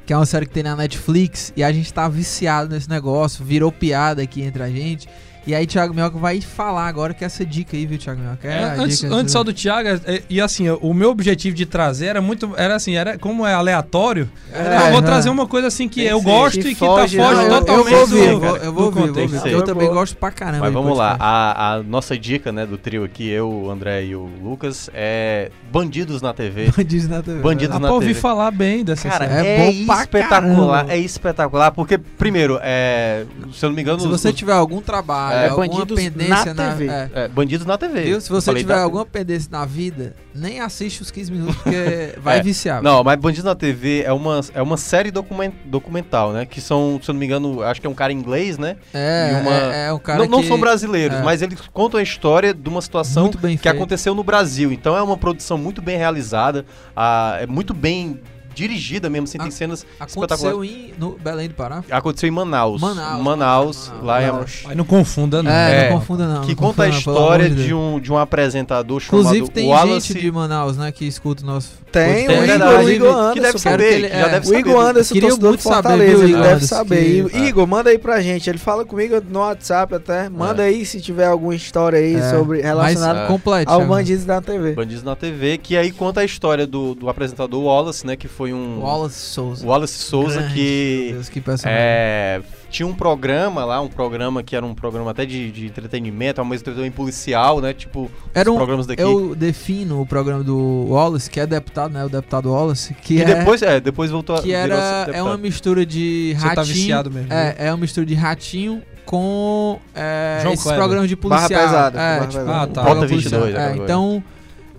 Que 0.05 0.12
é 0.12 0.16
uma 0.16 0.26
série 0.26 0.47
que 0.47 0.53
tem 0.53 0.62
na 0.62 0.74
Netflix 0.74 1.53
e 1.57 1.62
a 1.62 1.70
gente 1.70 1.93
tá 1.93 2.09
viciado 2.09 2.74
nesse 2.74 2.89
negócio, 2.89 3.45
virou 3.45 3.70
piada 3.70 4.22
aqui 4.22 4.43
entre 4.43 4.62
a 4.62 4.70
gente. 4.70 5.09
E 5.49 5.55
aí, 5.55 5.66
Thiago 5.66 5.94
Mioca 5.94 6.18
vai 6.18 6.42
falar 6.42 6.86
agora 6.86 7.14
que 7.14 7.24
é 7.24 7.26
essa 7.26 7.42
dica 7.42 7.74
aí, 7.74 7.86
viu, 7.86 7.96
Thiago 7.96 8.20
Mioca? 8.20 8.46
É 8.46 8.64
a 8.64 8.74
antes, 8.74 9.01
dica 9.01 9.14
antes 9.14 9.32
só 9.32 9.42
do 9.42 9.51
Thiago, 9.51 9.88
é- 9.88 10.16
é- 10.16 10.22
e 10.28 10.42
assim, 10.42 10.68
o 10.68 10.92
meu 10.92 11.09
objetivo 11.09 11.57
de 11.57 11.64
trazer 11.64 12.05
era 12.09 12.20
muito. 12.20 12.53
Era 12.55 12.74
assim, 12.74 12.96
era 12.96 13.16
como 13.16 13.46
é 13.46 13.55
aleatório. 13.55 14.28
É, 14.53 14.88
eu 14.88 14.90
vou 14.90 14.99
é. 14.99 15.03
trazer 15.03 15.30
uma 15.30 15.46
coisa 15.46 15.68
assim 15.68 15.88
que 15.88 16.03
Tem 16.03 16.11
eu 16.11 16.18
que 16.18 16.24
gosto 16.26 16.55
ser, 16.57 16.61
e 16.61 16.62
que 16.64 16.74
que 16.74 16.80
tá 16.80 16.86
foge, 16.86 17.16
foge 17.16 17.34
né? 17.36 17.46
eu, 17.46 17.51
eu 17.51 17.61
totalmente 17.61 17.90
vou 17.90 18.01
ouvir, 18.01 18.18
do, 18.18 18.24
eu 18.26 18.40
vou, 18.40 18.57
eu 18.59 18.72
vou 18.74 18.84
ouvir, 18.84 18.99
eu 18.99 19.07
vou 19.07 19.14
contexto. 19.14 19.34
Eu 19.36 19.42
que 19.42 19.49
ser. 19.49 19.62
também 19.62 19.88
gosto 19.88 20.16
pra 20.18 20.30
caramba. 20.30 20.66
Mas 20.66 20.72
vamos 20.74 20.99
lá, 20.99 21.16
a, 21.18 21.72
a 21.76 21.82
nossa 21.82 22.18
dica, 22.18 22.53
né, 22.53 22.66
do 22.66 22.76
trio 22.76 23.03
aqui, 23.03 23.26
eu, 23.26 23.51
o 23.51 23.70
André 23.70 24.05
e 24.05 24.14
o 24.14 24.28
Lucas, 24.42 24.90
é 24.92 25.51
Bandidos 25.72 26.20
na 26.20 26.34
TV. 26.34 26.70
Bandidos 26.76 27.09
na 27.09 27.22
TV. 27.22 27.40
Bandidos 27.40 27.74
na 27.74 27.86
pra 27.86 27.94
ouvir 27.94 28.09
TV. 28.09 28.20
falar 28.20 28.51
bem 28.51 28.84
dessa 28.84 29.09
Cara, 29.09 29.26
série. 29.26 29.46
É 29.46 29.49
é, 29.49 29.72
bom 29.72 29.86
pra 29.86 30.01
espetacular, 30.03 30.76
caramba. 30.84 30.92
é 30.92 30.99
espetacular, 30.99 31.70
porque, 31.72 31.96
primeiro, 31.96 32.59
é, 32.62 33.24
se 33.51 33.64
eu 33.64 33.70
não 33.70 33.76
me 33.76 33.80
engano... 33.80 33.99
Se 33.99 34.09
você 34.09 34.30
tiver 34.30 34.53
algum 34.53 34.82
trabalho, 34.82 35.38
É, 35.45 35.49
alguma 35.49 35.84
Bandidos 35.84 36.28
na 36.28 36.45
na, 36.55 36.70
TV. 36.70 36.86
é, 36.89 37.11
é, 37.14 37.28
Bandidos 37.28 37.66
na 37.66 37.78
TV. 37.78 38.03
viu? 38.03 38.20
Se 38.20 38.28
você 38.30 38.55
tiver 38.55 38.78
alguma 38.78 39.05
pendência 39.07 39.49
na 39.51 39.64
vida, 39.64 40.14
nem 40.34 40.61
assiste 40.61 41.03
os 41.03 41.11
15 41.11 41.32
minutos 41.32 41.57
porque 41.57 42.14
vai 42.22 42.39
É, 42.39 42.43
viciar. 42.43 42.82
Não, 42.82 43.03
mas 43.05 43.16
Bandidos 43.18 43.45
na 43.45 43.55
TV 43.55 44.03
é 44.03 44.12
uma, 44.12 44.41
é 44.55 44.62
uma 44.62 44.76
série 44.76 45.11
documen- 45.11 45.53
documental, 45.64 46.32
né? 46.32 46.47
Que 46.47 46.61
são, 46.61 46.99
se 47.03 47.11
eu 47.11 47.12
não 47.12 47.20
me 47.20 47.26
engano, 47.26 47.62
acho 47.62 47.80
que 47.80 47.86
é 47.86 47.91
um 47.91 47.95
cara 47.95 48.12
inglês, 48.12 48.59
né? 48.59 48.76
É, 48.95 49.30
e 49.32 49.41
uma- 49.41 49.74
é, 49.74 49.86
é 49.89 49.93
um 49.93 49.99
cara 49.99 50.18
não, 50.20 50.26
não 50.26 50.41
que- 50.43 50.49
são 50.49 50.59
brasileiros, 50.59 51.18
é. 51.18 51.22
mas 51.22 51.43
eles 51.43 51.61
contam 51.72 51.99
a 52.01 52.03
história 52.03 52.53
de 52.55 52.68
uma 52.68 52.82
situação 52.82 53.30
que 53.30 53.39
feito. 53.39 53.68
aconteceu 53.68 54.14
no 54.14 54.22
Brasil. 54.24 54.72
Então 54.72 54.97
é 54.97 55.03
uma 55.03 55.16
produção 55.16 55.57
muito 55.59 55.80
bem 55.82 55.97
realizada, 55.97 56.64
ah, 56.97 57.36
é 57.41 57.47
muito 57.47 57.72
bem 57.74 58.20
dirigida 58.59 59.09
mesmo, 59.09 59.24
assim, 59.24 59.38
tem 59.38 59.48
A- 59.48 59.50
cenas 59.50 59.86
Aconteceu 59.98 60.22
espetaculares. 60.62 60.70
em 60.72 60.94
no 60.98 61.12
Belém 61.18 61.48
do 61.48 61.54
Pará. 61.54 61.82
Aconteceu 61.90 62.28
em 62.28 62.32
Manaus. 62.32 62.80
Manaus, 62.80 63.22
Manaus, 63.22 63.24
Manaus, 63.24 63.92
lá 64.02 64.20
é 64.20 64.30
Manaus. 64.32 64.62
Aí 64.66 64.74
não 64.76 64.84
confunda, 64.84 65.42
não. 65.42 65.50
É, 65.50 65.86
É, 65.86 65.90
não 65.90 65.98
confunda 66.00 66.26
não. 66.26 66.40
que 66.42 66.48
não 66.48 66.54
conta 66.56 66.82
a 66.82 66.88
história 66.88 67.48
de 67.48 67.72
um, 67.72 68.00
de 68.00 68.12
um 68.12 68.18
apresentador 68.18 69.00
chamado 69.00 69.24
Inclusive 69.26 69.50
tem 69.50 69.68
Wallace. 69.68 70.09
gente 70.12 70.20
de 70.22 70.30
Manaus, 70.32 70.76
né, 70.76 70.90
que 70.92 71.04
escuta 71.06 71.42
o 71.42 71.46
nosso 71.46 71.70
Tem, 71.92 72.28
o 72.28 72.30
É 72.32 72.44
Igor, 72.54 72.68
o 72.84 72.90
Igor 72.90 73.09
que 73.14 73.18
Anderson. 73.18 73.34
deve 73.34 73.40
quero 73.40 73.59
saber, 73.59 73.88
que 73.88 73.94
ele- 73.94 74.09
que 74.09 74.12
já 74.14 74.18
é, 74.26 74.28
deve 74.28 74.38
O 74.46 74.48
saber. 74.48 74.59
Igor 74.59 74.80
Anderson, 74.84 75.14
Queria 75.14 75.28
torcedor 75.30 75.59
saber, 75.59 75.74
Fortaleza, 75.74 76.11
viu, 76.16 76.22
ele 76.24 76.32
Igor 76.32 76.42
deve 76.42 76.66
saber. 76.66 77.24
que- 77.30 77.38
Igor, 77.38 77.66
manda 77.66 77.90
aí 77.90 77.98
pra 77.98 78.20
gente. 78.20 78.50
Ele 78.50 78.59
fala 78.59 78.84
comigo 78.84 79.22
no 79.30 79.38
WhatsApp 79.40 79.94
até. 79.94 80.28
Manda 80.28 80.62
aí 80.64 80.84
se 80.84 81.00
tiver 81.00 81.26
alguma 81.26 81.54
história 81.54 81.98
aí 81.98 82.14
É, 82.16 82.30
sobre 82.30 82.61
relacionada 82.61 83.26
ao. 83.66 83.86
Bandidos 83.86 84.24
da 84.24 84.40
TV. 84.40 84.72
Bandidos 84.72 85.02
na 85.02 85.16
TV, 85.16 85.56
que 85.59 85.76
aí 85.76 85.90
conta 85.90 86.20
a 86.20 86.24
história 86.24 86.66
do, 86.66 86.94
do 86.94 87.09
apresentador 87.09 87.62
Wallace, 87.62 88.06
né? 88.06 88.16
Que 88.16 88.28
foi 88.28 88.47
um. 88.53 88.80
Wallace 88.80 89.18
Souza. 89.18 89.66
Wallace 89.66 89.94
Souza, 89.99 90.40
Grande, 90.40 90.55
que 90.55 91.03
meu 91.07 91.14
Deus, 91.14 91.28
que 91.28 91.42
é, 91.64 92.40
tinha 92.70 92.86
um 92.86 92.94
programa 92.94 93.64
lá, 93.64 93.80
um 93.80 93.88
programa 93.88 94.42
que 94.42 94.55
era 94.55 94.64
um 94.64 94.74
programa 94.74 95.11
até 95.11 95.24
de, 95.24 95.51
de 95.51 95.66
entretenimento, 95.66 96.44
mas 96.44 96.62
também 96.62 96.90
policial, 96.90 97.61
né? 97.61 97.72
Tipo, 97.72 98.11
Era 98.34 98.51
os 98.51 98.55
um, 98.55 98.59
programas 98.59 98.86
daqui. 98.86 99.03
eu 99.03 99.34
defino 99.34 100.01
o 100.01 100.07
programa 100.07 100.42
do 100.44 100.86
Wallace, 100.88 101.30
que 101.30 101.40
é 101.40 101.46
deputado, 101.46 101.92
né, 101.92 102.05
o 102.05 102.09
deputado 102.09 102.51
Wallace, 102.51 102.94
que 102.94 103.14
e 103.14 103.22
é 103.22 103.24
depois, 103.24 103.62
é, 103.62 103.80
depois 103.80 104.11
voltou 104.11 104.36
a 104.36 104.42
que 104.42 104.53
era 104.53 105.07
é 105.12 105.22
uma 105.22 105.36
mistura 105.38 105.84
de 105.86 106.34
Você 106.36 106.42
tá 106.42 106.55
ratinho. 106.61 106.74
viciado 106.74 107.11
mesmo. 107.11 107.32
É, 107.32 107.55
é 107.59 107.70
uma 107.70 107.78
mistura 107.78 108.05
de 108.05 108.14
ratinho 108.14 108.82
com 109.05 109.78
é, 109.94 110.40
João 110.42 110.53
esses 110.53 110.64
Kleber. 110.64 110.80
programas 110.80 111.09
de 111.09 111.16
Barra 111.16 111.49
policial. 111.49 111.62
pesada, 111.66 111.99
É, 112.01 112.14
barra 112.18 112.26
tipo, 112.28 112.40
pesada. 112.44 112.62
Ah, 112.62 112.66
tá. 112.66 112.82
Rota 112.82 113.07
22, 113.07 113.30
policial. 113.30 113.46
é, 113.46 113.51
É, 113.51 113.66
agora. 113.72 113.84
então 113.84 114.24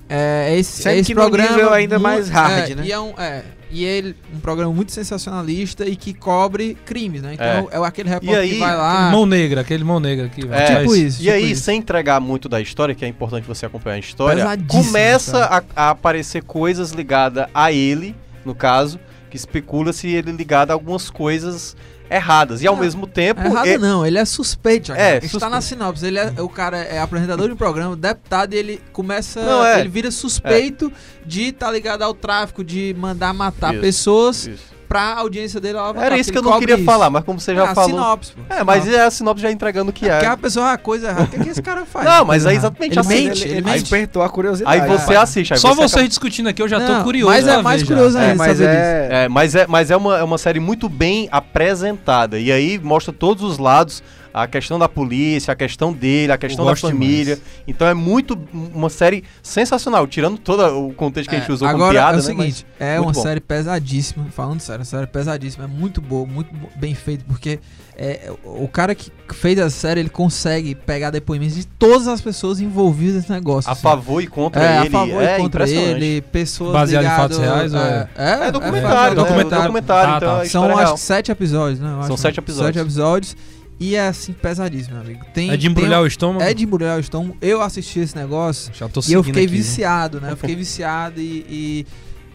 é 0.08 0.56
esse, 0.58 0.88
é 0.88 0.98
esse 0.98 1.08
que 1.08 1.16
no 1.16 1.22
programa 1.22 1.52
nível 1.56 1.74
ainda 1.74 1.98
mais 2.00 2.30
hard, 2.30 2.72
é, 2.72 2.76
né? 2.76 2.84
E 2.86 2.92
é 2.92 3.00
um 3.00 3.10
é, 3.18 3.44
e 3.72 3.84
ele 3.84 4.16
um 4.34 4.40
programa 4.40 4.74
muito 4.74 4.92
sensacionalista 4.92 5.86
e 5.86 5.96
que 5.96 6.14
cobre 6.14 6.76
crimes, 6.86 7.22
né? 7.22 7.34
Então 7.34 7.70
É. 7.72 7.78
é, 7.78 7.86
aquele 7.86 8.10
repórter 8.10 8.40
aí, 8.40 8.50
que 8.52 8.60
vai 8.60 8.76
lá. 8.76 9.12
mão 9.12 9.26
negra, 9.26 9.62
aquele 9.62 9.84
mão 9.84 10.00
negra 10.00 10.26
aqui. 10.26 10.46
vai. 10.46 10.64
É, 10.64 10.80
tipo 10.80 10.96
isso. 10.96 11.20
E 11.22 11.26
tipo 11.26 11.36
aí, 11.36 11.52
isso. 11.52 11.64
sem 11.64 11.78
entregar 11.80 12.20
muito 12.20 12.50
da 12.50 12.60
história, 12.60 12.96
que 12.96 13.06
é 13.06 13.08
importante 13.08 13.48
você 13.48 13.66
acompanhar 13.66 13.96
a 13.96 14.00
história, 14.00 14.44
começa 14.68 15.46
a, 15.46 15.64
a 15.76 15.90
aparecer 15.92 16.44
coisas 16.44 16.92
ligadas 16.92 17.48
a 17.54 17.72
ele, 17.72 18.16
no 18.44 18.56
caso, 18.56 19.00
que 19.30 19.38
especula 19.38 19.94
se 19.94 20.08
ele 20.08 20.32
é 20.32 20.34
ligado 20.34 20.72
a 20.72 20.74
algumas 20.74 21.10
coisas 21.10 21.76
erradas. 22.10 22.62
E 22.62 22.68
ao 22.68 22.76
Não, 22.76 22.82
mesmo 22.82 23.06
tempo. 23.08 23.42
É 23.42 23.46
errado 23.46 23.68
e- 23.68 23.78
não, 23.78 24.06
ele 24.06 24.18
é 24.18 24.26
suspeito. 24.26 24.92
É, 24.94 25.18
Está 25.18 25.28
suspeito. 25.30 25.50
na 25.50 25.62
sinopse. 25.62 26.06
Ele 26.06 26.18
é, 26.20 26.34
o 26.42 26.50
cara 26.50 26.78
é 26.78 27.00
apresentador 27.00 27.48
de 27.48 27.54
um 27.54 27.58
programa, 27.58 27.96
deputado, 27.96 28.54
e 28.54 28.58
ele 28.58 28.82
começa. 28.92 29.42
Não, 29.44 29.66
é. 29.66 29.80
Ele 29.80 29.90
vira 29.90 30.10
suspeito 30.12 30.92
de 31.26 31.50
estar 31.50 31.72
ligado 31.72 32.02
ao 32.02 32.14
tráfico, 32.14 32.64
de 32.64 32.96
mandar 32.98 33.34
matar 33.34 33.74
Isso, 33.74 33.82
pessoas 33.82 34.48
Isso. 34.48 34.79
Pra 34.90 35.14
audiência 35.18 35.60
dele 35.62 35.78
alavancar. 35.78 36.06
Era 36.08 36.18
isso 36.18 36.32
que 36.32 36.38
eu 36.38 36.42
não 36.42 36.60
queria 36.60 36.76
cobre 36.76 36.86
falar, 36.86 37.10
mas 37.12 37.24
como 37.24 37.40
você 37.40 37.54
já 37.54 37.62
isso. 37.62 37.72
Ah, 37.72 37.76
falou. 37.76 37.90
sinopse, 37.92 38.32
pô. 38.34 38.54
É, 38.54 38.64
mas 38.64 38.88
é 38.88 39.04
a 39.06 39.12
sinopse 39.12 39.44
já 39.44 39.52
entregando 39.52 39.92
o 39.92 39.94
que 39.94 40.10
Porque 40.10 40.26
é. 40.26 40.28
a 40.30 40.36
pessoa, 40.36 40.74
ah, 40.74 40.78
coisa 40.80 41.10
errada. 41.10 41.24
O 41.26 41.28
que, 41.28 41.36
é 41.36 41.40
que 41.44 41.50
esse 41.50 41.62
cara 41.62 41.86
faz? 41.86 42.06
Não, 42.06 42.26
mas 42.26 42.46
é 42.46 42.54
exatamente 42.56 42.94
ele 42.94 43.00
assim, 43.00 43.10
Mente, 43.10 43.42
Ele, 43.44 43.50
ele 43.52 43.58
ele 43.60 43.66
mente. 43.66 43.80
despertou 43.82 44.24
a 44.24 44.30
curiosidade. 44.30 44.82
Aí 44.82 44.88
você 44.88 45.16
assiste, 45.16 45.54
aí 45.54 45.60
Só 45.60 45.70
você 45.70 45.76
vocês 45.76 45.94
acaba- 45.94 46.08
discutindo 46.08 46.50
aqui, 46.50 46.62
eu 46.62 46.68
já 46.68 46.80
Não, 46.80 46.98
tô 46.98 47.04
curioso. 47.04 47.32
mas 47.32 47.48
é 47.48 47.62
mais 47.62 47.82
já. 47.82 47.88
curioso 47.88 48.18
É, 48.18 48.22
ainda 48.22 48.36
mas 48.36 48.58
saber 48.58 48.70
é... 48.70 49.08
É, 49.12 49.28
mas 49.30 49.56
é, 49.56 49.68
mas 49.68 49.92
é, 49.92 49.96
uma, 49.96 50.18
é 50.18 50.24
uma 50.24 50.38
série 50.40 50.60
muito 50.60 50.90
bem 50.90 51.30
apresentada. 51.32 52.40
E 52.40 52.52
aí 52.52 52.80
mostra 52.80 53.14
todos 53.14 53.44
os 53.44 53.58
lados. 53.60 54.02
A 54.34 54.48
questão 54.48 54.78
da 54.78 54.88
polícia, 54.88 55.52
a 55.52 55.56
questão 55.56 55.92
dele, 55.92 56.32
a 56.32 56.38
questão 56.38 56.64
da 56.66 56.76
família. 56.76 57.40
Então 57.68 57.88
é 57.88 57.94
muito 57.94 58.38
uma 58.54 58.90
série 58.90 59.24
sensacional, 59.42 60.06
tirando 60.08 60.38
todo 60.38 60.88
o 60.88 60.94
contexto 60.94 61.30
que 61.30 61.36
a 61.36 61.40
gente 61.40 61.50
É, 61.50 61.54
usou 61.54 61.68
Agora 61.68 61.82
como 61.84 61.92
piada, 61.94 62.12
é 62.12 62.14
o 62.14 62.22
né? 62.22 62.26
seguinte, 62.26 62.66
é 62.80 63.00
uma 63.00 63.12
bom. 63.12 63.22
série 63.22 63.40
pesadíssima, 63.40 64.26
falando 64.32 64.60
sério, 64.62 64.80
uma 64.82 64.86
série 64.86 65.08
pesadíssima, 65.08 65.64
é 65.66 65.68
muito 65.68 66.00
boa, 66.00 66.26
muito 66.28 66.50
bem 66.76 66.94
feito, 66.94 67.26
porque 67.26 67.60
é, 67.98 68.32
o 68.46 68.68
cara 68.68 68.94
que 68.96 69.12
fez 69.34 69.60
a 69.60 69.70
série, 69.70 70.00
ele 70.00 70.10
consegue 70.10 70.74
pegar 70.76 71.10
depoimentos 71.10 71.56
de 71.56 71.66
todas 71.68 72.08
as 72.08 72.22
pessoas 72.22 72.62
envolvidas 72.62 73.16
nesse 73.16 73.32
negócio. 73.32 73.70
a 73.70 73.74
assim. 73.74 73.82
favor 73.82 74.22
e 74.24 74.28
contra 74.28 74.64
é, 74.64 74.78
ele. 74.80 74.88
a 74.88 74.92
favor 74.92 75.24
é 75.24 75.36
e 75.36 75.42
contra 75.42 75.70
ele, 75.70 76.22
pessoas 76.22 76.72
Baseado 76.72 77.02
em 77.04 77.06
ligado, 77.06 77.22
fatos 77.22 77.38
reais 77.40 77.74
ou 77.74 77.80
é- 77.82 78.10
é, 78.16 78.32
É 78.48 78.52
documentário, 78.52 79.16
né? 79.18 79.24
documentário. 79.24 79.64
documentário, 79.66 80.14
Ah, 80.14 80.18
então 80.18 80.36
tá. 80.38 80.42
a 80.42 80.46
São 80.46 80.64
é 80.66 80.68
acho 80.70 80.78
real. 80.78 80.94
que 80.94 81.00
sete 81.02 81.32
episódios, 81.32 81.80
né? 81.80 81.98
Eu 82.00 82.04
São 82.08 82.16
sete 82.18 82.40
episódios. 82.40 82.76
Sete 82.76 82.80
episódios. 82.86 83.36
E 83.80 83.96
é 83.96 84.08
assim, 84.08 84.34
pesadíssimo, 84.34 84.96
meu 84.96 85.04
amigo. 85.06 85.26
Tem, 85.34 85.52
É 85.52 85.58
de 85.58 85.68
embrulhar 85.68 86.02
o 86.02 86.08
estômago? 86.08 86.40
tem, 86.40 86.50
É 86.50 86.54
de 86.54 86.64
embrulhar 86.66 86.98
o 86.98 87.00
estômago. 87.00 87.38
Eu 87.42 87.62
assisti 87.62 88.00
esse 88.02 88.16
negócio 88.16 88.72
Já 88.74 88.90
tô 88.90 89.00
e 89.08 89.14
eu 89.14 89.24
fiquei 89.24 89.44
aqui, 89.46 89.54
viu? 89.54 89.62
viciado, 89.64 90.20
né? 90.20 90.32
Eu 90.32 90.38
fiquei 90.38 90.56
viciado 90.56 91.22
e, 91.22 91.46
e 91.50 91.86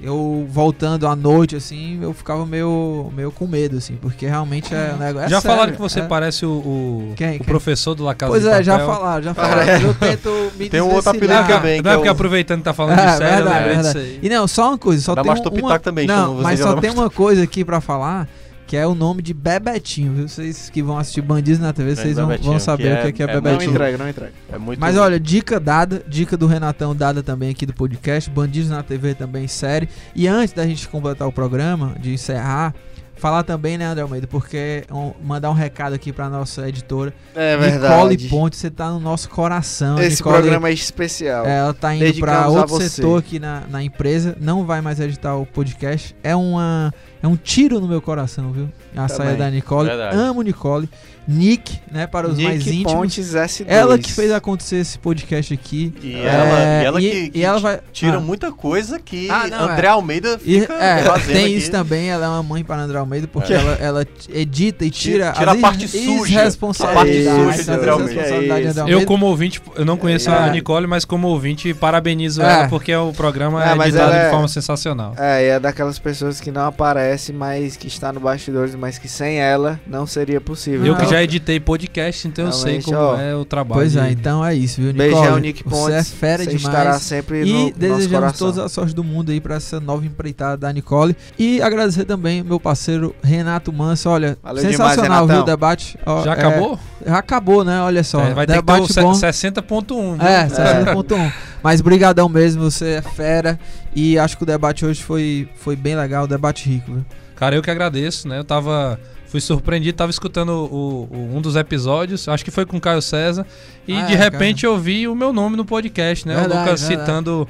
eu 0.03 0.47
voltando 0.51 1.07
à 1.07 1.15
noite, 1.15 1.55
assim, 1.55 1.99
eu 2.03 2.13
ficava 2.15 2.45
meio, 2.47 3.11
meio 3.15 3.31
com 3.31 3.47
medo, 3.47 3.77
assim, 3.77 3.97
porque 4.01 4.27
realmente 4.27 4.75
é 4.75 4.93
um 4.95 4.99
negócio. 4.99 5.27
é 5.27 5.29
Já 5.29 5.41
falaram 5.41 5.63
sério, 5.65 5.75
que 5.77 5.81
você 5.83 6.01
é. 6.01 6.03
parece 6.07 6.47
o, 6.47 6.51
o, 6.51 7.13
Quem, 7.15 7.29
o 7.29 7.39
quem? 7.39 7.47
professor 7.47 7.95
do 7.95 8.05
La 8.05 8.15
Casa 8.15 8.33
Pois 8.33 8.43
de 8.43 8.49
é, 8.49 8.63
já 8.63 8.79
falaram, 8.79 9.23
já 9.23 9.33
falaram. 9.35 9.67
mas 9.67 9.83
Eu 9.83 9.95
tento 9.95 10.53
me 10.59 10.69
Tem 10.71 10.81
um 10.81 10.91
outro 10.95 11.11
apelido 11.11 11.47
também, 11.47 11.81
Não 11.83 11.91
é 11.91 11.95
porque 11.95 12.09
é 12.09 12.11
o- 12.11 12.15
aproveitando 12.15 12.59
que 12.61 12.65
tá 12.65 12.73
falando 12.75 12.99
É, 12.99 13.07
de 13.07 13.17
série, 13.19 13.35
verdade, 13.37 13.67
né? 13.69 13.75
verdade. 13.75 13.89
Isso 13.89 13.99
aí. 13.99 14.19
E 14.23 14.29
não, 14.31 14.49
só 14.49 14.69
uma 14.71 14.79
coisa, 14.79 15.03
só 15.03 15.15
Da 15.15 15.23
tem 15.23 15.31
um, 15.31 15.35
uma... 15.35 15.51
Pitaco 15.51 15.85
também, 15.85 16.07
Não, 16.07 16.35
mas 16.37 16.59
só 16.59 16.75
tem 16.81 16.91
uma 16.91 17.09
coisa 17.11 17.43
aqui 17.45 17.65
pra 17.65 17.81
falar, 17.83 18.27
que 18.67 18.77
é 18.77 18.87
o 18.87 18.95
nome 18.95 19.23
de 19.23 19.33
Bebetinho, 19.35 20.13
viu? 20.15 20.29
Vocês 20.29 20.71
que 20.71 20.83
vão 20.83 20.99
assistir 20.99 21.21
Bandidos 21.23 21.61
na 21.61 21.73
TV, 21.73 21.95
vocês 21.97 22.17
vão, 22.17 22.27
Bebetinho, 22.27 22.51
vão 22.53 22.59
saber 22.61 22.83
que 22.83 22.89
o 22.89 23.03
que 23.03 23.09
é, 23.09 23.13
que 23.13 23.23
é, 23.23 23.27
é- 23.27 23.31
é 23.31 23.35
Não 23.35 23.43
Bebetinho. 23.43 23.71
entrega, 23.71 23.99
não 23.99 24.09
entrega. 24.09 24.33
É 24.53 24.59
muito 24.59 24.79
Mas 24.81 24.97
olha, 24.97 25.19
dica 25.21 25.61
dada, 25.61 26.03
dica 26.09 26.37
do 26.37 26.47
Renatão 26.47 26.95
dada 26.95 27.23
também 27.23 27.51
aqui 27.51 27.67
do 27.67 27.75
podcast, 27.75 28.31
Bandidos 28.31 28.71
na 28.71 28.83
TV 28.83 29.15
também 29.15 29.47
série. 29.47 29.89
E 30.15 30.27
antes 30.29 30.55
da 30.55 30.67
gente 30.67 30.89
completar 30.89 31.29
o 31.29 31.33
programa, 31.33 31.95
de 32.01 32.13
encerrar, 32.13 32.75
Falar 33.17 33.45
também, 33.45 33.79
né, 33.79 33.87
André 33.87 34.03
Almeida, 34.03 34.27
porque 34.27 34.83
um- 34.91 35.13
mandar 35.25 35.49
um 35.49 35.55
recado 35.55 35.95
aqui 35.95 36.13
pra 36.13 36.29
nossa 36.29 36.69
editora. 36.69 37.15
É 37.35 37.55
Nicole 37.57 37.71
verdade. 37.71 38.29
Ponte, 38.29 38.57
você 38.57 38.69
tá 38.69 38.91
no 38.91 38.99
nosso 38.99 39.31
coração. 39.31 39.99
Esse 40.01 40.17
Nicole, 40.17 40.39
programa 40.39 40.69
é 40.69 40.73
especial. 40.73 41.47
é, 41.47 41.59
ela 41.59 41.73
tá 41.73 41.95
indo 41.95 42.01
pra 42.19 42.33
Dedicamos 42.33 42.57
a 42.57 42.61
outro 42.61 42.81
setor 42.81 43.21
aqui 43.21 43.39
na, 43.39 43.63
na 43.71 43.83
empresa, 43.85 44.37
não 44.41 44.67
vai 44.67 44.81
mais 44.81 44.99
editar 44.99 45.37
o 45.37 45.47
podcast. 45.47 46.15
É 46.25 46.35
uma 46.35 46.93
é 47.25 47.29
um 47.29 47.37
tiro 47.37 47.81
no 47.81 47.89
meu 47.89 48.01
coração, 48.03 48.53
viu? 48.53 48.69
A 48.97 49.09
saia 49.09 49.31
Também. 49.31 49.37
da 49.39 49.51
Nicole. 49.51 49.89
Verdade. 49.89 50.17
Amo 50.17 50.43
Nicole. 50.43 50.89
Nick, 51.27 51.81
né, 51.91 52.07
para 52.07 52.29
os 52.29 52.37
Nick 52.37 52.49
mais 52.51 52.67
íntimos. 52.67 52.93
Pontes 52.93 53.35
S2. 53.35 53.65
Ela 53.67 53.99
que 53.99 54.13
fez 54.13 54.31
acontecer 54.31 54.77
esse 54.77 54.99
podcast 54.99 55.55
aqui. 55.55 55.91
E 56.03 56.15
É, 56.17 56.27
ela, 56.27 56.59
e 56.61 56.85
ela 56.85 57.01
e- 57.01 57.11
que, 57.11 57.17
e 57.17 57.31
que 57.31 57.43
ela 57.43 57.59
vai- 57.61 57.81
tira 57.95 58.19
ah. 58.19 58.21
muita 58.21 58.53
coisa 58.53 58.99
que 59.01 59.31
Ah, 59.31 59.47
não, 59.49 59.71
André 59.71 59.87
é. 59.87 59.91
Almeida 59.91 60.39
E, 60.45 60.61
fica 60.61 60.75
é, 60.75 61.03
fazendo 61.03 61.33
tem 61.33 61.45
aqui. 61.47 61.57
isso 61.57 61.71
também, 61.71 62.11
ela 62.11 62.27
é 62.27 62.29
uma 62.29 62.43
mãe 62.43 62.63
para 62.63 62.83
André 62.83 62.99
Almeida, 62.99 63.27
porque 63.27 63.55
É. 63.55 63.57
ela, 63.57 63.73
ela 63.81 64.07
edita 64.29 64.85
e 64.85 64.91
tira, 64.91 65.33
Tira 65.33 65.53
a 65.53 65.57
parte 65.57 65.89
suja. 65.89 66.41
A 66.43 66.87
parte 66.93 67.25
suja 67.25 67.63
de 67.65 67.71
André 67.71 67.91
Almeida. 67.91 68.85
É 68.87 68.93
Eu, 68.93 69.07
como 69.07 69.25
ouvinte, 69.25 69.63
eu 69.77 69.85
não 69.87 69.97
conheço 69.97 70.29
É. 70.29 70.37
a 70.37 70.51
Nicole, 70.51 70.87
mas 70.87 71.07
como 71.07 71.29
ouvinte, 71.29 71.73
parabenizo 71.73 72.43
É. 72.43 72.45
ela, 72.53 72.69
porque 72.69 72.95
o 72.95 73.15
programa 73.15 73.65
É, 73.65 73.71
é, 73.71 73.73
editado 73.89 74.13
de 74.13 74.19
é- 74.19 74.31
forma 74.31 74.47
sensacional. 74.49 75.15
É, 75.17 75.43
e 75.43 75.49
é 75.49 75.59
daquelas 75.59 75.99
pessoas 75.99 76.39
que 76.39 76.51
não 76.51 76.67
aparece, 77.15 77.33
mas 77.33 77.77
que 77.77 77.87
está 77.87 78.13
no 78.13 78.21
bastidores, 78.21 78.75
mas 78.75 78.99
que 78.99 79.09
sem 79.09 79.39
ela 79.39 79.81
não 79.87 80.07
seria 80.07 80.41
possível. 80.41 80.85
Eu 80.85 80.97
que 80.97 81.07
já 81.07 81.23
editei 81.23 81.59
podcast, 81.61 82.27
então 82.29 82.47
eu 82.47 82.53
sei 82.53 82.83
como 82.83 82.97
ó. 82.97 83.17
é 83.19 83.35
o 83.35 83.45
trabalho. 83.45 83.81
Pois 83.81 83.97
é, 83.97 84.11
então 84.11 84.45
é 84.45 84.55
isso, 84.55 84.81
viu, 84.81 84.93
Nicole? 84.93 85.13
Beijão, 85.15 85.39
Nick 85.39 85.63
Você 85.65 85.71
Pontes. 85.71 85.95
é 85.95 86.17
fera 86.17 86.45
Você 86.45 86.57
demais. 86.57 86.63
estará 86.65 86.99
sempre 86.99 87.41
no 87.41 87.47
E 87.47 87.53
nosso 87.53 87.75
desejamos 87.79 88.11
coração. 88.11 88.53
toda 88.53 88.65
a 88.65 88.69
sorte 88.69 88.95
do 88.95 89.05
mundo 89.05 89.31
aí 89.31 89.41
pra 89.41 89.57
essa 89.57 89.81
nova 89.81 90.05
empreitada 90.05 90.57
da 90.57 90.73
Nicole. 90.73 91.17
E 91.39 91.63
agradecer 91.63 92.05
também 92.05 92.43
meu 92.43 92.59
parceiro 92.61 93.15
Renato 93.23 93.73
Manso. 93.73 94.09
Olha, 94.11 94.37
Valeu 94.43 94.63
sensacional, 94.63 95.23
demais, 95.23 95.31
viu, 95.31 95.41
o 95.43 95.45
debate. 95.45 95.99
Ó, 96.05 96.23
Já 96.25 96.31
é, 96.33 96.35
acabou? 96.35 96.79
já 97.07 97.19
acabou, 97.19 97.65
né? 97.65 97.81
Olha 97.81 98.03
só. 98.05 98.21
É, 98.21 98.35
vai 98.35 98.47
ter 98.47 98.53
que 98.55 98.59
ter 98.59 98.65
debate 98.65 98.91
o 98.91 98.93
se- 98.93 99.01
bom. 99.01 99.13
né? 99.13 99.19
60.1. 99.19 100.17
viu? 100.19 100.27
É, 100.27 100.47
60.1. 100.49 101.33
Mas 101.63 101.81
brigadão 101.81 102.29
mesmo, 102.29 102.71
você 102.71 102.97
é 102.97 103.03
fera. 103.03 103.59
E 103.95 104.19
acho 104.19 104.37
que 104.37 104.43
o 104.43 104.47
debate 104.47 104.85
hoje 104.85 105.03
foi, 105.03 105.49
foi 105.55 105.77
bem 105.77 105.95
legal, 105.97 106.27
debate 106.27 106.69
rico, 106.69 106.93
viu? 106.93 107.05
Cara, 107.37 107.55
eu 107.57 107.63
que 107.63 107.71
agradeço, 107.71 108.27
né? 108.29 108.39
Eu 108.39 108.45
tava. 108.45 108.99
Fui 109.27 109.41
surpreendido, 109.41 109.97
tava 109.99 110.11
escutando 110.13 110.51
o- 110.51 111.09
o- 111.11 111.37
um 111.37 111.41
dos 111.41 111.57
episódios, 111.57 112.29
acho 112.29 112.45
que 112.45 112.53
foi 112.53 112.65
com 112.65 112.77
o 112.77 112.81
Caio 112.81 113.03
César, 113.03 113.45
e 113.87 113.97
Ah, 113.97 114.03
de 114.03 114.13
é, 114.13 114.17
repente 114.17 114.65
eu 114.65 114.79
vi 114.79 115.09
o 115.09 115.15
meu 115.15 115.33
nome 115.33 115.57
no 115.57 115.65
podcast, 115.65 116.27
né? 116.29 116.35
Verdade, 116.37 116.55
o 116.57 116.61
Lucas 116.63 116.81
verdade. 116.83 117.01
citando 117.03 117.49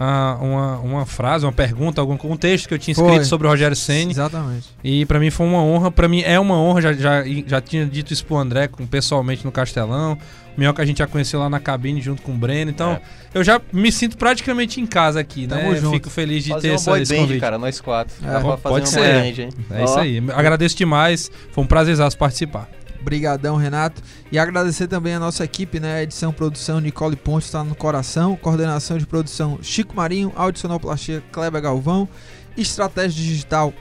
ah, 0.00 0.38
uma, 0.40 0.76
uma 0.78 1.06
frase, 1.06 1.44
uma 1.44 1.52
pergunta, 1.52 2.00
algum 2.00 2.16
um 2.24 2.36
texto 2.38 2.68
que 2.68 2.72
eu 2.74 2.78
tinha 2.78 2.94
Foi. 2.94 3.04
escrito 3.06 3.26
sobre 3.26 3.46
o 3.46 3.50
Rogério 3.50 3.76
Ceni 3.76 4.12
Exatamente. 4.12 4.68
E 4.82 5.04
pra 5.04 5.18
mim 5.18 5.30
foi 5.30 5.46
uma 5.46 5.62
honra, 5.62 5.90
pra 5.90 6.08
mim 6.08 6.22
é 6.22 6.40
uma 6.40 6.56
honra, 6.58 6.80
já, 6.80 6.92
já, 6.94 7.22
já 7.46 7.60
tinha 7.60 7.84
dito 7.84 8.12
isso 8.14 8.24
pro 8.24 8.36
André 8.38 8.66
com, 8.68 8.86
pessoalmente 8.86 9.44
no 9.44 9.52
Castelão. 9.52 10.16
Minhoca 10.56 10.82
a 10.82 10.86
gente 10.86 10.98
já 10.98 11.06
conheceu 11.06 11.38
lá 11.40 11.50
na 11.50 11.60
cabine 11.60 12.00
junto 12.00 12.22
com 12.22 12.32
o 12.32 12.36
Breno. 12.36 12.70
Então, 12.70 12.92
É. 12.92 13.00
eu 13.34 13.44
já 13.44 13.60
me 13.72 13.92
sinto 13.92 14.16
praticamente 14.16 14.80
em 14.80 14.86
casa 14.86 15.20
aqui, 15.20 15.46
Tamo 15.46 15.72
né? 15.72 15.76
junto. 15.80 15.92
Fico 15.94 16.10
feliz 16.10 16.44
de 16.44 16.50
Fazer 16.50 16.68
ter 16.68 16.74
essa, 16.74 16.98
esse 17.00 17.14
band, 17.14 17.20
convite. 17.22 17.40
cara, 17.40 17.58
nós 17.58 17.80
quatro. 17.80 18.14
É, 18.22 18.26
Dá 18.26 18.40
pra 18.40 18.56
fazer 18.56 18.62
pode 18.62 18.84
uma 18.86 18.92
ser. 18.92 19.14
band, 19.14 19.42
hein? 19.42 19.48
É 19.70 19.84
isso 19.84 19.98
aí. 19.98 20.22
Agradeço 20.34 20.76
demais. 20.76 21.30
Foi 21.52 21.62
um 21.62 21.66
prazerzaço 21.66 22.16
participar. 22.16 22.68
Brigadão, 23.02 23.56
Renato. 23.56 24.02
E 24.32 24.38
agradecer 24.38 24.88
também 24.88 25.14
a 25.14 25.20
nossa 25.20 25.44
equipe, 25.44 25.78
né? 25.78 26.02
Edição, 26.02 26.32
produção, 26.32 26.80
Nicole 26.80 27.14
Ponte 27.14 27.44
está 27.44 27.62
no 27.62 27.74
coração. 27.74 28.34
Coordenação 28.34 28.98
de 28.98 29.06
produção, 29.06 29.58
Chico 29.62 29.94
Marinho. 29.94 30.32
Audicionoplastia, 30.34 31.22
Kleber 31.30 31.62
Galvão. 31.62 32.08
Estratégia 32.56 33.22
digital, 33.22 33.72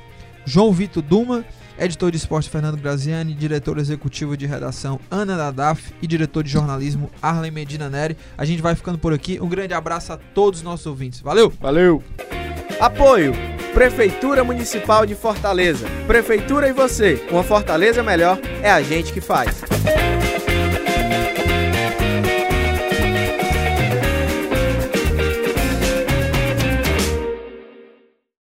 João 0.45 0.71
Vitor 0.71 1.01
Duma. 1.01 1.43
Editor 1.77 2.11
de 2.11 2.17
esporte, 2.17 2.49
Fernando 2.49 2.77
Graziani. 2.77 3.33
Diretor 3.33 3.77
executivo 3.77 4.37
de 4.37 4.45
redação, 4.45 4.99
Ana 5.09 5.35
Dadaf. 5.37 5.93
E 6.01 6.07
diretor 6.07 6.43
de 6.43 6.49
jornalismo, 6.49 7.09
Arlen 7.21 7.51
Medina 7.51 7.89
Neri. 7.89 8.17
A 8.37 8.45
gente 8.45 8.61
vai 8.61 8.75
ficando 8.75 8.97
por 8.97 9.13
aqui. 9.13 9.39
Um 9.41 9.49
grande 9.49 9.73
abraço 9.73 10.13
a 10.13 10.17
todos 10.17 10.59
os 10.59 10.63
nossos 10.63 10.85
ouvintes. 10.85 11.19
Valeu! 11.19 11.51
Valeu! 11.59 12.03
Apoio! 12.79 13.33
Prefeitura 13.73 14.41
Municipal 14.41 15.05
de 15.05 15.15
Fortaleza. 15.15 15.85
Prefeitura 16.07 16.69
e 16.69 16.71
você. 16.71 17.25
Uma 17.29 17.43
Fortaleza 17.43 18.01
melhor 18.01 18.39
é 18.63 18.71
a 18.71 18.81
gente 18.81 19.11
que 19.11 19.19
faz. 19.19 19.63